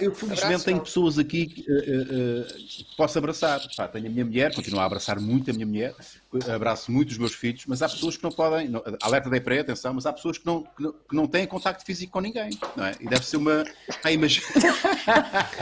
Eu 0.00 0.14
felizmente 0.14 0.64
tenho 0.64 0.80
pessoas 0.80 1.18
aqui 1.18 1.46
que, 1.46 1.60
eh, 1.62 2.46
que 2.56 2.96
posso 2.96 3.18
abraçar. 3.18 3.60
Pá, 3.76 3.88
tenho 3.88 4.06
a 4.06 4.10
minha 4.10 4.24
mulher, 4.24 4.54
continuo 4.54 4.78
a 4.78 4.84
abraçar 4.84 5.18
muito 5.18 5.50
a 5.50 5.54
minha 5.54 5.66
mulher, 5.66 5.92
abraço 6.54 6.92
muito 6.92 7.10
os 7.10 7.18
meus 7.18 7.34
filhos, 7.34 7.64
mas 7.66 7.82
há 7.82 7.88
pessoas 7.88 8.16
que 8.16 8.22
não 8.22 8.30
podem, 8.30 8.68
não, 8.68 8.80
alerta 9.02 9.28
da 9.28 9.36
EPRE, 9.36 9.58
atenção, 9.58 9.92
mas 9.92 10.06
há 10.06 10.12
pessoas 10.12 10.38
que 10.38 10.46
não, 10.46 10.62
que 10.62 10.82
não, 10.82 10.92
que 10.92 11.16
não 11.16 11.26
têm 11.26 11.48
contacto 11.48 11.84
físico 11.84 12.12
com 12.12 12.20
ninguém, 12.20 12.50
não 12.76 12.86
é? 12.86 12.92
E 13.00 13.08
deve 13.08 13.26
ser 13.26 13.38
uma. 13.38 13.64
Ah, 14.04 14.12
imagina. 14.12 14.46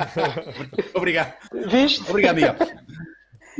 Obrigado. 0.92 1.32
Viste? 1.70 2.02
Obrigado, 2.08 2.36
Miguel. 2.36 2.56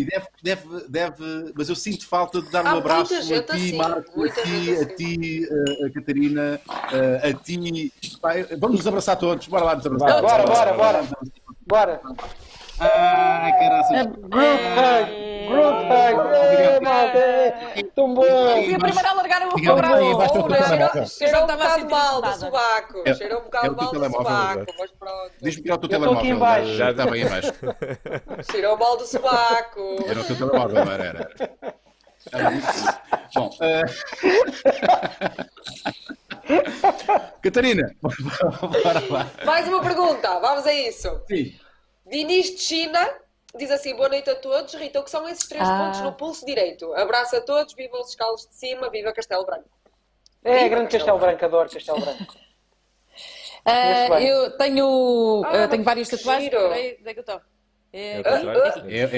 E 0.01 0.05
deve, 0.07 0.27
deve, 0.43 0.89
deve, 0.89 1.53
mas 1.55 1.69
eu 1.69 1.77
sinto 1.77 2.07
falta 2.07 2.41
de 2.41 2.51
dar 2.51 2.67
Há 2.67 2.75
um 2.75 2.79
abraço 2.79 3.15
a 3.15 3.21
ti, 3.21 3.35
assim, 3.35 3.77
Marco, 3.77 4.25
a 4.25 4.31
ti, 4.31 4.71
a 4.81 4.97
ti, 4.97 5.49
eh, 5.51 5.87
a 5.87 5.93
Catarina, 5.93 6.61
eh, 6.91 7.29
a 7.29 7.35
ti. 7.35 7.93
Vamos 8.59 8.79
nos 8.79 8.87
abraçar 8.87 9.17
todos, 9.17 9.47
bora 9.47 9.65
lá 9.65 9.77
nos 9.77 9.85
abraçar. 9.85 10.23
Bora, 10.23 10.47
bora, 10.47 10.73
bora. 10.73 11.09
Bora. 11.67 12.01
Ai, 12.81 13.53
caraças. 13.59 14.07
Group 14.07 14.31
hug. 14.31 15.49
Group 15.49 15.91
hug. 15.91 16.35
É, 16.37 17.81
é. 17.81 17.83
Tão 17.95 18.15
bom. 18.15 18.23
Fui 18.23 18.75
a 18.75 18.79
primeira 18.79 19.11
a 19.11 19.15
largar 19.15 19.47
o 19.47 19.51
Fica 19.59 19.73
abraço. 19.73 19.95
ali, 19.95 20.15
basta 20.17 20.39
o 20.39 20.43
teu 20.43 20.51
não, 20.61 20.69
telemóvel. 20.69 21.07
Cheirou 21.07 21.43
um 21.43 21.47
bocado 21.47 21.91
mal 21.91 22.23
do 22.23 22.33
sobaco. 22.35 23.03
É- 23.05 23.15
Cheirou 23.15 23.39
um 23.39 23.41
é 23.41 23.45
bocado 23.45 23.77
mal 23.77 23.91
do 23.93 24.05
exato. 24.05 24.75
Mas 24.79 24.91
pronto. 24.93 25.31
Diz-me 25.43 25.63
que 25.63 25.71
é 25.71 25.75
o 25.75 25.79
teu 25.79 25.91
Eu 25.91 25.97
estou 25.99 26.13
aqui 26.15 26.23
telemóvel. 26.29 26.31
em 26.31 26.39
baixo. 26.39 26.75
Já 26.77 26.91
está 26.91 27.07
bem 27.07 27.23
em 27.23 27.29
baixo. 27.29 27.53
Cheirou 28.51 28.77
mal 28.79 28.97
do 28.97 29.07
sobaco. 29.07 29.97
Era 30.09 30.21
o 30.21 30.25
teu 30.25 30.37
telemóvel, 30.37 30.79
era? 30.79 31.05
era. 31.05 31.31
Bom. 33.35 33.35
Bom, 33.35 33.51
eh, 33.61 33.83
Catarina, 37.43 37.95
bora 38.03 39.01
lá. 39.11 39.27
Mais 39.45 39.67
uma 39.69 39.81
pergunta. 39.81 40.39
Vamos 40.41 40.67
a 40.67 40.73
isso. 40.73 41.21
Sim. 41.29 41.53
Dinis 42.11 42.51
de 42.51 42.59
China 42.59 43.09
diz 43.57 43.71
assim: 43.71 43.95
boa 43.95 44.09
noite 44.09 44.29
a 44.29 44.35
todos. 44.37 44.75
Rita, 44.75 45.01
o 45.01 45.05
que 45.05 45.11
são 45.11 45.29
esses 45.29 45.47
três 45.49 45.67
Ah. 45.69 45.79
pontos 45.79 46.01
no 46.01 46.13
pulso 46.13 46.45
direito? 46.45 46.93
Abraço 46.95 47.37
a 47.37 47.41
todos, 47.41 47.73
vivam 47.75 48.01
os 48.01 48.11
escalos 48.11 48.47
de 48.49 48.55
cima, 48.55 48.91
viva 48.91 49.13
Castelo 49.13 49.45
Branco. 49.47 49.69
É, 50.43 50.69
grande 50.69 50.91
Castelo 50.91 51.19
Branco, 51.19 51.45
adoro 51.45 51.71
Castelo 51.71 52.01
Branco. 52.01 52.35
Bem. 53.65 54.27
eu 54.27 54.57
tenho, 54.57 55.43
Ah, 55.45 55.65
ah, 55.65 55.69
tenho 55.69 55.85
várias 55.85 56.09
tatuagens. 56.09 56.53
onde 56.55 57.09
é 57.09 57.13
que 57.15 57.19
eu 57.19 57.21
estou? 57.21 57.41
É, 57.93 58.23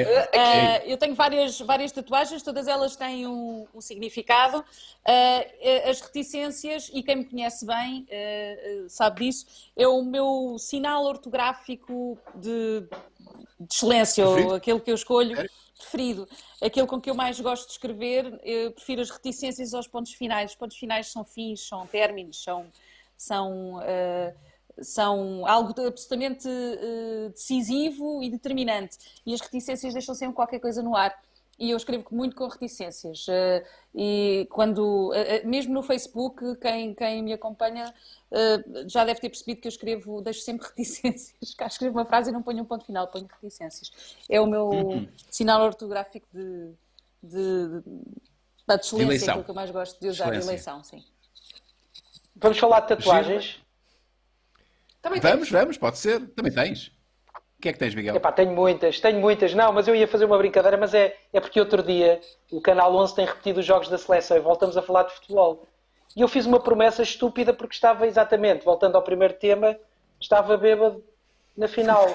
É. 0.00 0.28
É, 0.32 0.38
é, 0.38 0.92
eu 0.92 0.96
tenho 0.96 1.14
várias, 1.14 1.60
várias 1.60 1.92
tatuagens, 1.92 2.42
todas 2.42 2.66
elas 2.66 2.96
têm 2.96 3.26
um, 3.26 3.66
um 3.74 3.80
significado. 3.80 4.64
Eh, 5.06 5.90
as 5.90 6.00
reticências, 6.00 6.90
e 6.92 7.02
quem 7.02 7.16
me 7.16 7.24
conhece 7.24 7.66
bem 7.66 8.06
eh, 8.08 8.86
sabe 8.88 9.26
disso, 9.26 9.46
é 9.76 9.86
o 9.86 10.02
meu 10.02 10.56
sinal 10.58 11.04
ortográfico 11.04 12.18
de, 12.34 12.80
de 13.60 13.74
excelência, 13.74 14.26
ou 14.26 14.54
aquele 14.54 14.80
que 14.80 14.90
eu 14.90 14.94
escolho 14.94 15.36
preferido. 15.76 16.26
Aquele 16.62 16.86
com 16.86 16.98
que 16.98 17.10
eu 17.10 17.14
mais 17.14 17.38
gosto 17.40 17.66
de 17.66 17.72
escrever, 17.72 18.40
eu 18.42 18.72
prefiro 18.72 19.02
as 19.02 19.10
reticências 19.10 19.74
aos 19.74 19.86
pontos 19.86 20.14
finais. 20.14 20.52
Os 20.52 20.56
pontos 20.56 20.78
finais 20.78 21.08
são 21.08 21.24
fins, 21.24 21.66
são 21.66 21.86
términos, 21.86 22.42
são. 22.42 22.66
são 23.16 23.80
ah, 23.80 24.32
são 24.80 25.46
algo 25.46 25.74
absolutamente 25.86 26.48
eh, 26.48 27.28
decisivo 27.30 28.22
e 28.22 28.30
determinante. 28.30 28.98
E 29.26 29.34
as 29.34 29.40
reticências 29.40 29.92
deixam 29.92 30.14
sempre 30.14 30.34
qualquer 30.34 30.60
coisa 30.60 30.82
no 30.82 30.96
ar. 30.96 31.14
E 31.58 31.70
eu 31.70 31.76
escrevo 31.76 32.06
muito 32.10 32.34
com 32.34 32.48
reticências. 32.48 33.26
Eh, 33.28 33.64
e 33.94 34.48
quando, 34.50 35.12
eh, 35.14 35.42
mesmo 35.44 35.72
no 35.74 35.82
Facebook, 35.82 36.56
quem, 36.56 36.94
quem 36.94 37.22
me 37.22 37.32
acompanha 37.32 37.92
já 38.86 39.04
deve 39.04 39.20
ter 39.20 39.28
percebido 39.28 39.60
que 39.60 39.68
eu 39.68 39.70
escrevo, 39.70 40.22
deixo 40.22 40.40
sempre 40.40 40.66
reticências. 40.74 41.54
Cá 41.54 41.66
escrevo 41.66 41.98
uma 41.98 42.06
frase 42.06 42.30
e 42.30 42.32
não 42.32 42.42
ponho 42.42 42.62
um 42.62 42.66
ponto 42.66 42.84
final, 42.84 43.06
ponho 43.08 43.28
reticências. 43.40 43.92
É 44.28 44.40
o 44.40 44.46
meu 44.46 45.06
sinal 45.30 45.62
ortográfico 45.62 46.26
de, 46.32 46.72
de, 47.22 47.68
de, 47.68 47.82
de 48.68 48.74
excelência, 48.74 49.02
eleição. 49.02 49.28
aquilo 49.28 49.44
que 49.44 49.50
eu 49.50 49.54
mais 49.54 49.70
gosto 49.70 50.00
de 50.00 50.08
usar, 50.08 50.30
de 50.30 50.38
eleição, 50.38 50.82
sim. 50.82 51.04
Vamos 52.34 52.58
falar 52.58 52.80
de 52.80 52.88
tatuagens. 52.88 53.61
Também. 55.02 55.20
Vamos, 55.20 55.50
vamos, 55.50 55.76
pode 55.76 55.98
ser. 55.98 56.20
Também 56.28 56.52
tens. 56.52 56.92
O 57.58 57.62
que 57.62 57.68
é 57.68 57.72
que 57.72 57.78
tens, 57.78 57.94
Miguel? 57.94 58.16
Epá, 58.16 58.32
tenho 58.32 58.52
muitas, 58.52 58.98
tenho 59.00 59.20
muitas. 59.20 59.52
Não, 59.54 59.72
mas 59.72 59.86
eu 59.86 59.94
ia 59.94 60.08
fazer 60.08 60.24
uma 60.24 60.38
brincadeira, 60.38 60.76
mas 60.76 60.94
é, 60.94 61.16
é 61.32 61.40
porque 61.40 61.60
outro 61.60 61.82
dia 61.82 62.20
o 62.50 62.60
Canal 62.60 62.94
11 62.94 63.14
tem 63.14 63.26
repetido 63.26 63.60
os 63.60 63.66
jogos 63.66 63.88
da 63.88 63.98
seleção 63.98 64.36
e 64.36 64.40
voltamos 64.40 64.76
a 64.76 64.82
falar 64.82 65.04
de 65.04 65.14
futebol. 65.14 65.66
E 66.16 66.20
eu 66.20 66.28
fiz 66.28 66.46
uma 66.46 66.60
promessa 66.60 67.02
estúpida 67.02 67.52
porque 67.52 67.74
estava 67.74 68.06
exatamente, 68.06 68.64
voltando 68.64 68.96
ao 68.96 69.02
primeiro 69.02 69.34
tema, 69.34 69.76
estava 70.20 70.56
bêbado 70.56 71.02
na 71.56 71.68
final. 71.68 72.14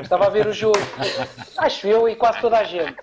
Estava 0.00 0.26
a 0.26 0.30
ver 0.30 0.46
o 0.46 0.52
jogo. 0.52 0.78
Acho 1.56 1.86
eu 1.86 2.08
e 2.08 2.16
quase 2.16 2.40
toda 2.40 2.58
a 2.58 2.64
gente. 2.64 2.96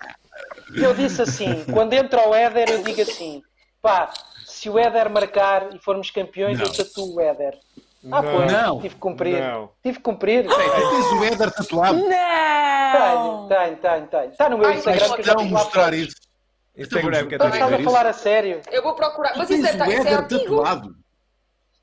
E 0.76 0.82
eu 0.82 0.94
disse 0.94 1.22
assim, 1.22 1.64
quando 1.72 1.92
entra 1.92 2.28
o 2.28 2.34
Éder, 2.34 2.70
eu 2.70 2.82
digo 2.82 3.00
assim, 3.00 3.42
pá, 3.80 4.12
se 4.44 4.68
o 4.68 4.78
Éder 4.78 5.08
marcar 5.08 5.74
e 5.74 5.78
formos 5.78 6.10
campeões, 6.10 6.58
Não. 6.58 6.66
eu 6.66 6.72
tatuo 6.72 7.14
o 7.14 7.20
Éder. 7.20 7.58
Ah, 8.12 8.22
Não. 8.22 8.32
pois, 8.32 8.52
Não. 8.52 8.80
tive 8.80 8.94
que 8.94 9.00
cumprir. 9.00 9.40
Não. 9.42 9.70
Tive 9.82 9.96
que 9.98 10.02
cumprir. 10.02 10.44
Ei, 10.44 10.48
tu 10.50 10.90
tens 10.90 11.12
o 11.12 11.24
Éder 11.24 11.50
tatuado. 11.50 11.98
Não! 11.98 13.48
Tenho, 13.48 13.48
tenho, 13.48 13.76
tenho, 13.76 14.06
tenho. 14.06 14.30
Está 14.30 14.48
no 14.48 14.58
meu 14.58 14.68
Ai, 14.68 14.76
Instagram 14.76 15.08
que 15.14 15.20
Então 15.22 15.36
tive 15.36 15.52
lá 15.54 15.60
mostrar 15.60 15.94
isso. 15.94 16.16
Instagram, 16.76 17.22
Estás 17.22 17.52
Catarina. 17.58 17.76
a 17.76 17.82
falar 17.84 18.06
a 18.06 18.12
sério? 18.12 18.60
Eu 18.70 18.82
vou 18.82 18.94
procurar. 18.94 19.32
Mas 19.36 19.50
isso 19.50 19.66
é, 19.66 19.70
o 19.72 19.90
isso 19.90 20.08
é 20.08 20.14
antigo. 20.14 20.40
tatuado. 20.56 20.94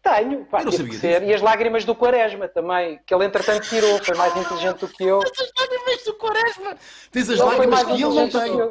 Tenho, 0.03 0.45
pá, 0.45 0.59
Eu 0.61 0.65
não 0.65 0.71
sabia 0.73 0.89
que 0.91 0.97
ser. 0.97 1.23
E 1.23 1.33
as 1.33 1.41
lágrimas 1.41 1.85
do 1.85 1.95
Quaresma 1.95 2.47
também, 2.47 2.99
que 3.07 3.13
ele 3.13 3.25
entretanto 3.25 3.67
tirou, 3.69 4.03
foi 4.03 4.15
mais 4.17 4.35
inteligente 4.35 4.79
do 4.79 4.87
que 4.89 5.03
eu. 5.03 5.19
Tens 5.19 5.39
as 5.39 5.51
lágrimas 5.59 6.03
do 6.03 6.13
Quaresma. 6.15 6.77
Tens 7.11 7.29
as 7.29 7.39
Ele 7.39 7.43
lágrimas 7.49 7.83
que 7.83 7.91
ele 7.93 8.03
não 8.03 8.27
que 8.29 8.39
tem. 8.39 8.69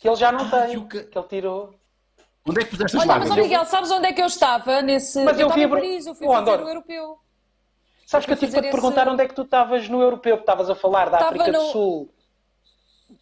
Que 0.00 0.08
ele 0.08 0.16
já 0.16 0.32
não 0.32 0.48
tem, 0.50 0.86
que- 0.88 1.04
que 1.04 1.18
ele 1.18 1.26
tirou. 1.28 1.74
Onde 2.48 2.60
é 2.60 2.64
que 2.64 2.70
puseste 2.70 2.96
as 2.96 3.02
Olha, 3.02 3.18
mas? 3.18 3.30
Miguel, 3.36 3.64
sabes 3.66 3.90
onde 3.90 4.06
é 4.06 4.12
que 4.12 4.22
eu 4.22 4.26
estava 4.26 4.80
nesse. 4.82 5.22
Mas 5.24 5.38
eu 5.38 5.46
estava 5.48 5.54
vi 5.54 5.60
em 5.60 5.64
a- 5.64 5.68
Paris, 5.68 6.06
eu 6.06 6.14
fui 6.14 6.26
Onde, 6.26 6.50
fazer 6.50 6.64
o 6.64 6.68
europeu. 6.68 7.18
Sabes 8.06 8.26
que 8.26 8.32
eu 8.32 8.36
Fui 8.36 8.46
tive 8.46 8.58
para 8.60 8.68
te 8.68 8.72
perguntar 8.72 9.02
esse- 9.02 9.10
onde 9.10 9.22
é 9.22 9.28
que 9.28 9.34
tu 9.34 9.42
estavas 9.42 9.88
no 9.88 10.00
europeu, 10.00 10.36
que 10.36 10.42
estavas 10.42 10.70
a 10.70 10.74
falar 10.74 11.10
da 11.10 11.18
Estava 11.18 11.36
África 11.36 11.52
do 11.52 11.64
no- 11.64 11.70
Sul. 11.72 12.08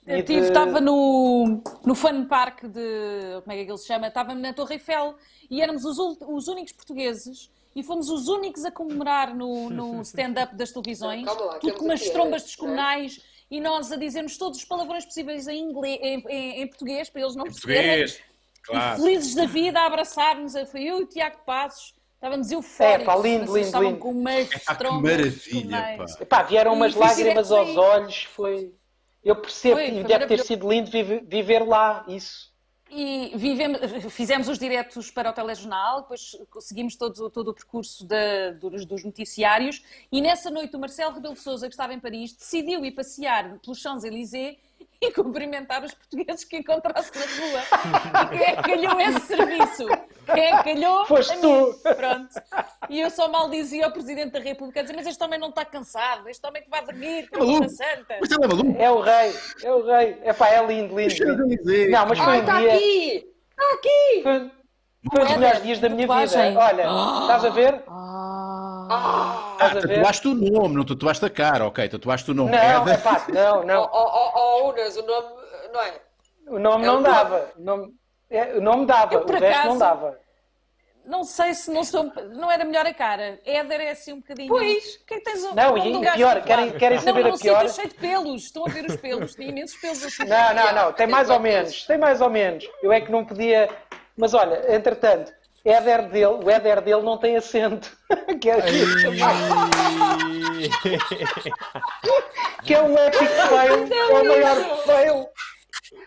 Eu 0.06 0.24
tive, 0.24 0.40
de- 0.42 0.46
estava 0.46 0.80
no, 0.80 1.60
no 1.84 1.94
Fun 1.94 2.24
Park 2.26 2.62
de. 2.64 3.40
Como 3.42 3.52
é 3.52 3.64
que 3.64 3.70
ele 3.70 3.78
se 3.78 3.86
chama? 3.86 4.06
Estava 4.06 4.34
na 4.34 4.52
Torre 4.52 4.74
Eiffel 4.74 5.14
e 5.50 5.60
éramos 5.60 5.84
os, 5.84 5.98
os 6.20 6.46
únicos 6.48 6.72
portugueses 6.72 7.50
e 7.74 7.82
fomos 7.82 8.08
os 8.08 8.28
únicos 8.28 8.64
a 8.64 8.70
comemorar 8.70 9.34
no, 9.34 9.68
no 9.68 10.00
stand-up 10.02 10.54
das 10.54 10.70
televisões, 10.70 11.24
lá, 11.26 11.58
tudo 11.58 11.74
com 11.74 11.84
umas 11.84 12.00
aqui, 12.00 12.10
trombas 12.10 12.42
é, 12.42 12.44
descomunais 12.46 13.20
e 13.50 13.60
nós 13.60 13.90
a 13.92 13.96
dizermos 13.96 14.36
todos 14.38 14.58
os 14.58 14.64
palavrões 14.64 15.04
possíveis 15.04 15.46
em, 15.48 15.60
inglês, 15.60 15.98
em, 16.02 16.24
em- 16.28 16.62
em 16.62 16.66
português 16.68 17.10
para 17.10 17.22
eles 17.22 17.34
não 17.36 17.44
perceberem. 17.44 18.06
E 18.68 18.72
Claro. 18.72 19.02
felizes 19.02 19.34
da 19.34 19.46
vida 19.46 19.80
a 19.80 19.86
abraçar-nos. 19.86 20.54
Foi 20.70 20.82
eu 20.82 21.00
e 21.00 21.02
o 21.04 21.06
Tiago 21.06 21.38
Passos. 21.46 21.94
Estávamos 22.14 22.50
eufóricos. 22.50 23.02
É, 23.02 23.04
pá, 23.04 23.16
lindo, 23.16 23.46
Vocês 23.46 23.54
lindo, 23.54 23.58
estavam 23.66 23.88
lindo. 23.88 23.98
com 24.00 24.10
umas 24.10 24.48
Epá, 24.50 24.72
que 24.72 24.78
trombas 24.78 25.12
maravilha, 25.16 25.94
pá. 25.98 26.04
Epá, 26.20 26.42
vieram 26.42 26.72
E 26.72 26.76
umas 26.76 26.92
fiz 26.92 27.00
lágrimas 27.00 27.52
aos 27.52 27.68
aí. 27.68 27.76
olhos, 27.76 28.24
foi... 28.24 28.72
Eu 29.22 29.36
percebo, 29.36 29.74
Foi, 29.76 29.88
e 29.88 29.94
foi 29.94 30.04
deve 30.04 30.26
ter 30.26 30.38
sido 30.40 30.70
lindo 30.70 30.88
viver, 30.90 31.66
lá, 31.66 32.04
isso. 32.08 32.54
E 32.88 33.32
vivemos, 33.34 33.80
fizemos 34.14 34.48
os 34.48 34.56
diretos 34.58 35.10
para 35.10 35.30
o 35.30 35.32
telejornal, 35.32 36.02
depois 36.02 36.36
seguimos 36.60 36.94
todo, 36.94 37.28
todo 37.30 37.48
o 37.48 37.54
percurso 37.54 38.06
da- 38.06 38.52
dos, 38.52 38.86
dos 38.86 39.02
noticiários 39.04 39.82
e 40.12 40.20
nessa 40.20 40.48
noite 40.48 40.76
o 40.76 40.78
Marcelo 40.78 41.12
Rebelo 41.12 41.34
de 41.34 41.40
Sousa, 41.40 41.66
que 41.66 41.74
estava 41.74 41.92
em 41.92 41.98
Paris, 41.98 42.32
decidiu 42.32 42.84
ir 42.84 42.92
passear 42.92 43.58
pelos 43.58 43.80
Champs-Élysées 43.80 44.56
e 45.02 45.12
cumprimentar 45.12 45.84
os 45.84 45.94
portugueses 45.94 46.44
que 46.44 46.58
encontrasse 46.58 47.10
na 47.14 47.24
rua. 47.24 47.62
E 48.32 48.38
quem 48.38 48.46
é 48.46 48.56
que 48.56 48.62
calhou 48.62 49.00
esse 49.00 49.20
serviço? 49.20 49.86
Quem 50.32 50.44
é 50.44 50.56
que 50.62 50.74
calhou? 50.74 51.06
Foste 51.06 51.32
A 51.32 51.36
mim. 51.36 51.42
tu. 51.42 51.78
Pronto. 51.94 52.28
E 52.88 53.00
eu 53.00 53.10
só 53.10 53.28
mal 53.28 53.48
dizia 53.48 53.84
ao 53.86 53.92
Presidente 53.92 54.32
da 54.32 54.40
República, 54.40 54.82
dizer, 54.82 54.94
mas 54.96 55.06
este 55.06 55.22
homem 55.22 55.38
não 55.38 55.50
está 55.50 55.64
cansado, 55.64 56.28
este 56.28 56.44
homem 56.46 56.62
que 56.62 56.70
vai 56.70 56.84
dormir, 56.84 57.28
que 57.28 57.36
é 57.36 57.38
Maluco. 57.38 57.58
uma 57.60 57.68
santa. 57.68 58.16
Mas 58.20 58.30
ele 58.30 58.44
é 58.44 58.48
maluco. 58.48 58.82
É 58.82 58.90
o 58.90 59.00
rei, 59.00 59.34
é 59.62 59.72
o 59.72 59.84
rei. 59.86 60.18
Epá, 60.24 60.48
é 60.48 60.66
lindo, 60.66 60.96
lindo. 60.98 61.14
Lindo. 61.24 61.48
dizer. 61.48 61.90
Não, 61.90 62.06
mas 62.06 62.18
foi 62.18 62.32
Ai, 62.32 62.38
um 62.38 62.40
está 62.40 62.60
dia... 62.60 62.74
aqui! 62.74 63.32
Está 63.50 63.74
aqui! 63.74 64.22
Foi, 64.22 64.50
foi 65.10 65.22
um 65.22 65.26
dos 65.26 65.36
melhores 65.36 65.62
dias 65.62 65.78
da 65.80 65.88
minha 65.88 66.06
vida. 66.06 66.58
Olha, 66.58 66.82
estás 67.22 67.44
a 67.44 67.48
ver? 67.50 67.82
Ah. 67.88 68.86
Ah, 68.88 69.52
Estás 69.54 69.76
a 69.84 69.86
ver? 69.88 69.94
Tatuaste 69.96 70.28
o 70.28 70.34
nome, 70.34 70.74
não 70.76 70.84
tatuaste 70.84 71.24
a 71.24 71.30
cara, 71.30 71.66
ok? 71.66 71.88
Tatuaste 71.88 72.30
o 72.30 72.34
nome. 72.34 72.52
Não, 72.52 72.88
é 72.88 72.96
pá, 72.98 73.24
não, 73.28 73.60
oh, 73.60 73.64
não. 73.64 73.82
oh, 73.82 73.88
oh, 73.92 74.30
oh, 74.64 74.70
Unas, 74.70 74.96
o 74.96 75.02
nome, 75.04 75.28
não 75.72 75.80
é? 75.80 76.00
O 76.48 76.58
nome 76.58 76.84
É 76.84 76.86
não 76.86 76.98
o 77.00 77.02
dava. 77.02 77.50
O 77.56 77.62
nome, 77.62 77.94
é, 78.30 78.54
o 78.54 78.60
nome 78.60 78.86
dava, 78.86 79.14
Eu, 79.14 79.20
o 79.20 79.24
por 79.24 79.34
resto 79.34 79.66
não 79.66 79.78
dava. 79.78 80.18
Não 81.04 81.22
sei 81.24 81.54
se 81.54 81.70
não 81.72 81.82
sou. 81.84 82.04
Não 82.32 82.50
era 82.50 82.64
melhor 82.64 82.84
a 82.86 82.92
cara. 82.94 83.40
Éder 83.44 83.80
é 83.80 83.90
assim 83.90 84.12
um 84.12 84.16
bocadinho. 84.20 84.48
Pois. 84.48 84.96
O 84.96 85.06
que 85.06 85.14
é 85.14 85.18
que 85.18 85.24
tens 85.24 85.42
o 85.44 85.54
Não, 85.54 85.74
o 85.74 85.76
nome 85.76 85.90
e- 85.90 85.96
um 85.96 86.02
e 86.04 86.10
pior, 86.12 86.34
tatuado? 86.34 86.42
querem- 86.46 86.72
querem 86.72 86.98
saber 86.98 87.20
não, 87.22 87.28
a 87.28 87.32
não, 87.32 87.38
pior? 87.38 87.62
Não, 87.64 87.68
cheio 87.70 87.88
de 87.88 87.94
pelos. 87.94 88.42
Estão 88.44 88.64
a 88.66 88.68
ver 88.68 88.86
os 88.86 88.96
pelos. 88.96 89.34
Tem 89.36 89.48
imensos 89.50 89.76
pelos 89.80 90.04
assim. 90.04 90.24
Não, 90.24 90.54
não, 90.54 90.72
não, 90.74 90.92
tem 90.94 91.06
mais 91.06 91.30
ou 91.30 91.38
menos, 91.40 91.84
tem 91.86 91.96
mais 91.98 92.20
ou 92.20 92.28
menos. 92.30 92.68
Eu 92.82 92.92
é 92.92 93.00
que 93.00 93.10
não 93.10 93.24
podia. 93.24 93.68
Mas 94.16 94.34
olha, 94.34 94.74
entretanto, 94.74 95.32
Éder 95.64 96.08
dele, 96.08 96.44
o 96.44 96.48
Éder 96.48 96.80
dele 96.80 97.02
não 97.02 97.18
tem 97.18 97.36
acento. 97.36 97.90
que, 98.40 98.50
é, 98.50 98.56
que 102.62 102.74
é 102.74 102.82
um 102.82 102.96
epic 102.96 103.28
fail, 103.28 103.88
é 103.92 104.20
o 104.20 104.24
maior 104.24 104.56
fail. 104.84 105.28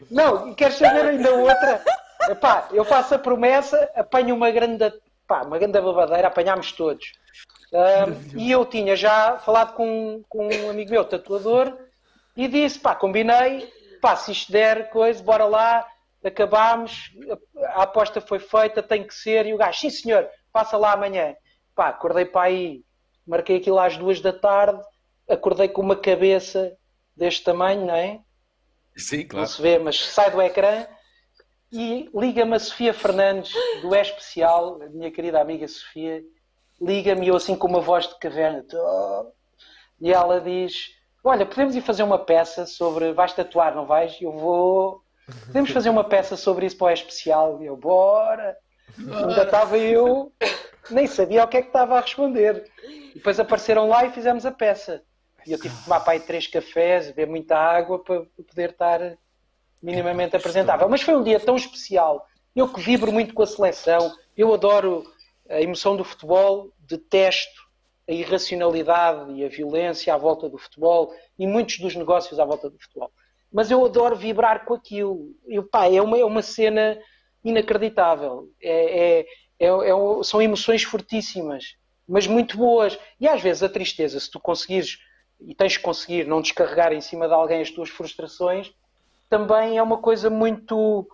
Não, 0.09 0.49
e 0.49 0.55
queres 0.55 0.75
saber 0.75 1.05
ainda 1.05 1.33
outra? 1.33 1.83
Epá, 2.29 2.69
eu 2.71 2.85
faço 2.85 3.15
a 3.15 3.19
promessa, 3.19 3.89
apanho 3.95 4.33
uma 4.33 4.49
grande, 4.49 4.93
pá, 5.27 5.41
uma 5.43 5.57
grande 5.57 5.79
babadeira, 5.81 6.27
apanhámos 6.27 6.71
todos. 6.71 7.11
Ahm, 7.73 8.13
e 8.35 8.49
eu 8.49 8.65
tinha 8.65 8.95
já 8.95 9.37
falado 9.39 9.73
com, 9.73 10.23
com 10.29 10.47
um 10.47 10.69
amigo 10.69 10.91
meu, 10.91 11.03
tatuador, 11.03 11.77
e 12.35 12.47
disse, 12.47 12.79
pá, 12.79 12.95
combinei, 12.95 13.71
pá, 14.01 14.15
se 14.15 14.31
isto 14.31 14.51
der 14.51 14.89
coisa, 14.89 15.21
bora 15.21 15.45
lá, 15.45 15.85
acabámos, 16.23 17.11
a, 17.73 17.83
aposta 17.83 18.19
foi 18.21 18.39
feita, 18.39 18.83
tem 18.83 19.05
que 19.05 19.13
ser, 19.13 19.45
e 19.45 19.53
o 19.53 19.57
gajo, 19.57 19.79
sim 19.79 19.89
senhor, 19.89 20.29
passa 20.51 20.77
lá 20.77 20.93
amanhã. 20.93 21.35
Pá, 21.75 21.89
acordei 21.89 22.25
para 22.25 22.47
aí, 22.47 22.83
marquei 23.25 23.57
aquilo 23.57 23.79
às 23.79 23.97
duas 23.97 24.19
da 24.21 24.33
tarde, 24.33 24.81
acordei 25.29 25.69
com 25.69 25.81
uma 25.81 25.95
cabeça 25.95 26.75
deste 27.15 27.43
tamanho, 27.43 27.85
não 27.85 27.95
é? 27.95 28.19
Sim, 28.97 29.19
Não 29.19 29.27
claro. 29.27 29.47
se 29.47 29.61
vê, 29.61 29.79
mas 29.79 29.99
sai 30.07 30.31
do 30.31 30.41
ecrã 30.41 30.87
e 31.71 32.09
liga-me 32.13 32.55
a 32.55 32.59
Sofia 32.59 32.93
Fernandes 32.93 33.53
do 33.81 33.93
É 33.93 34.01
Especial, 34.01 34.81
a 34.81 34.89
minha 34.89 35.11
querida 35.11 35.39
amiga 35.39 35.67
Sofia, 35.67 36.21
liga-me 36.81 37.27
eu 37.27 37.35
assim 37.35 37.55
com 37.55 37.67
uma 37.67 37.79
voz 37.79 38.07
de 38.07 38.17
caverna 38.19 38.65
e 40.01 40.11
ela 40.11 40.39
diz: 40.39 40.89
Olha, 41.23 41.45
podemos 41.45 41.75
ir 41.75 41.81
fazer 41.81 42.03
uma 42.03 42.17
peça 42.17 42.65
sobre. 42.65 43.11
Vais 43.13 43.33
tatuar, 43.33 43.75
não 43.75 43.85
vais? 43.85 44.19
Eu 44.21 44.31
vou. 44.31 45.03
Podemos 45.45 45.71
fazer 45.71 45.89
uma 45.89 46.03
peça 46.03 46.35
sobre 46.35 46.65
isso 46.65 46.77
para 46.77 46.85
o 46.85 46.89
É 46.89 46.93
Especial? 46.93 47.61
E 47.61 47.65
eu, 47.65 47.75
bora! 47.75 48.57
Ainda 48.97 49.43
estava 49.43 49.77
eu, 49.77 50.33
nem 50.89 51.07
sabia 51.07 51.43
o 51.43 51.47
que 51.47 51.57
é 51.57 51.61
que 51.61 51.67
estava 51.67 51.97
a 51.97 52.01
responder. 52.01 52.69
E 52.83 53.13
depois 53.15 53.39
apareceram 53.39 53.87
lá 53.87 54.05
e 54.05 54.11
fizemos 54.11 54.45
a 54.45 54.51
peça. 54.51 55.03
E 55.45 55.51
eu 55.51 55.59
tive 55.59 55.75
que 55.75 55.83
tomar 55.83 56.01
para 56.01 56.13
aí 56.13 56.19
três 56.19 56.47
cafés, 56.47 57.07
beber 57.07 57.27
muita 57.27 57.57
água 57.57 58.03
para 58.03 58.21
para 58.21 58.43
poder 58.45 58.69
estar 58.71 59.17
minimamente 59.81 60.35
apresentável. 60.35 60.89
Mas 60.89 61.01
foi 61.01 61.15
um 61.15 61.23
dia 61.23 61.39
tão 61.39 61.55
especial. 61.55 62.25
Eu 62.55 62.71
que 62.71 62.81
vibro 62.81 63.11
muito 63.11 63.33
com 63.33 63.43
a 63.43 63.47
seleção, 63.47 64.13
eu 64.35 64.53
adoro 64.53 65.03
a 65.49 65.61
emoção 65.61 65.95
do 65.95 66.03
futebol, 66.03 66.71
detesto 66.79 67.69
a 68.07 68.11
irracionalidade 68.11 69.31
e 69.33 69.45
a 69.45 69.49
violência 69.49 70.13
à 70.13 70.17
volta 70.17 70.49
do 70.49 70.57
futebol 70.57 71.13
e 71.37 71.45
muitos 71.45 71.77
dos 71.77 71.95
negócios 71.95 72.39
à 72.39 72.45
volta 72.45 72.67
do 72.67 72.79
futebol. 72.79 73.11
Mas 73.51 73.71
eu 73.71 73.83
adoro 73.83 74.15
vibrar 74.15 74.65
com 74.65 74.73
aquilo. 74.73 75.31
Eu, 75.47 75.63
pá, 75.63 75.87
é, 75.87 76.01
uma, 76.01 76.17
é 76.17 76.23
uma 76.25 76.41
cena 76.41 76.97
inacreditável. 77.43 78.49
É, 78.61 79.19
é- 79.19 79.25
é- 79.59 79.67
é- 79.89 80.23
são 80.23 80.41
emoções 80.41 80.83
fortíssimas, 80.83 81.75
mas 82.07 82.27
muito 82.27 82.57
boas. 82.57 82.97
E 83.19 83.27
às 83.27 83.41
vezes 83.41 83.63
a 83.63 83.69
tristeza, 83.69 84.19
se 84.19 84.29
tu 84.29 84.39
conseguires, 84.39 84.97
e 85.41 85.55
tens 85.55 85.77
que 85.77 85.83
conseguir 85.83 86.25
não 86.27 86.41
descarregar 86.41 86.93
em 86.93 87.01
cima 87.01 87.27
de 87.27 87.33
alguém 87.33 87.61
as 87.61 87.71
tuas 87.71 87.89
frustrações, 87.89 88.71
também 89.29 89.77
é 89.77 89.83
uma 89.83 89.97
coisa 89.97 90.29
muito. 90.29 91.07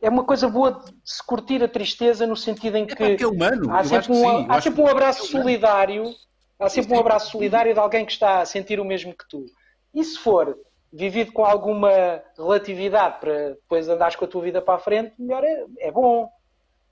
É 0.00 0.10
uma 0.10 0.24
coisa 0.24 0.46
boa 0.48 0.72
de 0.72 0.94
se 1.04 1.24
curtir 1.24 1.62
a 1.62 1.68
tristeza 1.68 2.26
no 2.26 2.36
sentido 2.36 2.76
em 2.76 2.84
É 2.84 3.16
que 3.16 3.24
é 3.24 3.26
humano. 3.26 3.72
há 3.72 3.82
sempre 3.82 4.06
que 4.06 4.12
um, 4.12 4.38
sim. 4.40 4.46
há 4.48 4.60
sempre 4.60 4.80
um 4.82 4.84
que 4.84 4.90
abraço 4.90 5.26
solidário, 5.26 6.14
há 6.60 6.68
sempre 6.68 6.94
um 6.94 7.00
abraço 7.00 7.30
solidário 7.30 7.72
de 7.72 7.80
alguém 7.80 8.04
que 8.04 8.12
está 8.12 8.40
a 8.40 8.44
sentir 8.44 8.78
o 8.78 8.84
mesmo 8.84 9.16
que 9.16 9.26
tu. 9.28 9.46
E 9.94 10.04
se 10.04 10.18
for 10.18 10.54
vivido 10.92 11.32
com 11.32 11.44
alguma 11.44 12.22
relatividade 12.36 13.20
para 13.20 13.50
depois 13.50 13.88
andares 13.88 14.16
com 14.16 14.24
a 14.24 14.28
tua 14.28 14.42
vida 14.42 14.62
para 14.62 14.74
a 14.74 14.78
frente, 14.78 15.14
melhor 15.18 15.44
é, 15.44 15.64
é 15.78 15.90
bom. 15.90 16.30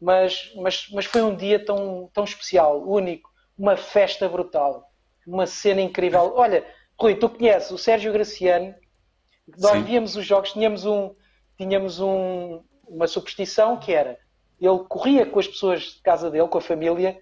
Mas, 0.00 0.52
mas, 0.56 0.88
mas 0.92 1.04
foi 1.06 1.22
um 1.22 1.34
dia 1.34 1.64
tão, 1.64 2.10
tão 2.12 2.24
especial, 2.24 2.82
único, 2.86 3.30
uma 3.56 3.76
festa 3.76 4.28
brutal, 4.28 4.90
uma 5.26 5.46
cena 5.46 5.80
incrível. 5.80 6.34
Olha, 6.36 6.64
Rui, 7.00 7.14
tu 7.14 7.28
conheces 7.28 7.70
o 7.70 7.78
Sérgio 7.78 8.12
Graciano, 8.12 8.74
nós 9.58 9.72
Sim. 9.72 9.84
víamos 9.84 10.16
os 10.16 10.26
jogos, 10.26 10.52
tínhamos, 10.52 10.84
um, 10.84 11.14
tínhamos 11.56 12.00
um, 12.00 12.62
uma 12.86 13.06
superstição 13.06 13.78
que 13.78 13.92
era 13.92 14.18
ele 14.60 14.78
corria 14.88 15.26
com 15.26 15.38
as 15.38 15.48
pessoas 15.48 15.82
de 15.82 16.02
casa 16.02 16.30
dele, 16.30 16.48
com 16.48 16.58
a 16.58 16.60
família, 16.60 17.18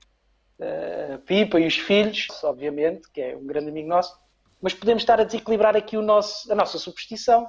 eh, 0.59 1.12
a 1.14 1.18
Pipa 1.18 1.59
e 1.59 1.66
os 1.66 1.77
filhos, 1.77 2.29
obviamente, 2.45 3.11
que 3.11 3.20
é 3.20 3.37
um 3.37 3.47
grande 3.47 3.68
amigo 3.68 3.89
nosso, 3.89 4.16
mas 4.63 4.73
podemos 4.73 5.03
estar 5.03 5.21
a 5.21 5.25
desequilibrar 5.25 5.77
aqui 5.77 5.97
o 5.97 6.03
nosso, 6.03 6.51
a 6.51 6.55
nossa 6.55 6.79
superstição. 6.79 7.47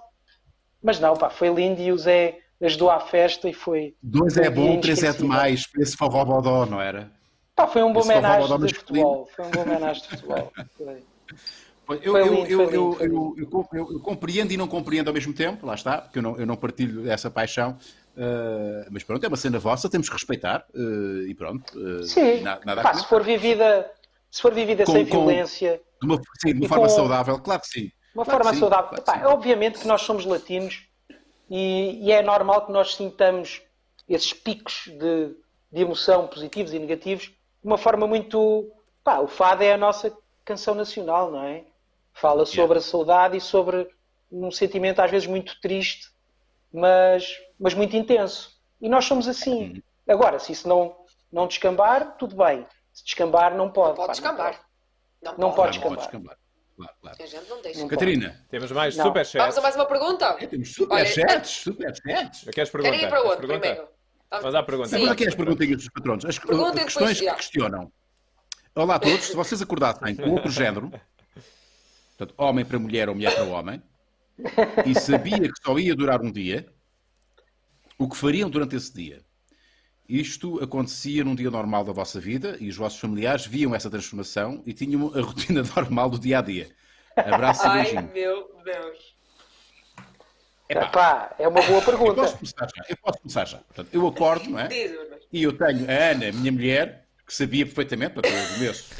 Mas 0.82 1.00
não, 1.00 1.16
pá, 1.16 1.30
foi 1.30 1.48
lindo 1.54 1.80
e 1.82 1.92
o 1.92 1.98
Zé 1.98 2.40
ajudou 2.62 2.90
à 2.90 3.00
festa 3.00 3.48
e 3.48 3.54
foi. 3.54 3.96
Dois 4.02 4.34
foi 4.34 4.44
é 4.46 4.50
bom, 4.50 4.80
três 4.82 5.02
é 5.04 5.14
demais. 5.14 5.68
para 5.68 5.82
Esse 5.84 5.96
Vovó 5.96 6.66
não 6.66 6.82
era? 6.82 7.12
Pá, 7.56 7.68
foi 7.68 7.84
um 7.84 7.94
bom 7.94 8.02
foi 8.02 8.16
homenagem 8.16 8.44
de 8.46 8.50
masculino. 8.50 8.80
futebol. 8.80 9.30
Foi 9.36 9.46
um 9.46 9.52
bom 9.52 9.62
homenagem 9.62 10.02
de 10.02 10.10
futebol. 10.10 10.52
Foi. 11.86 12.00
Eu, 12.02 12.14
Foi 12.14 12.22
eu, 12.22 12.46
eu, 12.70 12.94
foi 13.62 13.80
foi 13.86 14.00
compreendo 14.00 14.54
e 14.54 14.58
não 14.58 14.68
compreendo 14.70 15.10
ao 15.10 15.14
mesmo 15.14 15.34
tempo, 15.34 15.66
lá 15.66 15.76
está, 15.76 15.98
porque 16.02 16.18
eu 16.18 16.24
não, 16.24 16.38
eu 16.38 16.46
não 16.46 16.56
partilho 16.56 17.10
essa 17.12 17.30
paixão. 17.30 17.78
eh, 18.16 18.88
mas 18.90 19.04
pronto, 19.04 19.22
é 19.24 19.28
uma 19.28 19.36
cena 19.36 19.60
vossa, 19.60 19.90
temos 19.90 20.08
que 20.08 20.14
respeitar 20.16 20.66
eh, 20.74 21.28
e 21.30 21.34
pronto. 21.36 21.64
eh, 21.78 22.04
Sim, 22.04 22.40
na- 22.42 22.60
nada 22.66 22.94
se 22.94 23.06
for 23.06 23.22
vivida, 23.22 23.92
se 24.32 24.42
for 24.42 24.54
vivida 24.54 24.86
Com- 24.86 24.94
sem 24.94 25.06
com- 25.06 25.26
violência, 25.26 25.82
De 26.04 26.14
uma, 26.14 26.22
sim, 26.42 26.54
de 26.54 26.60
uma 26.60 26.68
forma 26.68 26.88
com- 26.88 26.94
saudável, 26.94 27.40
claro 27.40 27.62
que 27.62 27.68
sim. 27.68 27.92
Uma 28.14 28.26
Claro 28.26 28.44
forma 28.44 28.54
sim, 28.54 28.60
saudável. 28.60 29.02
claro 29.04 29.20
Epá, 29.22 29.34
obviamente 29.34 29.80
que 29.80 29.88
nós 29.88 30.02
somos 30.02 30.26
latinos 30.26 30.84
e, 31.50 32.00
e 32.06 32.12
é 32.12 32.22
normal 32.22 32.66
que 32.66 32.72
nós 32.72 32.94
sintamos 32.96 33.62
esses 34.08 34.34
picos 34.34 34.84
de, 34.88 35.36
de 35.72 35.82
emoção 35.82 36.28
positivos 36.28 36.74
e 36.74 36.80
negativos 36.80 37.26
de 37.28 37.34
uma 37.64 37.78
forma 37.78 38.06
muito. 38.06 38.70
Pá, 39.04 39.20
o 39.20 39.28
fado 39.28 39.64
é 39.64 39.74
a 39.74 39.78
nossa 39.78 40.16
canção 40.46 40.76
nacional, 40.76 41.32
não 41.32 41.44
é? 41.44 41.64
Fala 42.14 42.46
sobre 42.46 42.78
a 42.78 42.82
saudade 42.82 43.38
e 43.38 43.42
sobre 43.42 43.90
um 44.32 44.52
sentimento 44.52 45.00
às 45.00 45.10
vezes 45.10 45.28
muito 45.28 45.60
triste, 45.62 46.10
mas, 46.72 47.36
mas 47.60 47.74
muito 47.74 47.96
intenso. 47.96 48.52
E 48.82 48.90
nós 48.90 49.06
somos 49.06 49.28
assim. 49.28 49.82
Agora, 50.08 50.38
se 50.38 50.52
isso 50.52 50.68
não, 50.68 50.96
não 51.32 51.48
descambar, 51.48 52.16
tudo 52.18 52.36
bem. 52.36 52.68
Se 52.94 53.04
descambar, 53.06 53.56
não 53.56 53.70
pode. 53.72 53.96
Pode 53.96 54.08
pá, 54.08 54.12
descambar. 54.14 54.62
Não 55.24 55.52
Claro, 55.52 55.56
pode 55.56 55.80
não 55.80 55.96
descambar. 55.96 55.98
descambar. 55.98 56.38
Claro, 56.76 56.94
claro. 57.02 57.18
A 57.22 57.26
gente 57.26 57.50
não 57.50 57.62
deixa. 57.62 57.80
Não 57.80 57.88
Catarina, 57.88 58.46
Temos 58.50 58.72
mais 58.72 58.96
Não. 58.98 59.06
superchats. 59.06 59.34
Vamos 59.42 59.58
a 59.58 59.62
mais 59.62 59.76
uma 59.76 59.86
pergunta? 59.86 60.26
é, 60.40 60.48
temos 60.48 60.76
Olha, 60.90 61.06
superchats, 61.06 61.50
superchats. 61.52 62.44
Queres 62.52 62.70
perguntar? 62.70 62.92
Querem 62.92 63.06
ir 63.06 63.10
para 63.10 63.18
Queres 63.22 63.32
outro 63.32 63.48
perguntar? 63.48 63.60
primeiro? 63.70 63.88
Vamos 64.32 64.56
à 64.56 64.64
pergunta. 64.64 64.90
Sim. 64.90 64.96
Vamos 64.96 65.12
aqui 65.12 65.28
as 65.28 65.36
perguntinhas 65.36 65.78
dos 65.78 65.90
patronos. 65.90 66.26
As 66.26 66.40
Perguntem 66.40 66.84
questões 66.86 67.20
que 67.20 67.32
questionam. 67.36 67.92
Olá 68.76 68.96
a 68.96 69.00
todos, 69.00 69.26
se 69.26 69.36
vocês 69.36 69.62
acordassem 69.62 70.16
com 70.16 70.32
outro 70.32 70.50
género, 70.50 70.92
portanto, 72.18 72.34
homem 72.38 72.66
para 72.66 72.80
mulher 72.80 73.08
ou 73.08 73.14
mulher 73.14 73.36
para 73.36 73.44
homem, 73.44 73.82
e 74.84 74.96
sabia 75.00 75.38
que 75.42 75.54
só 75.64 75.78
ia 75.78 75.96
durar 75.96 76.22
um 76.24 76.32
dia, 76.32 76.66
o 78.00 78.10
que 78.10 78.18
fariam 78.18 78.50
durante 78.50 78.76
esse 78.76 78.92
dia? 78.92 79.22
Isto 80.14 80.64
acontecia 80.64 81.24
num 81.24 81.34
dia 81.34 81.50
normal 81.50 81.84
da 81.84 81.92
vossa 81.92 82.20
vida 82.20 82.56
e 82.60 82.70
os 82.70 82.76
vossos 82.76 83.00
familiares 83.00 83.48
viam 83.48 83.74
essa 83.74 83.90
transformação 83.90 84.62
e 84.64 84.72
tinham 84.72 85.12
a 85.16 85.22
rotina 85.26 85.64
normal 85.76 86.08
do 86.12 86.20
dia 86.20 86.38
a 86.38 86.42
dia. 86.44 86.70
Abraço 87.16 87.64
e 87.66 87.68
Ai, 87.68 87.82
beijinho. 87.82 88.12
meu 88.14 88.62
Deus. 88.64 89.16
Epá, 90.70 90.86
Epá, 90.86 91.36
é 91.40 91.48
uma 91.48 91.64
boa 91.64 91.80
eu 91.80 91.82
pergunta. 91.82 92.14
posso 92.14 92.38
começar 92.38 92.68
já. 92.76 92.84
Eu 92.88 92.98
posso 92.98 93.18
começar 93.22 93.46
já. 93.46 93.58
Portanto, 93.58 93.90
eu 93.92 94.08
acordo, 94.08 94.50
não 94.52 94.60
é? 94.60 94.70
E 95.32 95.42
eu 95.42 95.58
tenho 95.58 95.90
a 95.90 96.12
Ana, 96.12 96.32
minha 96.32 96.52
mulher, 96.52 97.08
que 97.26 97.34
sabia 97.34 97.66
perfeitamente, 97.66 98.14
portanto, 98.14 98.36
eu 98.36 98.54
começo. 98.54 98.94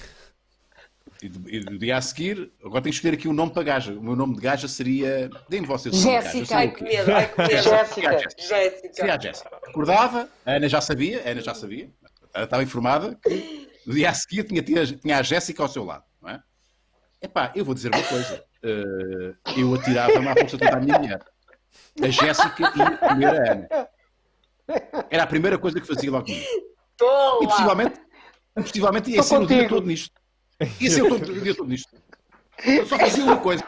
E 1.24 1.30
do, 1.30 1.50
e 1.50 1.78
dia 1.78 1.96
a 1.96 2.02
seguir, 2.02 2.52
agora 2.60 2.82
tenho 2.82 2.92
que 2.92 2.98
escolher 2.98 3.14
aqui 3.14 3.30
um 3.30 3.34
nome 3.34 3.54
para 3.54 3.64
gaja. 3.64 3.94
O 3.94 4.04
meu 4.04 4.14
nome 4.14 4.36
de 4.36 4.42
gaja 4.42 4.68
seria. 4.68 5.30
Deem-me 5.48 5.66
vocês 5.66 5.96
o 5.96 5.98
nome 6.06 6.18
de 6.20 6.24
gaja. 6.26 6.38
Jéssica. 6.38 6.58
Ai, 6.58 6.68
o 6.68 6.74
que 6.74 6.84
medo, 6.84 7.12
ai, 7.16 7.32
que 7.32 7.42
medo. 7.42 7.64
Jéssica. 7.64 8.20
Jéssica. 8.20 8.94
Seria 8.94 9.16
a 9.16 9.20
Jéssica. 9.20 9.50
Acordava, 9.66 10.30
a 10.46 10.52
Ana 10.52 10.68
já 10.68 10.82
sabia, 10.82 11.24
a 11.26 11.30
Ana 11.30 11.40
já 11.42 11.54
sabia, 11.54 11.90
ela 12.34 12.44
estava 12.44 12.62
informada 12.62 13.18
que 13.24 13.70
no 13.86 13.94
dia 13.94 14.10
a 14.10 14.14
seguir 14.14 14.44
tinha, 14.44 14.62
tinha, 14.62 14.86
tinha 14.86 15.18
a 15.18 15.24
Jéssica 15.24 15.64
ao 15.64 15.70
seu 15.70 15.86
lado. 15.86 16.04
Não 16.22 16.30
é? 16.30 16.42
Epá, 17.22 17.54
eu 17.56 17.64
vou 17.64 17.74
dizer 17.74 17.88
uma 17.96 18.04
coisa. 18.04 18.44
eh, 18.62 19.34
eu 19.58 19.74
atirava-me 19.76 20.28
à 20.28 20.36
força 20.36 20.58
toda 20.58 20.76
a 20.76 20.80
minha 20.82 21.00
mulher. 21.00 21.22
A 22.02 22.10
Jéssica 22.10 22.64
ia 22.76 22.98
comer 22.98 23.28
a 23.28 23.52
Ana. 23.54 23.68
Era 25.10 25.24
a 25.24 25.28
primeira 25.28 25.58
coisa 25.58 25.80
que 25.80 25.88
fazia 25.88 26.12
logo 26.12 26.26
comigo. 26.26 26.46
E 27.42 27.48
possivelmente, 27.48 28.02
possivelmente 28.56 29.10
ia 29.12 29.22
Estou 29.22 29.38
ser 29.40 29.44
o 29.44 29.48
dia 29.48 29.58
contigo. 29.60 29.76
todo 29.76 29.88
nisto. 29.88 30.23
Ia 30.80 30.90
ser 30.92 31.02
o, 31.04 31.10
todo- 31.10 31.32
o 31.32 31.42
dia 31.42 31.56
todo 31.56 31.68
nisto. 31.70 31.90
Eu 32.66 32.86
só 32.86 32.98
fazia 32.98 33.24
uma 33.24 33.38
coisa. 33.38 33.64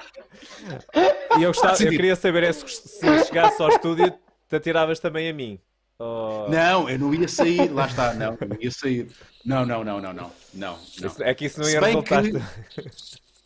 E 1.38 1.44
eu, 1.44 1.50
gostava, 1.50 1.82
eu 1.84 1.90
queria 1.90 2.16
saber 2.16 2.44
é 2.44 2.54
se, 2.54 2.68
se 2.68 3.26
chegasse 3.26 3.62
ao 3.62 3.70
estúdio, 3.70 4.12
te 4.50 4.56
atiravas 4.56 5.00
também 5.00 5.30
a 5.30 5.34
mim. 5.34 5.60
Oh, 6.00 6.48
Não, 6.50 6.90
eu 6.90 7.00
não 7.00 7.14
ia 7.14 7.28
sair. 7.28 7.72
Lá 7.72 7.86
está, 7.88 8.14
não, 8.14 8.38
eu 8.40 8.48
não 8.48 8.58
ia 8.60 8.72
sair. 8.72 9.08
Não, 9.46 9.66
não, 9.66 9.84
não, 9.84 10.02
não, 10.02 10.14
não. 10.14 10.32
Não, 10.54 10.78
isso- 10.84 11.24
É 11.24 11.34
que 11.34 11.46
isso 11.46 11.60
não 11.60 11.70
ia 11.70 11.80
resultar. 11.80 12.24
que- 12.24 12.32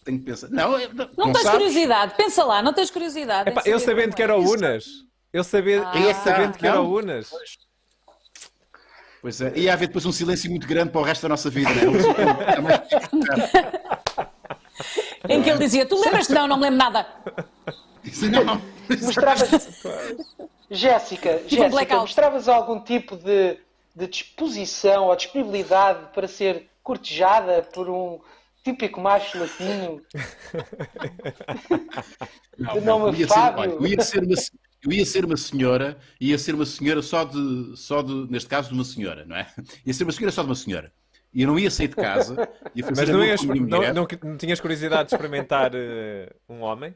Tenho 0.04 0.20
que 0.20 0.26
pensar. 0.26 0.50
Não, 0.50 0.80
eu- 0.80 0.94
não, 0.94 1.10
Não, 1.18 1.32
tens 1.34 1.44
sabes? 1.44 1.52
curiosidade, 1.60 2.14
pensa 2.16 2.44
lá, 2.44 2.62
não 2.64 2.74
tens 2.74 2.90
curiosidade. 2.90 3.50
Epá, 3.50 3.62
eu 3.66 3.80
sabendo 3.80 4.16
que 4.16 4.22
é. 4.22 4.26
era 4.26 4.36
o 4.38 4.42
Unas. 4.52 4.86
Eu, 5.32 5.44
sabia, 5.44 5.88
Ah. 5.88 6.00
eu 6.00 6.10
Ah, 6.10 6.14
sabendo 6.16 6.58
que 6.58 6.66
era 6.66 6.82
o 6.82 6.92
Unas. 6.98 7.30
Pois 7.30 7.50
é, 9.42 9.60
ia 9.60 9.74
haver 9.74 9.88
depois 9.88 10.06
um 10.06 10.12
silêncio 10.12 10.50
muito 10.50 10.68
grande 10.68 10.92
para 10.92 11.02
o 11.02 11.04
resto 11.04 11.24
da 11.24 11.30
nossa 11.30 11.50
vida. 11.50 11.70
Não 11.74 11.94
é? 11.94 12.56
É 12.58 12.62
mais- 12.62 12.82
Em 15.28 15.44
que 15.44 15.50
ele 15.50 15.60
dizia, 15.60 15.86
tu 15.86 16.00
lembras-te? 16.00 16.32
Não, 16.34 16.48
não 16.48 16.56
me 16.58 16.64
lembro 16.64 16.78
nada. 16.78 17.06
Não, 18.32 18.44
não. 18.46 18.62
Mostravas. 19.02 19.84
Jéssica, 20.72 21.42
Jéssica, 21.48 21.98
mostravas 21.98 22.48
algum 22.48 22.80
tipo 22.80 23.16
de, 23.18 23.58
de 23.96 24.08
disposição 24.08 25.06
ou 25.08 25.16
disponibilidade 25.16 26.08
para 26.14 26.28
ser 26.28 26.70
cortejada 26.82 27.62
por 27.74 27.90
um, 27.90 28.20
típico 28.64 29.02
macho 29.02 29.38
latino. 29.40 30.02
Não, 32.58 32.74
De 32.74 32.82
não, 32.82 33.00
nome 33.00 33.12
eu 33.18 33.22
ia 33.22 33.28
ser, 33.28 33.34
Fábio. 33.34 33.60
olha, 33.62 33.72
eu 33.72 33.88
ia 33.88 34.02
ser 34.02 34.24
uma, 34.24 34.36
eu 34.84 34.92
ia 34.92 35.06
ser 35.06 35.26
uma 35.26 35.38
senhora, 35.38 35.98
ia 36.20 36.38
ser 36.38 36.56
uma 36.56 36.66
senhora 36.66 37.02
só 37.02 37.24
de, 37.24 37.74
só 37.76 38.02
de, 38.02 38.14
neste 38.32 38.48
caso, 38.50 38.70
de 38.70 38.74
uma 38.76 38.84
senhora, 38.86 39.26
não 39.26 39.36
é? 39.36 39.48
Ia 39.86 39.94
ser 39.94 40.04
uma 40.04 40.12
senhora 40.12 40.32
só 40.32 40.42
de 40.42 40.50
uma 40.50 40.56
senhora. 40.56 40.92
E 41.34 41.42
eu 41.44 41.48
não 41.48 41.60
ia 41.60 41.70
sair 41.70 41.90
de 41.90 41.96
casa, 41.96 42.50
ia 42.74 42.84
fazer 42.84 43.02
Mas 43.02 43.10
não, 43.10 43.24
ias, 43.24 43.44
não, 43.44 43.94
não, 43.94 44.08
não 44.24 44.38
tinhas 44.38 44.60
curiosidade 44.60 45.10
de 45.10 45.16
experimentar 45.16 45.72
eh, 45.76 46.32
um 46.50 46.62
homem? 46.62 46.96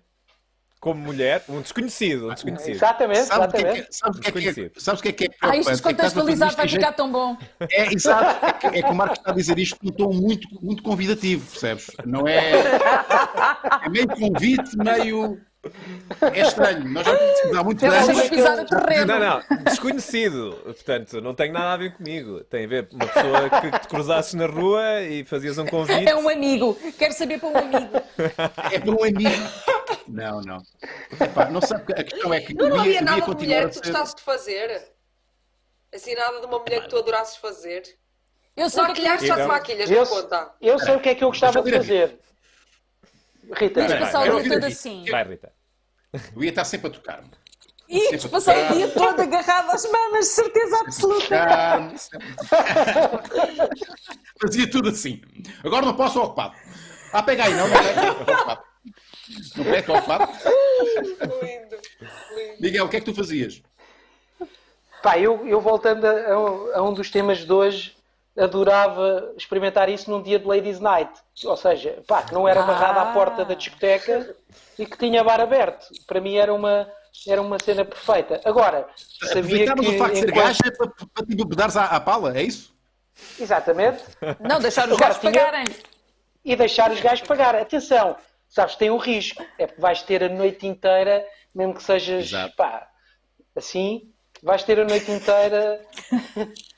Como 0.79 0.99
mulher? 0.99 1.45
Um 1.47 1.61
desconhecido, 1.61 2.29
um 2.29 2.33
desconhecido. 2.33 2.71
Exatamente, 2.75 3.19
Sabe 3.25 3.47
o 3.47 3.51
que 3.51 3.57
é 3.57 3.61
que 3.61 3.67
exatamente. 3.69 3.87
é- 3.87 3.91
sabes 3.91 4.17
o 4.17 4.21
que 4.21 4.27
é 4.27 4.31
que 4.31 4.37
é- 4.37 4.41
Desconhecido. 4.41 4.81
sabes 4.81 4.99
o 4.99 5.03
que 5.03 5.07
é 5.09 5.11
que 5.13 5.23
é 5.25 5.29
Ah, 5.39 5.55
isto? 5.55 5.69
É 5.69 5.71
descontextualizado 5.73 6.49
isto 6.49 6.57
vai 6.57 6.67
ficar 6.67 6.91
tão 6.93 7.09
bom. 7.11 7.37
É, 7.71 7.93
exato. 7.93 8.45
É 8.45 8.51
que, 8.53 8.67
é 8.67 8.81
que 8.81 8.89
o 8.89 8.95
Marcos 8.95 9.19
está 9.19 9.31
a 9.31 9.33
dizer 9.35 9.57
isto 9.59 9.77
num 9.81 9.91
tom 9.91 10.11
muito, 10.11 10.45
muito 10.61 10.83
convidativo, 10.83 11.45
percebes? 11.49 11.87
Não 12.05 12.27
é. 12.27 12.53
É 13.85 13.89
meio 13.89 14.07
convite, 14.09 14.75
meio. 14.77 15.39
É 16.33 16.41
estranho. 16.41 16.83
Nós 16.89 17.05
já 17.05 17.17
conhecemos 17.17 17.57
há 17.57 17.63
muitos 17.63 17.83
Eu 17.83 17.89
Estamos 17.93 18.05
sei 18.05 18.15
anos. 18.15 18.25
a 18.25 18.35
pisar 18.35 18.59
o 18.59 18.65
terreno. 18.85 19.05
Não, 19.05 19.19
não, 19.19 19.63
desconhecido. 19.63 20.59
Portanto, 20.63 21.21
não 21.21 21.33
tem 21.33 21.51
nada 21.51 21.73
a 21.73 21.77
ver 21.77 21.93
comigo. 21.95 22.43
Tem 22.43 22.65
a 22.65 22.67
ver 22.67 22.87
com 22.89 22.95
uma 22.95 23.07
pessoa 23.07 23.49
que 23.49 23.79
te 23.79 23.87
cruzasses 23.87 24.33
na 24.33 24.45
rua 24.45 25.01
e 25.01 25.23
fazias 25.23 25.57
um 25.57 25.65
convite. 25.65 26.07
É 26.09 26.15
um 26.15 26.27
amigo. 26.27 26.77
Quero 26.97 27.13
saber 27.13 27.39
para 27.39 27.49
um 27.49 27.57
amigo. 27.57 28.01
É 28.71 28.79
para 28.79 28.91
um 28.91 29.03
amigo. 29.03 29.49
Não, 30.07 30.41
não. 30.41 30.61
Epá, 31.19 31.49
não 31.49 31.61
sei, 31.61 31.77
a 31.77 32.03
questão 32.03 32.33
é 32.33 32.41
que 32.41 32.53
Não, 32.53 32.67
não 32.69 32.75
ia, 32.77 32.81
havia 32.81 33.01
nada 33.01 33.21
de 33.21 33.35
mulher 33.35 33.69
que 33.69 33.79
tu 33.79 33.85
ser. 33.85 33.91
gostasses 33.91 34.15
de 34.15 34.21
fazer. 34.21 34.91
Assim, 35.95 36.13
nada 36.15 36.39
de 36.41 36.45
uma 36.45 36.59
mulher 36.59 36.81
que 36.81 36.89
tu 36.89 36.97
adorasses 36.97 37.37
fazer. 37.37 37.83
Eu 38.55 38.69
sei 38.69 38.83
o 38.83 38.85
que 38.87 38.91
é 38.91 38.95
que 38.95 39.01
Maquilhar, 39.01 39.23
é 39.23 39.27
já 39.27 39.35
te 39.35 39.41
Eu- 39.41 39.47
maquilhas, 39.47 39.89
Eu, 39.91 39.99
não 39.99 40.05
conta. 40.07 40.51
eu 40.61 40.79
sei 40.79 40.95
o 40.95 40.99
que 40.99 41.09
é 41.09 41.15
que 41.15 41.23
eu 41.23 41.29
gostava 41.29 41.61
de 41.61 41.71
fazer. 41.71 42.19
Rita, 43.55 43.85
passar 43.99 44.27
o 44.29 44.37
assim. 44.65 45.05
Vai, 45.09 45.23
Rita. 45.23 45.52
Eu 46.35 46.43
ia 46.43 46.49
estar 46.49 46.63
sempre 46.65 46.87
a 46.87 46.91
tocar-me. 46.91 47.29
A 48.23 48.29
passar 48.29 48.71
o 48.71 48.75
dia 48.75 48.87
todo 48.89 49.19
agarrado 49.19 49.69
às 49.71 49.89
mamas, 49.91 50.25
de 50.25 50.31
certeza 50.31 50.79
absoluta. 50.81 51.91
Fazia 54.41 54.69
tudo 54.69 54.89
assim. 54.89 55.21
Agora 55.63 55.85
não 55.85 55.95
posso, 55.95 56.19
ocupado. 56.21 56.55
Ah, 57.11 57.21
pega 57.23 57.45
aí, 57.45 57.53
não, 57.53 57.67
não. 57.67 57.75
Estou 57.79 58.11
ocupado. 58.11 58.61
Não 59.57 59.75
estou 59.75 59.95
ocupado. 59.97 60.31
Lindo, 61.43 61.77
lindo. 62.35 62.61
Miguel, 62.61 62.85
o 62.85 62.89
que 62.89 62.97
é 62.97 62.99
que 62.99 63.05
tu 63.05 63.15
fazias? 63.15 63.61
Pá, 65.01 65.19
eu, 65.19 65.45
eu 65.47 65.59
voltando 65.61 66.05
a- 66.05 66.77
a 66.77 66.81
um 66.81 66.93
dos 66.93 67.09
temas 67.09 67.39
de 67.45 67.51
hoje, 67.51 67.92
adorava 68.37 69.31
experimentar 69.37 69.89
isso 69.89 70.09
num 70.09 70.21
dia 70.21 70.39
de 70.39 70.45
Ladies 70.45 70.79
Night. 70.79 71.11
Ou 71.45 71.55
seja, 71.57 72.01
pá, 72.07 72.23
que 72.23 72.33
não 72.33 72.47
era 72.47 72.61
amarrado 72.63 72.99
à 72.99 73.05
porta 73.13 73.45
da 73.45 73.53
discoteca 73.53 74.35
e 74.77 74.85
que 74.85 74.97
tinha 74.97 75.23
bar 75.23 75.39
aberto. 75.39 75.87
Para 76.07 76.19
mim 76.19 76.35
era 76.35 76.53
uma, 76.53 76.89
era 77.27 77.41
uma 77.41 77.59
cena 77.59 77.85
perfeita. 77.85 78.41
Agora, 78.43 78.87
sabia 79.31 79.73
que. 79.73 79.81
o 79.87 79.97
facto 79.97 80.13
de 80.13 80.19
ser 80.21 80.29
enquanto- 80.29 80.45
gaja 80.45 80.71
para, 80.77 80.87
para 81.13 81.25
te 81.25 81.35
bebedares 81.35 81.77
à, 81.77 81.85
à 81.85 81.99
pala, 81.99 82.35
é 82.37 82.43
isso? 82.43 82.73
Exatamente. 83.39 84.03
Não, 84.39 84.59
deixar 84.59 84.89
os 84.89 84.97
gajos 84.97 85.19
tinha- 85.19 85.31
pagarem. 85.31 85.65
E 86.43 86.55
deixar 86.55 86.91
os 86.91 86.99
gajos 86.99 87.25
pagar. 87.27 87.55
Atenção, 87.55 88.17
sabes, 88.49 88.75
tem 88.75 88.89
um 88.89 88.97
risco. 88.97 89.45
É 89.57 89.67
porque 89.67 89.79
vais 89.81 90.01
ter 90.01 90.23
a 90.23 90.29
noite 90.29 90.65
inteira, 90.67 91.25
mesmo 91.53 91.75
que 91.75 91.83
sejas, 91.83 92.25
Exato. 92.25 92.55
pá, 92.55 92.87
assim, 93.55 94.11
vais 94.41 94.63
ter 94.63 94.79
a 94.79 94.83
noite 94.83 95.09
inteira 95.11 95.79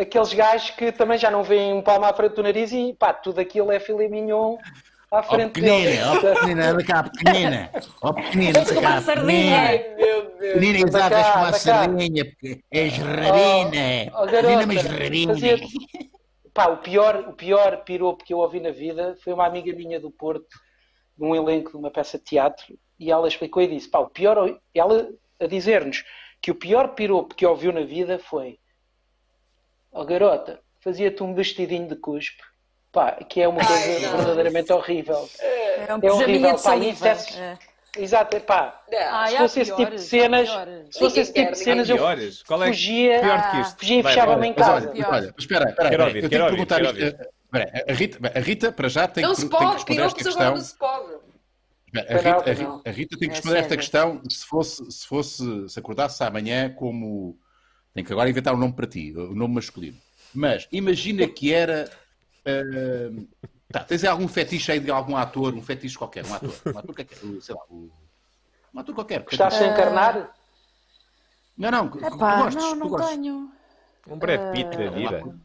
aqueles 0.00 0.32
gajos 0.32 0.70
que 0.70 0.90
também 0.92 1.18
já 1.18 1.30
não 1.30 1.42
veem 1.42 1.72
um 1.72 1.82
palmo 1.82 2.04
à 2.06 2.12
frente 2.12 2.34
do 2.34 2.42
nariz 2.42 2.72
e 2.72 2.94
pá, 2.98 3.12
tudo 3.12 3.40
aquilo 3.40 3.70
é 3.70 3.78
filé 3.80 4.08
mignon 4.08 4.56
à 5.10 5.22
frente 5.22 5.52
pequenina, 5.52 6.10
ó 6.10 6.20
deles. 6.20 6.34
pequenina, 6.38 6.70
anda 6.70 6.84
cá, 6.84 7.02
pequenina. 7.02 7.70
Ó 8.00 8.12
pequenina, 8.12 8.52
de 8.52 8.58
anda 8.60 8.80
cá, 8.80 9.00
sardinha. 9.02 9.26
pequenina. 9.26 9.56
Ai, 9.68 9.94
meu 9.96 10.22
Deus. 10.38 10.54
Pequenina, 10.54 10.78
exato, 10.88 11.14
és 11.16 11.30
como 11.30 11.44
a 11.44 11.52
sardinha, 11.52 12.24
porque 12.24 12.60
és 12.70 12.96
rarina. 12.98 14.12
Oh, 14.14 14.22
oh, 14.22 14.26
Pequenina, 14.26 14.42
garota, 14.42 14.66
mas 14.66 14.82
rarina. 14.86 15.34
fazia- 15.34 15.58
Pá, 16.54 16.66
o 16.68 16.76
pior, 16.78 17.16
o 17.28 17.32
pior 17.32 17.84
piropo 17.84 18.24
que 18.24 18.34
eu 18.34 18.38
ouvi 18.38 18.60
na 18.60 18.70
vida 18.70 19.16
foi 19.22 19.32
uma 19.32 19.46
amiga 19.46 19.72
minha 19.72 20.00
do 20.00 20.10
Porto, 20.10 20.46
num 21.16 21.34
elenco 21.34 21.70
de 21.72 21.76
uma 21.76 21.90
peça 21.90 22.18
de 22.18 22.24
teatro, 22.24 22.66
e 22.98 23.10
ela 23.10 23.28
explicou 23.28 23.62
e 23.62 23.66
disse: 23.68 23.88
pá, 23.88 23.98
o 24.00 24.08
pior, 24.10 24.58
ela 24.74 25.08
a 25.40 25.46
dizer-nos 25.46 26.04
que 26.42 26.50
o 26.50 26.54
pior 26.54 26.88
piropo 26.94 27.34
que 27.34 27.46
ouviu 27.46 27.72
na 27.72 27.82
vida 27.82 28.18
foi: 28.18 28.58
Ó 29.92 30.04
garota, 30.04 30.60
fazia-te 30.80 31.22
um 31.22 31.34
vestidinho 31.34 31.88
de 31.88 31.96
cuspe, 31.96 32.42
pá, 32.92 33.12
que 33.12 33.40
é 33.40 33.48
uma 33.48 33.64
coisa 33.64 33.82
Ai, 33.84 33.98
verdadeiramente 34.16 34.72
horrível. 34.72 35.28
É 35.40 35.94
um 35.94 35.98
É 36.02 36.12
horrível, 36.12 36.58
pá, 36.58 36.76
isso 36.76 37.06
é- 37.06 37.40
É. 37.40 37.58
Exato, 37.98 38.36
é 38.36 38.40
pá. 38.40 38.80
Ai, 39.10 39.32
Se 39.32 39.36
fosse 39.38 39.60
esse 39.62 39.74
tipo 39.74 39.90
de 39.90 39.98
cenas, 40.00 40.48
se 40.90 40.98
fosse 41.00 41.20
esse 41.20 41.32
tipo 41.32 41.50
de 41.50 41.58
cenas, 41.58 41.90
eu 41.90 41.96
é 42.08 42.30
fugia, 42.68 43.20
pior 43.20 43.50
que 43.50 43.56
isto? 43.62 43.78
fugia 43.80 43.98
e 43.98 44.02
fechava-me 44.04 44.46
em 44.46 44.54
casa. 44.54 44.72
olha, 44.74 44.92
mas 44.94 45.08
olha, 45.08 45.34
mas 45.34 45.44
espera, 45.44 45.70
espera, 45.70 46.04
ouvir, 46.04 46.22
eu 46.22 46.30
quero 46.30 46.44
tenho 46.46 46.66
que 46.66 46.66
perguntar 46.66 47.02
isto. 47.02 47.20
eh, 47.52 47.84
a 47.88 47.92
Rita, 47.92 48.18
a 48.32 48.38
Rita, 48.40 48.72
para 48.72 48.88
já, 48.88 49.08
tem 49.08 49.24
Não 49.24 49.30
que, 49.30 49.40
se 49.40 49.48
tem 49.48 49.50
que 49.50 49.56
pode, 49.64 49.74
responder 49.74 50.02
esta 50.02 50.22
questão. 50.24 50.54
não 50.54 50.60
se 50.60 50.78
pode. 50.78 51.14
A 51.96 51.98
Rita, 52.00 52.22
não, 52.22 52.38
a 52.38 52.42
Rita- 52.44 52.62
não. 52.62 52.82
a 52.86 52.90
Rita 52.90 53.18
tem 53.18 53.28
que 53.28 53.34
É 53.34 53.36
responder 53.36 53.58
esta 53.58 53.76
questão 53.76 54.22
se 54.30 54.46
fosse, 54.46 54.92
se 54.92 55.06
fosse, 55.08 55.68
se 55.68 55.76
acordasse 55.80 56.22
amanhã 56.22 56.72
como. 56.72 57.36
Tem 57.94 58.04
que 58.04 58.12
agora 58.12 58.30
inventar 58.30 58.54
um 58.54 58.58
nome 58.58 58.72
para 58.72 58.86
ti, 58.86 59.12
o 59.16 59.34
nome 59.34 59.54
masculino. 59.54 59.98
Mas 60.34 60.68
imagina 60.70 61.26
que 61.26 61.52
era. 61.52 61.90
ah, 62.46 63.22
tá, 63.72 63.84
tens 63.84 64.04
algum 64.04 64.28
fetiche 64.28 64.72
aí 64.72 64.80
de 64.80 64.90
algum 64.90 65.16
ator, 65.16 65.54
um 65.54 65.62
fetiche 65.62 65.98
qualquer, 65.98 66.24
um 66.24 66.34
ator, 66.34 66.54
um 66.66 66.78
ator 66.78 66.94
qualquer, 66.94 67.18
sei 67.40 67.54
lá, 67.54 67.62
o- 67.68 67.90
um 68.72 68.78
ator 68.78 68.94
qualquer. 68.94 69.22
Gostaste 69.24 69.64
de 69.64 69.70
encarnar? 69.70 70.34
Não, 71.58 71.70
não, 71.70 71.90
que 71.90 71.98
tu 71.98 72.06
Epá, 72.16 72.36
gostes, 72.36 72.62
não, 72.62 72.70
tu 72.70 72.76
não 72.78 72.90
gostes. 72.90 73.10
tenho. 73.16 73.52
Um 74.06 74.18
Brad 74.18 74.40
Pitt 74.52 74.76
da 74.76 74.90
vida. 74.90 75.36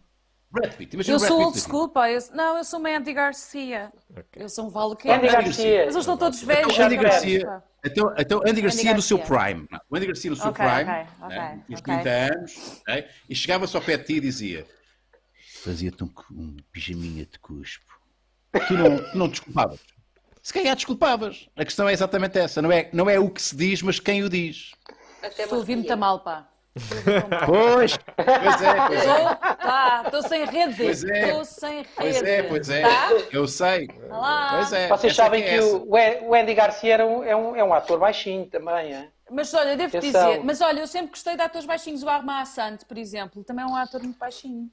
Brad 0.55 0.73
Pitt, 0.73 0.93
imagina 0.95 1.15
Eu 1.15 1.19
sou 1.19 1.37
Pitt 1.37 1.45
old 1.47 1.59
school, 1.59 1.89
pá. 1.89 2.09
Eu- 2.09 2.19
não, 2.33 2.57
eu 2.57 2.63
sou 2.63 2.79
uma 2.79 2.89
Andy 2.89 3.13
Garcia. 3.13 3.91
Eu 4.35 4.49
sou 4.49 4.65
um 4.65 4.69
Vale 4.69 4.91
Andy 4.93 5.01
Quer. 5.03 5.19
Garcia. 5.21 5.45
Mas 5.45 5.63
eles 5.93 5.95
estão 5.97 6.17
todos 6.17 6.41
velhos. 6.41 6.73
Então, 6.73 6.85
Andy 6.85 6.95
já 6.95 7.01
Garcia, 7.03 7.63
então, 7.85 8.13
então 8.17 8.41
Andy 8.45 8.61
Garcia 8.61 8.93
no 8.93 9.01
seu 9.01 9.19
prime. 9.19 9.67
não, 9.69 9.79
O 9.89 9.95
Andy 9.95 10.07
Garcia 10.07 10.29
no 10.31 10.35
seu 10.35 10.49
Ok, 10.49 10.65
prime, 10.65 10.91
ok, 10.91 11.07
ok, 11.21 11.37
né, 11.37 11.63
uns 11.69 11.79
ok. 11.79 11.93
30 11.95 12.09
anos, 12.09 12.81
né, 12.87 13.07
e 13.29 13.35
chegava-se 13.35 13.75
ao 13.75 13.81
pé 13.81 13.97
de 13.97 14.03
ti 14.05 14.13
e 14.15 14.19
dizia: 14.21 14.65
Fazia-te 15.63 16.03
um, 16.03 16.09
um 16.31 16.55
pijaminha 16.71 17.25
de 17.25 17.37
cuspo. 17.39 17.85
Tu 18.67 18.73
não, 18.73 18.97
tu 18.97 19.17
não 19.17 19.27
desculpavas. 19.27 19.79
Se 20.41 20.53
calhar 20.53 20.75
desculpavas. 20.75 21.49
A 21.55 21.65
questão 21.65 21.89
é 21.89 21.93
exatamente 21.93 22.37
essa. 22.37 22.61
Não 22.61 22.71
é, 22.71 22.87
não 22.93 23.09
é 23.09 23.19
o 23.19 23.29
que 23.29 23.41
se 23.41 23.55
diz, 23.55 23.81
mas 23.81 23.99
quem 23.99 24.23
o 24.23 24.29
diz. 24.29 24.71
Até 25.23 25.43
Estou 25.43 25.61
arrepia. 25.61 25.95
mal, 25.97 26.19
pá. 26.19 26.47
Pois, 27.45 27.97
pois 27.97 28.61
é, 28.61 28.87
pois 28.87 29.05
é. 29.05 29.23
Estou, 30.03 30.21
tá, 30.21 30.27
sem 30.27 30.45
rede. 30.45 30.83
Pois 30.83 31.03
é. 31.05 31.27
Estou 31.29 31.45
sem 31.45 31.75
rede. 31.77 31.89
Pois 31.95 32.23
é, 32.23 32.43
pois 32.43 32.69
é. 32.69 32.81
Tá? 32.81 33.09
Eu 33.31 33.47
sei. 33.47 33.89
lá. 34.09 34.49
Pois 34.55 34.73
é. 34.73 34.87
Vocês 34.89 35.13
essa 35.13 35.23
sabem 35.23 35.43
é 35.43 35.47
que 35.47 35.59
o 35.61 35.87
o 35.89 36.35
Andy 36.35 36.53
Garcia 36.53 36.93
era 36.93 37.05
um- 37.07 37.23
é, 37.23 37.35
um, 37.35 37.55
é 37.55 37.63
um 37.63 37.73
ator 37.73 37.97
baixinho 37.97 38.45
também, 38.47 38.93
é? 38.93 39.09
Mas 39.31 39.53
olha, 39.53 39.75
devo 39.75 39.97
Atenção. 39.97 40.29
dizer, 40.31 40.43
mas 40.43 40.61
olha, 40.61 40.81
eu 40.81 40.87
sempre 40.87 41.09
gostei 41.11 41.35
de 41.35 41.41
atores 41.41 41.65
baixinhos. 41.65 42.03
O 42.03 42.09
Arma 42.09 42.41
Assante, 42.41 42.85
por 42.85 42.97
exemplo, 42.97 43.43
também 43.43 43.63
é 43.65 43.67
um 43.67 43.75
ator 43.75 44.01
muito 44.03 44.19
baixinho. 44.19 44.69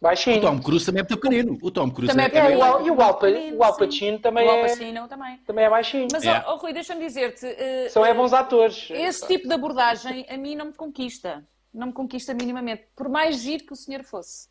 O 0.00 0.04
Baixinho. 0.04 0.40
Tom 0.40 0.58
Cruise 0.62 0.86
também 0.86 1.02
é 1.02 1.04
pequenino. 1.04 1.58
O 1.62 1.70
Tom 1.70 1.90
Cruise 1.90 2.10
Também 2.10 2.24
é 2.24 2.28
é, 2.28 2.38
É, 2.38 2.42
pequenino. 2.42 2.76
o 2.78 2.86
e 2.86 2.90
o 2.90 3.02
Al, 3.02 3.14
Pa- 3.14 3.20
Pequenino, 3.26 3.58
o 3.58 3.64
Al 3.64 3.74
sim. 3.74 3.78
Pacino 3.84 4.18
também, 4.18 4.46
o 4.46 4.50
Al 4.50 4.56
é, 4.56 4.62
Pacino 4.62 5.08
também. 5.08 5.36
também 5.46 5.64
é 5.66 5.70
baixinho. 5.70 6.08
Mas, 6.10 6.26
ó, 6.26 6.42
ó, 6.46 6.56
Rui, 6.56 6.72
deixa-me 6.72 7.04
dizer-te, 7.06 7.44
eh, 7.46 7.88
São 7.90 8.06
é 8.06 8.14
bons 8.14 8.32
atores. 8.32 8.88
esse 8.90 9.26
tipo 9.26 9.46
de 9.46 9.52
abordagem 9.52 10.24
a 10.30 10.38
mim 10.38 10.54
não 10.56 10.66
me 10.66 10.72
conquista. 10.72 11.46
Não 11.72 11.88
me 11.88 11.92
conquista 11.92 12.32
minimamente. 12.32 12.86
Por 12.96 13.10
mais 13.10 13.36
giro 13.40 13.64
que 13.64 13.74
o 13.74 13.76
senhor 13.76 14.02
fosse. 14.02 14.48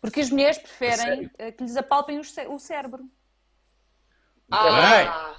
Porque 0.00 0.20
as 0.20 0.30
mulheres 0.30 0.58
preferem 0.58 1.30
eh, 1.38 1.52
que 1.52 1.62
lhes 1.62 1.76
apalpem 1.76 2.18
o 2.18 2.24
cé- 2.24 2.48
o 2.48 2.58
cérebro. 2.58 3.04
Ah. 4.50 5.36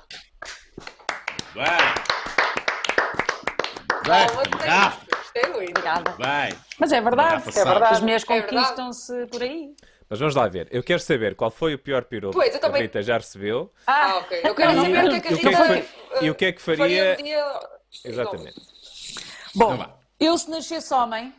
Vai, 4.06 4.06
calma, 4.06 4.44
tem 4.46 5.13
Obrigada. 5.50 6.12
vai. 6.18 6.54
Mas 6.80 6.92
é 6.92 7.02
verdade. 7.02 7.50
É 7.50 7.66
verdade. 7.66 7.94
As 7.96 8.00
mulheres 8.02 8.24
É 8.24 8.42
conquistam-se 8.42 9.26
por 9.28 9.42
aí. 9.42 9.76
Mas 10.10 10.20
vamos 10.20 10.36
lá 10.36 10.48
ver. 10.48 10.68
Eu 10.72 10.84
quero 10.84 11.00
saber 11.00 11.36
qual 11.36 11.50
foi 11.50 11.74
o 11.74 11.80
pior 11.80 12.04
piropo 12.06 12.36
Pois, 12.38 12.48
eu 12.54 12.60
que 12.60 12.66
a 12.66 12.70
também- 12.70 12.84
Rita 12.84 13.02
já 13.02 13.18
recebeu. 13.18 13.72
Ah, 13.88 14.18
ok. 14.18 14.42
Eu 14.44 14.54
quero 14.54 14.76
saber 14.76 15.06
o 15.06 15.10
que 15.10 15.16
é 15.16 15.20
que 15.22 15.28
a 15.28 15.32
o 15.32 15.34
é 15.34 15.76
Rita 15.76 15.88
fa- 15.88 16.26
e 16.26 16.30
o 16.30 16.36
que 16.36 16.46
é 16.46 16.52
que 16.52 16.62
faria- 16.62 17.16
faria. 17.16 17.60
Exatamente. 18.06 18.62
Bom, 19.56 19.74
Então 19.74 19.94
eu 20.20 20.38
se 20.38 20.50
nascesse 20.50 20.94
homem, 20.94 21.34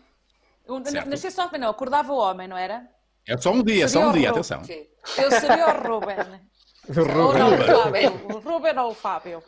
Certo. 0.86 1.08
nascesse 1.08 1.40
homem 1.40 1.60
não, 1.60 1.70
acordava 1.70 2.12
homem, 2.12 2.48
não 2.48 2.56
era? 2.56 2.84
É 3.28 3.36
só 3.38 3.50
um 3.52 3.62
dia, 3.62 3.86
só 3.88 4.00
um 4.00 4.06
Seria 4.06 4.20
dia, 4.20 4.30
atenção. 4.30 4.64
Sim. 4.64 4.86
Eu 5.18 5.30
seria 5.30 5.66
o 5.68 5.82
Ruben. 5.86 6.16
Ou 6.88 7.04
Ruben. 7.04 7.38
não, 7.38 7.54
o 7.54 7.64
Fábio. 7.64 8.12
O 8.34 8.38
Ruben 8.38 8.78
ou 8.78 8.90
o 8.90 8.94
Fábio. 8.94 9.42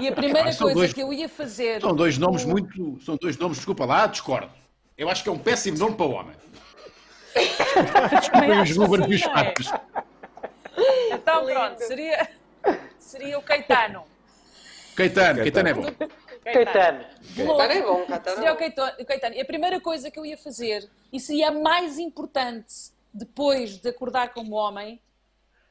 E 0.00 0.08
a 0.08 0.12
primeira 0.14 0.54
coisa 0.54 0.74
dois- 0.74 0.92
que 0.92 1.00
eu 1.02 1.12
ia 1.12 1.28
fazer. 1.28 1.80
São 1.80 1.94
dois 1.94 2.18
nomes 2.18 2.44
muito. 2.44 2.98
São 3.04 3.16
dois 3.16 3.36
nomes, 3.36 3.56
desculpa 3.58 3.84
lá, 3.84 4.06
discordo. 4.06 4.50
Eu 4.96 5.08
acho 5.08 5.22
que 5.22 5.28
é 5.28 5.32
um 5.32 5.38
péssimo 5.38 5.76
nome 5.78 5.96
para 5.96 6.06
o 6.06 6.12
homem. 6.12 6.36
Foi 7.34 8.62
os 8.62 8.76
Ruben 8.76 9.10
e 9.10 9.14
os 9.16 9.22
não 9.22 9.30
é? 9.32 9.34
Fábios. 9.34 9.72
então 11.12 11.40
lindo. 11.40 11.52
pronto, 11.52 11.78
seria, 11.80 12.28
seria 12.98 13.38
o 13.38 13.42
Caetano. 13.42 14.04
Caetano, 14.94 15.38
Caetano 15.40 15.68
é 15.68 15.74
bom. 15.74 15.82
Caetano. 16.44 17.04
Caetano 17.34 17.72
é 17.72 17.82
bom, 17.82 18.06
Caetano 18.06 18.36
Seria 18.36 18.48
é 18.48 18.52
o 18.52 18.54
bom. 18.54 18.58
Caetano, 18.60 18.92
o 19.00 19.04
Caetano. 19.04 19.34
E 19.34 19.40
a 19.40 19.44
primeira 19.44 19.80
coisa 19.80 20.10
que 20.10 20.18
eu 20.18 20.24
ia 20.24 20.36
fazer, 20.38 20.88
e 21.12 21.18
seria 21.18 21.48
a 21.48 21.52
mais 21.52 21.98
importante 21.98 22.92
depois 23.12 23.78
de 23.78 23.88
acordar 23.88 24.32
como 24.32 24.54
homem, 24.54 25.00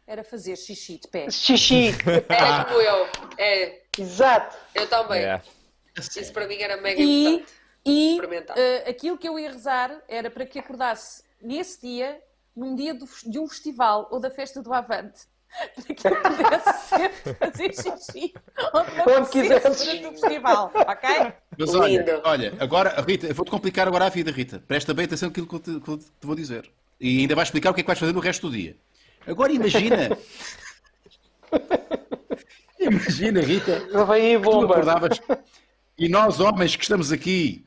era 0.06 0.24
fazer 0.24 0.56
xixi 0.58 1.00
de 1.00 1.08
pé. 1.08 1.30
Xixi. 1.30 1.92
Era 2.30 2.66
como 2.66 2.80
eu. 2.82 3.08
É, 3.38 3.82
Exato. 3.98 4.56
eu 4.76 4.88
também. 4.88 5.22
Yeah. 5.22 5.44
Isso 5.98 6.34
para 6.34 6.48
mim 6.48 6.56
era 6.58 6.78
mega 6.78 7.00
E, 7.02 7.26
importante. 7.36 7.54
e 7.86 8.60
eh, 8.62 8.90
aquilo 8.90 9.18
que 9.18 9.28
eu 9.28 9.38
ia 9.40 9.52
rezar 9.52 10.02
era 10.08 10.30
para 10.32 10.46
que 10.46 10.58
acordasse 10.60 11.24
nesse 11.42 11.82
dia, 11.82 12.20
num 12.56 12.76
dia 12.76 12.94
do- 12.94 13.08
de 13.26 13.38
um 13.40 13.48
festival 13.48 14.08
ou 14.12 14.20
da 14.20 14.30
festa 14.32 14.62
do 14.62 14.74
Avante. 14.74 15.22
Para 15.76 15.94
que 15.94 16.08
eu 16.08 16.16
pudesse 16.20 16.88
sempre 16.90 17.34
fazer 17.36 17.74
xixi 17.76 18.34
onde 18.74 19.30
quisesse. 19.30 19.86
durante 19.86 20.06
o 20.08 20.12
festival, 20.20 20.72
ok? 20.74 21.34
Mas 21.56 21.76
olha, 21.76 22.22
olha, 22.24 22.54
agora, 22.60 23.00
Rita, 23.08 23.28
eu 23.28 23.36
vou-te 23.36 23.52
complicar 23.52 23.88
agora 23.88 24.06
a 24.08 24.10
vida, 24.10 24.32
Rita. 24.32 24.64
Presta 24.68 24.96
bem 24.96 25.06
atenção 25.06 25.30
naquilo 25.30 25.46
que 25.46 25.54
eu 25.54 25.60
te, 25.60 25.80
que 25.80 25.88
eu 25.90 25.98
te 26.00 26.06
vou 26.24 26.36
dizer. 26.36 26.68
E 27.00 27.20
ainda 27.20 27.36
vais 27.36 27.50
explicar 27.50 27.70
o 27.70 27.74
que 27.76 27.82
é 27.82 27.84
que 27.84 27.88
vais 27.88 28.00
fazer 28.00 28.14
no 28.14 28.20
resto 28.20 28.50
do 28.50 28.58
dia. 28.58 28.76
Agora 29.28 29.52
imagina. 29.52 30.18
imagina, 32.80 33.42
Rita. 33.42 33.80
Vem 34.08 34.26
aí, 34.28 34.34
Tu 34.34 34.42
bomba. 34.42 34.74
acordavas. 34.74 35.20
E 35.98 36.10
nós, 36.10 36.40
homens 36.40 36.76
que 36.76 36.84
estamos 36.84 37.12
aqui, 37.12 37.66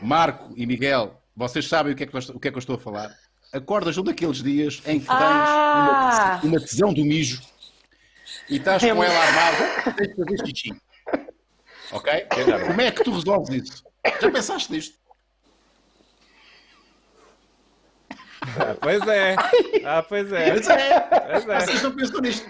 Marco 0.00 0.52
e 0.56 0.66
Miguel, 0.66 1.20
vocês 1.36 1.66
sabem 1.66 1.92
o 1.92 1.96
que 1.96 2.04
é 2.04 2.06
que, 2.06 2.14
nós- 2.14 2.28
o 2.28 2.38
que, 2.38 2.48
é 2.48 2.50
que 2.50 2.56
eu 2.56 2.60
estou 2.60 2.76
a 2.76 2.78
falar. 2.78 3.14
Acordas 3.52 3.96
um 3.98 4.02
daqueles 4.02 4.42
dias 4.42 4.82
em 4.86 4.98
que 5.00 5.06
tens 5.06 5.08
Ah! 5.08 6.40
uma, 6.42 6.50
uma 6.56 6.60
tesão 6.60 6.92
do 6.92 7.04
mijo 7.04 7.40
e 8.48 8.56
estás 8.56 8.82
com 8.82 9.02
ela 9.02 9.18
armada, 9.18 9.92
tens 9.92 10.08
de 10.08 10.14
fazer 10.16 10.46
xixi. 10.46 10.74
Ok? 11.92 12.26
Como 12.66 12.80
é 12.80 12.90
que 12.90 13.04
tu 13.04 13.12
resolves 13.12 13.50
isso? 13.62 13.84
Já 14.20 14.30
pensaste 14.30 14.72
nisto? 14.72 14.98
Ah, 18.58 18.76
pois 18.80 19.06
é. 19.06 19.36
Ah, 19.84 20.02
pois 20.02 20.32
é. 20.32 20.50
Pois 20.52 20.68
é. 20.68 21.00
Pois 21.00 21.48
é. 21.48 21.60
Vocês 21.60 21.82
não 21.82 21.92
pensam 21.92 22.20
nisto. 22.20 22.48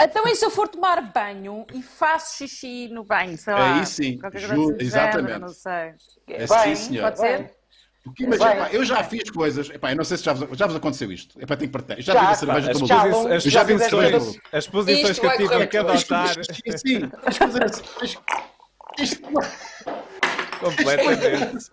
Então, 0.00 0.26
e 0.28 0.34
se 0.36 0.44
eu 0.44 0.50
for 0.50 0.68
tomar 0.68 1.00
banho 1.12 1.66
e 1.72 1.82
faço 1.82 2.36
xixi 2.36 2.88
no 2.88 3.02
banho, 3.02 3.36
sei 3.38 3.54
lá? 3.54 3.78
Aí 3.78 3.86
sim, 3.86 4.18
qualquer 4.18 4.40
ju- 4.40 4.48
coisa 4.54 4.72
do 4.74 4.82
exatamente. 4.82 5.22
género, 5.32 5.40
não 5.40 5.48
sei. 5.48 5.94
É 6.28 6.46
Bem, 6.46 6.76
sim, 6.76 6.76
senhor. 6.76 7.02
Pode 7.04 7.18
ser? 7.18 7.56
Porque 8.04 8.22
imagina, 8.24 8.50
Bem. 8.50 8.58
pá, 8.58 8.68
eu 8.72 8.84
já 8.84 9.02
fiz 9.02 9.28
coisas, 9.30 9.68
epá, 9.70 9.90
eu 9.90 9.96
não 9.96 10.04
sei 10.04 10.16
se 10.18 10.22
já 10.24 10.32
vos, 10.32 10.56
já 10.56 10.66
vos 10.66 10.76
aconteceu 10.76 11.10
isto. 11.10 11.40
Epá, 11.42 11.56
tenho 11.56 11.70
que 11.70 11.78
partilhar. 11.78 12.00
Já, 12.00 12.12
Já, 12.12 12.20
bebi 12.20 12.32
a 12.32 12.34
cerveja 12.36 12.70
As, 12.70 12.78
Já, 12.78 13.06
vão- 13.08 13.32
as 13.32 13.42
já 13.42 13.64
fizeste 13.64 13.90
posições, 13.96 14.40
as 14.52 14.66
posições 14.68 15.10
Isto 15.10 15.20
que 15.20 15.26
eu 15.26 15.36
tive 15.48 15.66
que 15.66 15.76
adotar. 15.78 16.34
Sim, 16.76 17.10
tens 18.96 19.14
que- 19.14 19.26
Completamente. 20.60 21.70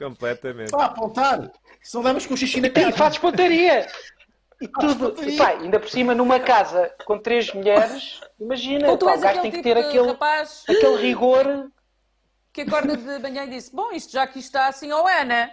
Completamente. 0.00 0.70
Só 0.70 0.80
a 0.80 0.84
apontar. 0.86 1.50
Só 1.82 2.00
levas 2.00 2.26
com 2.26 2.36
xixi 2.36 2.60
na 2.60 2.68
E 2.68 2.70
cara. 2.70 2.92
fazes 2.92 3.18
pontaria. 3.18 3.86
E 4.60 4.66
tudo. 4.68 5.10
pontaria. 5.10 5.34
E 5.34 5.36
pá, 5.36 5.48
ainda 5.50 5.78
por 5.78 5.88
cima, 5.88 6.14
numa 6.14 6.40
casa 6.40 6.90
com 7.04 7.18
três 7.18 7.52
mulheres, 7.52 8.20
imagina, 8.40 8.96
pá, 8.96 9.14
o 9.14 9.20
gajo 9.20 9.42
tem 9.42 9.50
que 9.50 9.58
tipo 9.58 9.62
ter 9.62 9.78
aquele, 9.78 10.06
rapaz 10.08 10.64
aquele 10.68 10.96
rigor. 10.96 11.70
que 12.52 12.62
acorda 12.62 12.96
de 12.96 13.18
manhã 13.20 13.44
e 13.44 13.50
disse: 13.50 13.74
Bom, 13.74 13.92
isto 13.92 14.12
já 14.12 14.22
aqui 14.24 14.38
está 14.40 14.66
assim, 14.68 14.90
ou 14.92 15.06
Ana. 15.06 15.50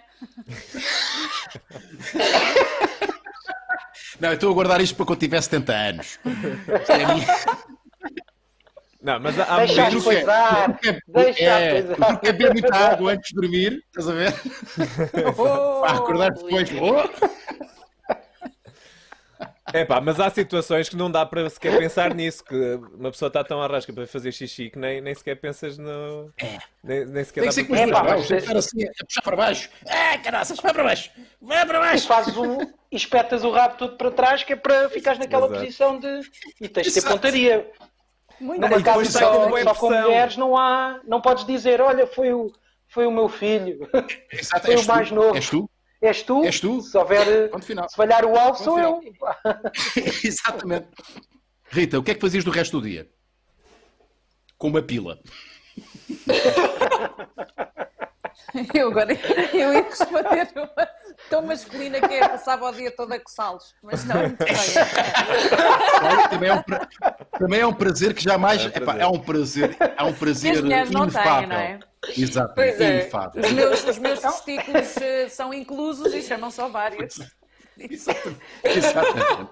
Não, 4.20 4.30
eu 4.30 4.34
estou 4.36 4.50
a 4.52 4.54
guardar 4.54 4.82
isto 4.82 4.96
para 4.96 5.06
quando 5.06 5.20
tiver 5.20 5.42
70 5.42 5.74
anos. 5.74 6.20
Isto 6.82 6.92
é 6.92 7.04
a 7.04 7.14
minha- 7.14 7.28
Não, 9.08 9.20
mas 9.22 9.40
há, 9.40 9.60
Deixa 9.60 9.90
tu 9.90 10.04
quer- 10.04 11.02
Deixa 11.08 11.44
é, 11.46 11.82
coisar. 11.82 12.20
quer 12.20 12.34
beber 12.34 12.52
muita 12.52 12.76
água 12.76 13.14
antes 13.14 13.30
de 13.30 13.36
dormir, 13.40 13.82
estás 13.88 14.10
a 14.10 14.14
ver? 14.14 14.34
Oh, 15.40 15.80
Para 15.82 15.94
acordar 15.98 16.32
depois. 16.34 16.70
Oh! 16.74 17.38
É 19.74 19.86
pá, 19.86 20.02
mas 20.02 20.20
há 20.20 20.30
situações 20.30 20.90
que 20.90 20.96
não 20.98 21.10
dá 21.12 21.26
para 21.26 21.50
sequer 21.50 21.78
pensar 21.78 22.14
nisso, 22.14 22.44
que 22.44 22.56
uma 22.98 23.12
pessoa 23.12 23.28
está 23.28 23.44
tão 23.46 23.62
arrasca 23.62 23.94
para 23.94 24.06
fazer 24.08 24.32
xixi 24.34 24.70
que 24.70 24.78
nem, 24.80 25.00
nem 25.00 25.14
sequer 25.16 25.36
pensas 25.40 25.78
no. 25.78 26.30
Nem, 26.84 27.06
nem 27.06 27.24
sequer 27.24 27.42
Tem 27.42 27.50
dá 27.50 27.50
que 27.50 27.54
ser 27.54 27.64
para 27.66 27.78
com 27.78 27.84
É, 27.84 27.92
pá, 27.92 28.04
mas- 28.04 28.32
assim 28.58 28.84
a 28.84 29.06
puxar 29.06 29.22
para 29.24 29.36
baixo. 29.38 29.70
Ah, 29.88 30.18
caraças, 30.18 30.60
vai 30.60 30.74
para 30.74 30.84
baixo. 30.84 31.12
Vai 31.42 31.66
para 31.66 31.78
E 31.78 31.82
baixo. 31.82 32.08
fazes 32.08 32.36
um. 32.36 32.60
E 32.92 32.96
espetas 32.96 33.44
o 33.46 33.52
rabo 33.52 33.78
todo 33.78 33.96
para 33.98 34.12
trás, 34.12 34.44
que 34.44 34.52
é 34.52 34.56
para 34.58 34.90
ficares 34.90 35.18
naquela 35.20 35.46
Exato. 35.48 35.62
posição 35.62 35.98
de. 36.00 36.22
E 36.60 36.68
tens 36.68 36.88
de 36.88 36.94
ter 36.94 37.08
pontaria. 37.08 37.70
Muito 38.40 38.68
depois 38.68 39.10
sai 39.10 39.24
só, 39.24 39.50
com 39.50 39.64
só 39.64 39.74
com 39.74 39.90
mulheres 39.90 40.38
não 40.38 40.56
há. 40.58 41.00
Não 41.06 41.20
podes 41.22 41.46
dizer, 41.46 41.82
olha, 41.82 42.06
foi 42.06 42.34
o, 42.34 42.52
foi 42.88 43.06
o 43.06 43.12
meu 43.12 43.28
filho. 43.28 43.90
Exato, 44.32 44.66
Foi 44.66 44.76
o 44.76 44.86
mais 44.86 45.10
tu, 45.10 45.16
novo. 45.16 45.36
És 45.36 45.50
tu? 45.50 45.70
És 46.02 46.24
tu? 46.24 46.44
És 46.44 46.60
tu? 46.60 46.82
Se 46.82 46.98
houver. 46.98 47.50
Se 47.62 47.96
falhar 47.96 48.24
o 48.26 48.38
alvo, 48.38 48.64
sou 48.64 48.76
final. 48.76 49.02
eu. 49.04 49.14
Exatamente. 50.24 50.88
Rita, 51.70 52.00
o 52.00 52.04
que 52.04 52.12
é 52.12 52.16
que 52.16 52.22
fazias 52.22 52.44
do 52.44 52.52
resto 52.52 52.80
do 52.80 52.88
dia? 52.88 53.10
Com 54.58 54.68
uma 54.68 54.82
pila. 54.82 55.20
Eu 58.74 58.90
agora 58.90 59.14
eu 59.54 59.74
ia 59.74 59.84
responder 59.84 60.48
uma 60.56 60.88
tão 61.30 61.42
masculina 61.42 62.00
que 62.00 62.14
é 62.14 62.28
passava 62.28 62.70
o 62.70 62.72
dia 62.72 62.92
todo 62.96 63.12
a 63.14 63.20
coçá-los, 63.20 63.76
mas 63.84 64.06
não, 64.06 64.16
muito 64.22 64.38
bem. 64.38 64.56
Olha, 66.04 66.30
também, 66.30 66.50
é 66.50 66.54
um 66.54 66.62
pra- 66.64 66.88
também 67.38 67.60
é 67.60 67.68
um 67.68 67.74
prazer 67.74 68.14
que 68.14 68.24
jamais. 68.24 68.62
É 68.62 68.66
um 68.66 68.68
epá, 68.70 68.80
prazer. 68.80 69.02
É 69.02 69.08
um 69.08 69.20
prazer. 69.20 69.78
É 69.98 70.04
um 70.04 70.14
prazer 70.14 70.64
não 70.64 70.70
têm, 70.70 71.04
inefável. 71.04 71.50
não 71.50 71.56
é? 71.56 71.80
Exato, 72.18 72.54
Pois 72.56 72.80
é. 72.80 72.90
inefável. 73.02 73.42
Os 73.44 73.52
meus, 73.52 73.84
os 73.86 73.98
meus 73.98 74.20
testículos 74.20 74.98
eh, 74.98 75.28
são 75.30 75.54
inclusos 75.54 76.14
e 76.14 76.22
chamam-se 76.22 76.62
ovários. 76.62 77.20
Exatamente. 77.78 78.42
Exatamente. 78.64 79.50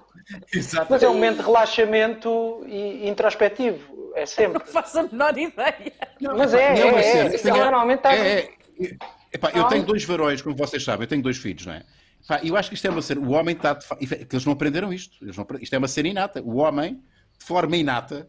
Exatamente. 0.54 0.92
Mas 0.92 1.04
é 1.04 1.10
um 1.10 1.14
momento 1.14 1.38
de 1.38 1.44
relaxamento 1.44 2.64
e 2.66 3.08
introspectivo. 3.10 4.12
É 4.16 4.26
sempre. 4.26 4.60
Não 4.60 4.66
faço 4.72 5.00
a 5.00 5.04
menor 5.04 5.38
ideia. 5.38 5.92
Mas 6.38 6.54
é, 6.54 6.74
Não, 6.80 6.98
é, 6.98 7.02
é. 7.04 7.36
Isso 7.36 7.44
tenho- 7.44 7.58
normalmente 7.58 7.98
está. 7.98 8.16
é, 8.16 8.50
é, 8.80 8.86
é, 8.86 8.98
epá, 9.34 9.52
eu 9.54 9.64
tenho 9.66 9.84
dois 9.86 10.04
varões, 10.04 10.42
como 10.42 10.56
vocês 10.56 10.84
sabem, 10.84 11.04
eu 11.04 11.08
tenho 11.08 11.22
dois 11.22 11.38
filhos, 11.38 11.66
não 11.66 11.74
é? 11.74 11.84
Epá, 12.24 12.40
eu 12.44 12.56
acho 12.58 12.70
que 12.70 12.76
isto 12.76 12.86
é 12.88 12.90
uma 12.90 13.02
cena. 13.02 13.22
O 13.22 13.32
homem 13.32 13.56
está. 13.56 13.74
De, 13.74 13.86
que 14.26 14.36
eles 14.36 14.46
não 14.46 14.54
aprenderam 14.54 14.92
isto. 14.92 15.24
Eles 15.24 15.38
não 15.38 15.46
isto 15.62 15.74
é 15.74 15.78
uma 15.78 15.88
cena 15.88 16.08
inata. 16.10 16.42
O 16.42 16.56
homem, 16.58 17.02
de 17.38 17.46
forma 17.46 17.78
inata, 17.78 18.28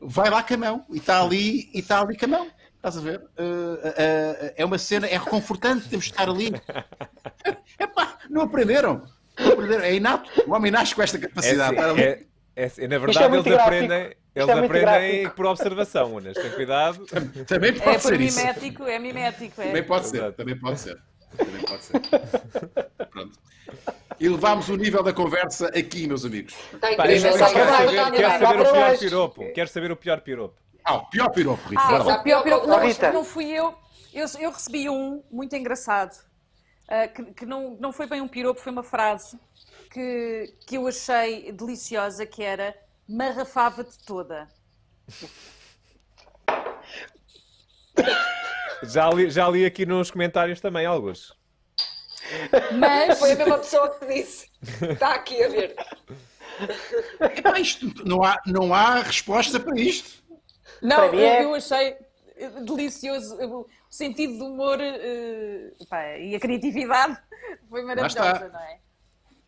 vai 0.00 0.30
lá 0.30 0.42
com 0.42 0.54
a 0.54 0.56
mão 0.56 0.84
e 0.90 0.96
está 0.96 1.22
ali, 1.22 1.70
e 1.74 1.78
está 1.80 2.00
ali 2.00 2.16
com 2.16 2.24
a 2.24 2.28
mão. 2.28 2.50
Estás 2.76 2.98
a 2.98 3.00
ver? 3.00 3.18
Uh, 3.20 3.22
uh, 3.22 3.76
uh, 3.76 4.52
é 4.56 4.64
uma 4.64 4.76
cena, 4.78 5.06
é 5.06 5.16
reconfortante, 5.16 5.88
temos 5.88 6.04
de 6.04 6.10
estar 6.10 6.28
ali. 6.28 6.52
Epá, 7.78 8.18
não 8.28 8.42
aprenderam. 8.42 9.02
Não 9.38 9.52
aprenderam. 9.52 9.82
É 9.84 9.94
inato. 9.94 10.30
O 10.46 10.52
homem 10.54 10.70
nasce 10.70 10.94
com 10.94 11.02
esta 11.02 11.16
É, 11.16 11.20
capacidade. 11.20 11.78
ali. 11.78 12.02
é- 12.02 12.22
é 12.56 12.64
assim, 12.66 12.86
na 12.86 12.94
é 12.94 12.98
verdade, 13.00 13.34
eles 13.34 13.44
gráfico. 13.44 13.62
aprendem, 13.64 14.16
eles 14.34 14.48
é 14.48 14.52
aprendem 14.52 14.80
gráfico. 14.80 15.36
por 15.36 15.46
observação, 15.46 16.14
Unas. 16.14 16.36
Tem 16.36 16.50
cuidado. 16.50 17.06
Também 17.46 17.72
pode 17.72 17.88
É 17.88 17.92
por 17.94 18.00
ser 18.00 18.20
isso. 18.20 18.38
mimético, 18.38 18.84
é 18.84 18.98
mimético. 18.98 19.60
É. 19.62 19.66
Também 19.66 19.84
pode 19.84 20.08
ser, 20.08 20.16
Exato. 20.16 20.32
também 20.32 20.58
pode 20.58 20.80
ser. 20.80 20.98
Também 21.36 21.62
pode 21.62 21.84
ser. 21.84 22.00
Pronto. 23.10 23.38
E 24.18 24.28
levámos 24.28 24.68
o 24.68 24.76
nível 24.76 25.02
da 25.02 25.12
conversa 25.12 25.68
aqui, 25.68 26.06
meus 26.06 26.24
amigos. 26.24 26.54
Está 26.72 26.92
incrível. 26.92 27.32
quero 27.32 27.48
saber, 27.48 28.12
quero 28.12 28.38
saber 28.38 28.60
o 28.60 28.72
pior 28.72 28.98
piropo. 28.98 29.52
Quero 29.52 29.68
saber 29.68 29.92
o 29.92 29.96
pior 29.96 30.20
piropo. 30.20 30.60
Ah, 30.84 30.96
o 30.96 31.06
pior 31.10 31.30
piropo, 31.30 31.68
Rita. 31.68 31.82
Ah, 31.82 32.18
o 32.18 32.22
pior, 32.22 32.42
pior, 32.42 32.66
não, 32.66 32.78
Rita. 32.78 33.12
não 33.12 33.24
fui 33.24 33.46
eu. 33.50 33.74
eu. 34.12 34.26
Eu 34.38 34.50
recebi 34.50 34.88
um 34.88 35.22
muito 35.30 35.56
engraçado, 35.56 36.14
ah, 36.88 37.08
que, 37.08 37.24
que 37.32 37.46
não, 37.46 37.76
não 37.80 37.92
foi 37.92 38.06
bem 38.06 38.20
um 38.20 38.28
piropo, 38.28 38.60
foi 38.60 38.70
uma 38.70 38.82
frase 38.82 39.38
que, 39.90 40.54
que 40.66 40.76
eu 40.76 40.86
achei 40.86 41.50
deliciosa, 41.52 42.26
que 42.26 42.42
era 42.42 42.74
marrafava-te 43.08 43.98
toda. 44.04 44.48
Já 48.82 49.08
li, 49.10 49.30
já 49.30 49.48
li 49.48 49.64
aqui 49.64 49.86
nos 49.86 50.10
comentários 50.10 50.60
também 50.60 50.84
alguns. 50.86 51.34
Mas 52.78 53.18
Foi 53.18 53.32
a 53.32 53.36
mesma 53.36 53.58
pessoa 53.58 53.98
que 53.98 54.06
disse. 54.06 54.50
Está 54.90 55.14
aqui 55.14 55.42
a 55.42 55.48
ver. 55.48 55.76
Epá, 57.20 57.58
isto, 57.58 57.86
não, 58.06 58.22
há, 58.22 58.40
não 58.46 58.74
há 58.74 59.00
resposta 59.00 59.58
para 59.60 59.78
isto. 59.78 60.22
não, 60.82 60.96
Para 61.08 61.16
eu, 61.16 61.20
é- 61.20 61.44
eu 61.44 61.54
achei 61.54 61.96
delicioso 62.64 63.36
o 63.44 63.66
sentido 63.88 64.38
do 64.38 64.46
humor 64.46 64.78
eh, 64.80 65.72
pá, 65.88 66.16
e 66.18 66.34
a 66.34 66.40
criatividade 66.40 67.16
foi 67.68 67.82
maravilhosa, 67.84 68.48
não 68.48 68.60
é? 68.60 68.80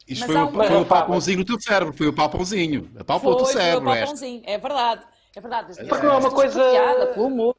Isto 0.09 0.21
Mas 0.21 0.27
foi, 0.27 0.37
uma- 0.37 0.65
foi 0.67 0.77
o 0.81 0.87
palpãozinho 0.87 1.39
do 1.39 1.45
teu 1.45 1.61
cérebro. 1.61 1.93
Foi 1.93 2.07
o 2.07 2.13
palpãozinho. 2.13 2.91
Apalpou 2.99 3.33
o 3.33 3.37
teu 3.37 3.45
Foi, 3.47 3.55
foi 3.55 3.63
o 3.63 3.65
cérebro. 3.65 3.91
esta. 3.91 4.01
papãozinho, 4.07 4.43
é 4.47 4.59
verdade, 4.59 5.07
é 5.35 5.41
verdade. 5.41 5.89
Porque 5.89 6.07
não 6.07 6.13
é 6.15 6.17
uma 6.19 6.31
coisa- 6.31 6.71
piada, 6.71 7.07
pelo 7.09 7.27
humor. 7.27 7.57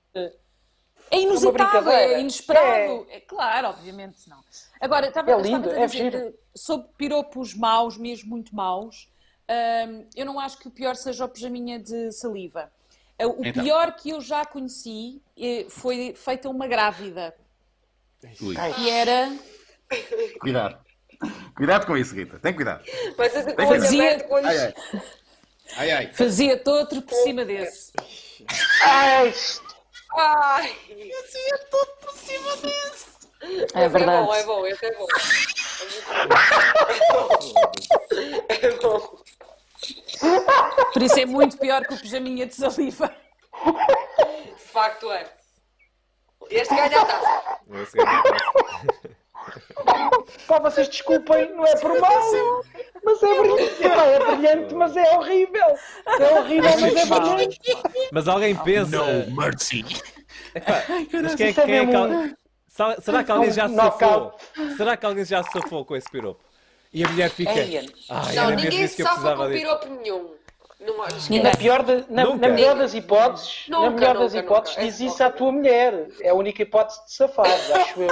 É 1.09 1.19
inusitado, 1.21 1.53
brincadeira. 1.53 2.13
é 2.13 2.19
inesperado. 2.21 3.07
É. 3.09 3.19
claro, 3.21 3.67
obviamente 3.69 4.29
não. 4.29 4.39
Agora, 4.79 5.07
estava, 5.07 5.31
É 5.31 5.35
estava 5.41 5.47
lindo, 5.57 5.69
a 5.69 5.79
é 5.81 5.85
dizer 5.85 6.11
que 6.11 6.39
sobre 6.59 6.87
piropos 6.97 7.53
maus, 7.53 7.97
mesmo 7.97 8.29
muito 8.29 8.55
maus, 8.55 9.09
Ahm, 9.49 10.03
eu 10.13 10.25
não 10.25 10.37
acho 10.41 10.57
que 10.57 10.67
o 10.67 10.71
pior 10.71 10.93
seja 10.97 11.23
o 11.23 11.29
pijaminha 11.29 11.79
de 11.79 12.11
saliva. 12.11 12.69
Ah, 13.17 13.27
O 13.27 13.45
Então. 13.45 13.63
pior 13.63 13.93
que 13.95 14.09
eu 14.09 14.19
já 14.19 14.43
conheci 14.45 15.21
eh, 15.39 15.65
foi 15.69 16.13
feita 16.13 16.49
uma 16.49 16.67
grávida, 16.67 17.33
Ui, 18.41 18.53
que 18.75 18.89
era 18.89 19.31
cuidado. 20.41 20.77
Cuidado 21.55 21.85
com 21.87 21.97
isso, 21.97 22.13
Rita. 22.15 22.37
Tem 22.39 22.53
cuidado. 22.53 22.83
Mas 23.17 23.35
assim, 23.35 23.49
com 23.51 23.55
Tem 23.55 23.67
fazia- 23.67 24.03
aberto, 24.11 24.27
com 24.27 24.33
o 24.33 24.37
olho 24.37 24.47
Ai, 24.47 24.57
ai. 24.59 24.73
Ai, 25.77 25.91
ai. 25.91 26.13
fazia 26.13 26.61
outro 26.65 27.01
por 27.01 27.15
cima 27.23 27.43
desse. 27.45 27.91
Ai, 28.83 29.33
Ai! 30.15 30.77
É 33.73 33.83
Mas 33.83 33.91
verdade. 33.91 34.23
É 34.23 34.25
bom, 34.25 34.33
é 34.35 34.43
bom, 34.43 34.65
esse 34.67 34.85
é 34.85 34.91
bom. 34.95 35.05
É 38.49 38.71
bom. 38.81 39.17
Por 40.93 41.01
isso 41.03 41.19
é 41.19 41.25
muito 41.25 41.57
pior 41.57 41.85
que 41.85 41.93
o 41.93 41.99
pijaminha 41.99 42.45
de 42.45 42.55
saliva. 42.55 43.13
De 44.55 44.63
facto 44.63 45.11
é. 45.11 45.25
Este 46.49 46.73
ganha 46.75 47.01
a 47.01 47.05
taça. 47.05 47.59
Esse 47.83 47.99
é 47.99 48.05
muito 48.05 49.16
pá, 50.47 50.59
vocês 50.59 50.87
desculpem, 50.89 51.53
não 51.55 51.65
é 51.65 51.75
por 51.77 51.99
mal, 51.99 52.21
mas 53.03 53.23
é 53.23 53.39
brilhante. 53.39 53.83
É 53.83 54.19
brilhante, 54.19 54.73
mas 54.75 54.97
é 54.97 55.15
horrível. 55.17 55.75
É 56.19 56.39
horrível, 56.39 56.71
mas 56.79 56.95
é 56.95 57.05
brilhante. 57.05 57.59
Mas 58.11 58.27
alguém 58.27 58.55
pensa. 58.55 59.03
mercy. 59.35 59.85
Mas 61.23 61.35
quem, 61.35 61.47
é- 61.47 61.49
é 61.49 61.53
quem 61.53 61.75
é 61.77 61.85
que 61.85 62.35
Será 63.01 63.23
que 63.23 63.31
alguém 63.31 63.51
já 63.51 63.67
se 63.69 63.75
safou? 63.75 64.33
Será 64.77 64.97
que 64.97 65.05
alguém 65.05 65.25
já 65.25 65.43
se 65.43 65.51
safou 65.51 65.83
com 65.85 65.95
esse 65.95 66.09
piropo? 66.09 66.41
E 66.93 67.03
a 67.03 67.09
mulher 67.09 67.29
fica. 67.29 67.51
Ai, 67.51 68.35
Não, 68.35 68.49
ninguém 68.51 68.87
se 68.87 69.03
safa 69.03 69.35
com 69.35 69.47
piropo 69.49 69.87
nenhum. 69.89 70.37
Não 70.79 71.01
acho 71.01 71.33
Na, 71.41 71.51
pior 71.51 71.81
de- 71.83 72.05
na- 72.07 72.23
na 72.35 72.49
melhor 72.49 72.75
das 72.75 72.93
hipóteses, 72.93 73.63
Nunca, 73.67 73.81
na 73.83 73.89
melhor 73.89 74.13
das 74.19 74.33
nunca, 74.33 74.45
hipóteses, 74.45 74.77
nunca. 74.77 74.87
diz 74.89 74.99
isso 74.99 75.23
à 75.23 75.29
tua 75.31 75.51
mulher. 75.51 76.07
É 76.21 76.29
a 76.29 76.33
única 76.35 76.61
hipótese 76.61 77.03
de 77.05 77.13
safar, 77.13 77.47
acho 77.47 77.99
eu. 78.03 78.07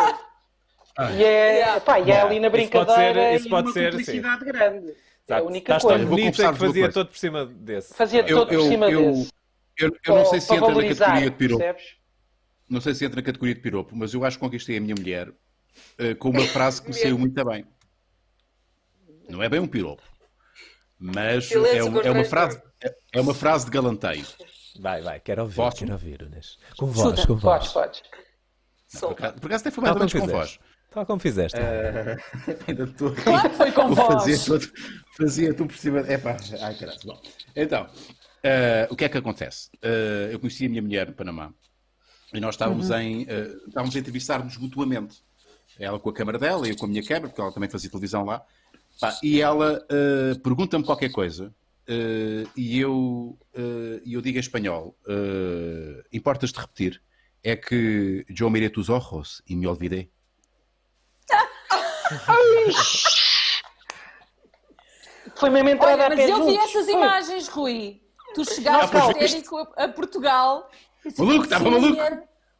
E 0.97 1.23
é, 1.23 1.57
Yeah. 1.57 1.81
pá, 1.81 1.99
e 1.99 2.09
é 2.11 2.22
ali 2.22 2.39
na 2.39 2.47
Isso 2.47 2.51
pode 2.51 2.69
brincadeira 2.69 3.13
ser- 3.22 3.35
isso 3.35 3.47
e 3.47 3.49
pode 3.49 3.67
uma 3.67 3.73
ser, 3.73 3.89
cumplicidade 3.91 4.45
grande. 4.45 4.88
É 5.27 5.34
a 5.34 5.38
Exato. 5.38 5.47
única 5.47 5.57
Estás 5.76 5.84
coisa. 5.84 5.99
tão 5.99 6.07
bonita 6.09 6.27
confessar-vos 6.30 6.59
que 6.59 6.65
fazia 6.67 6.81
coisa. 6.84 6.93
todo 6.93 7.07
por 7.09 7.17
cima 7.17 7.45
desse. 7.47 7.93
Fazia 7.95 8.22
Eu, 8.22 8.38
todo 8.38 8.47
por 8.47 8.53
eu, 8.53 8.61
cima 8.67 8.89
eu, 8.91 9.11
desse. 9.11 9.30
eu, 9.80 9.91
eu 10.05 10.15
não 10.15 10.26
sei 10.26 10.39
se 10.41 10.53
entra 10.55 10.67
na 10.73 10.88
categoria 10.88 11.30
de 11.30 11.31
piropo. 11.35 11.57
percebes? 11.63 11.95
Não 12.69 12.81
sei 12.81 12.93
se 12.95 13.05
entra 13.05 13.15
na 13.17 13.26
categoria 13.26 13.55
de 13.55 13.61
piropo, 13.61 13.95
mas 13.95 14.13
eu 14.13 14.23
acho 14.23 14.38
que 14.38 14.43
conquistei 14.45 14.77
a 14.77 14.81
minha 14.81 14.95
mulher 14.95 15.31
eh, 15.97 16.13
com 16.15 16.30
uma 16.30 16.41
frase 16.47 16.81
que 16.81 16.88
me 16.88 16.93
saiu 16.93 17.17
muito 17.19 17.43
bem. 17.45 17.65
Não 19.30 19.41
é 19.43 19.49
bem 19.49 19.59
um 19.59 19.67
piropo, 19.67 20.03
mas 20.99 21.45
Silêncio 21.45 21.80
é, 21.80 21.84
um- 21.84 22.01
é 22.01 22.11
uma 22.11 22.23
frase, 22.23 22.61
é- 22.84 22.95
é 23.13 23.22
uma 23.22 23.34
frase 23.34 23.65
de 23.65 23.72
galanteio. 23.72 24.26
Vai, 24.80 25.01
vai, 25.01 25.19
quero 25.19 25.41
ouvir, 25.43 25.55
Posso? 25.55 25.77
quero 25.77 25.91
ouvir, 25.93 26.22
Inês. 26.22 26.57
Com 26.77 26.85
voz, 26.88 27.19
Chuta. 27.19 27.27
com 27.27 27.35
voz. 27.35 27.72
Podes, 27.72 27.73
podes. 27.73 28.01
Por 28.91 28.99
Som. 28.99 29.09
acaso 29.11 29.34
por 29.35 29.47
acaso 29.47 29.61
até 29.63 29.72
foi 29.72 29.81
mais 29.84 29.93
ou 29.95 29.99
menos 29.99 30.13
com 30.13 30.27
voz. 30.27 30.59
Tal 30.95 31.05
como 31.05 31.19
fizeste. 31.19 31.59
Ainda 32.67 32.85
estou 32.85 33.09
aqui. 33.09 33.22
Claro 33.23 33.49
que 33.49 33.55
foi 33.57 33.72
com 33.73 33.81
Eu 33.81 33.95
fazia 33.97 34.38
tudo, 34.39 34.72
fazia 35.17 35.53
tudo 35.53 35.67
por 35.67 35.77
cima. 35.77 35.99
É 35.99 36.17
pá, 36.17 36.38
ai 36.61 36.73
caralho. 36.73 36.99
Bom, 37.03 37.22
então, 37.53 37.89
eh, 38.41 38.88
o 38.89 38.95
que 38.95 39.03
é 39.03 39.09
que 39.09 39.17
acontece? 39.17 39.69
Eh, 39.81 40.30
eu 40.31 40.39
conheci 40.39 40.65
a 40.65 40.69
minha 40.69 40.81
mulher 40.81 41.07
no 41.07 41.13
Panamá 41.13 41.53
e 42.34 42.39
nós 42.39 42.55
estávamos, 42.55 42.89
em, 42.91 43.26
eh, 43.27 43.57
estávamos 43.67 43.93
a 43.93 43.99
entrevistar-nos 43.99 44.55
mutuamente. 44.55 45.22
Ela 45.77 45.99
com 45.99 46.09
a 46.09 46.13
câmara 46.13 46.39
dela 46.39 46.65
e 46.65 46.69
eu 46.69 46.77
com 46.77 46.85
a 46.85 46.88
minha 46.88 47.03
câmara, 47.03 47.27
porque 47.27 47.41
ela 47.41 47.51
também 47.51 47.69
fazia 47.69 47.89
televisão 47.89 48.23
lá. 48.23 48.41
Pá, 48.97 49.19
e 49.22 49.41
ela 49.41 49.85
pergunta-me 50.41 50.85
qualquer 50.85 51.11
coisa 51.11 51.53
e 52.55 52.80
eu, 52.80 53.38
eu 54.05 54.22
digo 54.22 54.38
em 54.38 54.39
espanhol: 54.39 54.97
Importas 56.13 56.53
de 56.53 56.59
repetir? 56.61 57.01
É 57.43 57.57
que 57.57 58.26
eu 58.39 58.49
mirei 58.49 58.69
tus 58.69 58.88
ojos 58.88 59.41
e 59.45 59.57
me 59.57 59.67
olvidei. 59.67 60.09
Foi 65.36 65.49
mesmo 65.49 65.69
entrada 65.69 65.94
Olha, 65.95 66.06
a 66.06 66.10
mas 66.10 66.18
pé 66.19 66.32
eu 66.32 66.45
vi 66.45 66.53
juntos. 66.53 66.69
essas 66.69 66.88
imagens, 66.88 67.48
Rui. 67.49 68.02
Tu 68.34 68.45
chegaste 68.53 68.95
viste. 68.95 69.23
histérico 69.38 69.57
a, 69.76 69.84
a 69.86 69.88
Portugal. 69.90 70.69
e 71.03 71.10
disse, 71.10 71.22
Maluco, 71.22 71.44
estava 71.44 71.69
maluco. 71.69 72.02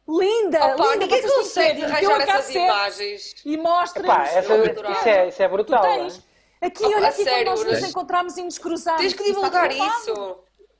Linda, 0.08 0.58
Opa, 0.66 0.84
linda, 0.84 0.96
ninguém 0.98 1.22
consegue 1.28 1.80
que 1.80 1.86
ver. 1.86 1.92
arranjar 2.06 2.20
essas 2.36 2.54
imagens. 2.54 3.34
E 3.44 3.56
mostra 3.56 4.12
essa, 4.22 4.54
isso, 4.56 5.08
é, 5.08 5.28
isso 5.28 5.42
é 5.42 5.48
brutal. 5.48 5.82
tens. 5.82 6.16
hein? 6.16 6.22
Aqui, 6.62 6.84
Opa, 6.84 6.96
olha 6.96 7.08
aqui 7.08 7.24
sério, 7.24 7.44
quando 7.44 7.46
nós 7.46 7.64
nos 7.64 7.80
mas- 7.80 7.90
encontramos 7.90 8.36
e 8.38 8.42
nos 8.42 8.58
cruzamos. 8.58 9.00
Tens 9.00 9.12
que 9.14 9.22
está 9.24 9.34
divulgar 9.34 9.70
isso. 9.72 10.38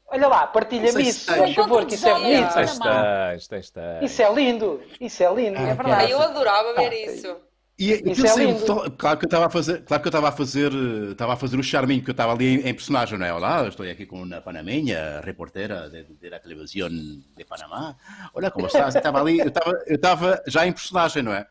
Olha 0.08 0.28
lá, 0.28 0.46
partilha-me 0.46 1.02
isso, 1.08 1.32
se 1.32 1.36
por 1.36 1.54
favor, 1.54 1.84
que 1.84 1.94
isso 1.96 2.08
é 2.08 2.14
bonito. 2.14 2.54
Tens, 2.54 2.78
tens, 2.78 3.48
tens, 3.48 3.70
tens. 3.70 4.02
Isso 4.12 4.22
é 4.22 4.32
lindo, 4.32 4.80
isso 5.00 5.22
é 5.24 5.34
lindo. 5.34 5.58
É 5.58 5.70
Ah, 5.72 5.74
verdade. 5.74 6.10
Eu 6.12 6.20
adorava 6.20 6.74
ver 6.74 6.92
isso. 6.92 7.36
E 7.78 7.92
aquilo 7.92 8.26
é 8.26 8.28
saiu 8.28 8.52
lindo. 8.52 8.64
to- 8.64 8.90
claro 8.92 9.18
que 9.18 9.26
eu 9.26 9.28
estava 9.28 9.46
a 9.46 9.50
fazer, 9.50 9.82
claro 9.84 10.02
que 10.02 10.06
eu 10.06 10.10
estava 10.10 10.28
a 10.28 10.32
fazer, 10.32 10.72
eh, 10.72 11.12
estava 11.12 11.32
a 11.34 11.36
fazer 11.36 11.58
o 11.58 11.62
charminho 11.62 12.02
que 12.02 12.08
eu 12.08 12.12
estava 12.12 12.32
ali 12.32 12.46
em, 12.46 12.68
em 12.68 12.74
personagem, 12.74 13.18
não 13.18 13.26
é? 13.26 13.32
Olá, 13.34 13.68
estou 13.68 13.84
aqui 13.86 14.06
com 14.06 14.22
uma 14.22 14.40
panameña, 14.40 15.20
reportera 15.22 15.90
de, 15.90 16.04
de 16.04 16.30
la 16.30 16.38
televisão 16.38 16.88
de 16.88 17.44
Panamá. 17.46 17.94
Olha 18.32 18.50
como 18.50 18.66
estás? 18.66 18.94
Eu 18.94 18.98
Estava 19.00 19.20
ali, 19.20 19.38
eu 19.40 19.48
estava, 19.48 19.70
eu 19.86 19.96
estava 19.96 20.42
já 20.46 20.66
em 20.66 20.72
personagem, 20.72 21.22
não 21.22 21.34
é? 21.34 21.46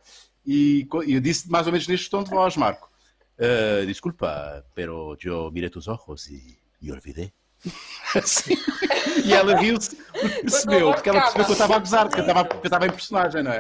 E 0.46 0.88
e 1.06 1.14
eu 1.14 1.22
disse 1.22 1.48
mais 1.50 1.68
ou 1.68 1.72
menos 1.72 1.88
neste 1.88 2.10
tom 2.10 2.24
de 2.24 2.32
voz, 2.32 2.58
Marco. 2.58 2.90
Eh, 3.38 3.86
desculpa, 3.86 4.66
pero 4.74 5.16
yo 5.20 5.52
miré 5.52 5.70
tus 5.70 5.88
ojos 5.88 6.28
y 6.28 6.58
me 6.82 6.92
olvidé. 6.92 7.32
Assim. 8.16 8.56
E 9.26 9.34
ela 9.34 9.58
riu-se 9.60 9.96
porque 9.96 10.42
percebeu, 10.42 10.94
porque 10.94 11.10
ela 11.10 11.22
percebeu 11.22 11.46
que 11.46 11.52
eu 11.52 11.54
estava 11.54 11.76
a 11.76 11.80
gozar, 11.80 12.10
que 12.10 12.20
eu 12.20 12.22
estava, 12.22 12.46
que 12.48 12.56
eu 12.56 12.62
estava 12.64 12.86
em 12.88 12.92
personagem, 12.92 13.44
não 13.44 13.52
é? 13.52 13.58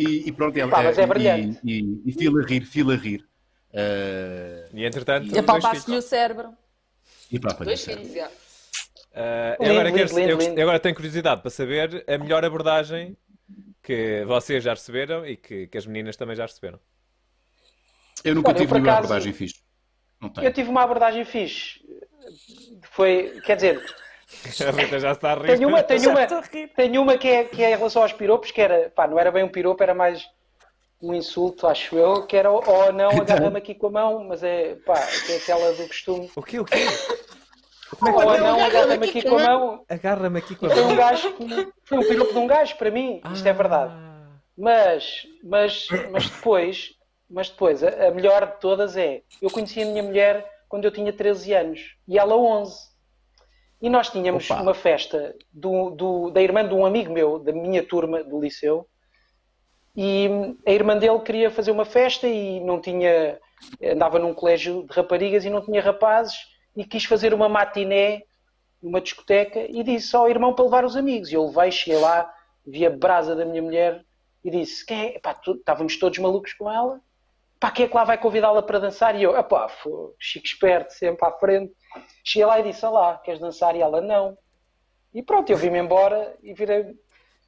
E, 0.00 0.28
e 0.28 0.32
pronto, 0.32 0.56
ela, 0.56 0.70
Pá, 0.70 0.82
mas 0.82 0.98
é 0.98 1.02
e- 1.02 1.06
brilhante. 1.06 1.60
E, 1.64 2.02
e, 2.06 2.12
fila 2.12 2.42
a 2.42 2.46
rir, 2.46 2.64
fila 2.64 2.94
a 2.94 2.96
rir. 2.96 3.26
Eh, 3.72 4.68
E 4.72 4.84
entretanto, 4.84 5.26
E 5.26 5.30
dois 5.30 5.38
apalpasse-lhe 5.44 5.82
filhos. 5.84 6.04
o 6.04 6.08
cérebro. 6.08 6.52
e 7.30 7.38
pronto, 7.38 7.64
Dois 7.64 7.86
olha, 7.88 7.96
filhos, 7.98 8.12
já. 8.14 8.26
E 8.28 9.56
Lindo, 9.60 9.72
agora, 9.72 9.92
quero- 9.92 10.16
lindo, 10.16 10.30
eu 10.30 10.38
lindo. 10.38 10.60
agora 10.62 10.80
tenho 10.80 10.94
curiosidade 10.94 11.40
para 11.40 11.50
saber 11.50 12.04
a 12.08 12.18
melhor 12.18 12.44
abordagem 12.44 13.16
que 13.82 14.24
vocês 14.26 14.62
já 14.64 14.72
receberam 14.74 15.26
e 15.26 15.36
que, 15.36 15.66
que 15.66 15.76
as 15.78 15.86
meninas 15.86 16.16
também 16.16 16.36
já 16.36 16.46
receberam. 16.46 16.78
Eu 18.24 18.34
nunca 18.34 18.48
Olha, 18.50 18.56
tive 18.58 18.68
por 18.68 18.74
nenhuma 18.74 18.92
acaso- 18.92 19.06
abordagem 19.06 19.32
fixe. 19.32 19.60
Não 20.20 20.28
tenho. 20.28 20.46
Eu 20.46 20.52
tive 20.52 20.68
uma 20.68 20.82
abordagem 20.82 21.24
fixe. 21.24 21.80
Foi, 22.92 23.40
quer 23.44 23.56
dizer, 23.56 23.82
A 24.66 24.70
Rita 24.70 24.98
já 24.98 25.12
está 25.12 25.32
a 25.32 25.34
rir. 25.34 25.56
tenho 25.56 25.68
uma, 25.68 25.82
tenho 25.82 26.10
uma, 26.10 26.26
tenho 26.76 27.02
uma 27.02 27.18
que, 27.18 27.28
é, 27.28 27.44
que 27.44 27.62
é 27.64 27.72
em 27.72 27.76
relação 27.76 28.02
aos 28.02 28.12
piropos, 28.12 28.50
que 28.50 28.60
era, 28.60 28.90
pá, 28.94 29.06
não 29.06 29.18
era 29.18 29.30
bem 29.30 29.44
um 29.44 29.48
piropo, 29.48 29.82
era 29.82 29.94
mais 29.94 30.24
um 31.02 31.12
insulto, 31.14 31.66
acho 31.66 31.96
eu, 31.96 32.26
que 32.26 32.36
era, 32.36 32.50
ou 32.50 32.92
não, 32.92 33.10
agarra-me 33.10 33.58
aqui 33.58 33.74
com 33.74 33.86
a 33.88 33.90
mão, 33.90 34.24
mas 34.28 34.42
é, 34.42 34.76
pá, 34.86 34.94
que 35.26 35.32
é 35.32 35.36
aquela 35.36 35.72
do 35.72 35.86
costume. 35.88 36.30
O 36.36 36.42
quê, 36.42 36.60
o 36.60 36.64
quê? 36.64 36.86
Ou 38.02 38.38
não, 38.38 38.64
agarra-me 38.64 39.08
aqui 39.08 39.22
com 39.22 39.36
a 39.36 39.42
mão. 39.42 39.84
Agarra-me 39.88 40.38
aqui 40.38 40.54
com 40.54 40.66
a 40.66 40.70
Foi 40.70 40.82
um 40.82 40.86
mão. 40.88 40.96
gajo, 40.96 41.32
que- 41.32 41.72
foi 41.84 41.98
um 41.98 42.02
piropo 42.08 42.32
de 42.32 42.38
um 42.38 42.46
gajo, 42.46 42.76
para 42.76 42.90
mim, 42.90 43.20
isto 43.32 43.46
é 43.48 43.52
verdade. 43.52 43.92
Ah. 43.94 44.28
Mas, 44.56 45.26
mas, 45.42 45.88
mas 46.12 46.28
depois, 46.30 46.90
mas 47.28 47.48
depois, 47.48 47.82
a, 47.82 48.08
a 48.08 48.10
melhor 48.10 48.46
de 48.46 48.60
todas 48.60 48.96
é, 48.96 49.22
eu 49.42 49.50
conheci 49.50 49.82
a 49.82 49.86
minha 49.86 50.02
mulher 50.02 50.46
quando 50.68 50.84
eu 50.84 50.90
tinha 50.92 51.12
13 51.12 51.52
anos 51.54 51.80
e 52.06 52.18
ela 52.18 52.36
11. 52.36 52.89
E 53.80 53.88
nós 53.88 54.10
tínhamos 54.10 54.50
Opa. 54.50 54.60
uma 54.62 54.74
festa 54.74 55.34
do, 55.52 55.90
do- 55.90 56.30
da 56.30 56.42
irmã 56.42 56.66
de 56.66 56.74
um 56.74 56.84
amigo 56.84 57.12
meu, 57.12 57.38
da 57.38 57.52
minha 57.52 57.82
turma 57.82 58.22
do 58.22 58.40
liceu, 58.40 58.86
e 59.96 60.28
a 60.66 60.70
irmã 60.70 60.96
dele 60.96 61.18
queria 61.20 61.50
fazer 61.50 61.70
uma 61.70 61.84
festa 61.84 62.26
e 62.28 62.60
não 62.60 62.80
tinha, 62.80 63.38
andava 63.82 64.18
num 64.18 64.32
colégio 64.34 64.86
de 64.86 64.92
raparigas 64.94 65.44
e 65.44 65.50
não 65.50 65.60
tinha 65.64 65.82
rapazes 65.82 66.36
e 66.76 66.84
quis 66.84 67.04
fazer 67.04 67.34
uma 67.34 67.48
matiné 67.48 68.22
numa 68.82 69.00
discoteca 69.00 69.60
e 69.68 69.82
disse 69.82 70.14
ao 70.14 70.28
irmão 70.30 70.54
para 70.54 70.64
levar 70.64 70.84
os 70.84 70.96
amigos. 70.96 71.30
E 71.30 71.34
eu 71.34 71.46
levei, 71.46 71.70
cheguei 71.72 71.98
lá, 71.98 72.32
vi 72.64 72.86
a 72.86 72.90
brasa 72.90 73.34
da 73.34 73.44
minha 73.44 73.60
mulher 73.62 74.04
e 74.44 74.50
disse: 74.50 74.86
quem 74.86 75.00
é? 75.08 75.16
Epá, 75.16 75.34
tu- 75.34 75.54
estávamos 75.56 75.98
todos 75.98 76.18
malucos 76.18 76.52
com 76.54 76.70
ela. 76.70 77.00
Pá, 77.60 77.70
quem 77.70 77.84
é 77.84 77.88
que 77.88 77.94
lá 77.94 78.04
vai 78.04 78.16
convidá-la 78.16 78.62
para 78.62 78.78
dançar? 78.78 79.14
E 79.14 79.22
eu, 79.22 79.36
epá, 79.36 79.68
fô, 79.68 80.14
chico 80.18 80.46
esperto, 80.46 80.92
sempre 80.94 81.26
à 81.28 81.30
frente. 81.32 81.72
Cheguei 82.24 82.46
lá 82.46 82.58
e 82.58 82.62
disse: 82.62 82.84
Olá, 82.86 83.18
queres 83.18 83.38
dançar? 83.38 83.76
E 83.76 83.82
ela, 83.82 84.00
não. 84.00 84.36
E 85.12 85.22
pronto, 85.22 85.50
eu 85.50 85.56
vim-me 85.58 85.78
embora 85.78 86.34
e 86.42 86.54
virei, 86.54 86.94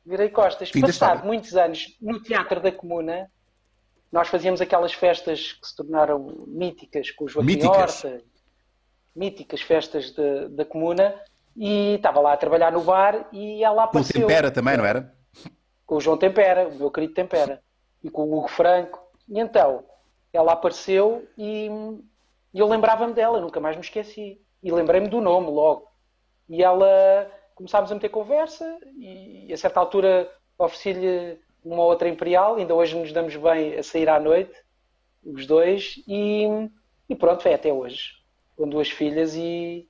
virei 0.04 0.28
costas. 0.28 0.68
Fim 0.68 0.82
Passado 0.82 1.24
muitos 1.24 1.56
anos, 1.56 1.96
no 2.00 2.20
Teatro 2.22 2.60
da 2.60 2.70
Comuna, 2.70 3.30
nós 4.10 4.28
fazíamos 4.28 4.60
aquelas 4.60 4.92
festas 4.92 5.52
que 5.54 5.66
se 5.66 5.74
tornaram 5.76 6.18
míticas 6.46 7.10
com 7.12 7.24
o 7.24 7.28
Joaquim 7.28 7.46
Míticas. 7.54 8.04
Horta, 8.04 8.22
míticas 9.16 9.62
festas 9.62 10.10
de- 10.10 10.48
da 10.48 10.64
Comuna, 10.64 11.14
e 11.56 11.94
estava 11.94 12.20
lá 12.20 12.32
a 12.32 12.36
trabalhar 12.36 12.70
no 12.72 12.82
bar 12.82 13.28
e 13.32 13.62
ela 13.64 13.76
Com 13.76 13.80
o 13.80 13.84
apareceu 14.00 14.20
Tempera 14.26 14.50
também, 14.50 14.76
não 14.76 14.84
era? 14.84 15.14
com 15.86 15.96
o 15.96 16.00
João 16.00 16.16
Tempera, 16.18 16.68
o 16.68 16.74
meu 16.74 16.90
querido 16.90 17.14
Tempera, 17.14 17.62
e 18.02 18.10
com 18.10 18.22
o 18.24 18.38
Hugo 18.38 18.48
Franco. 18.48 18.98
E 19.28 19.38
então, 19.38 19.84
ela 20.32 20.52
apareceu 20.52 21.28
e, 21.36 21.68
e 22.52 22.58
eu 22.58 22.66
lembrava-me 22.66 23.12
dela, 23.12 23.40
nunca 23.40 23.60
mais 23.60 23.76
me 23.76 23.82
esqueci. 23.82 24.40
e 24.62 24.72
lembrei-me 24.72 25.08
do 25.08 25.20
nome 25.20 25.50
logo. 25.50 25.88
E 26.48 26.62
ela 26.62 27.30
começámos 27.54 27.90
a 27.90 27.94
meter 27.94 28.08
conversa 28.08 28.78
e 28.98 29.52
a 29.52 29.56
certa 29.56 29.80
altura 29.80 30.30
ofereci-lhe 30.58 31.38
uma 31.64 31.84
outra 31.84 32.08
Imperial, 32.08 32.56
ainda 32.56 32.74
hoje 32.74 32.96
nos 32.96 33.12
damos 33.12 33.36
bem 33.36 33.78
a 33.78 33.82
sair 33.82 34.08
à 34.08 34.18
noite, 34.18 34.52
os 35.24 35.46
dois, 35.46 36.02
e, 36.08 36.46
e 37.08 37.14
pronto, 37.14 37.46
é 37.46 37.54
até 37.54 37.72
hoje, 37.72 38.14
com 38.56 38.68
duas 38.68 38.90
filhas 38.90 39.34
e, 39.36 39.88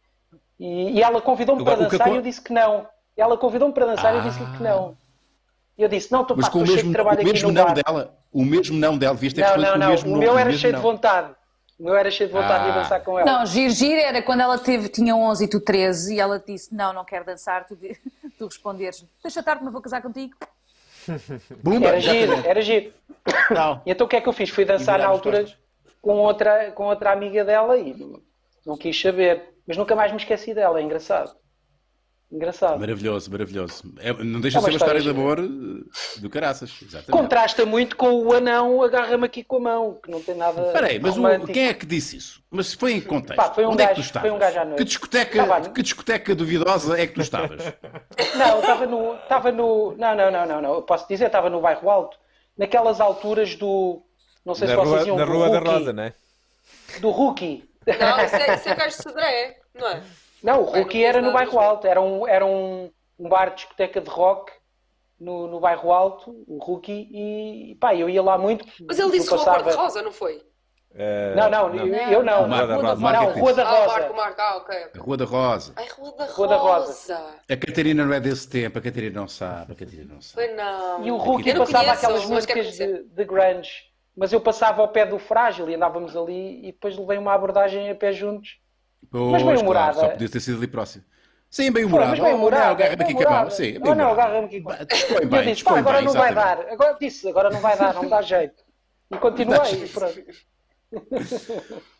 e, 0.58 0.98
e 0.98 1.02
ela 1.02 1.20
convidou-me 1.20 1.64
para 1.64 1.76
que 1.76 1.82
dançar 1.84 2.12
e 2.12 2.16
eu 2.16 2.22
disse 2.22 2.42
que 2.42 2.52
não. 2.52 2.86
Ela 3.16 3.36
convidou-me 3.36 3.74
para 3.74 3.86
dançar 3.86 4.14
e 4.14 4.18
eu 4.18 4.22
disse-lhe 4.22 4.56
que 4.56 4.62
não. 4.62 4.96
E 5.76 5.82
eu 5.82 5.88
disse, 5.88 6.12
não, 6.12 6.22
estou 6.22 6.66
cheio 6.66 6.84
de 6.84 6.92
trabalho 6.92 7.18
o 7.18 7.22
aqui 7.22 7.32
mesmo 7.32 7.48
no 7.48 7.54
não 7.54 7.64
bar. 7.64 7.74
dela, 7.74 8.21
o 8.32 8.44
mesmo 8.44 8.76
não 8.78 8.96
dela, 8.96 9.14
devias 9.14 9.32
ter 9.32 9.40
Não, 9.42 9.48
respondido 9.48 9.72
não, 9.72 9.78
não. 9.78 9.86
o 9.86 9.90
mesmo 9.90 10.08
O 10.08 10.12
não, 10.12 10.18
meu 10.20 10.38
era 10.38 10.52
cheio 10.52 10.74
de 10.74 10.80
vontade. 10.80 11.34
O 11.78 11.84
meu 11.84 11.96
era 11.96 12.10
cheio 12.10 12.28
de 12.28 12.34
vontade 12.34 12.64
de 12.64 12.70
Ah. 12.70 12.74
dançar 12.82 13.02
com 13.02 13.18
ela. 13.18 13.30
Não, 13.40 13.46
giro, 13.46 13.72
giro 13.72 14.00
era 14.00 14.22
quando 14.22 14.40
ela 14.40 14.56
teve, 14.58 14.88
tinha 14.88 15.14
11 15.16 15.44
e 15.44 15.48
tu 15.48 15.60
13 15.60 16.14
e 16.14 16.20
ela 16.20 16.38
disse, 16.44 16.74
não, 16.74 16.92
não 16.92 17.04
quero 17.04 17.24
dançar, 17.24 17.66
tu, 17.66 17.76
tu 18.38 18.46
responderes, 18.46 19.04
deixa 19.22 19.40
estar 19.40 19.56
que 19.56 19.64
não 19.64 19.72
vou 19.72 19.82
casar 19.82 20.00
contigo. 20.00 20.34
Bumba, 21.62 21.88
Era 21.88 22.00
giro, 22.00 22.32
era 22.46 22.62
giro. 22.62 22.92
Não. 23.50 23.82
E 23.84 23.90
então 23.90 24.06
o 24.06 24.08
que 24.08 24.16
é 24.16 24.20
que 24.20 24.28
eu 24.28 24.32
fiz? 24.32 24.50
Fui 24.50 24.64
dançar 24.64 24.98
na 25.00 25.06
altura 25.06 25.40
costas. 25.40 25.58
com 26.00 26.14
outra, 26.18 26.70
com 26.72 26.84
outra 26.84 27.10
amiga 27.12 27.44
dela 27.44 27.76
e 27.76 27.92
não, 27.94 28.20
não 28.64 28.76
quis 28.76 29.00
saber. 29.00 29.52
Mas 29.66 29.76
nunca 29.76 29.94
mais 29.96 30.10
me 30.12 30.18
esqueci 30.18 30.54
dela, 30.54 30.78
é 30.78 30.82
engraçado. 30.82 31.34
Engraçado. 32.32 32.80
Maravilhoso, 32.80 33.30
maravilhoso. 33.30 33.82
É, 33.98 34.10
não 34.24 34.40
deixa 34.40 34.56
É 34.56 34.60
de 34.60 34.64
uma 34.64 34.70
ser 34.70 34.70
uma 34.70 34.76
história 34.76 35.00
de 35.02 35.08
história 35.08 35.10
amor 35.10 35.38
eh, 35.38 36.20
do 36.20 36.30
caraças. 36.30 36.70
Exatamente. 36.80 37.10
Contrasta 37.10 37.66
muito 37.66 37.94
com 37.94 38.10
o 38.24 38.32
anão 38.32 38.82
agarra-me 38.82 39.26
aqui 39.26 39.44
com 39.44 39.56
a 39.56 39.60
mão, 39.60 40.00
que 40.02 40.10
não 40.10 40.18
tem 40.22 40.34
nada 40.34 40.62
Espera 40.68 40.86
aí, 40.86 40.98
mas 40.98 41.18
o- 41.18 41.44
quem 41.46 41.68
é 41.68 41.74
que 41.74 41.84
disse 41.84 42.16
isso? 42.16 42.42
Mas 42.50 42.72
foi 42.72 42.92
em 42.94 43.00
contexto. 43.02 43.36
Pá, 43.36 43.52
foi 43.52 43.66
um 43.66 43.72
Onde 43.72 43.82
é 43.82 43.88
que 43.88 43.92
tu 43.92 43.96
gajo- 43.96 44.06
estavas? 44.06 44.28
foi 44.30 44.36
um 44.36 44.40
gajo 44.40 44.58
à 44.58 44.64
noite. 44.64 44.78
Que 44.78 44.84
discoteca, 44.84 45.42
Estava- 45.42 45.68
que 45.68 45.82
discoteca 45.82 46.34
duvidosa 46.34 46.98
é 46.98 47.06
que 47.06 47.12
tu 47.12 47.20
estavas? 47.20 47.62
Não, 48.34 48.60
estava 48.60 48.86
no, 48.86 49.14
estava 49.16 49.52
no. 49.52 49.94
Não, 49.98 50.14
não, 50.16 50.30
não, 50.30 50.46
não, 50.46 50.62
não. 50.62 50.74
Eu 50.76 50.82
posso 50.82 51.06
dizer, 51.06 51.26
estava 51.26 51.50
no 51.50 51.60
bairro 51.60 51.90
alto. 51.90 52.16
Naquelas 52.56 52.98
alturas 52.98 53.54
do. 53.56 54.02
Não 54.44 54.54
sei 54.54 54.68
Na 54.68 54.72
se 54.74 54.80
vocês 54.80 55.00
rua, 55.00 55.06
iam 55.08 55.16
na 55.18 55.24
do 55.26 55.32
rua 55.32 55.50
da 55.50 55.58
Rosa, 55.58 55.92
não 55.92 56.02
é? 56.04 56.14
Do 57.00 57.10
Rookie. 57.10 57.68
Não, 57.86 58.24
isso 58.24 58.36
é, 58.36 58.54
isso 58.54 58.68
é 58.68 58.74
Cais 58.74 58.96
de 58.96 59.02
Cedré, 59.02 59.58
não 59.74 59.88
é? 59.88 60.02
Não, 60.42 60.62
o 60.62 60.64
Rookie 60.64 61.00
não 61.02 61.08
era 61.08 61.22
no 61.22 61.32
bairro 61.32 61.58
alto. 61.58 61.86
Era 61.86 62.00
um, 62.00 62.26
era 62.26 62.44
um, 62.44 62.90
um 63.18 63.28
bar 63.28 63.50
de 63.50 63.56
discoteca 63.56 64.00
de 64.00 64.10
rock 64.10 64.52
no, 65.20 65.46
no 65.46 65.60
bairro 65.60 65.92
alto, 65.92 66.44
o 66.48 66.58
Rookie, 66.58 67.08
e 67.12 67.76
pá, 67.76 67.94
eu 67.94 68.08
ia 68.08 68.22
lá 68.22 68.36
muito. 68.36 68.66
Mas 68.86 68.98
ele 68.98 69.12
disse 69.12 69.28
Rua 69.28 69.38
passava- 69.38 69.62
Cor-de-Rosa, 69.62 70.02
não 70.02 70.10
foi? 70.10 70.42
Eh, 70.94 71.34
Não, 71.34 71.48
não, 71.48 71.74
eu, 71.74 71.86
eu 71.86 72.22
não. 72.22 72.46
Rua 72.46 72.66
da 72.66 72.74
Rosa, 72.76 73.12
Não. 73.12 73.32
Rua 73.32 73.54
da 73.54 73.62
Ah, 73.62 73.70
Rosa. 73.70 73.86
Marco, 73.98 74.14
Marco, 74.16 74.40
ah, 74.42 74.56
ok. 74.58 74.76
A 74.94 74.98
Rua 74.98 75.16
da 75.16 75.24
Rosa. 75.24 75.72
Ai, 75.76 75.88
Rua 75.88 76.12
da 76.16 76.24
Rua 76.26 76.48
da 76.48 76.56
Rosa. 76.56 76.86
Rosa. 77.14 77.34
A 77.50 77.56
Catarina 77.56 78.04
não 78.04 78.12
é 78.12 78.20
desse 78.20 78.46
tempo, 78.48 78.78
a 78.78 78.82
Catarina 78.82 79.20
não 79.20 79.26
sabe, 79.28 79.72
a 79.72 79.74
Catarina 79.74 80.12
não 80.14 80.20
sabe. 80.20 80.46
Foi 80.48 80.54
não. 80.54 81.06
E 81.06 81.10
o 81.10 81.16
Rookie 81.16 81.48
Eu 81.48 81.54
não 81.54 81.64
passava 81.64 81.84
conheço, 81.84 82.04
aquelas 82.04 82.24
músicas 82.26 82.72
de, 82.76 83.04
de 83.04 83.24
grunge. 83.24 83.70
Mas 84.14 84.32
eu 84.34 84.40
passava 84.42 84.82
ao 84.82 84.88
pé 84.88 85.06
do 85.06 85.18
frágil 85.18 85.70
e 85.70 85.74
andávamos 85.74 86.14
ali 86.14 86.58
e 86.68 86.72
depois 86.72 86.98
levei 86.98 87.16
uma 87.16 87.32
abordagem 87.32 87.88
a 87.90 87.94
pé 87.94 88.12
juntos. 88.12 88.58
Pois, 89.10 89.42
bem 89.42 89.56
humorada. 89.58 89.92
Claro, 89.92 90.06
só 90.08 90.12
podia 90.12 90.28
ter 90.28 90.40
sido 90.40 90.56
ali 90.58 90.66
próximo. 90.66 91.04
Sim, 91.50 91.70
bem 91.70 91.82
Pô, 91.82 91.88
humorado. 91.88 92.10
mas 92.12 92.20
bem 92.20 92.32
Oh, 92.32 92.36
humorada. 92.36 92.64
não, 92.64 92.70
agarra-me 92.72 93.02
aqui 93.04 93.12
a 93.12 93.16
humorada. 93.16 93.50
Sim, 93.50 93.62
bem 93.72 93.80
Oh, 93.82 93.84
não, 93.84 93.92
humorado. 93.92 94.20
agarra-me 94.20 94.46
aqui 94.46 94.60
com 94.62 94.70
a 94.70 94.76
mão. 94.76 94.84
Dispõe 94.86 95.18
E 95.18 95.22
eu 95.22 95.28
bem, 95.28 95.52
disse, 95.52 95.64
pá, 95.64 95.78
agora 95.78 95.96
bem, 95.98 96.06
não 96.06 96.12
vai 96.14 96.34
dar. 96.34 96.58
Agora 96.70 96.96
disse, 97.00 97.28
agora 97.28 97.50
não 97.50 97.60
vai 97.60 97.76
dar, 97.76 97.94
não 97.94 98.08
dá 98.08 98.22
jeito. 98.22 98.62
E 99.10 99.16
continuei. 99.18 99.58
pronto. 99.92 100.22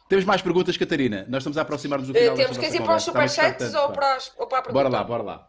Temos 0.09 0.25
mais 0.25 0.43
perguntas, 0.43 0.77
Catarina. 0.77 1.25
Nós 1.29 1.43
estamos 1.43 1.59
a 1.59 1.63
aproximar-nos 1.63 2.09
do 2.09 2.17
Eh, 2.17 2.21
final 2.21 2.37
Temos 2.37 2.57
desta 2.57 2.71
que 2.73 2.83
ir 2.83 2.85
para 2.87 2.97
os 2.97 3.03
superchats 3.03 3.75
ou 3.75 3.91
para, 3.91 4.15
as, 4.17 4.33
ou 4.39 4.47
para 4.47 4.59
a 4.59 4.63
pergunta? 4.63 4.73
Bora 4.85 4.89
lá, 4.89 5.05
bora 5.05 5.23
lá. 5.23 5.49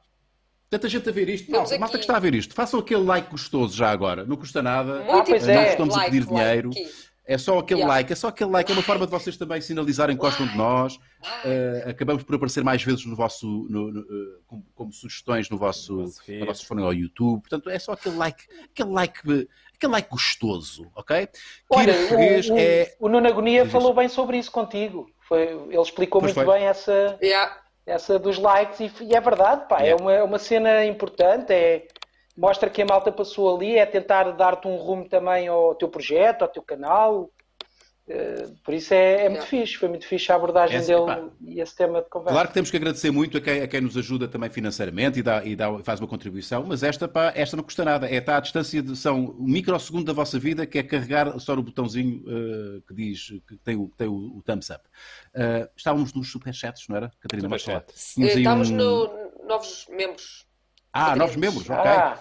Tanta 0.69 0.89
gente 0.89 1.07
a 1.07 1.11
ver 1.11 1.29
isto. 1.29 1.51
Não, 1.51 1.59
Temos 1.59 1.71
a 1.73 1.79
malta 1.79 1.85
aqui- 1.95 1.97
que 1.99 2.03
está 2.03 2.17
a 2.17 2.19
ver 2.19 2.33
isto, 2.33 2.53
façam 2.53 2.79
aquele 2.79 3.03
like 3.03 3.29
gostoso 3.29 3.75
já 3.75 3.89
agora. 3.91 4.25
Não 4.25 4.35
custa 4.37 4.61
nada. 4.61 4.99
Muito 5.03 5.11
Ah, 5.11 5.23
pois 5.23 5.45
não 5.47 5.53
é. 5.53 5.69
estamos 5.69 5.93
a 5.93 5.97
like, 5.99 6.11
pedir 6.11 6.25
like 6.31 6.33
dinheiro. 6.43 6.69
aqui. 6.69 6.91
É 7.25 7.37
só 7.37 7.59
aquele 7.59 7.79
Yeah. 7.81 7.95
like, 7.95 8.11
é 8.11 8.15
só 8.15 8.27
aquele 8.27 8.49
like, 8.51 8.69
é 8.69 8.75
uma 8.75 8.81
forma 8.83 9.05
de 9.05 9.11
vocês 9.11 9.37
também 9.37 9.61
sinalizarem 9.61 10.15
que 10.15 10.21
gostam 10.21 10.45
de 10.45 10.57
nós. 10.57 10.95
Uh, 10.95 11.89
acabamos 11.89 12.21
por 12.23 12.35
aparecer 12.35 12.63
mais 12.65 12.83
vezes 12.83 13.05
no 13.05 13.15
vosso, 13.15 13.47
no- 13.69 13.91
no, 13.91 14.01
uh, 14.01 14.41
como, 14.45 14.65
como 14.75 14.91
sugestões 14.91 15.49
no 15.49 15.57
vosso, 15.57 15.95
quando 16.25 16.45
vocês 16.47 16.63
forem 16.63 16.83
ao 16.83 16.93
YouTube. 16.93 17.39
Portanto, 17.41 17.69
é 17.69 17.79
só 17.79 17.93
aquele 17.93 18.17
like, 18.17 18.43
aquele 18.65 18.89
like, 18.91 19.19
aquele 19.73 19.91
like 19.93 20.09
gostoso, 20.09 20.91
ok? 20.95 21.29
Olha, 21.69 21.93
o, 21.93 22.53
o, 22.53 22.57
é. 22.59 22.93
o 22.99 23.07
Nuno 23.07 23.27
Agonia 23.27 23.65
falou 23.65 23.93
bem 23.93 24.09
sobre 24.09 24.37
isso 24.37 24.51
contigo. 24.51 25.09
Foi, 25.21 25.43
ele 25.43 25.79
explicou 25.81 26.19
Pois 26.19 26.35
muito 26.35 26.45
foi. 26.45 26.57
bem 26.57 26.67
essa, 26.67 27.17
Yeah. 27.23 27.57
essa 27.85 28.19
dos 28.19 28.37
likes 28.37 28.81
e, 28.81 28.91
e 29.05 29.15
é 29.15 29.21
verdade, 29.21 29.65
pá, 29.69 29.79
é 29.79 29.83
Yeah. 29.85 30.03
uma, 30.03 30.11
é 30.13 30.21
uma 30.23 30.37
cena 30.39 30.85
importante, 30.85 31.53
é, 31.53 31.87
mostra 32.35 32.69
que 32.69 32.81
a 32.81 32.85
malta 32.85 33.11
passou 33.11 33.55
ali, 33.55 33.75
é 33.77 33.85
tentar 33.85 34.31
dar-te 34.31 34.67
um 34.67 34.75
rumo 34.75 35.07
também 35.07 35.47
ao 35.47 35.75
teu 35.75 35.87
projeto, 35.89 36.41
ao 36.43 36.47
teu 36.47 36.61
canal. 36.63 37.29
Eh, 38.05 38.49
por 38.65 38.73
isso 38.73 38.93
é, 38.93 39.27
é 39.27 39.29
muito 39.29 39.43
Yeah. 39.45 39.47
fixe, 39.49 39.75
foi 39.77 39.87
muito 39.87 40.05
fixe 40.05 40.29
a 40.29 40.35
abordagem 40.35 40.75
É, 40.75 40.81
dele 40.81 41.05
pá. 41.05 41.23
e 41.39 41.61
esse 41.61 41.73
tema 41.73 42.01
de 42.01 42.09
conversa. 42.09 42.33
Claro 42.33 42.47
que 42.49 42.53
temos 42.53 42.69
que 42.69 42.75
agradecer 42.75 43.11
muito 43.11 43.37
a 43.37 43.41
quem, 43.41 43.61
a 43.61 43.67
quem 43.67 43.79
nos 43.79 43.95
ajuda 43.95 44.27
também 44.27 44.49
financeiramente 44.49 45.19
e, 45.19 45.23
dá, 45.23 45.45
e 45.45 45.55
dá- 45.55 45.79
faz 45.85 46.01
uma 46.01 46.07
contribuição, 46.09 46.65
mas 46.67 46.83
esta, 46.83 47.07
pá, 47.07 47.31
esta 47.33 47.55
não 47.55 47.63
custa 47.63 47.85
nada. 47.85 48.09
É 48.09 48.15
está 48.17 48.35
à 48.35 48.39
distância 48.41 48.81
de 48.83 48.93
são 48.97 49.33
um 49.39 49.45
microsegundo 49.45 50.03
da 50.03 50.11
vossa 50.11 50.37
vida 50.37 50.65
que 50.65 50.77
é 50.79 50.83
carregar 50.83 51.39
só 51.39 51.55
no 51.55 51.63
botãozinho 51.63 52.25
eh, 52.27 52.81
que 52.85 52.93
diz 52.93 53.27
que 53.47 53.55
tem 53.63 53.77
o, 53.77 53.87
que 53.87 53.95
tem 53.95 54.07
o, 54.09 54.15
o 54.37 54.41
thumbs 54.45 54.69
up. 54.69 54.81
Eh, 55.33 55.69
estávamos 55.73 56.13
nos 56.13 56.29
superchats, 56.29 56.85
não 56.89 56.97
era? 56.97 57.09
Catarina. 57.21 57.47
Superchat. 57.57 57.85
Estamos 57.95 58.69
um- 58.69 58.75
no 58.75 59.23
novos 59.47 59.85
membros. 59.89 60.45
Ah, 60.93 61.15
novos 61.15 61.35
membros, 61.35 61.67
ok. 61.69 61.75
Ah, 61.91 62.19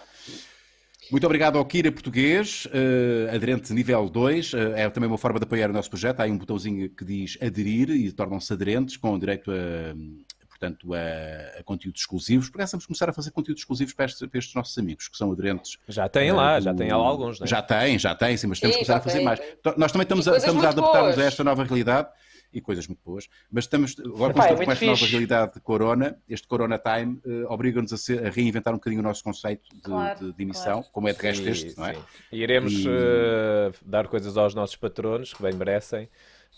Muito 1.11 1.27
obrigado 1.27 1.59
ao 1.59 1.65
Kira 1.67 1.93
Português, 1.93 2.67
eh, 2.73 3.35
aderente 3.35 3.71
nível 3.75 4.09
2. 4.09 4.55
eh, 4.55 4.83
é 4.85 4.89
também 4.91 5.09
uma 5.09 5.19
forma 5.19 5.39
de 5.39 5.45
apoiar 5.45 5.69
o 5.69 5.73
nosso 5.73 5.91
projeto. 5.91 6.21
Há 6.21 6.25
aí 6.25 6.31
um 6.33 6.39
botãozinho 6.39 6.89
que 6.89 7.05
diz 7.05 7.37
aderir 7.43 7.91
e 7.91 8.11
tornam-se 8.13 8.51
aderentes 8.53 8.97
com 8.97 9.19
direito 9.19 9.51
a, 9.51 10.47
portanto, 10.49 10.95
a, 10.95 11.59
a 11.61 11.63
conteúdos 11.65 12.01
exclusivos. 12.01 12.49
Por 12.49 12.57
acaso 12.59 12.73
vamos 12.73 12.87
começar 12.87 13.11
a 13.11 13.13
fazer 13.13 13.31
conteúdos 13.31 13.61
exclusivos 13.61 13.93
para 13.93 14.07
estes, 14.07 14.27
para 14.27 14.39
estes 14.39 14.55
nossos 14.55 14.79
amigos 14.79 15.07
que 15.09 15.17
são 15.19 15.31
aderentes. 15.33 15.77
Já 15.87 16.09
têm 16.09 16.29
eh, 16.29 16.33
lá, 16.33 16.59
do- 16.59 16.65
já 16.65 16.73
têm 16.75 16.91
alguns, 16.91 17.41
não 17.41 17.45
é? 17.45 17.49
Já 17.49 17.61
têm, 17.61 17.99
já 17.99 18.15
têm, 18.15 18.37
sim, 18.39 18.47
mas 18.47 18.59
temos 18.59 18.77
que 18.77 18.85
começar 18.85 18.97
a 18.97 19.01
fazer 19.03 19.17
têm, 19.19 19.25
mais. 19.27 19.41
Nós 19.77 19.93
também 19.93 20.05
estamos, 20.05 20.27
a, 20.29 20.37
estamos 20.39 20.65
a 20.65 20.69
adaptar-nos 20.71 21.19
a 21.19 21.23
esta 21.25 21.45
nova 21.45 21.63
realidade 21.65 22.09
e 22.53 22.61
coisas 22.61 22.87
muito 22.87 23.01
boas, 23.05 23.29
mas 23.51 23.65
estamos 23.65 23.97
agora 23.99 24.33
Epá, 24.33 24.47
é 24.49 24.57
com, 24.65 24.71
esta 24.71 24.87
nova 24.87 25.07
realidade 25.07 25.55
de 25.55 25.61
Corona, 25.61 26.19
este 26.29 26.47
Corona 26.47 26.79
Time 26.79 27.21
eh, 27.25 27.45
obriga-nos 27.49 27.93
a, 27.93 28.27
a 28.27 28.31
reinventar 28.31 28.73
um 28.73 28.77
bocadinho 28.77 29.01
o 29.01 29.05
nosso 29.05 29.23
conceito 29.25 29.69
de, 29.75 29.81
Claro, 29.83 30.19
de- 30.27 30.33
de 30.33 30.43
emissão, 30.43 30.83
como 30.93 31.09
é 31.09 31.13
de 31.13 31.19
resto 31.21 31.45
Sim, 31.45 31.51
este, 31.51 31.79
não 31.79 31.87
é? 31.87 31.95
sim. 31.95 32.01
E 32.31 32.43
iremos 32.43 32.73
E- 32.73 32.87
eh, 32.89 33.73
dar 33.85 34.09
coisas 34.09 34.37
aos 34.37 34.55
nossos 34.55 34.77
patronos, 34.77 35.33
que 35.33 35.43
bem 35.43 35.53
merecem, 35.55 36.09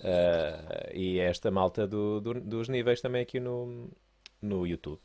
eh, 0.00 0.92
e 0.94 1.18
esta 1.20 1.50
malta 1.50 1.86
do- 1.86 2.20
do- 2.20 2.40
dos 2.40 2.68
níveis 2.68 3.00
também 3.00 3.22
aqui 3.22 3.38
no, 3.40 3.90
no 4.42 4.66
YouTube, 4.66 5.00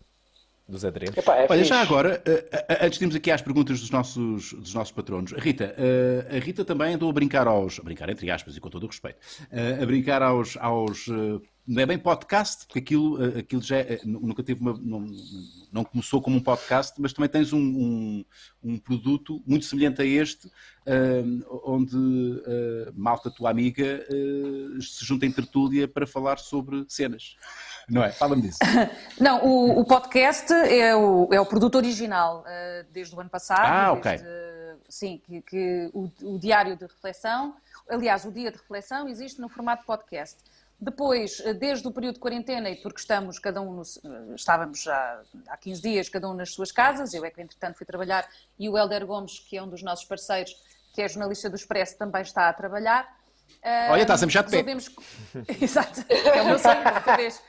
dos 0.70 0.86
aderentes. 0.86 1.18
epá, 1.18 1.36
é 1.38 1.48
Olha, 1.50 1.60
fixe. 1.60 1.66
já 1.70 1.82
agora, 1.82 2.22
eh, 2.26 2.46
eh, 2.70 2.86
antes 2.86 3.00
de 3.00 3.04
irmos 3.06 3.16
aqui 3.16 3.32
às 3.32 3.41
perguntas 3.41 3.80
dos 3.80 3.90
nossos, 3.90 4.54
dos 4.54 4.74
nossos 4.74 4.91
patronos, 4.91 5.34
a 5.34 5.38
Rita, 5.40 5.74
eh, 5.78 6.38
a 6.38 6.40
Rita 6.40 6.64
também 6.64 6.94
andou 6.94 7.10
a 7.10 7.14
brincar 7.14 7.48
aos, 7.48 7.80
a 7.80 7.84
brincar 7.84 8.10
entre 8.10 8.30
aspas 8.30 8.56
e 8.56 8.60
com 8.60 8.70
todo 8.70 8.84
o 8.84 8.88
respeito, 8.88 9.18
eh, 9.52 9.80
a 9.82 9.86
brincar 9.86 10.22
aos, 10.22 10.56
aos 10.58 11.08
eh, 11.08 11.40
não 11.68 11.84
é 11.84 11.86
bem 11.86 12.00
podcast, 12.00 12.66
porque 12.66 12.80
aquilo, 12.80 13.24
eh, 13.24 13.40
aquilo 13.40 13.62
já 13.62 13.78
é- 13.78 14.00
nunca 14.04 14.41
teve 14.44 14.60
uma, 14.62 14.74
não, 14.82 15.06
não 15.72 15.84
começou 15.84 16.22
como 16.22 16.38
um 16.38 16.41
podcast, 16.41 17.00
mas 17.00 17.14
também 17.14 17.30
tens 17.30 17.54
um, 17.54 17.60
um, 17.60 18.26
um 18.64 18.78
produto 18.80 19.41
muito 19.46 19.66
semelhante 19.66 20.02
a 20.02 20.06
este, 20.06 20.50
eh, 20.86 21.24
onde 21.64 21.96
eh, 22.48 22.91
malta, 22.96 23.30
tua 23.30 23.52
amiga, 23.52 23.86
eh, 23.86 24.80
se 24.82 25.06
junta 25.06 25.26
em 25.28 25.32
tertúlia 25.32 25.88
para 25.88 26.08
falar 26.08 26.38
sobre 26.40 26.86
cenas. 26.88 27.36
Não 27.90 28.03
é? 28.03 28.11
Fala-me 28.11 28.41
disso. 28.41 28.60
Não, 29.20 29.44
o, 29.45 29.80
o 29.80 29.86
podcast 29.86 30.52
é 30.53 30.95
o, 30.95 31.28
é 31.32 31.40
o 31.40 31.45
produto 31.45 31.76
original 31.76 32.44
eh, 32.48 32.86
desde 32.91 33.16
o 33.16 33.20
ano 33.20 33.30
passado. 33.30 33.66
Ah, 33.66 33.91
ok. 33.94 34.11
desde- 34.11 34.49
sim, 34.90 35.22
que, 35.26 35.41
que 35.41 35.90
o, 35.94 36.11
o 36.24 36.40
diário 36.40 36.76
de 36.76 36.84
reflexão, 36.86 37.56
aliás, 37.90 38.26
o 38.26 38.32
dia 38.32 38.52
de 38.52 38.57
reflexão 38.57 39.07
existe 39.07 39.40
no 39.40 39.48
formato 39.48 39.86
podcast. 39.86 40.38
Depois, 40.82 41.41
eh, 41.45 41.53
desde 41.53 41.88
o 41.88 41.91
período 41.91 42.16
de 42.16 42.20
quarentena, 42.22 42.70
e 42.70 42.76
porque 42.78 42.99
estamos 42.99 43.38
cada 43.38 43.61
um, 43.61 43.74
no, 43.74 43.82
eh, 43.82 44.36
estávamos 44.36 44.82
já 44.82 45.22
há 45.48 45.57
15 45.57 45.82
dias, 45.82 46.10
cada 46.10 46.30
um 46.30 46.34
nas 46.34 46.53
suas 46.53 46.72
casas, 46.72 47.14
eu 47.14 47.24
é 47.26 47.30
que 47.30 47.41
entretanto 47.41 47.78
fui 47.78 47.86
trabalhar, 47.86 48.28
e 48.57 48.70
o 48.70 48.78
Helder 48.78 49.06
Gomes, 49.06 49.40
que 49.40 49.57
é 49.57 49.64
um 49.64 49.68
dos 49.68 49.84
nossos 49.84 50.06
parceiros, 50.06 50.56
que 50.94 51.02
é 51.02 51.07
jornalista 51.07 51.49
do 51.49 51.56
Expresso, 51.56 51.98
também 51.98 52.22
está 52.22 52.49
a 52.49 52.53
trabalhar. 52.53 53.07
Olha, 53.91 54.03
está 54.03 54.18
sempre 54.18 54.34
já 54.34 54.41
de 54.41 54.52
pé. 54.52 54.64
Exato, 55.61 56.06
é 56.10 56.41
o 56.41 56.45
meu 56.45 56.60
sonho, 56.60 56.78
outra 56.95 57.18
vez. 57.18 57.41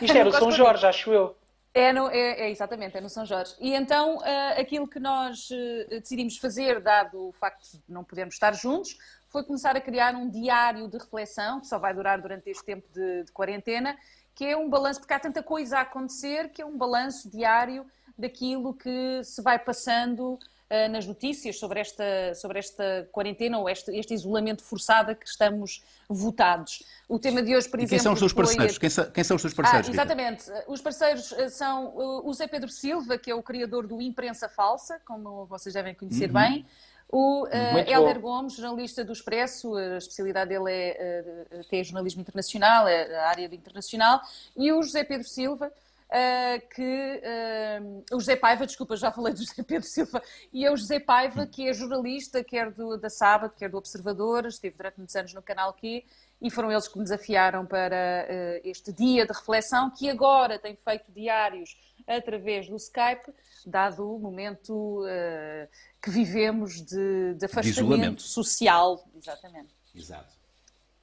Isto 0.00 0.16
era 0.18 0.28
o 0.28 0.32
No 0.32 0.32
São 0.38 0.50
Jorge, 0.50 0.86
acho 0.86 1.12
eu. 1.12 1.36
é, 1.74 1.92
no- 1.92 2.08
é- 2.10 2.40
é 2.46 2.50
exatamente, 2.50 2.96
é 2.96 3.00
no 3.00 3.08
São 3.10 3.24
Jorge. 3.24 3.54
E 3.60 3.74
então 3.74 4.24
eh, 4.24 4.60
aquilo 4.60 4.88
que 4.88 4.98
nós 4.98 5.48
eh, 5.52 6.00
decidimos 6.00 6.36
fazer, 6.38 6.80
dado 6.80 7.28
o 7.28 7.32
facto 7.32 7.62
de 7.72 7.82
não 7.88 8.02
podermos 8.04 8.34
estar 8.34 8.52
juntos, 8.54 8.96
foi 9.28 9.44
começar 9.44 9.76
a 9.76 9.80
criar 9.80 10.14
um 10.14 10.28
diário 10.28 10.88
de 10.88 10.98
reflexão, 10.98 11.60
que 11.60 11.66
só 11.66 11.78
vai 11.78 11.94
durar 11.94 12.20
durante 12.20 12.48
este 12.50 12.64
tempo 12.64 12.86
de, 12.92 13.24
de 13.24 13.32
quarentena, 13.32 13.96
que 14.34 14.44
é 14.46 14.56
um 14.56 14.68
balanço, 14.70 15.00
porque 15.00 15.12
há 15.14 15.20
tanta 15.20 15.42
coisa 15.42 15.78
a 15.78 15.80
acontecer, 15.82 16.48
que 16.50 16.62
é 16.62 16.66
um 16.66 16.76
balanço 16.76 17.30
diário 17.30 17.86
daquilo 18.16 18.74
que 18.74 19.22
se 19.22 19.42
vai 19.42 19.58
passando 19.58 20.38
uh, 20.70 20.90
nas 20.90 21.06
notícias 21.06 21.58
sobre 21.58 21.80
esta, 21.80 22.34
sobre 22.34 22.58
esta 22.58 23.08
quarentena 23.12 23.58
ou 23.58 23.68
este, 23.68 23.90
este 23.96 24.14
isolamento 24.14 24.62
forçado 24.62 25.12
a 25.12 25.14
que 25.14 25.26
estamos 25.26 25.82
votados. 26.08 26.82
O 27.08 27.18
tema 27.18 27.42
de 27.42 27.56
hoje, 27.56 27.68
por 27.68 27.80
e 27.80 27.84
exemplo. 27.84 27.96
Quem 27.96 28.02
são 28.02 28.12
os 28.12 28.18
seus 28.18 28.32
parceiros? 28.32 28.72
Foi... 28.72 28.80
Quem, 28.80 28.90
são, 28.90 29.10
quem, 29.10 29.24
são 29.24 29.36
os 29.36 29.42
seus 29.42 29.54
parceiros? 29.54 29.88
Ah, 29.88 29.92
exatamente. 29.92 30.50
Rita? 30.50 30.64
Os 30.68 30.80
parceiros 30.80 31.34
são 31.50 31.92
o 32.24 32.32
Zé 32.32 32.46
Pedro 32.46 32.68
Silva, 32.68 33.18
que 33.18 33.30
é 33.30 33.34
o 33.34 33.42
criador 33.42 33.86
do 33.86 34.00
Imprensa 34.00 34.48
Falsa, 34.48 35.00
como 35.06 35.46
vocês 35.46 35.74
devem 35.74 35.94
conhecer 35.94 36.26
uhum. 36.26 36.34
bem. 36.34 36.66
O 37.10 37.46
uh, 37.46 37.50
Helder 37.86 38.20
Gomes, 38.20 38.54
jornalista 38.54 39.02
do 39.02 39.12
Expresso, 39.12 39.74
a 39.74 39.96
especialidade 39.96 40.50
dele 40.50 40.70
é 40.70 41.46
uh, 41.50 41.60
até 41.60 41.82
jornalismo 41.82 42.20
internacional, 42.20 42.86
é 42.86 43.16
a 43.16 43.28
área 43.28 43.48
do 43.48 43.54
internacional, 43.54 44.20
e 44.54 44.70
o 44.72 44.82
José 44.82 45.04
Pedro 45.04 45.26
Silva, 45.26 45.72
uh, 46.08 46.68
que 46.74 47.22
uh, 47.22 48.16
o 48.16 48.20
José 48.20 48.36
Paiva, 48.36 48.66
desculpa, 48.66 48.96
já 48.96 49.12
falei 49.12 49.32
do 49.32 49.40
José 49.40 49.62
Pedro 49.62 49.86
Silva, 49.86 50.22
e 50.52 50.64
é 50.64 50.72
o 50.72 50.76
José 50.76 50.98
Paiva, 50.98 51.46
que 51.46 51.68
é 51.68 51.72
jornalista, 51.72 52.42
quer 52.42 52.70
do, 52.70 52.96
da 52.96 53.10
Sábado, 53.10 53.54
quer 53.56 53.68
do 53.68 53.76
Observador, 53.76 54.46
esteve 54.46 54.76
durante 54.76 54.98
muitos 54.98 55.14
anos 55.16 55.34
no 55.34 55.42
canal 55.42 55.72
Q, 55.74 56.04
e 56.40 56.50
foram 56.50 56.70
eles 56.70 56.86
que 56.86 56.96
me 56.96 57.04
desafiaram 57.04 57.66
para 57.66 58.26
uh, 58.26 58.68
este 58.68 58.92
dia 58.92 59.26
de 59.26 59.32
reflexão, 59.32 59.90
que 59.90 60.08
agora 60.08 60.58
tem 60.58 60.76
feito 60.76 61.10
diários 61.12 61.76
através 62.06 62.68
do 62.68 62.76
Skype, 62.76 63.32
dado 63.66 64.14
o 64.14 64.18
momento 64.18 65.02
uh, 65.02 65.68
que 66.02 66.10
vivemos 66.10 66.80
de, 66.80 67.34
de 67.34 67.44
afastamento 67.44 68.16
de 68.16 68.22
social. 68.22 69.04
Exatamente. 69.16 69.74
Exato. 69.94 70.38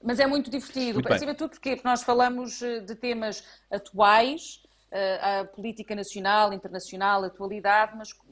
Mas 0.02 0.19
é 0.19 0.27
muito 0.27 0.52
divertido, 0.52 0.95
muito 0.95 1.11
acima 1.11 1.32
de 1.32 1.38
tudo 1.38 1.52
porque 1.52 1.82
nós 1.84 2.03
falamos 2.03 2.60
de 2.60 2.95
temas 2.95 3.44
atuais, 3.72 4.61
uh, 4.95 5.41
a 5.41 5.45
política 5.45 5.93
nacional, 5.93 6.53
internacional, 6.53 7.23
atualidade, 7.23 7.93
mas 7.97 8.13
com 8.13 8.26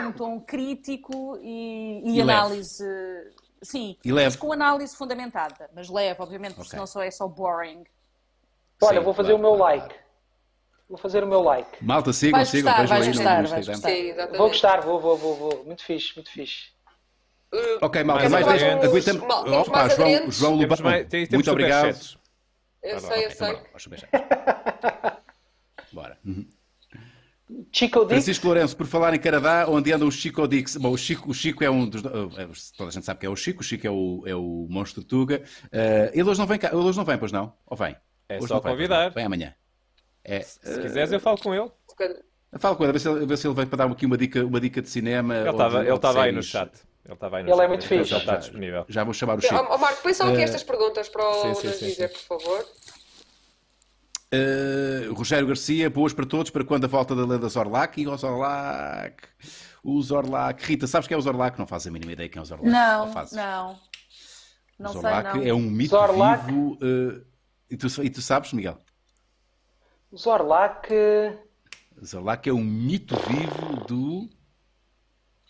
um 0.00 0.12
tom 0.12 0.40
crítico 0.40 1.38
e, 1.40 2.02
e, 2.04 2.16
e 2.16 2.20
análise. 2.20 2.84
Leve. 2.84 3.48
Sim, 3.60 3.96
e 4.04 4.12
mas 4.12 4.36
com 4.36 4.52
análise 4.52 4.96
fundamentada, 4.96 5.68
mas 5.74 5.88
leve, 5.88 6.20
obviamente, 6.22 6.54
porque 6.54 6.68
okay. 6.68 6.70
senão 6.70 6.86
só 6.86 7.02
é 7.02 7.10
só 7.10 7.26
boring. 7.26 7.84
Olha, 8.80 8.98
Sim, 8.98 9.04
vou 9.04 9.12
fazer 9.12 9.30
claro, 9.32 9.44
o 9.44 9.48
meu 9.48 9.56
claro. 9.56 9.80
like. 9.80 9.94
Vou 10.88 10.96
fazer 10.96 11.24
o 11.24 11.26
meu 11.26 11.42
like. 11.42 11.84
Malta, 11.84 12.12
sigam, 12.12 12.38
vais 12.38 12.48
sigam, 12.48 12.72
gostar, 12.72 12.82
vejam 12.82 13.28
aí 13.28 13.42
no 13.42 13.60
Instagram. 13.60 14.38
Vou 14.38 14.48
gostar, 14.48 14.80
vou, 14.80 15.00
vou, 15.00 15.16
vou, 15.16 15.36
vou. 15.36 15.64
Muito 15.64 15.84
fixe, 15.84 16.14
muito 16.14 16.30
fixe. 16.30 16.68
Uh, 17.52 17.78
ok, 17.82 18.04
malta, 18.04 18.28
mais, 18.28 18.46
mais 18.46 18.62
10. 18.62 18.84
Aguentamos. 18.84 19.22
Opa, 19.22 19.88
João, 19.88 20.30
João 20.30 20.54
Lubão, 20.54 20.78
muito 21.32 21.50
obrigado. 21.50 21.98
Eu 22.82 23.00
sei, 23.00 23.26
eu 23.26 23.30
sei. 23.32 23.58
Bora. 25.92 26.18
Uhum. 26.24 26.46
Chico 27.72 28.00
Dix. 28.00 28.10
Francisco 28.10 28.46
Lourenço, 28.46 28.76
por 28.76 28.86
falar 28.86 29.14
em 29.14 29.18
Canadá, 29.18 29.66
onde 29.68 29.90
anda 29.92 30.04
o 30.04 30.10
Chico 30.10 30.46
Dix. 30.46 30.76
Bom, 30.76 30.90
o 30.90 30.98
Chico, 30.98 31.30
o 31.30 31.34
Chico 31.34 31.64
é 31.64 31.70
um 31.70 31.88
dos. 31.88 32.02
Uh, 32.02 32.30
toda 32.76 32.90
a 32.90 32.92
gente 32.92 33.06
sabe 33.06 33.20
que 33.20 33.26
é 33.26 33.30
o 33.30 33.36
Chico, 33.36 33.62
o 33.62 33.64
Chico 33.64 33.86
é 33.86 33.90
o, 33.90 34.22
é 34.26 34.34
o 34.34 34.66
monstro 34.68 35.02
Tuga. 35.02 35.42
Uh, 35.64 36.10
ele 36.12 36.24
hoje 36.24 36.38
não 36.38 36.46
vem 36.46 36.58
cá, 36.58 36.68
ele 36.68 36.76
hoje 36.76 36.98
não 36.98 37.04
vem, 37.04 37.16
pois 37.16 37.32
não? 37.32 37.54
Ou 37.66 37.76
vem? 37.76 37.96
É 38.28 38.36
hoje 38.36 38.48
só 38.48 38.60
convidar. 38.60 39.04
Vem, 39.04 39.14
vem 39.14 39.24
amanhã. 39.24 39.54
É, 40.22 40.40
se 40.42 40.80
quiseres, 40.80 41.10
eu 41.10 41.20
falo 41.20 41.38
com 41.38 41.54
ele. 41.54 41.70
Falo 42.58 42.76
com 42.76 42.84
ele, 42.84 42.90
a 42.90 42.92
ver 42.92 42.98
se 42.98 43.08
ele, 43.08 43.26
ver 43.26 43.38
se 43.38 43.46
ele 43.46 43.54
vem 43.54 43.66
para 43.66 43.78
dar 43.78 43.90
aqui 43.90 44.04
uma 44.04 44.18
dica, 44.18 44.44
uma 44.44 44.60
dica 44.60 44.82
de 44.82 44.90
cinema. 44.90 45.36
Ele 45.36 45.50
estava 45.50 45.80
ele 45.84 45.94
estava 45.94 46.22
aí 46.22 46.32
no 46.32 46.42
chat. 46.42 46.70
Ele 47.04 47.14
estava 47.14 47.38
aí 47.38 47.42
no 47.44 47.48
ele 47.48 47.56
chat. 47.56 47.64
é 47.64 47.68
muito 47.68 47.86
fixe. 47.86 48.38
Disponível. 48.38 48.84
Já 48.88 49.04
vou 49.04 49.14
chamar 49.14 49.38
o 49.38 49.40
Chico. 49.40 49.54
Oh, 49.54 49.78
Marco, 49.78 50.02
põe 50.02 50.12
só 50.12 50.24
aqui 50.24 50.38
uh, 50.38 50.42
estas 50.42 50.62
perguntas 50.62 51.08
para 51.08 51.26
o 51.26 51.54
sim, 51.54 51.72
sim, 51.72 51.86
dizer, 51.86 52.08
por 52.08 52.20
favor. 52.20 52.66
Uh, 54.32 55.14
Rogério 55.14 55.46
Garcia, 55.46 55.88
boas 55.88 56.12
para 56.12 56.26
todos, 56.26 56.50
para 56.50 56.62
quando 56.62 56.84
a 56.84 56.88
volta 56.88 57.16
da 57.16 57.24
lenda 57.24 57.48
Zorlac 57.48 58.00
e 58.00 58.06
o 58.06 58.16
Zorlac. 58.16 59.26
O 59.82 60.02
Zorlac. 60.02 60.62
Rita, 60.64 60.86
sabes 60.86 61.08
quem 61.08 61.14
é 61.14 61.18
o 61.18 61.22
Zorlac? 61.22 61.58
Não 61.58 61.66
faz 61.66 61.86
a 61.86 61.90
mínima 61.90 62.12
ideia 62.12 62.28
quem 62.28 62.38
é 62.38 62.42
o 62.42 62.44
Zorlac. 62.44 62.68
Não, 62.68 63.06
não. 63.06 63.26
não. 63.32 63.80
não 64.78 64.92
Zorlac 64.92 65.32
sei, 65.32 65.40
não. 65.40 65.46
é 65.46 65.54
um 65.54 65.70
mito 65.70 65.90
Zorlac. 65.90 66.44
vivo. 66.44 66.72
Uh, 66.74 67.24
e, 67.70 67.76
tu, 67.76 67.86
e 68.02 68.10
tu 68.10 68.20
sabes, 68.20 68.52
Miguel? 68.52 68.78
Zorlac. 70.14 70.88
Zorlac 72.04 72.46
é 72.48 72.52
um 72.52 72.62
mito 72.62 73.16
vivo 73.16 73.86
do, 73.86 74.28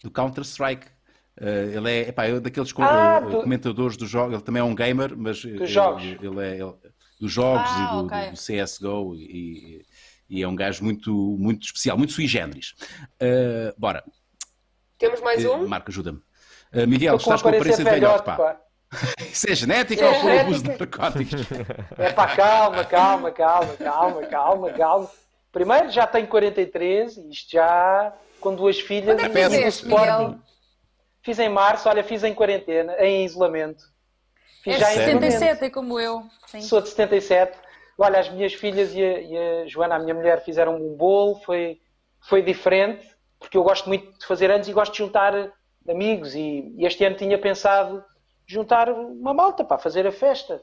do 0.05 0.10
Counter-Strike. 0.10 0.86
Uh, 1.40 1.76
ele 1.76 1.90
é, 1.90 2.09
epá, 2.09 2.26
é 2.26 2.38
daqueles 2.38 2.72
ah, 2.78 3.20
do... 3.20 3.42
comentadores 3.42 3.96
do 3.96 4.06
jogo. 4.06 4.34
Ele 4.34 4.42
também 4.42 4.60
é 4.60 4.64
um 4.64 4.74
gamer, 4.74 5.16
mas 5.16 5.42
dos 5.42 5.46
ele, 5.46 5.66
jogos. 5.66 6.05
Ele 6.05 6.40
é, 6.40 6.60
ele, 6.60 6.74
dos 7.20 7.32
jogos 7.32 7.70
ah, 7.70 7.80
e 7.80 7.96
do, 7.96 8.06
okay. 8.06 8.30
do, 8.30 8.36
CSGO 8.36 9.14
e, 9.14 9.84
e, 10.28 10.42
é 10.42 10.48
um 10.48 10.54
gajo 10.54 10.84
muito, 10.84 11.12
muito 11.38 11.64
especial, 11.64 11.96
muito 11.98 12.12
sui 12.12 12.26
generis. 12.26 12.74
Uh, 13.20 13.74
bora. 13.76 14.04
Temos 14.98 15.20
mais 15.20 15.44
um? 15.44 15.64
Uh, 15.64 15.68
Marco, 15.68 15.90
ajuda-me. 15.90 16.18
Uh, 16.72 16.86
Miguel, 16.86 17.16
estás 17.16 17.42
com 17.42 17.48
a 17.48 17.52
aparência 17.52 17.84
de 17.84 17.90
velhote, 17.90 18.24
pá. 18.24 18.36
pá. 18.36 18.60
Isso 19.20 19.50
é 19.50 19.54
genética 19.54 20.04
é 20.04 20.08
ou 20.08 20.20
por 20.20 20.30
abuso 20.30 20.62
de 20.62 20.68
narcóticos? 20.68 21.42
É 21.98 22.12
pá, 22.12 22.34
calma, 22.34 22.84
calma, 22.84 23.30
calma, 23.30 23.76
calma, 23.76 24.26
calma, 24.26 24.72
calma. 24.72 25.10
Primeiro, 25.52 25.90
já 25.90 26.06
tenho 26.06 26.26
43, 26.26 27.16
isto 27.16 27.52
já 27.52 28.12
com 28.40 28.54
duas 28.54 28.78
filhas 28.80 29.18
e 29.20 29.40
é 29.40 29.66
o 29.66 29.68
Sporting. 29.68 30.40
Fiz 31.22 31.38
em 31.38 31.48
março, 31.48 31.88
olha, 31.88 32.02
fiz 32.02 32.22
em 32.24 32.32
quarentena, 32.32 32.94
em 33.00 33.24
isolamento. 33.24 33.82
É 34.68 34.78
já 34.78 34.86
77, 34.86 35.64
é 35.64 35.70
como 35.70 35.98
eu. 35.98 36.22
Sim. 36.46 36.60
Sou 36.60 36.80
de 36.80 36.88
77. 36.88 37.58
Olha, 37.96 38.20
as 38.20 38.28
minhas 38.28 38.52
filhas 38.52 38.94
e 38.94 39.02
a, 39.02 39.20
e 39.20 39.36
a, 39.36 39.66
Joana, 39.66 39.96
a 39.96 39.98
minha 39.98 40.14
mulher, 40.14 40.44
fizeram 40.44 40.76
um 40.76 40.94
bolo, 40.94 41.36
foi, 41.36 41.80
foi 42.20 42.42
diferente, 42.42 43.08
porque 43.40 43.56
eu 43.56 43.62
gosto 43.62 43.88
muito 43.88 44.18
de 44.18 44.26
fazer 44.26 44.50
anos 44.50 44.68
e 44.68 44.72
gosto 44.72 44.92
de 44.92 44.98
juntar 44.98 45.52
amigos. 45.88 46.34
E, 46.34 46.72
e 46.76 46.86
este 46.86 47.04
ano 47.04 47.16
tinha 47.16 47.38
pensado 47.38 48.04
juntar 48.46 48.90
uma 48.90 49.32
malta 49.34 49.64
para 49.64 49.78
fazer 49.78 50.06
a 50.06 50.12
festa. 50.12 50.62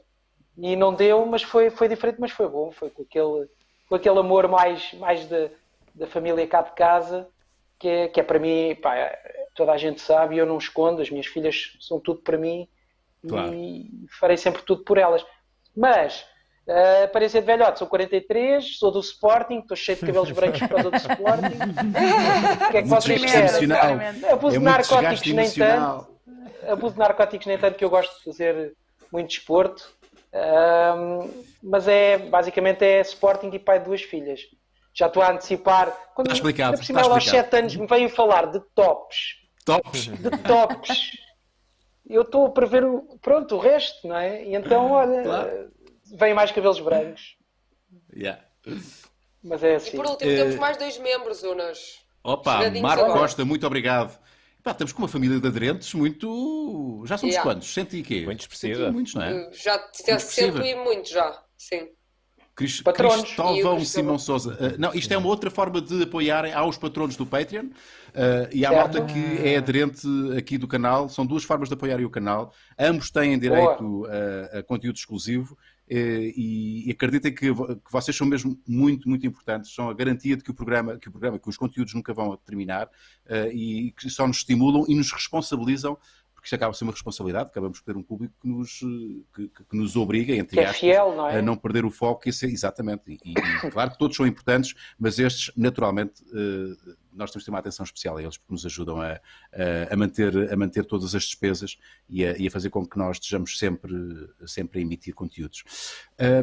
E 0.56 0.74
não 0.76 0.94
deu, 0.94 1.26
mas 1.26 1.42
foi, 1.42 1.68
foi 1.68 1.88
diferente, 1.88 2.20
mas 2.20 2.30
foi 2.30 2.48
bom. 2.48 2.70
Foi 2.70 2.88
com 2.88 3.02
aquele, 3.02 3.48
com 3.88 3.94
aquele 3.94 4.18
amor 4.18 4.48
mais, 4.48 4.94
mais 4.94 5.26
da, 5.26 5.50
da 5.94 6.06
família 6.06 6.46
cá 6.46 6.62
de 6.62 6.72
casa, 6.72 7.28
que 7.78 7.88
é, 7.88 8.08
que 8.08 8.20
é 8.20 8.22
para 8.22 8.38
mim, 8.38 8.74
pá, 8.76 8.94
toda 9.54 9.72
a 9.72 9.76
gente 9.76 10.00
sabe 10.00 10.36
e 10.36 10.38
eu 10.38 10.46
não 10.46 10.56
escondo, 10.56 11.02
as 11.02 11.10
minhas 11.10 11.26
filhas 11.26 11.76
são 11.80 12.00
tudo 12.00 12.20
para 12.20 12.38
mim 12.38 12.68
claro. 13.28 13.54
e 13.54 13.90
farei 14.18 14.36
sempre 14.36 14.62
tudo 14.62 14.84
por 14.84 14.98
elas. 14.98 15.24
Mas, 15.76 16.24
uh, 16.66 17.04
aparência 17.04 17.40
de 17.40 17.46
velhote, 17.46 17.78
sou 17.78 17.88
43, 17.88 18.78
sou 18.78 18.90
do 18.90 19.00
Sporting, 19.00 19.58
estou 19.58 19.76
cheio 19.76 19.98
de 19.98 20.06
cabelos 20.06 20.30
brancos 20.30 20.60
por 20.60 20.68
causa 20.68 20.90
do 20.90 20.96
Sporting. 20.96 21.56
o 22.66 22.70
que 22.70 22.76
é 22.76 22.82
que 22.82 22.88
vocês 22.88 23.24
querem? 23.24 24.30
Abuso 24.30 24.56
é 24.56 24.58
de 24.58 24.64
narcóticos 24.64 25.32
nem 25.32 25.50
tanto. 25.50 26.16
Abuso 26.68 26.92
de 26.94 26.98
narcóticos 26.98 27.46
nem 27.46 27.58
tanto 27.58 27.76
que 27.76 27.84
eu 27.84 27.90
gosto 27.90 28.16
de 28.18 28.24
fazer 28.24 28.74
muito 29.12 29.28
desporto. 29.28 29.94
Um, 30.32 31.44
mas 31.62 31.88
é 31.88 32.18
basicamente 32.18 32.84
é 32.84 33.00
Sporting 33.00 33.50
e 33.52 33.58
pai 33.58 33.78
de 33.78 33.86
duas 33.86 34.02
filhas. 34.02 34.40
Já 34.94 35.06
estou 35.06 35.22
a 35.22 35.30
antecipar. 35.30 35.94
Quando, 36.14 36.28
está 36.28 36.36
explicado. 36.36 36.76
Por 36.78 36.84
cima, 36.84 37.02
aos 37.02 37.24
7 37.24 37.56
anos 37.56 37.76
me 37.76 37.86
veio 37.86 38.08
falar 38.08 38.46
de 38.46 38.60
tops. 38.74 39.36
Tops? 39.64 40.06
De 40.06 40.30
tops 40.30 41.25
eu 42.08 42.22
estou 42.22 42.46
a 42.46 42.50
prever 42.50 42.84
o, 42.84 43.18
pronto, 43.20 43.56
o 43.56 43.58
resto, 43.58 44.06
não 44.06 44.16
é? 44.16 44.44
E 44.44 44.54
então, 44.54 44.90
olha, 44.92 45.22
claro. 45.22 45.72
vem 46.14 46.34
mais 46.34 46.52
cabelos 46.52 46.80
brancos. 46.80 47.36
Yeah. 48.14 48.42
Mas 49.42 49.62
é 49.62 49.76
assim. 49.76 49.90
E 49.90 49.96
por 49.96 50.06
último, 50.06 50.30
uh... 50.30 50.36
temos 50.36 50.56
mais 50.56 50.76
dois 50.76 50.98
membros, 50.98 51.42
Unas. 51.42 52.04
Opa, 52.22 52.70
Marco 52.80 53.04
agora. 53.04 53.20
Costa, 53.20 53.44
muito 53.44 53.66
obrigado. 53.66 54.18
Pá, 54.62 54.72
estamos 54.72 54.92
com 54.92 55.00
uma 55.00 55.08
família 55.08 55.38
de 55.38 55.46
aderentes 55.46 55.94
muito. 55.94 57.04
Já 57.06 57.16
somos 57.16 57.34
yeah. 57.34 57.48
quantos? 57.48 57.72
Cento 57.72 57.94
e 57.94 58.02
quê? 58.02 58.24
Muito 58.24 58.40
expressiva. 58.40 58.90
Muitos, 58.90 59.14
não 59.14 59.22
é? 59.22 59.48
Já 59.52 59.88
cento 59.92 60.60
e 60.64 60.74
muito, 60.74 61.08
já. 61.08 61.40
Sim. 61.56 61.88
Cris, 62.56 62.80
Cristóvão 62.80 63.84
Simão 63.84 64.18
Souza. 64.18 64.54
Uh, 64.54 64.80
não, 64.80 64.92
isto 64.94 65.12
é 65.12 65.16
uma 65.18 65.28
outra 65.28 65.50
forma 65.50 65.80
de 65.80 66.02
apoiarem 66.02 66.54
aos 66.54 66.78
patronos 66.78 67.14
do 67.14 67.26
Patreon 67.26 67.68
uh, 68.16 68.48
e 68.52 68.64
à 68.64 68.72
malta 68.72 69.04
que 69.04 69.38
é 69.46 69.56
aderente 69.56 70.06
aqui 70.36 70.58
do 70.58 70.66
canal. 70.66 71.08
São 71.08 71.24
duas 71.24 71.44
formas 71.44 71.68
de 71.68 71.74
apoiarem 71.74 72.04
o 72.04 72.10
canal. 72.10 72.52
Ambos 72.78 73.10
têm 73.10 73.38
direito 73.38 74.06
a, 74.06 74.58
a, 74.58 74.62
conteúdo 74.62 74.96
exclusivo 74.96 75.54
uh, 75.54 75.58
e, 75.88 76.88
e, 76.88 76.90
acreditem 76.90 77.32
que, 77.32 77.54
que, 77.54 77.92
vocês 77.92 78.16
são 78.16 78.26
mesmo 78.26 78.58
muito, 78.66 79.08
muito 79.08 79.26
importantes. 79.26 79.74
São 79.74 79.90
a 79.90 79.94
garantia 79.94 80.36
de 80.36 80.42
que 80.42 80.50
o 80.50 80.54
programa, 80.54 80.98
que, 80.98 81.08
o 81.08 81.12
programa, 81.12 81.38
que 81.38 81.48
os 81.48 81.56
conteúdos 81.56 81.94
nunca 81.94 82.12
vão 82.14 82.36
terminar 82.38 82.88
e 83.52 83.92
que 83.96 84.08
só 84.08 84.26
nos 84.26 84.38
estimulam 84.38 84.84
e 84.88 84.94
nos 84.94 85.12
responsabilizam 85.12 85.98
porque 86.46 86.54
isto 86.54 86.54
acaba 86.54 86.72
por 86.72 86.78
ser 86.78 86.84
uma 86.84 86.92
responsabilidade, 86.92 87.48
acabamos 87.50 87.80
por 87.80 87.84
ter 87.84 87.96
um 87.96 88.02
público 88.02 88.34
que 88.40 88.48
nos, 88.48 88.78
que, 89.34 89.48
que 89.48 89.76
nos 89.76 89.96
obriga, 89.96 90.32
entre 90.34 90.60
é 90.60 90.64
aspas, 90.64 90.78
fiel, 90.78 91.14
não 91.16 91.28
é? 91.28 91.38
a 91.38 91.42
não 91.42 91.56
perder 91.56 91.84
o 91.84 91.90
foco, 91.90 92.28
esse, 92.28 92.46
exatamente. 92.46 93.18
E, 93.24 93.32
e, 93.32 93.70
claro 93.70 93.90
que 93.90 93.98
todos 93.98 94.16
são 94.16 94.26
importantes, 94.26 94.74
mas 94.98 95.18
estes, 95.18 95.52
naturalmente, 95.56 96.22
uh, 96.22 96.96
nós 97.12 97.30
temos 97.30 97.42
que 97.42 97.46
ter 97.46 97.50
uma 97.50 97.58
atenção 97.58 97.82
especial 97.82 98.16
a 98.16 98.22
eles 98.22 98.36
porque 98.38 98.52
nos 98.52 98.64
ajudam 98.64 99.00
a, 99.00 99.18
a, 99.90 99.96
manter, 99.96 100.52
a 100.52 100.56
manter 100.56 100.84
todas 100.84 101.14
as 101.14 101.24
despesas 101.24 101.78
e 102.08 102.24
a, 102.24 102.36
e 102.36 102.46
a, 102.46 102.50
fazer 102.50 102.70
com 102.70 102.86
que 102.86 102.96
nós 102.98 103.16
estejamos 103.16 103.58
sempre, 103.58 103.92
sempre 104.46 104.78
a 104.78 104.82
emitir 104.82 105.14
conteúdos. 105.14 105.64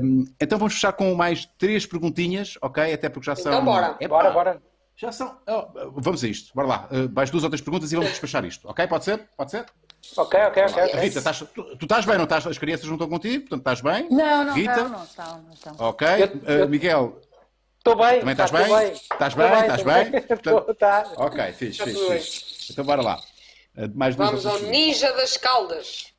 Um, 0.04 0.26
então 0.42 0.58
vamos 0.58 0.74
fechar 0.74 0.92
com 0.94 1.14
mais 1.16 1.46
três 1.58 1.86
perguntinhas, 1.86 2.58
ok? 2.62 2.92
Até 2.92 3.08
porque 3.08 3.28
já 3.28 3.34
Então, 3.34 3.54
são. 3.54 3.64
bora. 3.64 3.96
Epá, 4.02 4.08
Bora, 4.08 4.32
bora. 4.32 4.62
Já 4.96 5.12
são. 5.12 5.38
oh, 5.48 5.92
vamos 6.00 6.24
a 6.24 6.28
isto, 6.28 6.54
bora 6.54 6.68
lá. 6.68 6.90
Uh, 6.92 7.12
mais 7.14 7.30
duas 7.30 7.44
ou 7.44 7.50
três 7.50 7.62
perguntas 7.62 7.92
e 7.92 7.96
vamos 7.96 8.12
despachar 8.12 8.46
isto, 8.46 8.68
ok? 8.68 8.86
Pode 8.88 9.06
ser? 9.06 9.28
Pode 9.36 9.52
ser? 9.52 9.66
Ok, 10.18 10.40
ok, 10.48 10.64
ok. 10.64 10.84
ok. 10.84 11.00
Rita, 11.00 11.20
estás- 11.20 11.40
tu, 11.56 11.64
tu 11.78 11.86
estás 11.86 12.06
bem, 12.06 12.18
não 12.18 12.26
estás? 12.26 12.46
As 12.46 12.58
crianças 12.58 12.86
não 12.86 12.96
estão 12.96 13.08
contigo, 13.10 13.48
portanto 13.48 13.60
estás 13.60 13.82
bem? 13.82 14.10
Não, 14.10 14.44
não, 14.44 14.54
Rita? 14.54 14.76
não, 14.84 14.90
não 14.90 15.04
estão, 15.04 15.42
não 15.42 15.54
estão. 15.54 15.76
Ok. 15.80 16.08
Eu- 16.08 16.28
Uh, 16.28 16.60
eu- 16.62 16.70
Miguel, 16.70 17.20
Estou 17.78 17.98
bem. 17.98 18.20
Também 18.22 18.36
tá, 18.36 18.46
estás 18.46 18.68
tô 18.68 18.76
bem? 18.78 18.92
Estás 18.94 19.34
bem? 19.34 19.46
Estás 19.60 19.84
tô 19.84 19.90
bem? 19.90 20.22
Portanto- 20.24 20.74
tá. 20.76 21.14
ok, 21.18 21.52
fixe, 21.52 21.66
Está 21.72 21.84
fixe, 21.86 22.08
bem. 22.10 22.20
fixe. 22.22 22.72
Então 22.72 22.86
bora 22.86 23.02
lá. 23.02 23.20
Uh, 23.76 23.92
mais 23.98 24.16
Vamos 24.16 24.46
ao 24.46 24.58
Ninja 24.60 25.12
das 25.14 25.36
Caldas. 25.36 26.14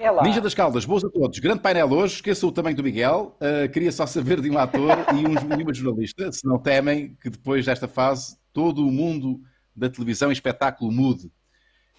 É 0.00 0.10
lá. 0.10 0.22
Ninja 0.22 0.40
das 0.40 0.54
Caldas, 0.54 0.84
boas 0.84 1.04
a 1.04 1.10
todos. 1.10 1.38
Grande 1.40 1.60
painel 1.60 1.88
hoje, 1.92 2.14
esqueça 2.16 2.44
o 2.46 2.50
tamanho 2.52 2.76
do 2.76 2.82
Miguel. 2.82 3.36
Uh, 3.40 3.68
queria 3.70 3.92
só 3.92 4.06
saber 4.06 4.40
de 4.40 4.48
um 4.50 4.58
ator 4.58 4.96
e, 5.14 5.26
um, 5.26 5.60
e 5.60 5.62
uma 5.62 5.74
jornalista, 5.74 6.30
se 6.32 6.44
não 6.46 6.58
temem 6.58 7.16
que 7.22 7.28
depois 7.30 7.64
desta 7.66 7.86
fase 7.86 8.36
todo 8.52 8.86
o 8.86 8.90
mundo 8.90 9.40
da 9.76 9.88
televisão 9.88 10.30
e 10.30 10.32
espetáculo 10.32 10.90
mude 10.90 11.30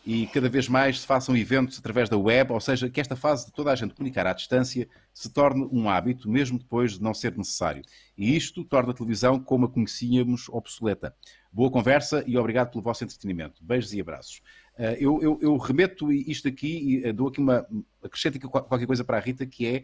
e 0.05 0.26
cada 0.27 0.49
vez 0.49 0.67
mais 0.67 1.01
se 1.01 1.05
façam 1.05 1.35
eventos 1.35 1.77
através 1.77 2.09
da 2.09 2.17
web, 2.17 2.51
ou 2.53 2.59
seja, 2.59 2.89
que 2.89 2.99
esta 3.01 3.15
fase 3.15 3.45
de 3.45 3.51
toda 3.51 3.71
a 3.71 3.76
gente 3.76 3.93
comunicar 3.93 4.26
à 4.26 4.34
distância 4.34 4.88
se 5.13 5.30
torne 5.31 5.67
um 5.71 5.89
hábito, 5.89 6.30
mesmo 6.30 6.57
depois 6.57 6.93
de 6.93 7.01
não 7.03 7.13
ser 7.13 7.38
necessário. 7.38 7.81
E 8.17 8.35
isto 8.35 8.63
torna 8.63 8.91
a 8.91 8.93
televisão 8.93 9.39
como 9.39 9.65
a 9.65 9.69
conhecíamos 9.69 10.47
obsoleta. 10.49 11.13
Boa 11.51 11.69
conversa 11.69 12.23
e 12.26 12.38
obrigado 12.38 12.71
pelo 12.71 12.81
vosso 12.84 13.03
entretenimento. 13.03 13.63
Beijos 13.63 13.93
e 13.93 13.99
abraços. 14.01 14.41
Uh, 14.77 14.95
eu, 14.97 15.21
eu- 15.21 15.39
eu 15.41 15.57
remeto 15.57 16.11
isto 16.11 16.47
aqui 16.47 17.01
e 17.03 17.09
uh, 17.09 17.13
dou 17.13 17.27
aqui 17.27 17.39
uma. 17.39 17.67
acrescento 18.01 18.38
aqui 18.38 18.47
qual- 18.47 18.63
qualquer 18.63 18.85
coisa 18.88 19.03
para 19.03 19.17
a 19.17 19.19
Rita, 19.19 19.45
que 19.45 19.67
é. 19.67 19.84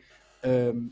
um, 0.74 0.90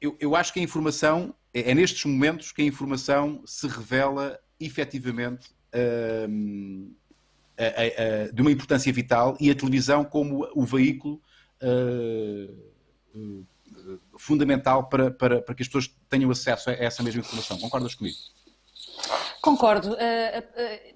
eu, 0.00 0.16
eu 0.18 0.34
acho 0.34 0.52
que 0.52 0.58
a 0.58 0.62
informação, 0.62 1.34
é, 1.52 1.70
é 1.70 1.74
nestes 1.74 2.04
momentos 2.06 2.50
que 2.50 2.62
a 2.62 2.64
informação 2.64 3.42
se 3.44 3.68
revela 3.68 4.38
efetivamente 4.58 5.50
um, 6.28 6.94
de 8.32 8.42
uma 8.42 8.50
importância 8.50 8.92
vital 8.92 9.36
e 9.40 9.50
a 9.50 9.54
televisão 9.54 10.04
como 10.04 10.48
o 10.54 10.64
veículo 10.64 11.20
uh, 11.62 12.52
uh, 13.14 13.46
fundamental 14.16 14.88
para, 14.88 15.10
para, 15.10 15.42
para 15.42 15.54
que 15.54 15.62
as 15.62 15.68
pessoas 15.68 15.90
tenham 16.08 16.30
acesso 16.30 16.70
a 16.70 16.72
essa 16.72 17.02
mesma 17.02 17.20
informação. 17.20 17.58
Concordas 17.58 17.94
comigo? 17.94 18.16
Concordo. 19.40 19.96
eh, 19.98 20.38
eh, 20.38 20.48
eh, 20.54 20.94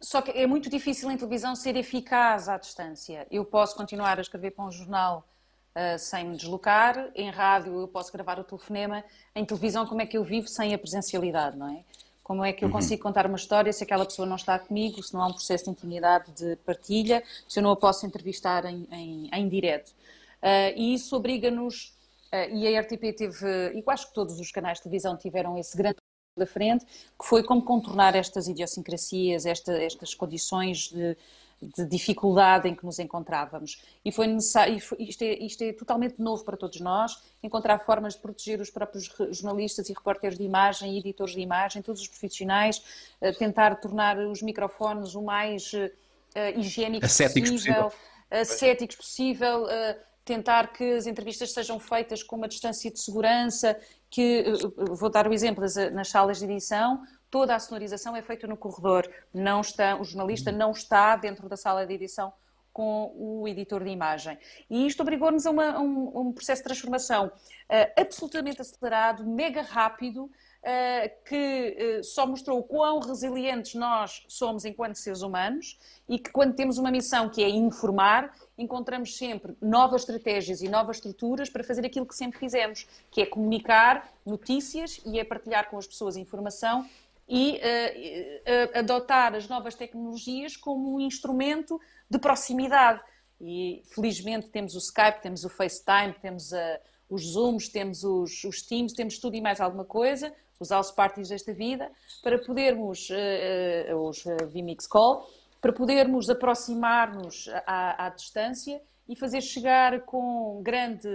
só 0.00 0.22
que 0.22 0.30
é 0.30 0.46
muito 0.46 0.70
difícil 0.70 1.10
em 1.10 1.16
televisão 1.16 1.56
ser 1.56 1.76
eficaz 1.76 2.48
à 2.48 2.56
distância. 2.56 3.26
Eu 3.30 3.44
posso 3.44 3.74
continuar 3.74 4.18
a 4.18 4.20
escrever 4.20 4.52
para 4.52 4.64
um 4.64 4.70
jornal 4.70 5.26
eh, 5.74 5.98
sem 5.98 6.28
me 6.28 6.36
deslocar, 6.36 7.10
em 7.14 7.30
rádio 7.30 7.80
eu 7.80 7.88
posso 7.88 8.12
gravar 8.12 8.38
o 8.38 8.44
telefonema, 8.44 9.04
em 9.34 9.44
televisão 9.44 9.86
como 9.86 10.00
é 10.00 10.06
que 10.06 10.16
eu 10.16 10.24
vivo 10.24 10.48
sem 10.48 10.74
a 10.74 10.78
presencialidade, 10.78 11.56
não 11.56 11.68
é? 11.68 11.84
Como 12.28 12.44
é 12.44 12.52
que 12.52 12.62
eu 12.62 12.68
consigo 12.70 13.02
contar 13.02 13.24
uma 13.24 13.36
história 13.38 13.72
se 13.72 13.82
aquela 13.82 14.04
pessoa 14.04 14.28
não 14.28 14.36
está 14.36 14.58
comigo, 14.58 15.02
se 15.02 15.14
não 15.14 15.22
há 15.22 15.28
um 15.28 15.32
processo 15.32 15.64
de 15.64 15.70
intimidade, 15.70 16.30
de 16.32 16.56
partilha, 16.56 17.24
se 17.48 17.58
eu 17.58 17.62
não 17.62 17.70
a 17.70 17.76
posso 17.76 18.04
entrevistar 18.04 18.66
em, 18.66 18.86
em, 18.92 19.30
em 19.32 19.48
direto. 19.48 19.94
Eh, 20.42 20.74
e 20.76 20.92
isso 20.92 21.16
obriga-nos, 21.16 21.96
eh, 22.30 22.50
e 22.54 22.76
a 22.76 22.80
RTP 22.82 23.14
teve, 23.16 23.46
e 23.74 23.82
acho 23.86 24.08
que 24.08 24.12
todos 24.12 24.38
os 24.38 24.52
canais 24.52 24.76
de 24.76 24.82
televisão 24.82 25.16
tiveram 25.16 25.56
esse 25.56 25.74
grande 25.74 25.96
da 26.36 26.44
frente, 26.46 26.84
que 26.84 27.24
foi 27.24 27.42
como 27.42 27.62
contornar 27.64 28.14
estas 28.14 28.46
idiosincrasias, 28.46 29.46
esta- 29.46 29.82
estas 29.82 30.14
condições 30.14 30.90
de, 30.90 31.16
de 31.60 31.84
dificuldade 31.84 32.68
em 32.68 32.74
que 32.74 32.84
nos 32.84 32.98
encontrávamos. 32.98 33.82
E 34.04 34.12
foi 34.12 34.26
necessário, 34.26 34.76
isto, 34.98 35.22
é, 35.22 35.32
isto 35.38 35.62
é 35.62 35.72
totalmente 35.72 36.20
novo 36.20 36.44
para 36.44 36.56
todos 36.56 36.80
nós, 36.80 37.20
encontrar 37.42 37.78
formas 37.80 38.14
de 38.14 38.20
proteger 38.20 38.60
os 38.60 38.70
próprios 38.70 39.10
jornalistas 39.30 39.88
e 39.88 39.92
repórteres 39.92 40.38
de 40.38 40.44
imagem 40.44 40.94
e 40.94 40.98
editores 40.98 41.34
de 41.34 41.40
imagem, 41.40 41.82
todos 41.82 42.00
os 42.00 42.08
profissionais, 42.08 42.82
eh, 43.20 43.32
tentar 43.32 43.76
tornar 43.76 44.18
os 44.18 44.40
microfones 44.42 45.14
o 45.14 45.22
mais 45.22 45.72
eh, 45.74 45.92
eh, 46.34 46.58
higiênicos 46.58 47.10
Ascéticos 47.10 47.50
possível, 47.50 47.92
ascéticos 48.30 48.96
possível, 48.96 49.68
eh, 49.68 49.98
tentar 50.24 50.72
que 50.72 50.92
as 50.92 51.06
entrevistas 51.06 51.52
sejam 51.52 51.80
feitas 51.80 52.22
com 52.22 52.36
uma 52.36 52.46
distância 52.46 52.90
de 52.90 53.00
segurança, 53.00 53.78
que, 54.10 54.44
vou 54.76 55.10
dar 55.10 55.26
o 55.26 55.32
exemplo, 55.32 55.64
nas 55.92 56.08
salas 56.08 56.38
de 56.38 56.44
edição, 56.44 57.02
toda 57.30 57.54
a 57.54 57.58
sonorização 57.58 58.16
é 58.16 58.22
feita 58.22 58.46
no 58.46 58.56
corredor, 58.56 59.08
não 59.32 59.60
está, 59.60 59.96
o 59.96 60.04
jornalista 60.04 60.50
não 60.52 60.72
está 60.72 61.16
dentro 61.16 61.48
da 61.48 61.56
sala 61.56 61.86
de 61.86 61.94
edição 61.94 62.32
com 62.72 63.12
o 63.16 63.48
editor 63.48 63.82
de 63.82 63.90
imagem. 63.90 64.38
E 64.70 64.86
isto 64.86 65.00
obrigou-nos 65.00 65.46
a, 65.46 65.50
a 65.50 65.80
um, 65.80 66.28
um 66.28 66.32
processo 66.32 66.62
de 66.62 66.66
transformação 66.66 67.32
eh, 67.68 67.92
absolutamente 68.00 68.60
acelerado, 68.60 69.26
mega 69.26 69.62
rápido, 69.62 70.30
eh, 70.62 71.08
que 71.24 71.76
eh, 71.76 72.02
só 72.04 72.24
mostrou 72.24 72.60
o 72.60 72.62
quão 72.62 73.00
resilientes 73.00 73.74
nós 73.74 74.24
somos 74.28 74.64
enquanto 74.64 74.96
seres 74.96 75.22
humanos 75.22 75.76
e 76.08 76.18
que 76.18 76.30
quando 76.30 76.54
temos 76.54 76.78
uma 76.78 76.90
missão 76.90 77.28
que 77.28 77.42
é 77.42 77.48
informar, 77.48 78.32
encontramos 78.56 79.16
sempre 79.16 79.56
novas 79.60 80.02
estratégias 80.02 80.62
e 80.62 80.68
novas 80.68 80.98
estruturas 80.98 81.50
para 81.50 81.64
fazer 81.64 81.84
aquilo 81.84 82.06
que 82.06 82.14
sempre 82.14 82.38
fizemos, 82.38 82.86
que 83.10 83.22
é 83.22 83.26
comunicar 83.26 84.08
notícias 84.24 85.00
e 85.04 85.18
é 85.18 85.24
partilhar 85.24 85.68
com 85.68 85.78
as 85.78 85.86
pessoas 85.86 86.16
informação 86.16 86.86
e 87.28 87.58
eh, 87.62 88.70
adotar 88.74 89.34
as 89.34 89.46
novas 89.46 89.74
tecnologias 89.74 90.56
como 90.56 90.96
um 90.96 91.00
instrumento 91.00 91.78
de 92.10 92.18
proximidade. 92.18 93.02
E 93.40 93.82
felizmente 93.94 94.48
temos 94.48 94.74
o 94.74 94.78
Skype, 94.78 95.20
temos 95.22 95.44
o 95.44 95.48
FaceTime, 95.48 96.14
temos 96.20 96.52
eh, 96.52 96.80
os 97.08 97.32
Zooms, 97.32 97.68
temos 97.68 98.02
os, 98.02 98.42
os 98.44 98.62
Teams, 98.62 98.92
temos 98.92 99.18
tudo 99.18 99.36
e 99.36 99.40
mais 99.40 99.60
alguma 99.60 99.84
coisa, 99.84 100.34
os 100.58 100.70
house 100.70 100.90
parties 100.90 101.28
desta 101.28 101.52
vida, 101.52 101.90
para 102.22 102.38
podermos, 102.38 103.08
eh, 103.10 103.86
eh, 103.88 103.94
os 103.94 104.24
vMix 104.52 104.86
Call, 104.88 105.28
para 105.60 105.72
podermos 105.72 106.28
aproximar-nos 106.28 107.48
à, 107.66 108.06
à 108.06 108.08
distância 108.10 108.80
e 109.08 109.14
fazer 109.14 109.40
chegar 109.40 110.00
com 110.02 110.60
grande 110.62 111.08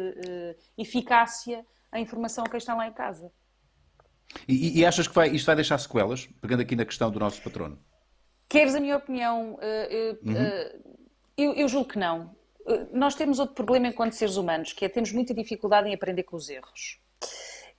eficácia 0.77 1.65
a 1.91 1.99
informação 1.99 2.43
a 2.43 2.49
quem 2.49 2.57
está 2.57 2.73
lá 2.73 2.87
em 2.87 2.93
casa. 2.93 3.31
E, 4.47 4.79
e 4.79 4.85
achas 4.85 5.07
que 5.07 5.15
vai, 5.15 5.29
isto 5.29 5.45
vai 5.45 5.55
deixar 5.55 5.77
sequelas? 5.77 6.27
Pegando 6.41 6.61
aqui 6.61 6.75
na 6.75 6.85
questão 6.85 7.09
do 7.11 7.19
nosso 7.19 7.41
patrono. 7.41 7.79
Queres 8.49 8.75
a 8.75 8.79
minha 8.79 8.97
opinião? 8.97 9.57
Eh, 9.61 9.87
eh, 9.91 10.35
eh, 10.35 10.79
eu, 11.37 11.53
eu 11.53 11.67
julgo 11.67 11.89
que 11.89 11.99
não. 11.99 12.35
Nós 12.93 13.15
temos 13.15 13.39
outro 13.39 13.55
problema 13.55 13.87
enquanto 13.87 14.13
seres 14.13 14.37
humanos, 14.37 14.71
que 14.73 14.85
é 14.85 14.89
temos 14.89 15.11
muita 15.11 15.33
dificuldade 15.33 15.89
em 15.89 15.93
aprender 15.93 16.23
com 16.23 16.35
os 16.35 16.49
erros. 16.49 16.99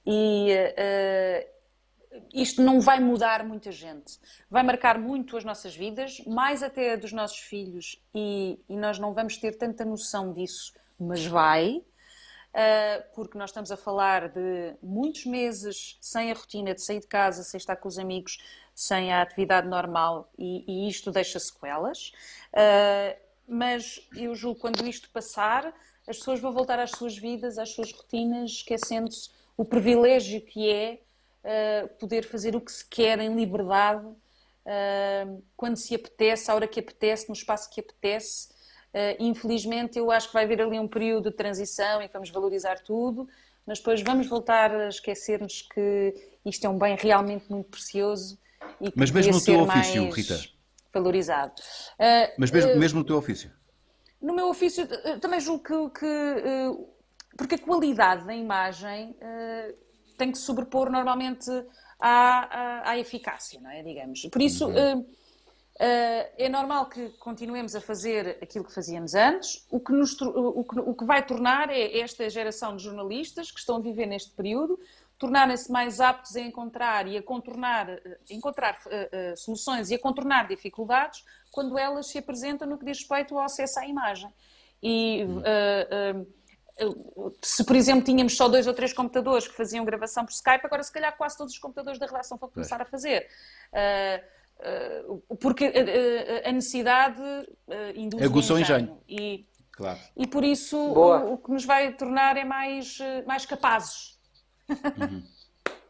E 0.06 0.48
eh, 0.50 1.48
isto 2.32 2.62
não 2.62 2.80
vai 2.80 3.00
mudar 3.00 3.44
muita 3.44 3.72
gente. 3.72 4.18
Vai 4.50 4.62
marcar 4.62 4.98
muito 4.98 5.36
as 5.36 5.44
nossas 5.44 5.74
vidas, 5.74 6.20
mais 6.26 6.62
até 6.62 6.92
a 6.92 6.96
dos 6.96 7.12
nossos 7.12 7.38
filhos, 7.38 8.02
e, 8.14 8.58
e 8.68 8.76
nós 8.76 8.98
não 8.98 9.14
vamos 9.14 9.36
ter 9.36 9.56
tanta 9.56 9.84
noção 9.84 10.32
disso, 10.32 10.72
mas 10.98 11.24
vai. 11.24 11.82
Uh, 12.54 13.02
porque 13.16 13.36
nós 13.36 13.50
estamos 13.50 13.72
a 13.72 13.76
falar 13.76 14.28
de 14.28 14.76
muitos 14.80 15.26
meses 15.26 15.98
sem 16.00 16.30
a 16.30 16.34
rotina 16.34 16.72
de 16.72 16.80
sair 16.80 17.00
de 17.00 17.06
casa, 17.08 17.42
sem 17.42 17.58
estar 17.58 17.74
com 17.74 17.88
os 17.88 17.98
amigos, 17.98 18.38
sem 18.72 19.12
a 19.12 19.22
atividade 19.22 19.66
normal 19.66 20.30
e, 20.38 20.64
e 20.68 20.88
isto 20.88 21.10
deixa 21.10 21.40
sequelas. 21.40 22.12
Uh, 22.52 23.18
mas 23.48 24.08
eu 24.16 24.36
julgo 24.36 24.60
quando 24.60 24.86
isto 24.86 25.10
passar, 25.10 25.74
as 26.06 26.18
pessoas 26.18 26.38
vão 26.38 26.52
voltar 26.52 26.78
às 26.78 26.92
suas 26.92 27.18
vidas, 27.18 27.58
às 27.58 27.70
suas 27.70 27.90
rotinas, 27.90 28.52
esquecendo-se 28.52 29.30
o 29.56 29.64
privilégio 29.64 30.40
que 30.40 30.70
é 30.70 31.00
uh, 31.42 31.88
poder 31.98 32.22
fazer 32.24 32.54
o 32.54 32.60
que 32.60 32.70
se 32.70 32.86
quer 32.88 33.18
em 33.18 33.34
liberdade, 33.34 34.06
quando 35.58 35.76
se 35.76 35.94
apetece, 35.94 36.50
à 36.50 36.54
hora 36.54 36.66
que 36.66 36.80
apetece, 36.80 37.28
no 37.28 37.34
espaço 37.34 37.68
que 37.68 37.80
apetece. 37.80 38.48
Uh, 38.94 39.16
infelizmente, 39.18 39.98
eu 39.98 40.10
acho 40.10 40.28
que 40.28 40.34
vai 40.34 40.44
haver 40.44 40.62
ali 40.62 40.78
um 40.78 40.86
período 40.86 41.30
de 41.30 41.36
transição 41.36 42.00
que 42.00 42.12
vamos 42.12 42.30
valorizar 42.30 42.76
tudo, 42.80 43.28
mas 43.66 43.78
depois 43.78 44.00
vamos 44.02 44.28
voltar 44.28 44.72
a 44.72 44.88
esquecer-nos 44.88 45.62
que 45.62 46.14
isto 46.46 46.64
é 46.64 46.68
um 46.68 46.78
bem 46.78 46.96
realmente 46.96 47.50
muito 47.50 47.68
precioso 47.70 48.38
e 48.80 48.90
que 48.90 48.98
Mas 48.98 49.10
mesmo 49.10 49.32
no 49.32 49.42
teu 49.42 49.60
ofício, 49.60 50.10
Rita? 50.10 50.40
valorizado. 50.92 51.52
Mas 52.38 52.52
mesmo, 52.52 52.72
uh, 52.72 52.78
mesmo 52.78 52.98
no 53.00 53.04
teu 53.04 53.16
ofício? 53.16 53.50
no 54.24 54.34
meu 54.34 54.48
ofício, 54.48 54.88
também 55.20 55.38
julgo 55.38 55.62
que. 55.62 56.00
que, 56.00 56.94
porque 57.36 57.56
a 57.56 57.58
qualidade 57.58 58.24
da 58.24 58.34
imagem 58.34 59.10
uh, 59.10 59.74
tem 60.16 60.32
que 60.32 60.38
sobrepor 60.38 60.88
normalmente 60.88 61.50
à, 61.98 62.84
à, 62.88 62.90
à 62.90 62.98
eficácia, 62.98 63.60
não 63.60 63.70
é? 63.70 63.82
Digamos. 63.82 64.22
Por 64.26 64.40
isso. 64.40 64.68
Uh, 64.68 65.06
é 65.78 66.48
normal 66.48 66.88
que 66.88 67.08
continuemos 67.18 67.74
a 67.74 67.80
fazer 67.80 68.38
aquilo 68.40 68.64
que 68.64 68.72
fazíamos 68.72 69.14
antes. 69.14 69.66
O 69.70 69.80
que, 69.80 69.92
nos, 69.92 70.20
o, 70.20 70.64
que, 70.64 70.78
o 70.78 70.94
que 70.94 71.04
vai 71.04 71.24
tornar 71.26 71.68
é 71.68 71.98
esta 71.98 72.30
geração 72.30 72.76
de 72.76 72.84
jornalistas 72.84 73.50
que 73.50 73.58
estão 73.58 73.76
a 73.76 73.80
viver 73.80 74.06
neste 74.06 74.30
período 74.30 74.78
tornarem-se 75.18 75.70
mais 75.70 76.00
aptos 76.00 76.36
a 76.36 76.40
encontrar 76.40 77.06
e 77.06 77.16
a 77.16 77.22
contornar, 77.22 77.88
eh, 77.88 78.18
encontrar 78.30 78.78
uh, 78.86 79.32
uh, 79.32 79.36
soluções 79.36 79.90
e 79.90 79.94
a 79.94 79.98
contornar 79.98 80.48
dificuldades 80.48 81.24
quando 81.50 81.78
elas 81.78 82.08
se 82.08 82.18
apresentam 82.18 82.68
no 82.68 82.76
que 82.76 82.84
diz 82.84 82.98
respeito 82.98 83.38
ao 83.38 83.44
acesso 83.44 83.78
à 83.78 83.86
imagem. 83.86 84.30
E 84.82 85.24
uh, 85.24 86.26
se, 87.40 87.64
por 87.64 87.76
exemplo, 87.76 88.04
tínhamos 88.04 88.36
só 88.36 88.48
dois 88.48 88.66
ou 88.66 88.74
três 88.74 88.92
computadores 88.92 89.46
que 89.46 89.54
faziam 89.54 89.84
gravação 89.84 90.24
por 90.24 90.32
Skype, 90.32 90.66
agora 90.66 90.82
se 90.82 90.92
calhar 90.92 91.16
quase 91.16 91.38
todos 91.38 91.54
os 91.54 91.58
computadores 91.58 91.98
da 91.98 92.06
redação 92.06 92.36
vão 92.36 92.50
começar 92.50 92.82
a 92.82 92.84
fazer. 92.84 93.28
Porque 95.40 95.72
a, 96.44 96.52
necessidade 96.52 97.20
induz 97.94 98.22
Aguçou 98.22 98.56
o 98.56 98.60
engenho. 98.60 98.98
E, 99.08 99.46
claro. 99.72 99.98
e 100.16 100.26
por 100.26 100.44
isso 100.44 100.76
o, 100.76 101.34
o, 101.34 101.38
que 101.38 101.50
nos 101.50 101.64
vai 101.64 101.92
tornar 101.92 102.36
é 102.36 102.44
mais, 102.44 102.98
mais 103.26 103.44
capazes 103.44 104.14
Uhum. 104.68 105.22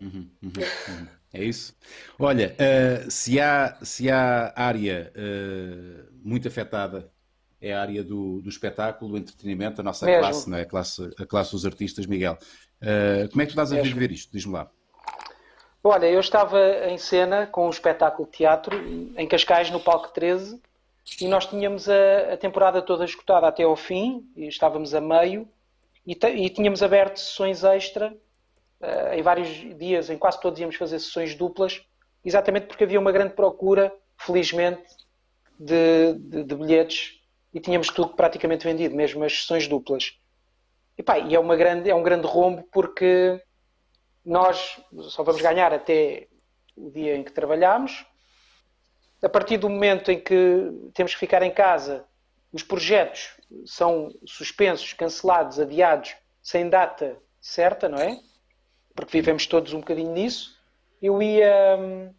Uhum, 0.01 0.31
uhum, 0.43 0.53
uhum. 0.89 1.07
É 1.33 1.45
isso? 1.45 1.75
Olha, 2.19 2.55
uh, 2.55 3.11
se, 3.11 3.41
há, 3.41 3.79
se 3.83 4.11
há 4.11 4.53
área 4.55 5.13
uh, 5.17 6.13
muito 6.23 6.47
afetada, 6.47 7.11
é 7.61 7.73
a 7.73 7.81
área 7.81 8.05
do, 8.05 8.41
do 8.43 8.49
espetáculo, 8.49 9.13
do 9.13 9.19
entretenimento, 9.19 9.81
a 9.81 9.85
nossa 9.85 10.05
Mesmo. 10.05 10.21
classe, 10.21 10.51
não 10.51 10.59
é? 10.59 10.63
a, 10.63 10.67
classe, 10.67 11.11
a 11.19 11.27
classe 11.27 11.53
dos 11.53 11.65
artistas, 11.65 12.07
Miguel. 12.07 12.39
Uh, 12.83 13.29
como 13.31 13.43
é 13.43 13.47
que 13.47 13.53
tu 13.53 13.61
estás 13.61 13.73
a 13.73 13.81
viver 13.81 14.13
isto? 14.13 14.31
Diz-me 14.33 14.53
lá. 14.53 14.71
Olha, 15.87 16.07
eu 16.07 16.19
estava 16.19 16.59
em 16.89 16.97
cena 16.97 17.47
com 17.47 17.67
um 17.67 17.71
espetáculo 17.71 18.27
de 18.27 18.39
teatro 18.39 18.75
em 19.19 19.29
Cascais, 19.29 19.71
no 19.71 19.79
Palco 19.79 20.09
13, 20.15 20.59
e 21.21 21.29
nós 21.29 21.45
tínhamos 21.45 21.91
a, 21.91 22.33
a 22.33 22.37
temporada 22.39 22.81
toda 22.81 23.05
escutada 23.05 23.47
até 23.47 23.65
ao 23.65 23.77
fim, 23.77 24.27
estávamos 24.35 24.95
a 24.95 25.01
meio, 25.03 25.47
e, 26.07 26.13
e 26.15 26.49
tínhamos 26.49 26.83
aberto 26.83 27.19
sessões 27.19 27.65
extra 27.65 28.17
uh, 28.81 29.13
em 29.13 29.21
vários 29.21 29.49
dias, 29.77 30.09
em 30.09 30.17
quase 30.17 30.41
todos 30.41 30.59
íamos 30.59 30.77
fazer 30.77 30.99
sessões 30.99 31.35
duplas, 31.35 31.83
exatamente 32.25 32.65
porque 32.65 32.85
havia 32.85 32.99
uma 32.99 33.13
grande 33.13 33.35
procura, 33.35 33.95
felizmente, 34.17 34.89
de, 35.61 36.15
de, 36.15 36.45
de 36.45 36.55
bilhetes 36.55 37.21
e 37.53 37.61
tínhamos 37.61 37.89
tudo 37.89 38.15
praticamente 38.15 38.65
vendido, 38.65 38.97
mesmo 38.97 39.23
as 39.23 39.43
sessões 39.43 39.69
duplas. 39.69 40.19
E, 40.97 41.03
pá, 41.03 41.19
e 41.19 41.37
é, 41.37 41.57
grande, 41.57 41.91
é 41.91 41.95
um 41.95 42.03
grande 42.03 42.27
rombo 42.27 42.67
porque 42.73 43.39
nós 44.25 44.81
só 45.11 45.23
vamos 45.23 45.43
ganhar 45.43 45.73
até 45.73 46.29
o 46.77 46.91
dia 46.91 47.17
em 47.17 47.23
que 47.23 47.33
trabalhamos. 47.33 48.07
A 49.23 49.29
partir 49.29 49.57
do 49.57 49.69
momento 49.69 50.11
em 50.11 50.21
que 50.21 50.91
temos 50.95 51.13
que 51.15 51.21
ficar 51.21 51.43
em 51.43 51.51
casa, 51.51 52.05
os 52.53 52.63
projetos 52.63 53.37
são 53.67 54.13
suspensos, 54.27 54.93
cancelados, 54.93 55.59
adiados, 55.59 56.15
sem 56.43 56.69
data 56.69 57.17
certa, 57.41 57.89
não 57.89 57.99
é? 57.99 58.19
porque 58.95 59.19
vivemos 59.21 59.47
todos 59.47 59.73
um 59.73 59.81
bocadinho 59.81 60.13
nisso, 60.13 60.57
eu 61.03 61.21
ia, 61.21 62.13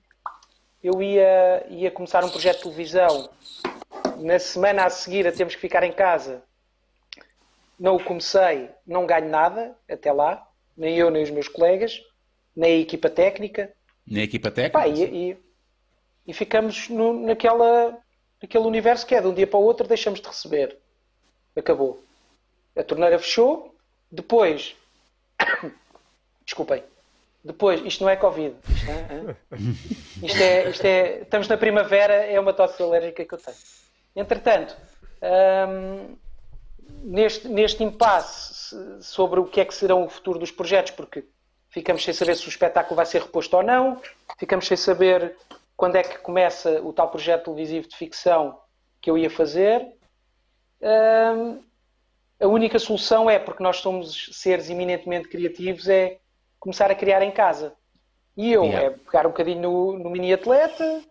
eu 0.84 1.02
ia, 1.02 1.66
ia 1.70 1.90
começar 1.90 2.24
um 2.24 2.30
projeto 2.30 2.58
de 2.58 2.64
televisão. 2.64 3.30
Na 4.18 4.38
semana 4.40 4.86
a 4.86 4.90
seguir 4.90 5.28
a 5.28 5.32
temos 5.32 5.56
que 5.56 5.62
ficar 5.62 5.84
em 5.84 5.92
casa. 5.92 6.44
Não 7.80 7.96
o 7.96 8.04
comecei, 8.04 8.70
não 8.86 9.06
ganho 9.06 9.30
nada 9.30 9.78
até 9.90 10.12
lá, 10.12 10.48
nem 10.78 10.98
eu 10.98 11.10
nem 11.10 11.24
os 11.24 11.30
meus 11.30 11.48
colegas, 11.48 12.02
nem 12.56 12.74
a 12.74 12.82
equipa 12.82 13.10
técnica. 13.10 13.72
Nem 14.06 14.22
a 14.22 14.26
equipa 14.26 14.52
técnica? 14.52 14.80
Pá, 14.80 14.88
e, 14.88 15.04
e, 15.04 15.38
e, 16.28 16.34
ficamos 16.34 16.90
no, 16.90 17.14
naquela, 17.14 17.98
naquele 18.42 18.66
universo 18.66 19.06
que 19.06 19.16
é 19.16 19.22
de 19.22 19.28
um 19.28 19.34
dia 19.34 19.48
para 19.48 19.60
o 19.60 19.64
outro 19.64 19.88
deixamos 19.88 20.20
de 20.20 20.28
receber. 20.28 20.78
Acabou. 21.56 22.04
A 22.76 22.84
torneira 22.84 23.18
fechou, 23.18 23.74
depois 24.12 24.76
Desculpem. 26.46 26.84
Depois, 27.44 27.82
isto 27.86 28.04
não 28.04 28.10
é 28.10 28.16
Covid. 28.16 28.56
Isto, 28.70 28.90
é, 28.90 29.36
isto, 30.26 30.42
é, 30.42 30.70
isto 30.70 30.86
é, 30.86 31.22
Estamos 31.22 31.48
na 31.48 31.58
primavera, 31.58 32.14
é 32.14 32.40
uma 32.40 32.54
tosse 32.54 32.82
alérgica 32.82 33.24
que 33.24 33.34
eu 33.34 33.38
tenho. 33.38 33.58
Entretanto, 34.16 34.76
hum, 35.70 36.16
neste, 37.04 37.48
neste 37.48 37.84
impasse 37.84 38.76
sobre 39.02 39.40
o 39.40 39.46
que 39.46 39.62
é 39.62 39.66
que 39.66 39.74
serão 39.74 40.06
o 40.06 40.10
futuro 40.10 40.40
dos 40.40 40.52
projetos, 40.52 40.92
porque 40.92 41.26
ficamos 41.70 42.04
sem 42.04 42.14
saber 42.14 42.36
se 42.36 42.48
o 42.48 42.50
espetáculo 42.50 42.96
vai 42.96 43.06
ser 43.06 43.22
reposto 43.22 43.56
ou 43.58 43.64
não, 43.64 44.02
ficamos 44.38 44.68
sem 44.68 44.78
saber 44.78 45.36
quando 45.76 45.98
é 45.98 46.04
que 46.04 46.18
começa 46.20 46.82
o 46.82 46.94
tal 46.94 47.10
projeto 47.10 47.46
televisivo 47.46 47.88
de 47.88 47.96
ficção 47.96 48.60
que 49.02 49.10
eu 49.10 49.18
ia 49.18 49.30
fazer. 49.30 49.86
Hum, 50.82 51.62
a 52.40 52.48
única 52.48 52.80
solução 52.80 53.30
é, 53.30 53.40
porque 53.40 53.64
nós 53.64 53.78
somos 53.78 54.30
seres 54.34 54.70
eminentemente 54.70 55.28
criativos, 55.28 55.88
é 55.88 56.18
começar 56.60 56.90
a 56.92 56.96
criar 56.96 57.22
em 57.22 57.32
casa. 57.32 57.74
E 58.36 58.52
eu 58.52 58.66
yeah. 58.66 58.88
é 58.88 58.90
pegar 58.90 59.26
um 59.26 59.30
bocadinho 59.30 59.62
no, 59.62 60.00
no 60.00 60.10
mini 60.10 60.34
atleta, 60.34 61.02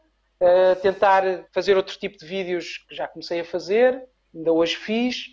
uh, 0.40 0.80
tentar 0.82 1.22
fazer 1.52 1.76
outro 1.76 1.96
tipo 1.98 2.18
de 2.18 2.26
vídeos 2.26 2.84
que 2.88 2.94
já 2.94 3.08
comecei 3.08 3.40
a 3.40 3.44
fazer, 3.44 4.02
ainda 4.34 4.52
hoje 4.52 4.76
fiz, 4.76 5.28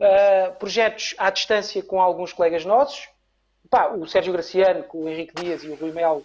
uh, 0.00 0.54
projetos 0.58 1.14
à 1.18 1.30
distância 1.30 1.82
com 1.82 2.00
alguns 2.00 2.32
colegas 2.32 2.64
nossos. 2.64 3.08
Pá, 3.70 3.88
o 3.88 4.06
Sérgio 4.06 4.32
Graciano, 4.32 4.84
com 4.84 5.04
o 5.04 5.08
Henrique 5.08 5.34
Dias 5.42 5.64
e 5.64 5.68
o 5.68 5.74
Rui 5.74 5.92
Mel 5.92 6.22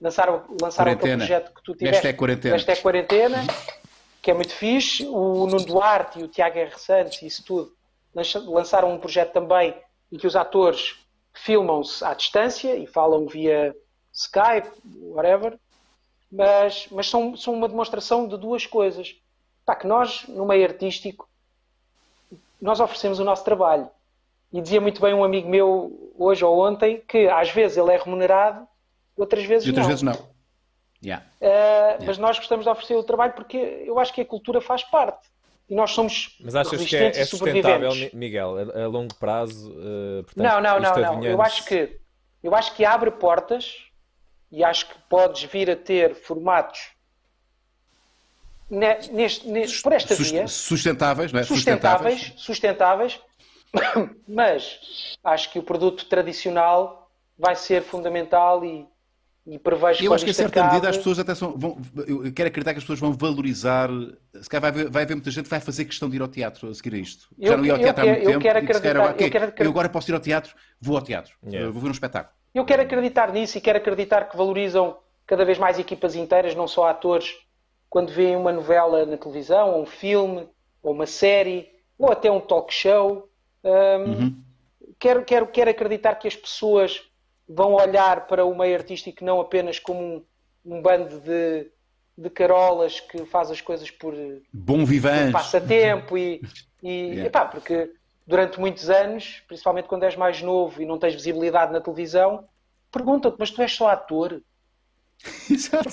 lançaram, 0.00 0.44
lançaram 0.60 0.92
aquele 0.92 1.16
projeto 1.16 1.52
que 1.54 1.62
tu 1.62 1.72
tiveste. 1.74 1.96
Hashtag 1.96 2.18
quarentena. 2.18 2.54
Hashtag 2.54 2.80
quarentena, 2.80 3.44
que 4.22 4.30
é 4.30 4.34
muito 4.34 4.54
fixe. 4.54 5.06
O 5.06 5.46
Nuno 5.46 5.64
Duarte 5.64 6.20
e 6.20 6.22
o 6.22 6.28
Tiago 6.28 6.58
R. 6.58 6.78
Santos 6.78 7.20
e 7.22 7.26
isso 7.26 7.44
tudo 7.44 7.76
lançaram 8.46 8.92
um 8.92 8.98
projeto 8.98 9.32
também 9.32 9.74
em 10.10 10.16
que 10.16 10.26
os 10.26 10.34
atores 10.34 10.96
filmam-se 11.34 12.02
à 12.04 12.14
distância 12.14 12.74
e 12.74 12.86
falam 12.86 13.26
via 13.26 13.76
Skype, 14.12 14.70
whatever, 15.02 15.58
mas, 16.32 16.88
mas 16.90 17.08
são, 17.08 17.36
são 17.36 17.52
uma 17.52 17.68
demonstração 17.68 18.26
de 18.26 18.38
duas 18.38 18.64
coisas. 18.64 19.14
Pá, 19.64 19.74
que 19.74 19.86
nós, 19.86 20.26
no 20.28 20.46
meio 20.46 20.64
artístico, 20.64 21.28
nós 22.60 22.80
oferecemos 22.80 23.18
o 23.18 23.24
nosso 23.24 23.44
trabalho. 23.44 23.88
E 24.52 24.60
dizia 24.60 24.80
muito 24.80 25.00
bem 25.00 25.12
um 25.12 25.24
amigo 25.24 25.48
meu 25.48 26.12
hoje 26.16 26.44
ou 26.44 26.58
ontem 26.66 27.02
que 27.06 27.28
às 27.28 27.50
vezes 27.50 27.76
ele 27.76 27.92
é 27.92 27.96
remunerado, 27.96 28.66
outras 29.16 29.44
vezes 29.44 29.66
e 29.66 29.70
outras 29.70 29.86
não. 29.86 29.90
vezes 29.90 30.02
não. 30.02 30.36
Yeah. 31.04 31.24
Uh, 31.40 31.44
yeah. 31.44 32.04
Mas 32.06 32.18
nós 32.18 32.38
gostamos 32.38 32.64
de 32.64 32.70
oferecer 32.70 32.94
o 32.94 33.02
trabalho 33.02 33.32
porque 33.34 33.56
eu 33.56 33.98
acho 33.98 34.12
que 34.12 34.20
a 34.20 34.24
cultura 34.24 34.60
faz 34.60 34.82
parte 34.84 35.28
e 35.68 35.74
nós 35.74 35.90
somos 35.90 36.36
Mas 36.40 36.54
achas 36.54 36.84
que 36.84 36.96
é, 36.96 37.08
é 37.08 37.24
sustentável, 37.24 37.90
Miguel, 38.12 38.56
a, 38.56 38.84
a, 38.84 38.86
longo 38.86 39.14
prazo? 39.16 39.70
Uh, 39.72 40.22
portanto, 40.24 40.44
não, 40.44 40.60
não, 40.60 40.80
não, 40.80 41.14
não. 41.16 41.24
Eu 41.24 41.42
acho 41.42 41.64
que 41.64 41.98
eu 42.42 42.54
acho 42.54 42.74
que 42.74 42.84
abre 42.84 43.10
portas 43.10 43.86
e 44.50 44.62
acho 44.62 44.88
que 44.88 44.94
podes 45.08 45.42
vir 45.42 45.68
a 45.68 45.76
ter 45.76 46.14
formatos 46.14 46.92
neste, 48.70 49.48
neste, 49.48 49.82
por 49.82 49.92
esta 49.92 50.14
via 50.14 50.46
sustentáveis, 50.46 51.32
não 51.32 51.40
é? 51.40 51.42
sustentáveis, 51.44 52.32
sustentáveis, 52.36 53.20
mas 54.28 55.16
acho 55.22 55.52
que 55.52 55.58
o 55.58 55.62
produto 55.62 56.06
tradicional 56.06 57.10
vai 57.38 57.54
ser 57.54 57.82
fundamental 57.82 58.64
e, 58.64 58.86
e 59.46 59.58
prevejo 59.58 60.04
Eu 60.04 60.14
acho 60.14 60.24
que 60.24 60.30
a 60.30 60.34
certa 60.34 60.64
medida 60.64 60.88
as 60.88 60.96
pessoas 60.96 61.18
até 61.18 61.34
são. 61.34 61.56
Vão, 61.56 61.78
eu 62.06 62.32
quero 62.32 62.48
acreditar 62.48 62.72
que 62.72 62.78
as 62.78 62.84
pessoas 62.84 62.98
vão 62.98 63.12
valorizar. 63.12 63.88
Se 64.40 64.48
calhar 64.48 64.72
vai, 64.72 64.84
vai 64.86 65.02
haver 65.02 65.14
muita 65.14 65.30
gente 65.30 65.44
que 65.44 65.50
vai 65.50 65.60
fazer 65.60 65.84
questão 65.84 66.08
de 66.08 66.16
ir 66.16 66.22
ao 66.22 66.28
teatro 66.28 66.70
a 66.70 66.74
seguir 66.74 66.94
a 66.94 66.98
isto. 66.98 67.28
Eu, 67.38 67.52
Já 67.52 67.56
não 67.56 67.64
ia 67.64 67.72
ao 67.72 67.78
teatro 67.78 68.02
há 68.02 68.06
muito 68.06 68.22
eu 68.22 68.30
tempo. 68.30 68.42
Quero 68.42 68.58
acreditar, 68.58 68.94
calhar, 68.94 69.10
okay, 69.12 69.26
eu, 69.26 69.30
quero 69.30 69.44
acreditar... 69.44 69.64
eu 69.64 69.70
agora 69.70 69.88
posso 69.88 70.10
ir 70.10 70.14
ao 70.14 70.20
teatro, 70.20 70.54
vou 70.80 70.96
ao 70.96 71.02
teatro, 71.02 71.34
yeah. 71.46 71.70
vou 71.70 71.80
ver 71.80 71.88
um 71.88 71.92
espetáculo. 71.92 72.34
Eu 72.54 72.64
quero 72.64 72.82
acreditar 72.82 73.32
nisso 73.32 73.58
e 73.58 73.60
quero 73.60 73.78
acreditar 73.78 74.28
que 74.28 74.36
valorizam 74.36 74.96
cada 75.26 75.44
vez 75.44 75.58
mais 75.58 75.78
equipas 75.78 76.14
inteiras, 76.14 76.54
não 76.54 76.66
só 76.66 76.88
atores, 76.88 77.34
quando 77.96 78.12
veem 78.12 78.36
uma 78.36 78.52
novela 78.52 79.06
na 79.06 79.16
televisão, 79.16 79.70
ou 79.70 79.82
um 79.84 79.86
filme, 79.86 80.46
ou 80.82 80.92
uma 80.92 81.06
série, 81.06 81.70
ou 81.98 82.12
até 82.12 82.30
um 82.30 82.40
talk 82.40 82.70
show. 82.70 83.26
Um, 83.64 83.70
uhum. 83.70 84.42
quero, 84.98 85.24
quero, 85.24 85.46
quero 85.46 85.70
acreditar 85.70 86.14
que 86.16 86.28
as 86.28 86.36
pessoas 86.36 87.00
vão 87.48 87.72
olhar 87.72 88.26
para 88.26 88.44
o 88.44 88.54
meio 88.54 88.76
artístico 88.76 89.24
não 89.24 89.40
apenas 89.40 89.78
como 89.78 89.98
um, 89.98 90.22
um 90.62 90.82
bando 90.82 91.18
de, 91.20 91.70
de 92.18 92.28
carolas 92.28 93.00
que 93.00 93.24
faz 93.24 93.50
as 93.50 93.62
coisas 93.62 93.90
por, 93.90 94.12
Bom 94.52 94.84
vivante. 94.84 95.32
passatempo 95.32 96.18
e, 96.18 96.42
e 96.82 96.90
yeah. 97.16 97.24
epá, 97.28 97.46
porque 97.46 97.94
durante 98.26 98.60
muitos 98.60 98.90
anos, 98.90 99.42
principalmente 99.48 99.88
quando 99.88 100.02
és 100.02 100.16
mais 100.16 100.42
novo 100.42 100.82
e 100.82 100.84
não 100.84 100.98
tens 100.98 101.14
visibilidade 101.14 101.72
na 101.72 101.80
televisão, 101.80 102.46
perguntam-te, 102.92 103.38
mas 103.38 103.50
tu 103.50 103.62
és 103.62 103.72
só 103.72 103.88
ator? 103.88 104.42
Exato. 105.50 105.88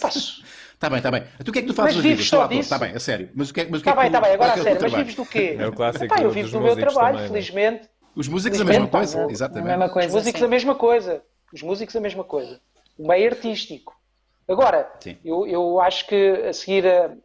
Está 0.83 0.89
bem, 0.89 0.97
está 0.97 1.11
bem. 1.11 1.23
Tu 1.45 1.49
o 1.49 1.53
que 1.53 1.59
é 1.59 1.61
que 1.61 1.67
tu 1.69 1.73
fazes 1.73 1.95
mas 1.95 2.03
vives 2.03 2.27
só 2.27 2.45
disso? 2.45 2.61
Está 2.61 2.77
bem, 2.77 2.93
a 2.93 2.99
sério. 2.99 3.29
Mas 3.33 3.49
o 3.49 3.53
que 3.53 3.61
é, 3.61 3.67
mas 3.69 3.79
o 3.79 3.83
que 3.83 3.89
Está 3.89 4.01
é 4.01 4.03
bem, 4.03 4.07
está 4.07 4.19
bem, 4.21 4.33
agora 4.33 4.53
a 4.53 4.57
sério. 4.57 4.81
Mas 4.81 4.93
vives 4.93 5.15
do 5.15 5.25
quê? 5.25 5.55
É 5.57 5.65
o 5.67 5.71
clássico. 5.71 6.05
Epá, 6.05 6.21
eu 6.21 6.29
vivo 6.29 6.49
do 6.51 6.59
meu 6.59 6.75
trabalho, 6.75 7.15
também, 7.15 7.31
felizmente. 7.31 7.89
Os 8.13 8.27
músicos 8.27 8.59
a 8.59 8.65
mesma 8.65 8.87
coisa, 8.89 9.27
exatamente. 9.29 9.69
Mesma 9.69 9.89
coisa, 9.89 10.07
Os 10.09 10.13
músicos 10.15 10.39
sim. 10.39 10.45
a 10.45 10.49
mesma 10.49 10.75
coisa. 10.75 11.23
Os 11.53 11.61
músicos 11.61 11.95
a 11.95 11.99
mesma 12.01 12.23
coisa. 12.25 12.59
O 12.97 13.07
meio 13.07 13.29
artístico. 13.29 13.95
Agora, 14.45 14.91
eu, 15.23 15.47
eu 15.47 15.79
acho 15.79 16.05
que 16.05 16.31
a 16.49 16.51
seguir 16.51 16.85
a 16.85 17.15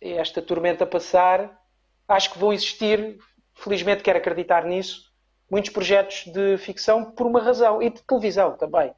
esta 0.00 0.40
tormenta 0.40 0.86
passar, 0.86 1.60
acho 2.06 2.32
que 2.32 2.38
vão 2.38 2.52
existir, 2.52 3.18
felizmente 3.52 4.04
quero 4.04 4.18
acreditar 4.18 4.64
nisso, 4.64 5.02
muitos 5.50 5.70
projetos 5.70 6.24
de 6.32 6.56
ficção 6.58 7.10
por 7.10 7.26
uma 7.26 7.42
razão, 7.42 7.82
e 7.82 7.90
de 7.90 8.00
televisão 8.02 8.52
também. 8.56 8.92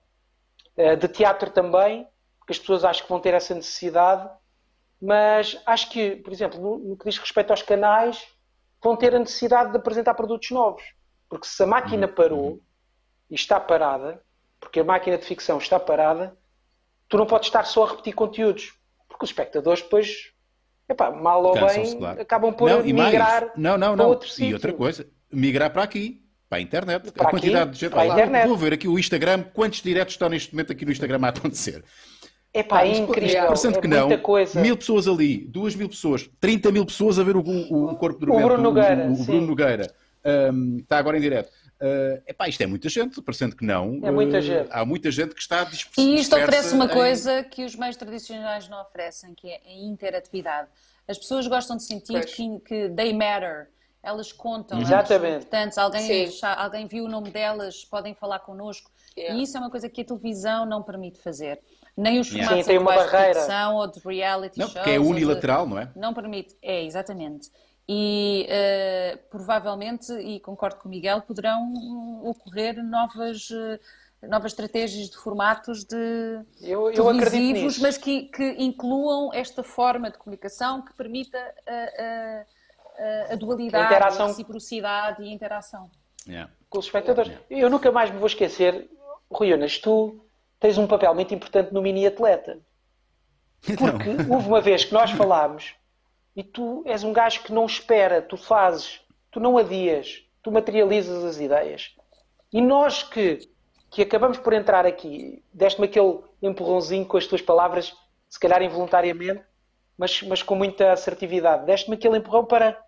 uh, 0.77 0.97
de 0.97 1.09
teatro 1.09 1.49
também, 1.51 2.07
porque 2.51 2.53
as 2.53 2.59
pessoas 2.59 2.85
acho 2.85 3.03
que 3.05 3.09
vão 3.09 3.21
ter 3.21 3.33
essa 3.35 3.55
necessidade, 3.55 4.29
mas 5.01 5.57
acho 5.65 5.89
que, 5.91 6.17
por 6.17 6.33
exemplo, 6.33 6.61
no, 6.61 6.79
no 6.79 6.97
que 6.97 7.05
diz 7.09 7.17
respeito 7.17 7.53
aos 7.53 7.63
canais, 7.63 8.21
vão 8.83 8.97
ter 8.97 9.15
a 9.15 9.19
necessidade 9.21 9.71
de 9.71 9.77
apresentar 9.77 10.15
produtos 10.15 10.51
novos. 10.51 10.83
Porque 11.29 11.47
se 11.47 11.63
a 11.63 11.67
máquina 11.67 12.09
Uhum. 12.09 12.13
parou 12.13 12.61
e 13.31 13.35
está 13.37 13.61
parada, 13.61 14.21
porque 14.59 14.81
a 14.81 14.85
máquina 14.85 15.17
de 15.17 15.25
ficção 15.25 15.59
está 15.59 15.79
parada, 15.79 16.37
tu 17.09 17.17
não 17.17 17.25
podes 17.27 17.47
estar 17.49 17.65
só 17.65 17.85
a 17.85 17.91
repetir 17.91 18.15
conteúdos. 18.15 18.75
Porque 19.09 19.25
os 19.25 19.31
espectadores 19.31 19.83
depois, 19.83 20.33
epá, 20.89 21.11
mal 21.13 21.45
ou 21.45 21.55
bem, 21.55 21.99
claro. 21.99 22.21
acabam 22.21 22.53
por 22.53 22.69
Não, 22.69 22.85
e 22.85 22.93
mais, 22.93 23.13
migrar 23.13 23.53
não, 23.57 23.79
não, 23.79 23.95
para 23.95 24.03
não. 24.05 24.11
outro 24.11 24.29
E 24.29 24.33
sítio. 24.33 24.55
outra 24.55 24.73
coisa, 24.73 25.07
migrar 25.33 25.73
para 25.73 25.85
aqui, 25.85 26.21
para 26.49 26.59
a 26.59 26.61
internet. 26.61 27.13
Para 27.13 27.29
a 27.29 27.31
quantidade 27.31 27.63
aqui, 27.71 27.73
de 27.75 27.79
gente. 27.79 27.93
para. 27.93 28.47
Vou 28.49 28.57
ver 28.57 28.73
aqui 28.73 28.89
o 28.89 28.99
Instagram, 28.99 29.45
quantos 29.55 29.81
diretos 29.83 30.15
estão 30.15 30.29
neste 30.29 30.53
momento 30.53 30.73
aqui 30.73 30.85
no 30.85 30.91
Instagram 30.91 31.21
a 31.25 31.29
acontecer. 31.29 31.85
Epá, 32.53 32.83
é 32.83 32.89
Isto- 32.89 33.03
isto 33.03 33.11
incrível, 33.13 33.47
parecendo 33.47 33.79
é 33.79 33.81
que 33.81 33.87
não, 33.89 34.09
muita 34.09 34.23
coisa. 34.23 34.61
mil 34.61 34.77
pessoas 34.77 35.07
ali, 35.07 35.39
duas 35.47 35.75
mil 35.77 35.89
pessoas, 35.89 36.29
30 36.41 36.73
mil 36.73 36.85
pessoas 36.85 37.19
a 37.19 37.23
ver 37.23 37.37
o, 37.37 37.41
o, 37.41 37.91
o 37.93 37.97
corpo 37.97 38.27
do 38.27 38.33
O 38.33 38.37
Bruno 38.41 38.63
Nogueira, 38.63 39.07
o, 39.09 39.13
o. 39.13 39.25
Bruno 39.25 39.47
Nogueira. 39.47 39.95
Hum, 40.53 40.79
está 40.79 40.99
agora 40.99 41.17
em 41.17 41.21
direto. 41.21 41.49
Uh, 41.81 42.21
epá, 42.27 42.47
isto 42.49 42.61
é 42.61 42.67
muita 42.67 42.89
gente, 42.91 43.23
parecendo 43.23 43.57
que 43.57 43.65
não. 43.65 44.01
É 44.03 44.11
muita 44.11 44.39
Uh, 44.39 44.43
gente. 44.43 44.69
Há 44.71 44.85
muita 44.85 45.11
gente 45.11 45.35
que 45.35 45.41
está 45.41 45.65
disp- 45.65 45.97
E 45.97 46.17
isto 46.17 46.37
dispersa 46.37 46.45
oferece 46.49 46.75
uma 46.75 46.85
em- 46.85 46.89
coisa 46.89 47.43
que 47.45 47.65
os 47.65 47.75
meios 47.77 47.97
tradicionais 47.97 48.69
não 48.69 48.83
oferecem, 48.83 49.33
que 49.35 49.49
é 49.49 49.61
a 49.65 49.73
interatividade. 49.87 50.69
As 51.09 51.17
pessoas 51.17 51.47
gostam 51.47 51.77
de 51.77 51.85
sentir 51.85 52.23
que, 52.27 52.59
que 52.61 52.89
they 52.91 53.13
matter. 53.15 53.69
Elas 54.03 54.33
contam, 54.33 54.79
elas 54.79 54.89
Exatamente. 54.91 55.27
são 55.29 55.37
importantes. 55.39 55.79
Alguém, 55.79 56.29
alguém 56.57 56.87
viu 56.87 57.05
o 57.05 57.09
nome 57.09 57.31
delas, 57.31 57.85
podem 57.85 58.15
falar 58.15 58.41
connosco. 58.41 58.91
Yeah. 59.17 59.39
E 59.39 59.43
isso 59.43 59.57
é 59.57 59.61
uma 59.61 59.71
coisa 59.71 59.89
que 59.89 60.01
a 60.01 60.05
televisão 60.05 60.65
não 60.67 60.83
permite 60.83 61.19
fazer. 61.21 61.61
Nem 62.01 62.19
os 62.21 62.29
Yeah. 62.29 62.47
formatos 62.49 62.65
Sim, 62.67 62.71
tem 62.71 62.79
uma 62.79 62.95
barreira. 62.95 63.71
ou 63.73 63.87
de 63.87 64.01
reality 64.01 64.59
Não, 64.59 64.67
shows. 64.67 64.75
porque 64.79 64.91
é 64.91 64.99
ou 64.99 65.05
de- 65.07 65.11
unilateral, 65.11 65.67
não 65.67 65.79
é? 65.79 65.91
Não 65.95 66.15
permite, 66.15 66.57
é, 66.63 66.83
exatamente. 66.85 67.51
E 67.89 68.47
eh, 68.49 69.19
provavelmente, 69.31 70.13
e 70.13 70.39
concordo 70.41 70.77
com 70.77 70.89
o 70.89 70.91
Miguel, 70.91 71.23
poderão 71.23 71.73
ocorrer 72.25 72.83
novas, 72.85 73.49
eh, 73.51 74.27
novas 74.29 74.53
estratégias 74.53 75.11
de 75.11 75.17
formatos 75.17 75.85
de 75.85 75.97
Eu, 76.63 76.91
eu 76.93 77.05
televisivos, 77.05 77.79
mas 77.79 77.99
que, 77.99 78.23
que 78.25 78.45
incluam 78.59 79.31
esta 79.35 79.63
forma 79.63 80.11
de 80.11 80.19
comunicação 80.19 80.83
que 80.83 80.93
permita 80.95 81.37
a, 81.39 81.73
a- 81.73 82.45
a- 83.31 83.33
a 83.33 83.37
dualidade, 83.37 83.83
A 83.85 83.87
interação. 83.87 84.25
a 84.27 84.29
reciprocidade 84.29 85.23
e 85.23 85.29
a 85.29 85.33
interação. 85.33 85.91
Yeah. 86.29 86.51
com 86.69 86.79
os 86.79 86.85
espectadores. 86.85 87.33
Eu 87.51 87.69
nunca 87.71 87.91
mais 87.91 88.11
me 88.11 88.19
vou 88.19 88.27
esquecer, 88.29 88.89
Rui 89.33 89.53
Unas, 89.53 89.79
tu 89.79 90.21
tens 90.61 90.79
um 90.79 90.87
papel 90.87 91.15
muito 91.15 91.35
importante 91.35 91.73
no 91.73 91.83
mini 91.83 92.07
atleta. 92.07 92.59
Porque 93.65 94.33
houve 94.33 94.47
uma 94.47 94.61
vez 94.61 94.85
que 94.85 94.93
nós 94.93 95.11
falámos 95.11 95.75
e 96.37 96.45
tu 96.45 96.83
és 96.87 97.03
um 97.03 97.13
gajo 97.13 97.43
que 97.43 97.53
não 97.53 97.67
espera, 97.67 98.23
tu 98.23 98.37
fazes, 98.37 99.01
tu 99.31 99.41
não 99.41 99.59
adias, 99.59 100.25
tu 100.43 100.53
materializas 100.53 101.25
as 101.25 101.41
ideias. 101.41 101.95
E 102.53 102.61
nós 102.61 103.03
que, 103.03 103.49
que 103.91 104.03
acabamos 104.03 104.39
por 104.39 104.53
entrar 104.53 104.87
aqui, 104.87 105.43
deste-me 105.53 105.87
aquele 105.87 106.21
empurrãozinho 106.43 107.07
com 107.07 107.17
as 107.17 107.27
tuas 107.27 107.43
palavras, 107.43 107.95
se 108.29 108.39
calhar 108.39 108.63
involuntariamente, 108.63 109.43
mas, 109.99 110.23
mas 110.23 110.43
com 110.43 110.55
muita 110.55 110.93
assertividade. 110.93 111.67
Deste-me 111.67 111.97
aquele 111.97 112.19
empurrão 112.19 112.45
para. 112.45 112.81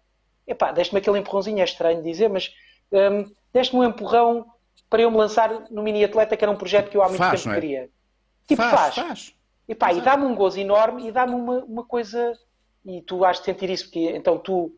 Epá, 0.47 0.73
deste-me 0.73 1.01
aquele 1.01 1.19
empurrãozinho, 1.19 1.61
é 1.61 1.65
estranho 1.65 2.03
dizer, 2.03 2.29
mas 2.29 2.53
hum, 2.93 3.31
deste-me 3.53 3.81
um 3.81 3.89
empurrão 3.89 4.47
para 4.93 5.01
eu 5.03 5.11
me 5.11 5.17
lançar 5.17 5.49
no 5.71 5.83
mini 5.83 6.05
atleta, 6.05 6.37
que 6.37 6.45
era 6.45 6.53
um 6.53 6.57
projeto 6.57 6.91
que 6.91 6.97
eu 6.99 7.03
há 7.03 7.07
muito 7.09 7.17
Faz, 7.19 7.43
tempo 7.43 7.51
é? 7.51 7.61
queria. 7.61 7.91
Tipo, 8.47 8.61
faz, 8.63 8.95
faz. 8.95 8.95
faz. 8.95 9.35
E 9.67 9.75
pá, 9.75 9.91
e 9.91 10.03
dá-me 10.03 10.27
um 10.27 10.35
gozo 10.35 10.61
enorme 10.61 11.09
e 11.09 11.11
dá-me 11.13 11.35
uma, 11.35 11.65
uma 11.65 11.85
coisa. 11.85 12.39
E 12.85 13.01
tu 13.01 13.25
has 13.25 13.39
de 13.39 13.47
sentir 13.47 13.71
isso, 13.71 13.85
porque 13.85 14.11
então 14.11 14.37
tu 14.39 14.71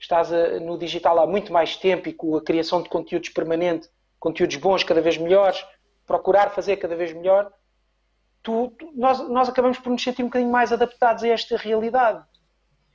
estás 0.00 0.32
a- 0.32 0.58
no 0.60 0.78
digital 0.78 1.18
há 1.18 1.26
muito 1.26 1.52
mais 1.52 1.76
tempo 1.76 2.08
e 2.08 2.14
com 2.14 2.34
a 2.36 2.40
criação 2.42 2.80
de 2.82 2.88
conteúdos 2.88 3.28
permanente, 3.28 3.88
conteúdos 4.18 4.56
bons, 4.56 4.82
cada 4.84 5.02
vez 5.02 5.18
melhores, 5.18 5.62
procurar 6.06 6.48
fazer 6.50 6.78
cada 6.78 6.96
vez 6.96 7.12
melhor, 7.12 7.52
tu, 8.42 8.68
tu- 8.78 8.90
nós, 8.94 9.18
nós 9.28 9.48
acabamos 9.50 9.78
por 9.78 9.90
nos 9.90 10.02
sentir 10.02 10.22
um 10.22 10.26
bocadinho 10.28 10.50
mais 10.50 10.72
adaptados 10.72 11.22
a 11.24 11.28
esta 11.28 11.58
realidade. 11.58 12.24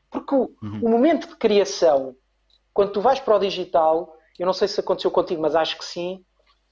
Porque 0.09 0.33
o, 0.33 0.55
o 0.81 0.89
momento 0.89 1.27
de 1.27 1.35
criação, 1.35 2.15
quando 2.73 2.93
tu 2.93 2.99
vais 3.01 3.19
para 3.19 3.35
o 3.35 3.39
digital, 3.39 4.15
eu 4.39 4.45
não 4.47 4.53
sei 4.53 4.67
se 4.67 4.79
aconteceu 4.79 5.11
contigo, 5.11 5.39
mas 5.41 5.55
acho 5.55 5.77
que 5.77 5.85
sim, 5.85 6.23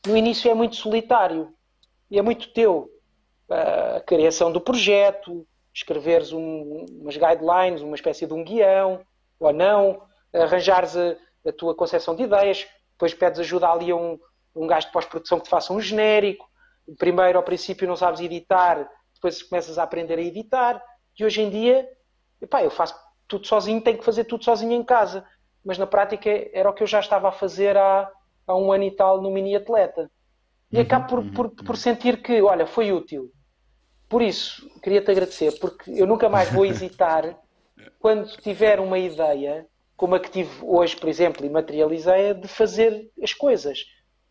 no 0.06 0.18
início 0.18 0.50
é 0.50 0.54
muito 0.54 0.76
solitário 0.76 1.54
e 2.10 2.18
é 2.18 2.22
muito 2.22 2.52
teu 2.54 2.90
a 3.50 4.00
criação 4.02 4.52
do 4.52 4.62
projeto, 4.62 5.46
escreveres 5.74 6.32
um- 6.32 6.86
umas 7.02 7.18
guidelines, 7.18 7.82
uma 7.82 7.96
espécie 7.96 8.26
de 8.26 8.34
um 8.34 8.44
guião, 8.44 9.02
ou 9.40 9.52
não, 9.52 10.02
arranjares 10.34 10.96
a, 10.96 11.16
a 11.46 11.52
tua 11.52 11.76
concepção 11.76 12.16
de 12.16 12.24
ideias, 12.24 12.66
depois 12.94 13.14
pedes 13.14 13.40
ajuda 13.42 13.70
ali 13.70 13.92
a 13.92 13.96
um, 13.96 14.18
um 14.56 14.68
gajo 14.68 14.88
de 14.88 14.94
pós-produção 14.94 15.38
que 15.38 15.46
te 15.46 15.50
faça 15.50 15.74
um 15.74 15.82
genérico, 15.82 16.48
primeiro 16.98 17.38
ao 17.38 17.44
princípio 17.44 17.88
não 17.88 17.96
sabes 17.96 18.22
editar, 18.22 18.90
depois 19.14 19.44
começas 19.44 19.78
a 19.78 19.84
aprender 19.84 20.18
a 20.18 20.22
editar, 20.22 20.82
e 21.18 21.26
hoje 21.26 21.42
em 21.42 21.50
dia, 21.50 21.88
epá, 22.42 22.64
eu 22.64 22.72
faço 22.72 22.96
tudo 23.28 23.46
sozinho, 23.48 23.82
tenho 23.82 23.98
que 23.98 24.06
fazer 24.06 24.24
tudo 24.24 24.44
sozinho 24.44 24.72
em 24.74 24.84
casa, 24.84 25.26
mas 25.64 25.78
na 25.78 25.86
prática 25.86 26.30
era 26.54 26.70
o 26.70 26.74
que 26.74 26.84
eu 26.84 26.88
já 26.88 27.00
estava 27.00 27.30
a 27.30 27.32
fazer 27.32 27.78
há, 27.78 28.10
há 28.52 28.58
um 28.58 28.72
ano 28.72 28.84
e 28.84 28.92
tal 28.92 29.22
no 29.22 29.32
mini 29.32 29.56
atleta. 29.56 30.10
E 30.72 30.80
acabo 30.80 31.08
por, 31.08 31.24
por, 31.32 31.50
por 31.64 31.78
sentir 31.78 32.22
que, 32.22 32.42
olha, 32.42 32.66
foi 32.66 32.92
útil. 32.92 33.32
Por 34.08 34.22
isso, 34.22 34.70
queria-te 34.82 35.10
agradecer, 35.12 35.52
porque 35.60 35.90
eu 35.92 36.06
nunca 36.06 36.30
mais 36.30 36.50
vou 36.52 36.66
hesitar 36.66 37.38
quando 38.00 38.28
tiver 38.38 38.80
uma 38.80 39.00
ideia, 39.00 39.66
como 39.96 40.16
a 40.16 40.20
que 40.20 40.30
tive 40.32 40.50
hoje, 40.62 40.96
por 40.98 41.08
exemplo, 41.10 41.46
e 41.46 41.50
materializei, 41.50 42.34
de 42.34 42.48
fazer 42.48 43.10
as 43.22 43.34
coisas. 43.34 43.80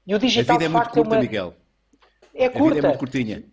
E 0.06 0.12
o 0.14 0.16
A 0.16 0.20
digital, 0.20 0.58
vida 0.58 0.64
é 0.64 0.68
de 0.68 0.72
muito 0.72 0.84
facto, 0.84 0.94
curta, 0.94 1.14
é 1.14 1.18
uma... 1.18 1.22
Miguel. 1.22 1.54
É 2.34 2.46
A 2.46 2.48
vida 2.48 2.78
é 2.78 2.82
curta, 2.82 2.82
muito 2.82 2.98
curtinha. 2.98 3.44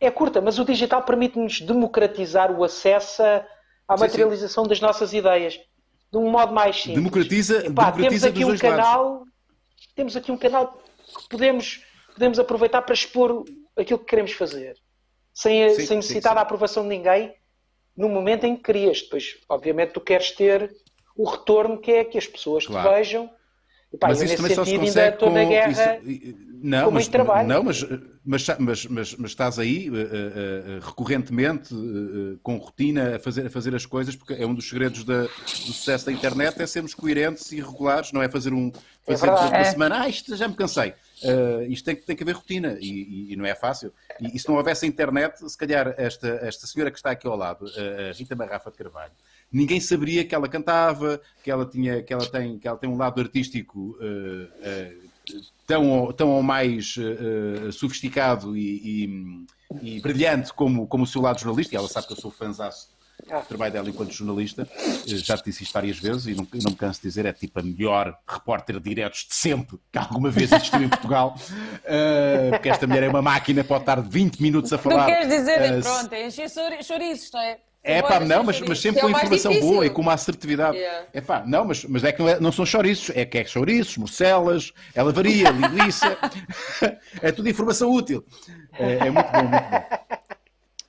é 0.00 0.10
curta, 0.10 0.40
mas 0.40 0.58
o 0.58 0.64
digital 0.64 1.02
permite-nos 1.04 1.60
democratizar 1.60 2.50
o 2.52 2.62
acesso 2.64 3.22
a- 3.22 3.46
à 3.88 3.96
Sim, 3.96 4.04
materialização 4.04 4.64
das 4.66 4.80
nossas 4.80 5.12
ideias 5.12 5.54
de 6.12 6.18
um 6.18 6.30
modo 6.30 6.52
mais 6.52 6.76
simples. 6.76 6.94
Democratiza, 6.94 7.66
Epá, 7.66 7.92
temos 7.92 8.20
democratiza 8.20 8.28
aqui 8.28 8.38
dos 8.40 8.44
um 8.44 8.48
dois 8.48 8.62
lados. 8.62 9.28
Temos 9.94 10.16
aqui 10.16 10.30
um 10.32 10.36
canal 10.36 10.78
que 11.16 11.28
podemos, 11.28 11.84
podemos 12.12 12.38
aproveitar 12.38 12.82
para 12.82 12.94
expor 12.94 13.44
aquilo 13.76 13.98
que 13.98 14.06
queremos 14.06 14.32
fazer, 14.32 14.76
sem, 15.32 15.68
Sim, 15.70 15.74
sem 15.76 15.86
sim, 15.86 15.96
necessitar 15.96 16.32
sim. 16.32 16.36
da 16.36 16.40
aprovação 16.42 16.82
de 16.82 16.88
ninguém, 16.90 17.34
no 17.96 18.08
momento 18.08 18.44
em 18.44 18.56
que 18.56 18.62
querias. 18.62 19.02
Depois, 19.02 19.38
obviamente, 19.48 19.92
tu 19.92 20.00
queres 20.00 20.30
ter 20.32 20.74
o 21.16 21.24
retorno 21.28 21.78
que 21.78 21.92
é 21.92 22.04
que 22.04 22.18
as 22.18 22.26
pessoas 22.26 22.66
Claro. 22.66 22.88
te 22.88 22.94
vejam. 22.94 23.30
Epá, 23.94 24.08
Mas 24.08 24.22
isso 24.22 24.36
também 24.36 24.54
só 24.54 24.64
se 24.64 24.76
consegue 24.78 25.16
com... 25.18 25.38
isso- 25.38 26.44
Não, 26.62 26.86
com 26.86 26.90
mas, 26.92 27.02
muito 27.04 27.10
trabalho. 27.12 27.46
não 27.48 27.62
mas, 27.62 27.82
mas, 28.24 28.46
mas, 28.58 28.86
mas, 28.86 29.14
mas 29.16 29.30
estás 29.30 29.58
aí 29.58 29.88
eh, 29.88 29.90
eh, 29.92 30.08
eh, 30.66 30.80
recorrentemente, 30.82 31.74
com 32.42 32.56
rotina, 32.56 33.16
a 33.16 33.18
fazer, 33.18 33.46
a 33.46 33.50
fazer 33.50 33.74
as 33.74 33.84
coisas, 33.84 34.16
porque 34.16 34.32
é 34.32 34.46
um 34.46 34.54
dos 34.54 34.66
segredos 34.68 35.04
da- 35.04 35.22
do 35.24 35.28
sucesso 35.48 36.06
da 36.06 36.12
internet, 36.12 36.60
é 36.60 36.66
sermos 36.66 36.94
coerentes 36.94 37.52
e 37.52 37.56
regulares, 37.60 38.12
não 38.12 38.22
é 38.22 38.28
fazer 38.28 38.52
um 38.54 38.72
fazer 39.06 39.26
verdade. 39.26 39.42
durante 39.48 39.54
uma 39.62 39.66
É. 39.68 39.70
semana, 39.70 40.00
ah, 40.02 40.08
isto 40.08 40.34
já 40.36 40.48
me 40.48 40.54
cansei. 40.54 40.94
Isto 41.68 41.84
tem, 41.84 41.96
que- 41.96 42.02
tem 42.06 42.16
que 42.16 42.22
haver 42.22 42.34
rotina 42.34 42.76
e, 42.80 42.88
e- 42.88 43.32
e 43.34 43.36
não 43.36 43.44
é 43.44 43.54
fácil. 43.54 43.92
E, 44.20 44.34
e 44.34 44.38
se 44.38 44.48
não 44.48 44.56
houvesse 44.56 44.86
internet, 44.86 45.38
se 45.48 45.56
calhar 45.58 45.94
esta, 45.98 46.28
esta 46.42 46.66
senhora 46.66 46.90
que 46.90 46.96
está 46.96 47.10
aqui 47.10 47.26
ao 47.26 47.36
lado, 47.36 47.66
a 47.66 48.12
Rita 48.12 48.34
Barrafa 48.34 48.70
de 48.70 48.78
Carvalho, 48.78 49.12
ninguém 49.54 49.80
saberia 49.80 50.24
que 50.24 50.34
ela 50.34 50.48
cantava, 50.48 51.20
que 51.42 51.50
ela, 51.50 51.64
tinha, 51.64 52.02
que 52.02 52.12
ela, 52.12 52.26
tem, 52.26 52.58
que 52.58 52.66
ela 52.68 52.76
tem 52.76 52.90
um 52.90 52.96
lado 52.98 53.20
artístico 53.20 53.96
eh, 54.00 54.48
eh, 54.62 54.92
tão, 55.66 56.12
tão 56.12 56.30
ou 56.30 56.42
mais 56.42 56.96
eh, 56.98 57.70
sofisticado 57.70 58.56
e, 58.56 59.04
e- 59.04 59.46
e 59.96 60.00
brilhante 60.00 60.52
como, 60.52 60.86
como 60.86 61.04
o 61.04 61.06
seu 61.06 61.22
lado 61.22 61.40
jornalista, 61.40 61.74
e 61.74 61.78
ela 61.78 61.88
sabe 61.88 62.06
que 62.08 62.12
eu 62.12 62.16
sou 62.16 62.30
fãzaço 62.30 62.92
Ah. 63.30 63.38
do 63.40 63.46
trabalho 63.46 63.72
dela 63.72 63.88
enquanto 63.88 64.12
jornalista, 64.12 64.68
já 65.06 65.36
te 65.38 65.44
disse 65.44 65.62
isto 65.62 65.72
várias 65.72 65.98
vezes 65.98 66.26
e 66.26 66.34
não, 66.34 66.46
não 66.62 66.70
me 66.72 66.76
canso 66.76 67.00
de 67.00 67.08
dizer, 67.08 67.24
é 67.24 67.32
tipo 67.32 67.58
a 67.58 67.62
melhor 67.62 68.14
repórter 68.28 68.78
de 68.78 68.88
diretos 68.88 69.26
de 69.28 69.34
sempre 69.34 69.78
que 69.90 69.96
alguma 69.98 70.30
vez 70.30 70.50
existiu 70.52 70.82
em 70.82 70.88
Portugal, 70.88 71.34
Eh, 71.86 72.50
porque 72.50 72.68
esta 72.68 72.86
mulher 72.86 73.04
é 73.04 73.08
uma 73.08 73.22
máquina, 73.22 73.62
pode 73.62 73.82
estar 73.82 74.00
20 74.02 74.40
minutos 74.42 74.72
a 74.72 74.78
falar. 74.78 74.96
Não 74.98 75.06
queres 75.06 75.28
dizer, 75.28 75.60
eh, 75.62 75.80
pronto, 75.80 76.12
é 76.12 76.26
encher 76.26 76.50
chouri- 76.50 76.82
chouriços, 76.82 77.30
não 77.32 77.40
é? 77.40 77.58
É 77.84 78.00
pá, 78.00 78.18
não, 78.18 78.42
mas, 78.42 78.60
mas 78.62 78.80
sempre 78.80 79.00
é 79.00 79.02
com 79.02 79.10
mais 79.10 79.24
informação 79.24 79.52
difícil. 79.52 79.72
boa 79.72 79.86
e 79.86 79.90
com 79.90 80.00
uma 80.00 80.14
assertividade. 80.14 80.76
Yeah. 80.76 81.06
É 81.12 81.20
pá, 81.20 81.44
não, 81.46 81.66
mas, 81.66 81.84
mas 81.84 82.02
é 82.02 82.12
que 82.12 82.20
não, 82.20 82.28
é- 82.28 82.40
não 82.40 82.50
são 82.50 82.64
chouriços, 82.64 83.14
é 83.14 83.26
que 83.26 83.36
é 83.36 83.44
chouriços, 83.44 83.98
morcelas, 83.98 84.72
ela 84.94 85.12
varia, 85.12 85.50
linguiça, 85.52 86.16
é 87.20 87.30
tudo 87.30 87.48
informação 87.48 87.90
útil. 87.92 88.24
É, 88.72 89.06
é 89.06 89.10
muito 89.10 89.30
bom, 89.30 89.42
muito 89.42 89.70
bom. 89.70 89.84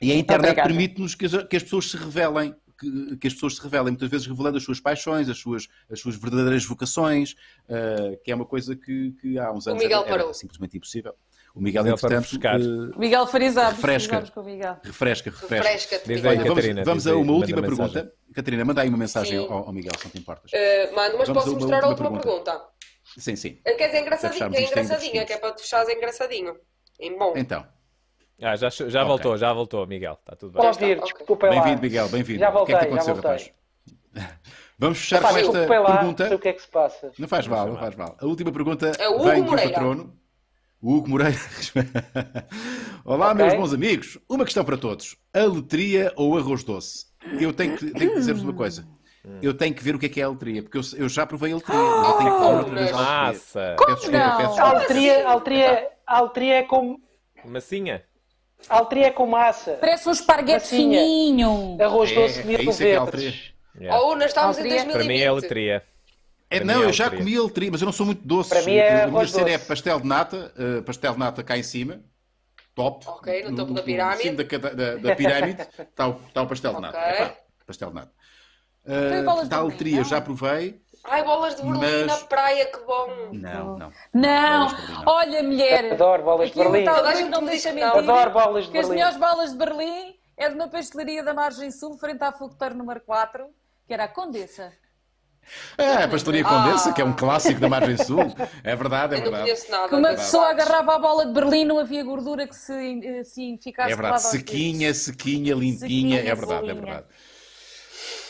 E 0.01 0.11
a 0.11 0.15
internet 0.15 0.55
permite-nos 0.55 1.15
que 1.15 1.25
as, 1.25 1.43
que 1.43 1.55
as 1.57 1.63
pessoas 1.63 1.91
se 1.91 1.97
revelem, 1.97 2.55
que, 2.79 3.17
que 3.17 3.27
as 3.27 3.33
pessoas 3.33 3.55
se 3.55 3.61
revelem, 3.61 3.91
muitas 3.91 4.09
vezes 4.09 4.27
revelando 4.27 4.57
as 4.57 4.63
suas 4.63 4.79
paixões, 4.79 5.27
as 5.27 5.37
suas, 5.37 5.67
as 5.91 5.99
suas 5.99 6.15
verdadeiras 6.15 6.63
vocações, 6.65 7.35
eh, 7.67 8.19
que 8.23 8.31
é 8.31 8.35
uma 8.35 8.45
coisa 8.45 8.75
que, 8.75 9.11
que 9.21 9.37
há 9.39 9.51
uns 9.51 9.67
anos 9.67 9.83
era, 9.83 9.95
era 10.07 10.33
simplesmente 10.33 10.77
impossível. 10.77 11.13
O 11.55 11.61
Miguel, 11.61 11.85
é 11.85 11.89
eh, 11.89 11.93
Miguel 11.93 12.19
entretanto... 12.19 12.95
Uh, 12.95 12.99
Miguel 12.99 13.27
Farizá, 13.27 13.69
refresca, 13.69 14.23
Miguel. 14.43 14.77
refresca, 14.83 15.29
refresca, 15.29 15.55
refresca. 15.55 15.95
refresca 15.95 16.27
Olha, 16.27 16.43
Catarina, 16.43 16.83
vamos, 16.83 17.03
vamos 17.03 17.07
a 17.07 17.15
uma 17.15 17.31
última 17.31 17.61
pergunta. 17.61 17.83
Mensagem. 17.83 18.11
Catarina, 18.33 18.65
manda 18.65 18.81
aí 18.81 18.89
uma 18.89 18.97
mensagem 18.97 19.37
ao, 19.37 19.51
ao, 19.51 19.71
Miguel, 19.71 19.93
se 19.97 20.03
não 20.03 20.11
te 20.11 20.19
importas. 20.19 20.51
Eh, 20.53 20.89
uh, 20.91 20.95
mano, 20.95 21.15
mas 21.17 21.29
vamos 21.29 21.43
posso 21.43 21.55
a 21.55 21.59
mostrar 21.59 21.83
a 21.83 21.87
última 21.87 22.11
pergunta. 22.11 22.51
pergunta? 22.51 22.75
Sim, 23.17 23.37
sim. 23.37 23.59
Eh, 23.63 23.73
Quer 23.75 23.87
dizer, 23.87 24.01
engraçadinha, 24.01 24.49
que 24.49 24.57
é 24.57 24.63
engraçadinha, 24.65 25.25
que 25.25 25.33
é 25.33 25.37
para 25.37 25.53
te 25.53 25.61
fechares 25.61 25.89
engraçadinho. 25.89 26.57
Em 26.99 27.17
bom. 27.17 27.33
Então. 27.37 27.65
Ah, 28.41 28.57
já, 28.57 28.69
já 28.69 28.85
okay. 28.85 29.03
voltou, 29.05 29.37
já 29.37 29.53
voltou, 29.53 29.87
Miguel. 29.87 30.17
Está 30.19 30.35
tudo 30.35 30.51
bem. 30.51 30.61
Posso 30.61 30.83
ir, 30.83 30.99
desculpa 30.99 31.47
lá. 31.47 31.53
Bem-vindo, 31.53 31.81
Miguel, 31.81 32.09
bem-vindo. 32.09 32.39
Já 32.39 32.49
voltei, 32.49 32.75
o 32.75 32.79
que 32.79 32.83
é 32.83 32.87
que 32.87 32.93
aconteceu, 32.93 33.15
rapaz? 33.15 33.51
Vamos 34.77 34.99
fechar 34.99 35.19
Epá, 35.19 35.29
com 35.29 35.37
esta 35.37 35.67
pergunta. 35.67 36.29
Lá, 36.29 36.35
o 36.35 36.39
que 36.39 36.49
é 36.49 36.53
que 36.53 36.61
se 36.61 36.67
passa. 36.67 37.11
Não 37.17 37.29
faz 37.29 37.47
mal, 37.47 37.65
não 37.65 37.77
faz 37.77 37.95
mal. 37.95 38.17
A 38.19 38.25
última 38.25 38.51
pergunta 38.51 38.91
é 38.99 39.23
vem 39.23 39.41
do 39.41 39.55
patrono. 39.55 40.24
Hugo 40.81 41.09
Moreira. 41.09 41.37
Olá, 43.03 43.31
okay. 43.31 43.43
meus 43.45 43.53
bons 43.55 43.73
amigos. 43.73 44.17
Uma 44.29 44.45
questão 44.45 44.63
para 44.63 44.77
todos: 44.77 45.15
aletria 45.33 46.11
ou 46.15 46.37
arroz 46.37 46.63
doce? 46.63 47.05
Eu 47.39 47.53
tenho 47.53 47.75
que, 47.77 47.91
tenho 47.91 48.11
que 48.11 48.19
dizer-vos 48.19 48.43
uma 48.43 48.51
hum. 48.51 48.55
coisa. 48.55 48.87
Eu 49.41 49.55
tenho 49.55 49.73
que 49.73 49.83
ver 49.83 49.95
o 49.95 49.99
que 49.99 50.05
é 50.05 50.09
que 50.09 50.21
é 50.21 50.23
a 50.23 50.27
aletria, 50.27 50.61
porque 50.61 50.77
eu, 50.77 50.81
eu 50.97 51.09
já 51.09 51.25
provei 51.25 51.51
a 51.51 51.55
aletria. 51.55 51.75
Oh, 51.75 51.81
ah, 51.81 52.09
eu 52.09 52.17
tenho 52.17 52.31
que 52.31 52.37
falar 52.37 52.57
outra 52.59 52.75
vez 52.75 52.91
a 52.91 52.95
aletria. 52.95 53.15
Massa! 53.15 53.75
Como 53.77 54.11
não? 54.11 54.37
Peço 54.37 54.61
a 54.61 54.69
aletria, 54.69 55.27
a 56.05 56.21
a 56.21 56.43
é 56.45 56.63
com... 56.63 56.99
Massinha? 57.43 58.03
A 58.69 58.77
aletria 58.77 59.07
é 59.07 59.11
com 59.11 59.25
massa. 59.25 59.77
Parece 59.79 60.07
um 60.07 60.11
esparguete 60.11 60.67
fininho. 60.67 61.77
Arroz 61.81 62.11
doce, 62.11 62.39
é, 62.39 62.43
mil 62.43 62.59
é 62.59 62.63
isso 62.63 62.83
é 62.83 62.85
que 62.85 62.91
é 62.91 62.95
a 62.95 63.03
letria. 63.03 63.33
Yeah. 63.79 63.99
Oh, 63.99 64.09
ou 64.09 64.15
nós 64.15 64.27
estávamos 64.27 64.57
em 64.59 64.63
2020. 64.63 64.93
Para 64.93 65.03
mim 65.03 65.17
é 65.17 65.27
a 65.27 65.29
aletria. 65.31 65.83
É, 66.49 66.63
não, 66.63 66.83
eu 66.83 66.93
já 66.93 67.09
comi 67.09 67.35
aletria, 67.35 67.71
mas 67.71 67.81
eu 67.81 67.85
não 67.85 67.93
sou 67.93 68.05
muito 68.05 68.25
doce. 68.25 68.49
Para 68.49 68.61
mim 68.61 68.75
é 68.75 69.07
o 69.07 69.11
meu 69.11 69.21
é 69.21 69.25
doce. 69.25 69.39
é 69.41 69.57
pastel 69.57 69.99
de 69.99 70.07
nata, 70.07 70.53
uh, 70.57 70.83
pastel 70.83 71.13
de 71.13 71.19
nata 71.19 71.43
cá 71.43 71.57
em 71.57 71.63
cima, 71.63 72.01
top. 72.75 73.05
Ok, 73.07 73.43
no, 73.43 73.51
no 73.51 73.57
topo 73.57 73.73
da 73.73 73.81
pirâmide. 73.81 74.31
No 74.31 74.59
da, 74.59 74.69
da, 74.69 74.95
da 74.95 75.15
pirâmide 75.15 75.61
está 75.79 76.07
o, 76.07 76.13
tá 76.33 76.41
o 76.43 76.47
pastel 76.47 76.75
de 76.75 76.81
nata. 76.81 76.97
Okay. 76.97 77.11
Epá, 77.13 77.35
pastel 77.65 77.89
de 77.89 77.95
nata. 77.95 78.11
Uh, 78.85 79.41
letria 79.41 79.57
aletria 79.57 79.97
eu 79.97 80.03
já 80.03 80.21
provei. 80.21 80.79
Ai, 81.07 81.23
bolas 81.23 81.55
de 81.55 81.61
Berlim 81.61 82.05
mas... 82.05 82.07
na 82.07 82.27
praia, 82.27 82.65
que 82.65 82.79
bom! 82.79 83.07
Não, 83.31 83.77
não. 83.77 83.91
Não! 84.13 84.69
Não. 84.69 85.03
Olha, 85.05 85.43
mulher! 85.43 85.93
Adoro 85.93 86.23
bolas 86.23 86.49
de 86.49 86.57
Berlim! 86.57 86.83
Tal, 86.83 87.03
não 87.29 87.41
mentir. 87.41 87.83
Adoro 87.83 88.31
bolas 88.31 88.65
de 88.65 88.71
Berlim! 88.71 88.85
As 88.85 88.89
melhores 88.89 89.17
bolas 89.17 89.51
de 89.51 89.57
Berlim 89.57 90.15
é 90.35 90.49
de 90.49 90.55
uma 90.55 90.67
pastelaria 90.67 91.23
da 91.23 91.33
Margem 91.33 91.69
Sul, 91.69 91.97
frente 91.97 92.23
à 92.23 92.31
Fogoteiro 92.31 92.75
número 92.75 93.01
4, 93.01 93.47
que 93.87 93.93
era 93.93 94.05
a 94.05 94.07
Condessa. 94.07 94.73
É, 95.77 96.03
a 96.03 96.07
pastelaria 96.07 96.43
Condessa, 96.43 96.93
que 96.93 97.01
é 97.01 97.05
um 97.05 97.11
ah. 97.11 97.15
clássico 97.15 97.59
da 97.59 97.69
margem 97.69 97.97
sul. 97.97 98.19
É 98.63 98.75
verdade, 98.75 99.15
é 99.15 99.17
eu 99.19 99.23
verdade. 99.23 99.69
Nada, 99.69 99.89
que 99.89 99.95
uma 99.95 100.09
pessoa 100.09 100.49
agarrava 100.49 100.95
a 100.95 100.99
bola 100.99 101.25
de 101.25 101.33
Berlim, 101.33 101.65
não 101.65 101.77
havia 101.77 102.03
gordura 102.03 102.47
que 102.47 102.55
se 102.55 102.73
assim, 103.19 103.57
ficasse. 103.61 103.91
É 103.91 103.95
verdade, 103.95 104.21
sequinha, 104.23 104.93
sequinha, 104.93 105.53
limpinha. 105.53 105.79
Sequinha, 105.79 106.19
é 106.19 106.35
verdade, 106.35 106.69
é 106.69 106.73
verdade. 106.73 107.05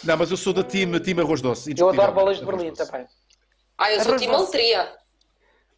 Não, 0.04 0.18
mas 0.18 0.30
eu 0.30 0.38
sou 0.38 0.54
da 0.54 0.64
time, 0.64 1.00
time 1.00 1.22
arroz 1.22 1.42
doce. 1.42 1.74
Eu 1.78 1.90
adoro 1.90 2.12
bolas 2.12 2.40
de 2.40 2.46
Berlim 2.46 2.74
também. 2.74 3.06
Ah, 3.78 3.92
eu 3.92 4.02
sou 4.02 4.18
time 4.18 4.34
Altria. 4.34 4.92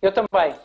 Eu 0.01 0.11
também. 0.11 0.55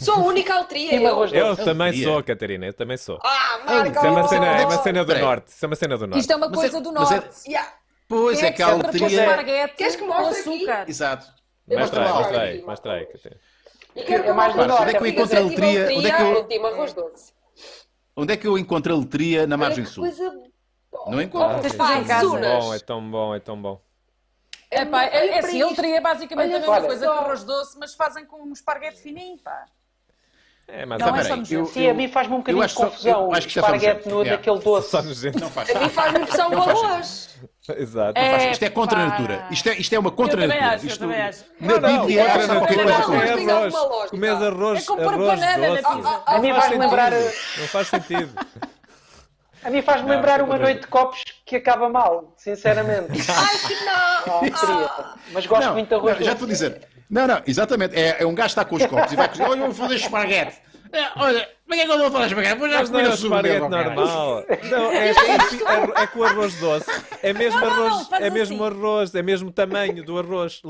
Sou 0.00 0.14
a 0.14 0.18
única 0.18 0.54
altria. 0.54 1.00
Eu, 1.00 1.14
doce. 1.14 1.36
eu 1.36 1.56
também 1.56 1.88
altria. 1.88 2.04
sou, 2.04 2.22
Catarina, 2.22 2.66
eu 2.66 2.72
também 2.72 2.96
sou. 2.96 3.18
Ah, 3.22 3.60
Marca, 3.64 4.06
é 4.06 4.10
uma 4.10 4.28
cena, 4.28 4.46
é 4.46 4.66
uma 4.66 4.82
cena 4.82 5.04
do 5.04 5.18
Norte. 5.18 5.48
Isso 5.48 5.64
é 5.64 5.68
uma 5.68 5.76
cena 5.76 5.98
do 5.98 6.06
Norte. 6.06 6.20
Isto 6.20 6.32
é 6.32 6.36
uma 6.36 6.48
mas 6.48 6.58
é- 6.58 6.60
coisa 6.60 6.78
é, 6.78 6.80
do 6.80 6.92
Norte. 6.92 7.14
É, 7.14 7.50
yeah. 7.50 7.72
Pois 8.08 8.42
é 8.42 8.50
que 8.50 8.62
a 8.62 8.74
loteria. 8.74 9.22
É- 9.22 9.68
Queres 9.68 9.96
que 9.96 10.02
mostre 10.02 10.40
açúcar? 10.40 10.72
Aqui? 10.80 10.90
Exato. 10.90 11.26
Mais 11.68 11.90
trai, 11.90 12.62
mais 12.62 12.80
trai. 12.80 13.06
Que 13.06 14.14
eu, 14.14 14.34
mais 14.34 14.54
do. 14.54 14.60
Onde 14.62 14.90
é 14.90 14.94
que 14.94 15.02
eu 15.02 15.06
encontro 15.06 15.36
a 15.36 15.40
letria? 15.40 15.88
Onde 15.96 16.06
é 16.06 16.16
que 16.16 16.22
eu... 16.22 17.08
Onde 18.16 18.32
é 18.32 18.36
que 18.36 18.46
eu 18.46 18.58
encontro 18.58 18.94
a 18.94 18.96
letria 18.96 19.46
na 19.46 19.56
margem 19.56 19.84
sul? 19.84 20.06
Não 21.06 21.20
encontro. 21.20 21.60
Ah, 21.78 22.74
é 22.74 22.78
tão 22.78 23.10
bom, 23.10 23.34
é 23.34 23.40
tão 23.40 23.60
bom. 23.60 23.80
É, 24.70 24.84
pá, 24.84 25.04
é, 25.04 25.28
é 25.28 25.38
assim, 25.38 25.62
ele 25.62 25.74
teria 25.74 25.96
é 25.96 26.00
basicamente 26.00 26.48
Olha, 26.48 26.56
a 26.56 26.60
mesma 26.60 26.80
coisa 26.82 27.06
que 27.06 27.12
arroz 27.12 27.44
doce, 27.44 27.78
mas 27.78 27.94
fazem 27.94 28.26
com 28.26 28.42
um 28.42 28.52
esparguete 28.52 29.00
fininho, 29.00 29.38
pá. 29.38 29.64
É, 30.70 30.84
mas 30.84 31.00
não, 31.00 31.12
tá 31.12 31.18
é 31.20 31.24
só 31.24 31.64
Sim, 31.64 31.88
a 31.88 31.94
mim 31.94 32.08
faz-me 32.08 32.34
um 32.34 32.38
bocadinho 32.38 32.66
de 32.66 32.74
confusão. 32.74 33.28
O 33.28 33.36
esparguete 33.36 34.08
nu 34.08 34.22
daquele 34.22 34.58
doce. 34.58 34.90
Só 34.90 35.02
nos 35.02 35.22
não 35.24 35.50
faz. 35.50 35.74
A 35.74 35.80
mim 35.80 35.88
faz-me 35.88 36.20
impressão 36.20 36.50
o 36.50 36.62
arroz. 36.62 37.28
Exato. 37.76 38.18
É. 38.18 38.50
Isto 38.50 38.62
é 38.64 38.70
contra 38.70 39.00
a 39.00 39.06
natura. 39.06 39.46
Isto 39.50 39.68
é, 39.70 39.74
isto 39.78 39.92
é 39.94 39.98
uma 39.98 40.10
contra 40.10 40.44
a 40.44 40.46
natura. 40.46 40.74
Acho, 40.74 40.86
isto... 40.86 41.04
Eu 41.04 41.10
acho. 41.10 41.44
Na 41.60 41.78
Bíblia 41.78 42.22
é 42.22 42.46
contra 42.46 42.52
a 42.52 42.84
natura. 42.84 43.32
Comes 43.32 43.48
arroz. 43.48 44.10
Comes 44.10 44.42
arroz. 44.42 44.82
É 44.82 44.86
como 44.86 45.02
pôr 45.02 45.16
banana 45.16 45.68
na 45.68 45.76
pizza. 45.76 46.22
A 46.26 46.38
mim 46.38 46.52
faz-me 46.54 46.78
lembrar. 46.78 47.12
Não 47.12 47.68
faz 47.68 47.88
sentido. 47.88 48.32
A 49.64 49.70
mim 49.70 49.82
faz-me 49.82 50.10
lembrar 50.10 50.42
uma 50.42 50.58
noite 50.58 50.82
de 50.82 50.86
copos 50.86 51.22
que 51.44 51.56
acaba 51.56 51.88
mal, 51.88 52.32
sinceramente. 52.36 53.10
Ai, 53.10 53.58
que 53.66 53.74
ah, 53.88 54.22
não! 54.24 55.14
Mas 55.32 55.46
gosto 55.46 55.72
muito 55.72 55.88
de 55.88 55.94
arroz. 55.94 56.18
Já 56.24 56.32
estou 56.32 56.46
a 56.46 56.48
dizer. 56.48 56.97
Não, 57.10 57.26
não, 57.26 57.42
exatamente. 57.46 57.94
É, 57.94 58.22
é 58.22 58.26
um 58.26 58.34
gajo 58.34 58.54
que 58.54 58.60
está 58.60 58.64
com 58.64 58.76
os 58.76 58.86
copos 58.86 59.12
e 59.12 59.16
vai 59.16 59.28
cozinhar. 59.28 59.50
Olha, 59.50 59.60
eu 59.60 59.72
vou 59.72 59.74
fazer 59.74 59.96
de 59.96 60.04
É, 60.92 61.10
olha, 61.16 61.48
mas 61.66 61.78
é 61.78 61.84
que 61.84 61.92
eu 61.92 61.98
vou 61.98 62.10
fazer 62.10 62.26
esparguete? 62.26 62.58
Vou 62.58 62.68
já 62.68 62.78
Mas 62.78 62.90
não 62.90 63.00
é 63.00 63.58
normal. 63.58 64.44
Não, 64.70 64.92
é, 64.92 65.08
é, 65.08 65.10
é, 65.10 66.02
é, 66.02 66.06
com 66.06 66.24
arroz 66.24 66.54
doce. 66.56 66.90
É 67.22 67.32
mesmo, 67.32 67.60
não, 67.60 67.66
arroz, 67.66 68.10
não, 68.10 68.18
não, 68.18 68.26
é 68.26 68.30
mesmo 68.30 68.64
assim. 68.64 68.76
arroz, 68.76 69.14
é 69.14 69.22
mesmo 69.22 69.52
tamanho 69.52 70.04
do 70.04 70.18
arroz. 70.18 70.62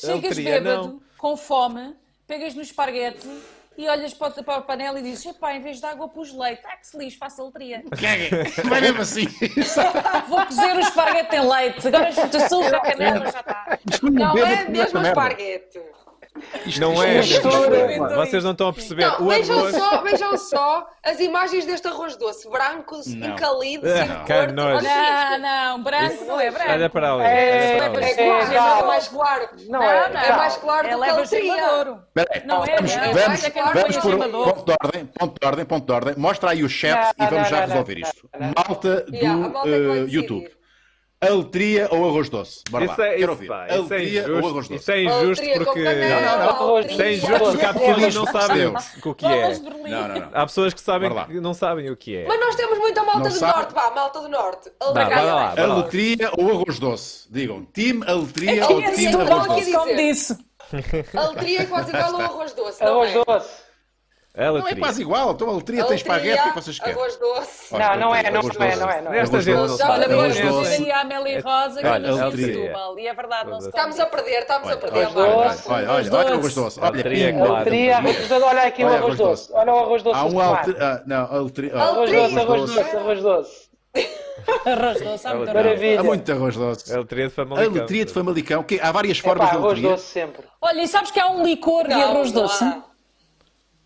Chegas 0.00 0.24
Altria, 0.24 0.60
bêbado, 0.60 1.02
com 1.18 1.36
fome, 1.36 1.94
pegas 2.26 2.54
no 2.54 2.62
esparguete 2.62 3.28
e 3.76 3.88
olhas 3.88 4.14
para 4.14 4.40
o, 4.40 4.44
para 4.44 4.60
o 4.60 4.62
panela 4.62 4.98
e 5.00 5.02
dizes: 5.02 5.26
epá, 5.26 5.54
em 5.54 5.60
vez 5.60 5.78
de 5.78 5.86
água 5.86 6.08
pus 6.08 6.32
leite. 6.32 6.62
Ah, 6.66 6.76
que 6.76 6.86
se 6.86 6.96
lixe, 6.96 7.16
faça 7.16 7.42
letria. 7.42 7.82
Vai 8.64 8.80
mesmo 8.82 9.00
assim. 9.00 9.26
Vou 10.28 10.44
cozer 10.46 10.76
o 10.76 10.80
esparguete 10.80 11.36
em 11.36 11.48
leite. 11.48 11.88
Agora 11.88 12.10
junta 12.12 12.44
açúcar, 12.44 12.80
canela, 12.80 13.30
já 13.30 13.40
está. 13.40 13.78
Não 14.02 14.38
é 14.38 14.68
mesmo 14.68 15.00
esparguete. 15.00 15.80
Isto 16.66 16.80
não 16.80 17.00
é. 17.02 17.22
Vocês 18.16 18.42
não 18.42 18.52
estão 18.52 18.68
a 18.68 18.72
perceber. 18.72 19.06
Não, 19.06 19.28
vejam, 19.28 19.58
arroz... 19.58 19.76
só, 19.76 20.02
vejam 20.02 20.36
só 20.36 20.90
as 21.02 21.20
imagens 21.20 21.64
deste 21.64 21.86
arroz 21.86 22.16
doce. 22.16 22.48
brancos, 22.50 23.06
encalido, 23.06 23.86
sem 23.86 24.08
não. 24.08 24.24
Cor, 24.24 24.36
ah, 24.36 25.38
não, 25.38 25.76
não, 25.76 25.82
branco 25.82 26.14
Isso. 26.14 26.24
não 26.24 26.40
é 26.40 26.50
branco. 26.50 26.70
Olha 26.70 26.90
para 26.90 27.12
ali. 27.12 27.24
É, 27.24 27.78
é, 27.78 28.26
é 28.26 28.82
mais 28.82 29.08
claro. 29.08 29.48
Não, 29.68 29.82
é, 29.82 30.08
não, 30.08 30.20
é 30.20 30.36
mais 30.36 30.56
claro 30.56 30.88
do 30.88 31.04
é 31.04 31.06
que 31.06 31.10
a 31.10 31.16
letria. 31.16 31.84
Não 32.44 32.64
é, 32.64 32.76
vamos, 32.76 32.94
é 32.94 33.50
vamos 33.52 33.96
por 33.98 34.18
ponto 34.18 34.64
de 34.64 34.76
ordem, 34.82 35.06
ponto 35.06 35.40
de 35.40 35.46
ordem, 35.46 35.64
ponto 35.64 35.86
de 35.86 35.92
ordem. 35.92 36.14
Mostra 36.16 36.50
aí 36.50 36.64
o 36.64 36.68
chat 36.68 37.14
e 37.18 37.26
vamos 37.26 37.48
já 37.48 37.64
resolver 37.64 37.98
isto. 37.98 38.28
Malta 38.56 39.02
do 39.02 39.16
eh, 39.16 40.06
YouTube. 40.08 40.50
Aletria 41.28 41.88
ou 41.90 42.08
arroz 42.08 42.28
doce? 42.28 42.62
Bora 42.70 42.84
isso 42.84 42.94
lá. 42.98 43.06
É, 43.06 43.10
Quero 43.10 43.20
isso, 43.20 43.30
ouvir. 43.30 43.48
Pá, 43.48 43.66
é 43.66 43.78
ou 43.78 44.38
arroz 44.38 44.54
doce? 44.54 44.74
Isso 44.74 44.90
é 44.90 45.02
injusto 45.02 45.44
porque. 45.64 45.82
Não, 45.82 46.20
não, 46.20 46.68
não. 46.68 46.80
Isso 46.80 47.02
é 47.02 47.12
injusto 47.12 47.38
porque 47.50 47.66
há 47.66 47.74
pessoas 47.74 48.06
que 48.06 48.14
não 48.14 48.26
sabem 48.26 48.66
o 49.04 49.14
que 49.14 49.26
é. 49.26 49.58
Não, 49.58 50.08
não, 50.08 50.08
não. 50.08 50.30
Há 50.32 50.46
pessoas 50.46 50.74
que 50.74 50.80
sabem 50.80 51.10
que 51.26 51.40
não 51.40 51.54
sabem 51.54 51.90
o 51.90 51.96
que 51.96 52.16
é. 52.16 52.26
Mas 52.26 52.40
nós 52.40 52.54
temos 52.54 52.78
muita 52.78 53.02
malta 53.02 53.20
não 53.20 53.28
do 53.28 53.32
sabe... 53.32 53.58
norte, 53.58 53.74
pá, 53.74 53.90
malta 53.94 54.20
do 54.20 54.28
norte. 54.28 54.72
Aletria 55.58 56.30
ou 56.38 56.50
arroz 56.50 56.78
doce? 56.78 57.26
Digam, 57.30 57.66
time 57.72 58.04
aletria 58.06 58.66
ou 58.66 58.80
é 58.80 58.90
time 58.92 59.06
assim, 59.08 59.20
arroz 59.20 59.46
doce? 59.46 59.72
Como 59.72 59.96
disse. 59.96 60.38
Aletria 61.14 61.62
é 61.62 61.66
quase 61.66 61.90
igual 61.90 62.14
ao 62.14 62.20
arroz 62.20 62.52
doce. 62.52 62.82
Arroz 62.82 63.10
é? 63.10 63.24
doce. 63.24 63.63
É 64.36 64.46
aletria. 64.46 64.72
Não 64.72 64.78
é 64.78 64.80
quase 64.80 65.00
igual, 65.00 65.30
então 65.30 65.48
a 65.48 65.52
letria 65.52 65.84
tem 65.84 65.94
espaguete, 65.94 66.40
o 66.40 66.48
que 66.48 66.54
vocês 66.60 66.78
querem? 66.80 66.94
Arroz 66.94 67.16
doce. 67.16 67.72
Não, 67.72 67.78
não, 67.78 67.96
não 67.96 68.14
é, 68.16 68.30
não, 68.32 68.42
não 68.42 68.48
é, 68.48 68.76
não 68.76 68.90
é. 68.90 69.00
Não 69.00 69.12
é. 69.12 69.20
Nesta 69.20 69.40
gente. 69.40 69.56
É, 69.56 69.84
olha, 69.86 70.06
arroz 70.06 70.40
doce. 70.40 70.82
Olha, 70.82 70.96
a 70.96 71.00
Amélia 71.02 71.40
Rosa, 71.40 71.80
que 71.80 71.86
olha, 71.86 72.14
olha, 72.16 72.36
Setúbal. 72.36 72.98
E 72.98 73.06
é 73.06 73.14
verdade, 73.14 73.50
não 73.50 73.60
se 73.60 73.68
Estamos 73.68 74.00
a 74.00 74.06
perder, 74.06 74.40
estamos 74.40 74.70
a 74.70 74.76
perder. 74.76 75.06
Olha, 75.06 75.56
olha, 75.68 75.92
olha 75.92 76.12
o 76.12 76.16
arroz 76.34 76.54
doce. 76.54 76.80
Olha, 76.80 76.88
aletria, 76.88 77.34
olha 78.44 78.62
aqui 78.62 78.84
o 78.84 78.88
arroz 78.88 79.16
doce. 79.16 79.52
Olha 79.52 79.72
o 79.72 79.78
arroz 79.78 80.02
doce. 80.02 80.18
Há 80.18 80.24
um 80.24 80.40
aletria. 80.40 80.76
Ah, 80.80 81.02
não, 81.06 81.32
aletria. 81.32 81.70
Ah, 81.72 81.82
arroz 81.82 82.10
doce, 82.10 82.38
arroz 82.40 82.60
doce, 82.72 82.96
arroz 82.96 83.22
doce. 83.22 83.70
arroz 84.66 85.00
doce, 85.00 85.26
há 85.28 85.34
muito 85.36 85.54
Maravilha. 85.54 86.00
Há 86.00 86.02
muito 86.02 86.32
arroz 86.32 86.56
doce. 86.56 86.92
A 86.92 86.98
letria 86.98 87.28
de 87.28 87.34
Famalicão. 87.34 87.70
A 87.70 87.80
letria 87.80 88.04
de 88.04 88.12
Famalicão. 88.12 88.64
Há 88.82 88.90
várias 88.90 89.18
formas 89.20 89.48
de 89.48 89.56
letria. 89.56 89.68
arroz 89.68 89.80
doce 89.80 90.06
sempre. 90.06 90.42
Olha, 90.60 90.82
e 90.82 90.88
sabes 90.88 91.12
que 91.12 91.20
há 91.20 91.28
um 91.28 91.44
licor 91.44 91.86
de 91.86 91.94
arroz 91.94 92.32
doce? 92.32 92.64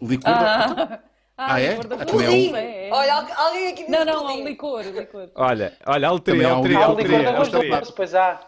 Licor 0.00 0.30
ah. 0.30 0.74
da... 0.74 1.00
Ah, 1.40 1.54
ah, 1.54 1.60
é? 1.60 1.78
Ah. 1.78 2.60
É. 2.60 2.90
Olha, 2.92 3.14
alguém 3.14 3.68
aqui 3.68 3.84
me 3.84 3.90
Não, 3.90 4.04
não, 4.04 4.26
há 4.26 4.32
um 4.32 4.44
licor, 4.44 4.82
licor. 4.82 5.30
Olha, 5.36 5.76
olha, 5.86 6.08
altria, 6.08 6.48
altria, 6.48 6.78
altria. 6.84 7.30
Há 7.30 7.40
um 7.40 7.80
depois 7.80 8.12
é 8.12 8.18
há... 8.18 8.40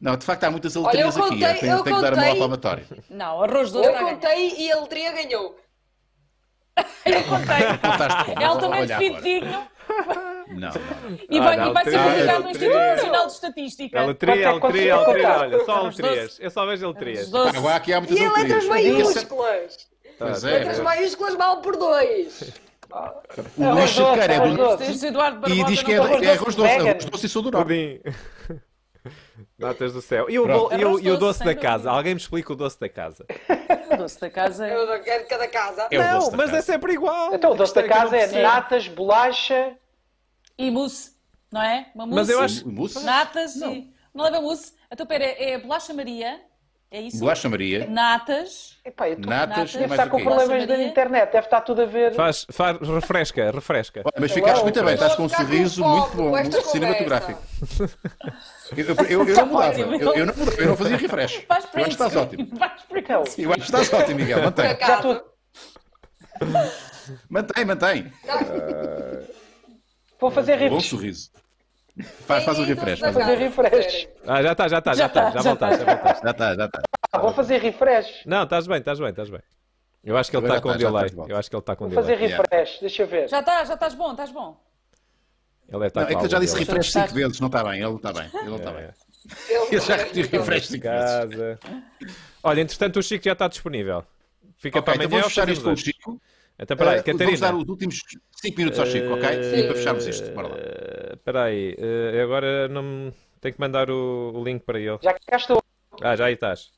Não, 0.00 0.16
de 0.16 0.26
facto 0.26 0.42
há 0.42 0.50
muitas 0.50 0.76
aletrinhas 0.76 1.16
aqui. 1.16 1.28
Contei, 1.28 1.44
eh, 1.44 1.54
tenho, 1.54 1.84
tenho 1.84 1.96
que 1.96 2.02
dar 2.02 2.14
uma 2.14 2.36
palmatória. 2.36 2.84
Não, 3.08 3.44
arroz 3.44 3.70
doce 3.70 3.88
Eu 3.88 3.94
contei 3.94 4.54
e 4.58 4.72
a 4.72 4.80
letria 4.80 5.12
ganhou. 5.12 5.56
eu 7.06 7.24
contei. 7.24 8.42
Ela 8.42 8.58
também 8.58 8.80
é 8.80 8.86
de 8.86 8.96
fitinho. 8.96 9.68
Não, 10.48 10.58
não. 10.58 10.72
E 11.30 11.38
vai, 11.38 11.56
não, 11.56 11.70
e 11.70 11.72
vai 11.72 11.84
ser 11.84 11.98
publicado 11.98 12.42
no 12.42 12.50
Instituto 12.50 12.76
Nacional 12.76 13.26
de 13.26 13.32
Estatística. 13.32 14.00
L3, 14.00 14.60
L3, 14.60 14.72
L3, 14.72 15.38
olha, 15.38 15.64
só 15.64 15.88
L3. 15.88 16.36
Eu 16.40 16.50
só 16.50 16.66
vejo 16.66 16.92
L3. 16.92 17.56
Agora 17.56 17.76
aqui 17.76 17.92
há 17.92 18.00
muitas 18.00 18.18
E 18.18 18.28
letras 18.28 18.64
é 18.64 18.68
maiúsculas. 18.68 19.91
Pois 20.22 20.44
é. 20.44 20.82
Maiúsculas 20.82 21.34
mal 21.36 21.60
por 21.60 21.76
dois. 21.76 22.52
O 23.56 23.74
doce, 23.74 23.94
Cerqueira 23.94 24.32
é 24.34 24.36
arroz 24.36 24.50
do- 24.50 24.56
doce. 24.58 24.84
E 25.50 25.64
diz 25.64 25.82
que 25.82 25.92
é, 25.92 25.96
arroz 25.98 26.10
é 26.10 26.16
doce 26.16 26.28
arroz 26.30 26.54
doce, 26.54 26.68
vegan. 26.78 26.90
arroz 26.90 27.04
doce 27.06 27.26
e 27.26 27.28
sou 27.28 27.42
do 27.42 27.50
norte. 27.50 27.66
Pudim. 27.66 28.00
Notas 29.58 29.92
do 29.92 30.02
céu. 30.02 30.28
E 30.28 30.38
o, 30.38 30.44
Pronto. 30.44 30.74
e 30.74 30.84
o- 30.84 31.00
e 31.00 31.10
o 31.10 31.16
doce, 31.16 31.38
da 31.40 31.46
dúvida. 31.46 31.60
casa? 31.62 31.90
Alguém 31.90 32.14
me 32.14 32.20
explica 32.20 32.52
o 32.52 32.56
doce 32.56 32.78
da 32.78 32.88
casa? 32.88 33.24
O 33.92 33.96
doce 33.96 34.20
da 34.20 34.30
casa 34.30 34.66
é... 34.66 34.72
É 35.06 35.18
de 35.20 35.24
cada 35.24 35.48
casa. 35.48 35.88
É 35.90 35.98
não, 35.98 36.30
mas 36.32 36.46
casa. 36.50 36.56
é 36.56 36.62
sempre 36.62 36.92
igual. 36.92 37.34
Então 37.34 37.52
o 37.52 37.54
doce 37.54 37.74
da 37.74 37.82
casa 37.88 38.16
é 38.16 38.42
natas, 38.42 38.86
bolacha. 38.88 39.74
e 40.58 40.70
mousse, 40.70 41.12
não 41.50 41.62
é? 41.62 41.86
Uma 41.94 42.06
mousse. 42.06 42.16
Mas 42.20 42.28
eu 42.28 42.40
acho-? 42.40 43.00
Natas 43.04 43.56
e... 43.56 43.90
Não 44.14 44.24
leva 44.24 44.40
mousse? 44.40 44.74
Então, 44.90 45.06
pera, 45.06 45.24
é 45.24 45.56
bolacha 45.58 45.94
Maria? 45.94 46.38
É 46.92 47.00
isso? 47.00 47.20
Bolacha 47.20 47.48
Maria, 47.48 47.86
Natas. 47.86 48.76
Epá, 48.84 49.08
eu 49.08 49.14
estou 49.14 49.30
natas 49.30 49.56
Natas. 49.56 49.72
Deve 49.72 49.94
estar 49.94 50.10
com 50.10 50.22
problemas 50.22 50.66
da 50.68 50.82
internet, 50.82 51.32
deve 51.32 51.46
estar 51.46 51.62
tudo 51.62 51.80
a 51.80 51.86
ver. 51.86 52.12
Faz, 52.12 52.46
faz, 52.50 52.76
refresca, 52.86 53.50
refresca. 53.50 54.02
Olha, 54.04 54.12
Mas 54.20 54.30
ficaste 54.30 54.62
muito 54.62 54.84
bem, 54.84 54.92
estás 54.92 55.14
com 55.14 55.22
um 55.22 55.26
Estou 55.26 55.46
sorriso 55.46 55.82
muito 55.82 56.16
bom, 56.16 56.28
muito 56.28 56.60
cinematográfico. 56.68 57.40
Eu, 58.76 58.84
eu, 58.84 58.94
eu, 59.08 59.28
eu 59.28 59.36
não 59.36 59.46
mudava, 59.48 59.80
eu, 59.80 60.14
eu 60.14 60.26
não 60.26 60.34
eu 60.58 60.66
não 60.66 60.76
fazia 60.76 60.96
refresh. 60.98 61.44
Faz 61.48 61.64
Eu 61.64 61.80
acho 61.80 61.84
que 61.84 61.90
estás 61.92 62.16
ótimo. 62.16 62.48
Então, 62.94 63.24
Eu 63.38 63.50
acho 63.52 63.60
que 63.60 63.64
estás 63.64 63.92
ótimo, 63.94 64.16
Miguel, 64.16 64.42
mantém. 64.42 64.66
Acaso. 64.66 65.02
tudo. 65.02 65.24
Mantém, 67.30 67.64
mantém. 67.64 68.12
vou 70.20 70.30
fazer 70.30 70.58
Bom 70.58 70.64
refresh. 70.64 70.90
sorriso. 70.90 71.30
Faz, 72.26 72.44
faz 72.44 72.58
o 72.58 72.64
refresh. 72.64 73.00
Faz 73.00 73.14
o- 73.16 73.20
fazer 73.20 73.34
refresh. 73.36 74.08
Ah, 74.26 74.42
já 74.42 74.52
está, 74.52 74.68
já 74.68 74.78
está, 74.78 74.94
já 74.94 75.06
está. 75.06 75.22
tá, 75.24 75.30
Já 75.30 75.40
já 75.42 75.50
voltaste, 75.50 75.84
já 75.84 75.94
voltaste. 75.94 76.22
Já 76.24 76.30
está, 76.30 76.54
já 76.56 76.64
está. 76.66 76.82
Ah, 77.12 77.18
vou 77.18 77.32
fazer 77.34 77.58
refresh. 77.60 78.22
Não, 78.24 78.44
estás 78.44 78.66
bem, 78.66 78.78
estás 78.78 78.98
bem, 78.98 79.10
estás 79.10 79.28
bem. 79.28 79.40
Eu 80.02 80.16
acho 80.16 80.30
que 80.30 80.36
ele 80.36 80.46
está 80.46 80.60
com 80.60 80.68
tá, 80.72 80.78
já 80.78 80.88
delay. 80.90 81.10
Eu 81.28 81.36
acho 81.36 81.50
que 81.50 81.54
ele 81.56 81.60
está 81.60 81.76
com 81.76 81.84
Vou 81.88 81.94
fazer 81.94 82.16
delay. 82.18 82.36
refresh. 82.36 82.80
Deixa 82.80 83.02
eu 83.02 83.06
ver. 83.06 83.28
Já 83.28 83.40
está, 83.40 83.64
já 83.64 83.74
estás 83.74 83.94
bom, 83.94 84.10
estás 84.12 84.30
bom. 84.32 84.58
Ele 85.68 85.78
Não, 85.78 85.84
é 86.02 86.14
com 86.14 86.20
que 86.22 86.28
já 86.28 86.38
disse 86.38 86.58
refresh 86.58 86.88
Está- 86.88 87.02
cinco 87.02 87.14
vezes, 87.14 87.40
não 87.40 87.46
está 87.46 87.62
bem, 87.64 87.74
ele 87.74 87.82
não 87.84 87.96
está 87.96 88.12
bem. 88.12 88.28
Ele 88.34 88.50
não 88.50 88.56
está 88.56 88.70
É, 88.70 88.74
bem. 88.74 88.84
é. 88.84 88.92
Ele 89.74 89.80
já 89.80 89.96
repetiu 89.96 90.28
refresh 90.30 90.66
cinco 90.68 90.88
vezes. 90.88 91.10
Casa. 91.10 91.58
Olha, 92.42 92.60
entretanto 92.60 92.98
o 92.98 93.02
Chico 93.02 93.24
já 93.24 93.32
está 93.32 93.48
disponível. 93.48 94.04
Fica 94.56 94.82
para 94.82 94.94
então 94.94 95.06
amanhã 95.06 95.08
vamos 95.22 95.24
ou 95.24 95.30
fechar 95.30 95.48
isto 95.48 95.64
com 95.64 95.72
o? 95.72 95.76
Chico. 95.76 96.20
Então, 96.58 96.76
peraí, 96.76 96.98
Eh, 96.98 97.02
Catarina. 97.02 97.24
Vamos 97.26 97.40
dar 97.40 97.54
os 97.54 97.68
últimos 97.68 98.00
5 98.40 98.56
minutos 98.58 98.78
ao 98.80 98.86
Chico, 98.86 99.14
ok? 99.14 99.28
E 99.30 99.62
para 99.64 99.74
fecharmos 99.76 100.06
isto, 100.06 100.30
bora 100.32 100.48
lá. 100.48 100.56
Espera 101.22 101.44
aí, 101.44 101.76
eh, 101.78 102.20
agora 102.20 102.66
não 102.66 103.12
tenho 103.40 103.54
que 103.54 103.60
mandar 103.60 103.88
o, 103.90 104.32
o 104.34 104.42
link 104.44 104.62
para 104.64 104.80
ele. 104.80 104.98
Já 105.00 105.14
cá 105.14 105.36
estou. 105.36 105.62
Ah, 106.00 106.16
já 106.16 106.26
aí 106.26 106.34
estás. 106.34 106.70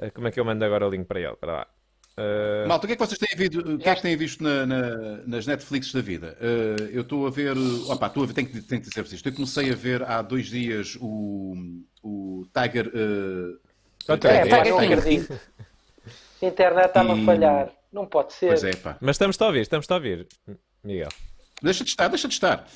Eh, 0.00 0.08
Como 0.10 0.26
é 0.26 0.30
que 0.30 0.40
eu 0.40 0.44
mando 0.44 0.64
agora 0.64 0.86
o 0.86 0.90
link 0.90 1.04
para 1.06 1.20
ele? 1.20 1.32
Espera 1.32 1.52
lá. 1.52 1.66
Eh, 2.16 2.64
Malta, 2.66 2.84
o 2.84 2.88
que 2.88 2.94
é 2.94 2.96
que 2.96 3.06
vocês 3.06 3.18
têm 3.18 3.36
visto, 3.36 3.58
o 3.60 3.78
que 3.78 3.88
é 3.88 3.94
que 3.94 4.00
têm 4.02 4.16
visto 4.16 4.42
na- 4.42 4.64
na- 4.64 5.16
nas 5.26 5.46
Netflix 5.46 5.92
da 5.92 6.00
vida? 6.00 6.34
Eh, 6.40 6.90
eu 6.94 7.02
estou 7.02 7.26
a 7.26 7.30
ver, 7.30 7.54
opa, 7.88 8.06
estou 8.06 8.22
a 8.22 8.26
ver, 8.26 8.32
tenho 8.32 8.48
que, 8.48 8.62
tenho 8.62 8.80
que 8.80 8.88
dizer-vos 8.88 9.12
isto. 9.12 9.28
Eu 9.28 9.34
comecei 9.34 9.70
a 9.70 9.74
ver 9.76 10.02
há 10.02 10.22
dois 10.22 10.46
dias 10.46 10.96
o, 10.98 11.54
o 12.02 12.46
Tiger. 12.54 12.90
Outra 14.08 14.32
É, 14.32 14.42
Tiger 14.44 14.68
não 14.70 14.78
King. 14.80 14.94
acredito. 14.94 15.40
A 16.42 16.46
internet 16.46 16.86
está-me 16.86 17.10
a 17.12 17.16
E- 17.16 17.26
falhar. 17.26 17.70
Não 17.92 18.06
pode 18.06 18.32
ser. 18.32 18.48
Pois 18.48 18.64
é, 18.64 18.74
pá. 18.76 18.96
Mas 19.00 19.16
estamos-te 19.16 19.42
a 19.42 19.46
ouvir, 19.46 19.60
estamos-te 19.60 19.92
a 19.92 19.96
ouvir, 19.96 20.26
Miguel. 20.82 21.08
Deixa 21.62 21.84
de 21.84 21.90
estar, 21.90 22.08
deixa 22.08 22.28
de 22.28 22.34
estar. 22.34 22.66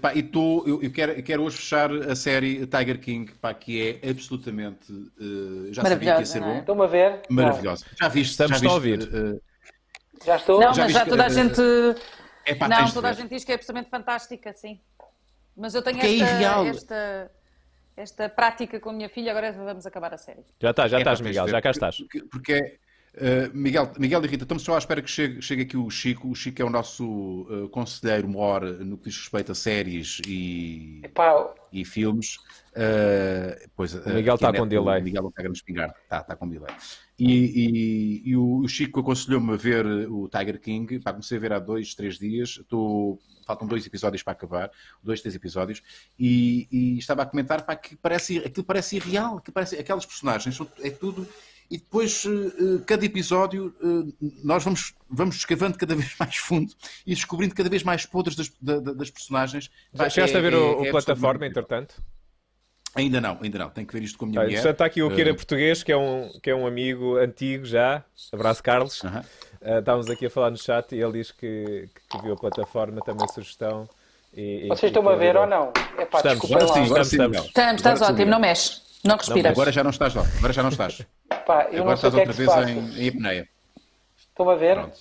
Pá, 0.00 0.14
e 0.14 0.22
tô, 0.22 0.64
eu, 0.66 0.82
eu 0.82 0.90
quero, 0.92 1.12
eu 1.12 1.22
quero 1.22 1.42
hoje 1.44 1.56
fechar 1.58 1.92
a 1.92 2.16
série 2.16 2.66
Tiger 2.66 2.98
King, 3.00 3.32
pá, 3.34 3.54
que 3.54 4.00
é 4.02 4.10
absolutamente. 4.10 4.92
eh, 5.20 5.72
já 5.72 5.82
sabia 5.84 6.14
que 6.14 6.20
ia 6.20 6.26
ser 6.26 6.40
Maravilhosa, 6.40 6.40
não 6.40 6.48
é? 6.48 6.54
bom. 6.54 6.60
Estão-me 6.60 6.82
a 6.82 6.86
ver? 6.86 7.22
Maravilhosa. 7.30 7.86
Já 8.00 8.08
viste? 8.08 8.30
Estamos 8.32 8.50
já 8.50 8.56
a 8.56 8.60
viste, 8.60 8.74
ouvir. 8.74 9.02
eh, 9.02 9.18
Não. 9.32 9.40
Já 10.26 10.36
estou? 10.36 10.60
Não, 10.60 10.74
Já 10.74 10.82
mas 10.82 10.92
já 10.92 11.06
toda 11.06 11.24
a 11.24 11.28
gente. 11.28 11.60
é 12.44 12.54
pá, 12.54 12.68
Não, 12.68 12.90
toda 12.90 13.08
a 13.08 13.12
gente 13.12 13.30
diz 13.30 13.44
que 13.44 13.52
é 13.52 13.54
absolutamente 13.54 13.88
fantástica, 13.90 14.52
sim. 14.52 14.80
Mas 15.56 15.74
eu 15.74 15.82
tenho 15.82 16.00
é 16.00 16.06
esta, 16.18 16.66
esta, 16.66 17.30
esta 17.96 18.28
prática 18.28 18.80
com 18.80 18.90
a 18.90 18.92
minha 18.92 19.08
filha, 19.08 19.30
agora 19.30 19.52
vamos 19.52 19.86
acabar 19.86 20.12
a 20.12 20.18
série. 20.18 20.44
Já 20.60 20.70
estás, 20.70 20.90
já 20.90 20.98
É, 20.98 21.00
estás, 21.00 21.20
Miguel, 21.20 21.48
já 21.48 21.62
cá 21.62 21.70
estás. 21.70 21.96
Porque, 21.98 22.22
porque 22.24 22.78
eh, 23.14 23.50
Miguel, 23.52 23.92
Miguel 23.98 24.24
e 24.24 24.28
Rita, 24.28 24.44
estamos 24.44 24.62
só 24.62 24.74
à 24.74 24.78
espera 24.78 25.02
que 25.02 25.10
chegue, 25.10 25.42
chegue 25.42 25.62
aqui 25.62 25.76
o 25.76 25.90
Chico. 25.90 26.28
O 26.30 26.34
Chico 26.34 26.60
é 26.62 26.64
o 26.64 26.70
nosso 26.70 27.46
eh, 27.50 27.68
conselheiro 27.70 28.28
maior 28.28 28.62
no 28.64 28.96
que 28.96 29.04
diz 29.10 29.18
respeito 29.18 29.52
a 29.52 29.54
séries 29.54 30.20
e, 30.26 31.00
Epá, 31.04 31.52
e 31.72 31.84
filmes. 31.84 32.36
Eh, 32.74 33.66
pois, 33.74 33.94
o 33.94 34.08
Miguel 34.10 34.36
está 34.36 34.52
com 34.52 34.66
delay. 34.66 35.00
O 35.00 35.04
Miguel 35.04 35.22
não 35.22 35.30
está 35.30 35.42
grande 35.42 35.58
espingarda. 35.58 35.94
Está, 36.02 36.20
está 36.20 36.36
com 36.36 36.48
delay. 36.48 36.74
E, 37.18 37.34
e- 38.24 38.30
e 38.30 38.36
o, 38.36 38.60
o 38.60 38.68
Chico 38.68 39.00
aconselhou-me 39.00 39.52
a 39.52 39.56
ver 39.56 39.84
o 40.08 40.28
Tiger 40.28 40.60
King. 40.60 41.00
Pá, 41.00 41.12
comecei 41.12 41.36
a 41.36 41.40
ver 41.40 41.52
há 41.52 41.58
dois, 41.58 41.94
três 41.94 42.18
dias. 42.18 42.58
Estou, 42.60 43.18
faltam 43.46 43.66
dois 43.68 43.84
episódios 43.86 44.22
para 44.22 44.32
acabar. 44.32 44.70
Dois, 45.02 45.20
três 45.20 45.34
episódios. 45.34 45.82
E, 46.18 46.66
e 46.70 46.98
estava 46.98 47.22
a 47.22 47.26
comentar 47.26 47.66
pá, 47.66 47.74
que 47.76 47.96
parece, 47.96 48.38
aquilo 48.38 48.64
parece 48.64 48.96
irreal. 48.96 49.40
Que 49.40 49.50
parece, 49.52 49.76
aquelas 49.76 50.06
personagens, 50.06 50.54
são- 50.54 50.70
é 50.80 50.90
tudo... 50.90 51.26
E 51.70 51.78
depois, 51.78 52.26
eh, 52.26 52.30
eh, 52.30 52.82
cada 52.84 53.04
episódio, 53.06 53.72
eh, 53.80 54.26
nós 54.42 54.64
vamos, 54.64 54.92
vamos 55.08 55.36
escavando 55.36 55.78
cada 55.78 55.94
vez 55.94 56.14
mais 56.18 56.36
fundo 56.36 56.72
e 57.06 57.14
descobrindo 57.14 57.54
cada 57.54 57.68
vez 57.68 57.84
mais 57.84 58.04
podres 58.04 58.34
das, 58.36 58.50
da- 58.60 58.80
da- 58.80 58.92
das 58.92 59.08
personagens. 59.10 59.70
Já 59.94 60.10
chegaste 60.10 60.34
é- 60.36 60.38
a 60.38 60.42
ver 60.42 60.52
é- 60.52 60.56
o, 60.56 60.84
é 60.84 60.90
plataforma, 60.90 61.46
entretanto? 61.46 62.02
Ainda 62.92 63.20
não, 63.20 63.38
ainda 63.40 63.56
não. 63.56 63.70
Tenho 63.70 63.86
que 63.86 63.92
ver 63.92 64.02
isto 64.02 64.18
com 64.18 64.24
a 64.24 64.28
minha 64.28 64.40
Ah, 64.40 64.44
mulher. 64.44 64.66
Está 64.66 64.84
aqui 64.84 65.00
o 65.00 65.14
Kira 65.14 65.30
Eh, 65.30 65.34
Português, 65.34 65.84
que 65.84 65.92
é, 65.92 65.96
um, 65.96 66.28
que 66.42 66.50
é 66.50 66.54
um 66.56 66.66
amigo 66.66 67.16
antigo 67.18 67.64
já. 67.64 68.04
Abraço, 68.32 68.60
Carlos. 68.64 69.04
aham. 69.04 69.24
Ah, 69.62 69.78
estávamos 69.78 70.10
aqui 70.10 70.26
a 70.26 70.30
falar 70.30 70.50
no 70.50 70.56
chat 70.56 70.92
e 70.92 71.00
ele 71.00 71.12
diz 71.12 71.30
que, 71.30 71.88
que 72.10 72.20
viu 72.22 72.32
a 72.32 72.36
plataforma, 72.36 73.00
também 73.02 73.28
sugestão. 73.28 73.88
E, 74.34 74.64
e- 74.64 74.68
vocês 74.68 74.82
e 74.82 74.86
estão-me 74.86 75.08
a 75.10 75.12
que 75.12 75.18
ver 75.20 75.36
ou 75.36 75.46
não? 75.46 75.68
Epá, 75.98 76.18
Estamos, 76.18 76.40
desculpem 76.40 76.56
agora 76.56 76.66
lá. 76.66 76.74
sim, 76.74 76.82
estamos, 76.82 77.12
estamos. 77.12 77.36
Estamos, 77.46 77.74
estás 77.76 78.02
Agora 78.02 78.06
sim, 78.08 78.12
ótimo, 78.22 78.30
não 78.32 78.40
mexe. 78.40 78.89
Não 79.04 79.16
respiras. 79.16 79.52
Agora 79.52 79.72
já 79.72 79.82
não 79.82 79.90
estás 79.90 80.14
lá. 80.14 80.24
Agora 80.38 80.52
já 80.52 80.62
não 80.62 80.70
estás. 80.70 81.00
Eu 81.30 81.82
Agora 81.82 81.84
não 81.84 81.94
estás 81.94 82.14
é 82.14 82.18
outra 82.18 82.32
vez 82.32 82.68
em, 82.68 83.02
em 83.04 83.08
apneia. 83.08 83.48
Estão-me 84.28 84.52
a 84.52 84.56
ver? 84.56 84.74
Pronto. 84.76 84.98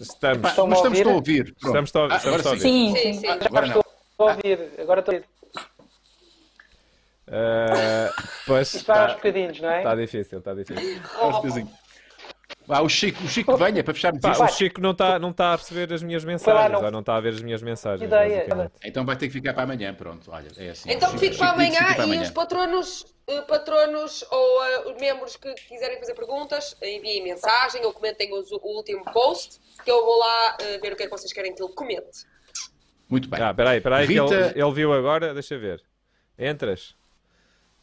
Estamos. 0.00 0.18
pá, 0.20 0.34
mas 0.34 0.46
a 0.46 0.50
estamos 0.52 0.78
ouvir? 0.84 1.06
a 1.06 1.10
ouvir. 1.10 1.54
Pronto. 1.60 1.84
Estamos 1.84 1.94
a 1.94 2.00
ouvir, 2.00 2.12
Ah, 2.14 2.16
estamos 2.16 2.40
agora 2.40 2.48
a 2.48 2.50
ouvir. 2.52 2.62
Sim, 2.62 2.96
Sim, 2.96 3.12
sim. 3.20 3.26
Agora 3.28 3.66
não. 3.66 3.80
estou 3.80 3.84
a 4.18 4.24
ouvir. 4.32 4.70
Agora 4.80 5.00
estou 5.00 5.12
a 5.12 5.16
ouvir. 5.16 5.28
Ah, 7.28 8.12
pois 8.46 8.74
Isto 8.74 8.86
vai 8.86 8.98
aos 9.00 9.06
está 9.12 9.16
bocadinhos, 9.16 9.60
não 9.60 9.68
é? 9.70 9.78
está 9.78 9.94
difícil, 9.96 10.38
está 10.38 10.54
difícil. 10.54 11.00
Aos 11.20 11.42
pezinhos. 12.66 12.78
Ah, 12.80 12.82
o 12.82 12.88
Chico, 12.88 13.24
o 13.24 13.28
Chico 13.28 13.56
venha 13.56 13.82
para 13.84 13.94
fecharmos 13.94 14.20
Pá, 14.20 14.32
isto. 14.32 14.44
o 14.44 14.48
Chico 14.48 14.80
não 14.80 14.90
está 14.90 15.18
não 15.18 15.32
tá 15.32 15.52
a 15.52 15.56
receber 15.56 15.92
as 15.92 16.02
minhas 16.02 16.24
mensagens, 16.24 16.72
não. 16.72 16.84
ou 16.84 16.90
não 16.90 17.00
está 17.00 17.16
a 17.16 17.20
ver 17.20 17.34
as 17.34 17.40
minhas 17.40 17.62
mensagens. 17.62 18.10
Então 18.84 19.04
vai 19.04 19.16
ter 19.16 19.26
que 19.28 19.32
ficar 19.32 19.54
para 19.54 19.62
amanhã, 19.62 19.94
pronto. 19.94 20.30
Olha, 20.30 20.48
é 20.56 20.70
assim. 20.70 20.90
Então 20.90 21.08
Chico, 21.10 21.20
fico 21.20 21.36
para 21.36 21.46
Chico 21.48 21.58
que 21.58 21.62
amanhã 21.62 21.78
fica 21.80 21.94
para 21.94 22.02
e 22.02 22.04
amanhã. 22.04 22.22
os 22.22 22.30
patronos, 22.30 23.06
eh, 23.28 23.40
patronos 23.42 24.24
ou 24.30 24.64
eh, 24.64 24.80
os 24.92 25.00
membros 25.00 25.36
que 25.36 25.54
quiserem 25.54 25.98
fazer 25.98 26.14
perguntas, 26.14 26.76
enviem 26.82 27.22
mensagem 27.22 27.84
ou 27.84 27.92
comentem 27.92 28.32
os- 28.34 28.50
o 28.50 28.60
último 28.62 29.04
post, 29.12 29.60
que 29.84 29.90
eu 29.90 30.04
vou 30.04 30.18
lá 30.18 30.56
eh, 30.60 30.78
ver 30.78 30.92
o 30.92 30.96
que 30.96 31.02
é 31.04 31.06
que 31.06 31.12
vocês 31.12 31.32
querem 31.32 31.54
que 31.54 31.62
ele 31.62 31.72
comente. 31.72 32.24
Muito 33.08 33.28
bem. 33.28 33.40
Ah, 33.40 33.54
peraí, 33.54 33.80
peraí, 33.80 34.04
que 34.04 34.14
Rita- 34.14 34.34
ele, 34.34 34.60
ele 34.60 34.72
viu 34.72 34.92
agora, 34.92 35.32
deixa 35.32 35.56
ver. 35.56 35.80
Entras? 36.36 36.95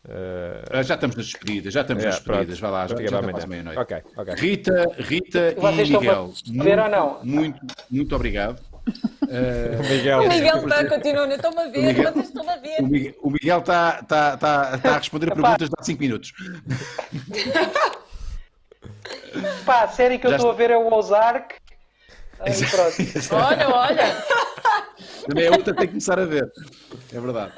Ah, 0.06 0.84
já 0.84 0.96
estamos 0.96 1.16
nas 1.16 1.26
despedidas, 1.28 1.74
já 1.74 1.82
estamos 1.82 2.04
é, 2.04 2.08
nas 2.08 2.16
despedidas. 2.16 2.60
pronto. 2.60 2.72
Vai 2.74 2.82
lá, 2.82 2.88
já, 2.88 2.96
já 2.98 3.04
está 3.20 3.32
quase 3.32 3.48
meia-noite. 3.48 3.80
Ok, 3.80 3.98
ok. 4.18 4.34
Rita, 4.36 4.86
Rita 4.98 5.56
Vocês 5.58 5.90
e 5.90 5.92
Miguel, 5.94 6.34
ver 6.64 6.80
ou 6.80 6.90
não? 6.90 7.20
muito, 7.24 7.60
muito 7.90 8.16
obrigado. 8.16 8.60
Ah, 8.86 9.82
Miguel, 9.90 10.20
O 10.20 10.28
Miguel 10.28 10.58
está 10.58 10.86
continuando, 10.90 11.34
estão-me 11.34 11.60
a 11.62 11.68
ver, 11.70 11.82
Miguel- 11.84 12.12
vocês 12.12 12.26
estão 12.28 12.50
a 12.50 12.58
ver. 12.58 12.82
o 12.82 12.88
Miguel- 12.88 13.16
o 13.22 13.30
Miguel 13.32 13.60
está 13.60 14.00
está- 14.02 14.34
está- 14.34 14.76
está 14.76 14.90
a 14.96 14.98
responder 14.98 15.32
a 15.32 15.36
perguntas 15.36 15.70
de 15.70 15.76
há 15.80 15.84
5 15.84 16.02
minutos. 16.02 16.34
Pá, 19.66 19.84
a 19.84 19.88
série 19.88 20.18
que 20.20 20.28
eu 20.28 20.32
Já 20.32 20.36
estou 20.38 20.52
a 20.52 20.56
ver 20.56 20.70
é 20.72 20.78
o 20.78 20.92
Ozark. 20.94 21.56
Aí 22.42 22.54
pronto. 22.70 22.96
Olha, 23.34 23.70
olha. 23.70 24.24
Também 25.28 25.46
é 25.46 25.52
outra 25.52 25.74
que 25.74 25.80
tem 25.80 25.88
que 25.88 25.94
começar 25.94 26.20
a 26.20 26.26
ver. 26.26 26.52
É 27.14 27.20
verdade. 27.20 27.54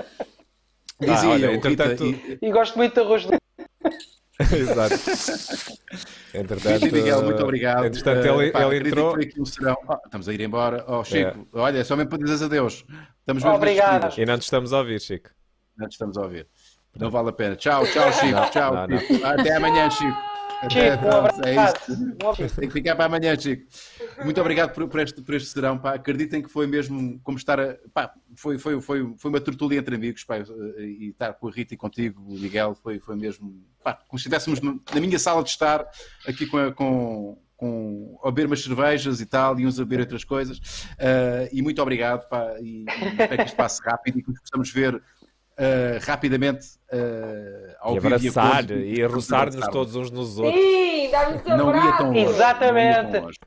Ah, 1.01 1.05
Dizia 1.05 1.29
olha, 1.29 1.45
eu, 1.47 1.53
entretanto- 1.55 2.03
Rita, 2.05 2.45
e- 2.45 2.47
E 2.47 2.51
gosto 2.51 2.77
muito 2.77 2.93
de 2.93 2.99
arroz 3.01 3.25
doce. 3.25 3.39
Exato. 4.57 4.93
Entretanto, 6.33 6.83
Rita 6.83 6.87
e 6.97 7.01
Miguel, 7.01 7.23
muito 7.23 7.43
obrigado. 7.43 7.85
Entretanto, 7.85 8.25
Eh, 8.25 8.29
ele, 8.43 8.51
pá, 8.51 8.65
ele 8.73 8.87
entrou. 8.89 9.09
que 9.09 9.15
foi 9.15 9.23
aqui 9.41 9.49
serão. 9.51 9.77
Ah, 9.89 9.99
estamos 10.05 10.27
a 10.29 10.33
ir 10.33 10.41
embora. 10.41 10.83
Oh, 10.87 11.03
Chico, 11.03 11.47
olha, 11.53 11.79
é 11.79 11.83
só 11.83 11.95
mesmo 11.95 12.09
para 12.09 12.19
dizeres 12.19 12.41
adeus. 12.41 12.85
Estamos 13.19 13.43
mesmo 13.43 13.55
Obrigado. 13.55 14.19
E 14.19 14.25
não 14.25 14.37
te 14.37 14.43
estamos 14.43 14.73
a 14.73 14.79
ouvir, 14.79 14.99
Chico. 15.01 15.29
Não 15.77 15.87
te 15.87 15.93
estamos 15.93 16.17
a 16.17 16.21
ouvir. 16.21 16.47
Não 16.97 17.09
vale 17.09 17.29
a 17.29 17.33
pena. 17.33 17.55
Tchau, 17.55 17.85
tchau, 17.87 18.11
Chico. 18.13 18.49
tchau. 18.51 18.73
não, 18.73 18.87
não. 18.87 19.27
Até 19.27 19.55
amanhã, 19.55 19.89
Chico. 19.89 20.17
Chico, 20.71 20.97
Pronto, 20.99 21.45
é 21.45 21.51
abraço. 21.57 21.91
isto. 21.91 22.03
Um 22.03 22.29
abraço. 22.29 22.55
Tem 22.59 22.67
que 22.67 22.73
ficar 22.73 22.95
para 22.95 23.05
amanhã, 23.05 23.37
Chico. 23.37 23.65
Muito 24.23 24.39
obrigado 24.41 24.73
por, 24.73 24.87
por 24.87 24.99
este, 24.99 25.21
por 25.21 25.35
este 25.35 25.49
serão. 25.49 25.77
Pá. 25.77 25.93
Acreditem 25.93 26.41
que 26.41 26.49
foi 26.49 26.65
mesmo 26.65 27.19
como 27.23 27.37
estar 27.37 27.59
a. 27.59 27.75
Pá, 27.93 28.13
foi, 28.35 28.57
foi, 28.57 28.79
foi, 28.81 29.13
foi 29.17 29.29
uma 29.29 29.39
tertulia 29.41 29.79
entre 29.79 29.95
amigos. 29.95 30.23
Pá, 30.23 30.37
e 30.39 31.09
estar 31.09 31.33
com 31.33 31.47
a 31.47 31.51
Rita 31.51 31.73
e 31.73 31.77
contigo, 31.77 32.21
o 32.21 32.33
Miguel, 32.39 32.73
foi, 32.75 32.99
foi 32.99 33.15
mesmo. 33.15 33.63
Pá, 33.83 33.93
como 34.07 34.17
se 34.19 34.27
estivéssemos 34.27 34.59
na 34.61 34.99
minha 34.99 35.19
sala 35.19 35.43
de 35.43 35.49
estar, 35.49 35.85
aqui 36.27 36.47
com, 36.47 36.57
a- 36.57 36.71
com, 36.73 37.37
com 37.55 38.19
a 38.23 38.31
beber 38.31 38.47
umas 38.47 38.63
cervejas 38.63 39.21
e 39.21 39.25
tal, 39.25 39.59
e 39.59 39.65
uns 39.67 39.79
a 39.79 39.83
beber 39.83 39.99
outras 40.01 40.23
coisas. 40.23 40.59
Ah, 40.99 41.47
e 41.51 41.61
muito 41.61 41.81
obrigado. 41.81 42.27
Pá, 42.27 42.55
e, 42.61 42.85
e 42.85 43.07
espero 43.09 43.37
que 43.37 43.43
isto 43.43 43.55
passe 43.55 43.81
rápido 43.83 44.17
e 44.19 44.23
que 44.23 44.29
nos 44.31 44.39
possamos 44.41 44.71
ver. 44.71 45.01
Ah, 45.57 45.99
rapidamente 46.05 46.67
ah, 46.91 47.75
ao 47.79 47.95
E 47.95 47.99
vivo 47.99 48.15
abraçar 48.15 48.65
cores 48.67 48.97
e 48.97 49.03
a 49.03 49.07
roçar-nos 49.07 49.55
abraçar-nos. 49.55 49.67
todos 49.69 49.95
uns 49.95 50.11
nos 50.11 50.37
outros. 50.39 50.61
Sim, 50.63 51.09
dá-nos 51.11 51.43
Não 51.45 51.75
ia 51.75 51.97
tão 51.97 52.07
longe. 52.07 52.19
Exatamente. 52.19 53.03
não 53.03 53.03
ia 53.03 53.11
tão 53.11 53.21
longe. 53.23 53.39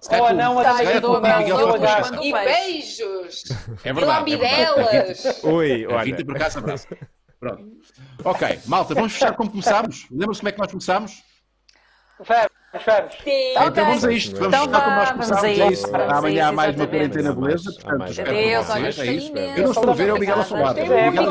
Se 0.00 0.14
Ou 0.14 0.32
não, 0.32 0.58
a 0.60 0.62
se 0.64 0.76
calhar 0.78 0.94
eu 0.94 1.00
dou 1.00 1.10
com 1.10 1.16
o 1.16 1.26
abraço, 1.26 2.14
abraço 2.14 2.22
E 2.22 2.32
beijos! 2.32 3.44
É 3.50 3.52
E 3.52 3.56
verdade. 3.56 3.88
é 3.88 3.92
verdade. 3.92 4.06
lambidelas! 4.06 5.42
Ui, 5.42 5.84
A 5.86 5.88
olha. 5.88 6.04
Rita 6.04 6.24
por 6.24 6.36
acaso 6.36 6.58
abraça. 6.60 6.88
Pronto. 7.40 7.68
Ok, 8.24 8.58
malta, 8.66 8.94
vamos 8.94 9.12
fechar 9.12 9.34
como 9.34 9.50
começámos? 9.50 10.06
Lembra-se 10.10 10.40
como 10.40 10.48
é 10.48 10.52
que 10.52 10.58
nós 10.58 10.70
começámos? 10.70 11.22
Vamos, 12.20 12.48
Sim. 13.24 13.54
Então 13.56 13.84
vamos 13.86 14.04
a 14.04 14.12
isto. 14.12 14.36
Vamos 14.38 14.54
Então 14.54 14.68
como 14.82 14.96
nós 14.96 15.10
É 15.44 15.68
isso, 15.68 15.86
Amanhã 15.96 16.48
há 16.48 16.52
mais 16.52 16.76
uma 16.76 16.86
quarentena 16.86 17.32
beleza. 17.32 17.72
Portanto, 17.72 18.10
espero 18.10 18.30
Adeus, 18.30 18.70
olha. 18.70 18.88
É 18.88 18.90
isso. 18.90 19.32
Eu 19.34 19.62
não 19.62 19.70
estou 19.70 19.90
a 19.90 19.94
ver, 19.94 20.08
é 20.08 20.12
o 20.12 20.18
Miguel 20.18 20.40
a 20.40 20.44
falar. 20.44 20.74
Miguel 20.74 21.30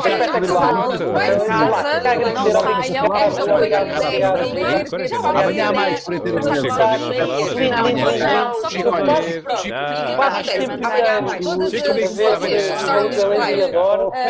Amanhã 5.28 5.68
há 5.68 5.72
mais 5.72 6.04
quarentena 6.04 6.40
beleza. 6.40 6.68
Chico, 8.68 8.88
olha. 8.88 9.22
Chico. 9.22 9.78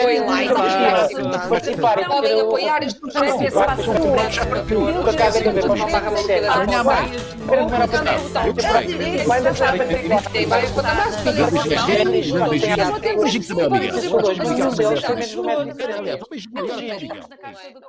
Foi 0.02 0.18
lá 0.20 0.42
e. 0.44 0.48
Podem 2.06 2.40
apoiar 2.42 2.82
este 2.82 3.00
projeto. 3.00 3.58
Amanhã 6.52 6.80
há 6.80 6.84
mais. 6.84 7.07
Vai 9.26 9.40
deixar 9.42 9.76
para 9.76 9.86
ter 9.86 10.30
Tem 10.32 10.46
várias 10.46 10.70
plataformas. 10.72 11.16
Beijinho, 12.10 12.44
um 12.44 12.48
beijinho. 12.48 13.00
Beijinho 13.00 13.46
também 13.46 13.64
ao 13.64 13.70
Miguel. 13.70 13.92
Beijinho. 13.92 14.18
Beijinho 14.38 14.64
ao 14.64 14.72
Beijinho 15.14 15.50
ao 15.50 15.64
Miguel. 15.64 15.88
Miguel. 16.00 16.18
Beijinho 16.30 16.58
ao 16.58 17.88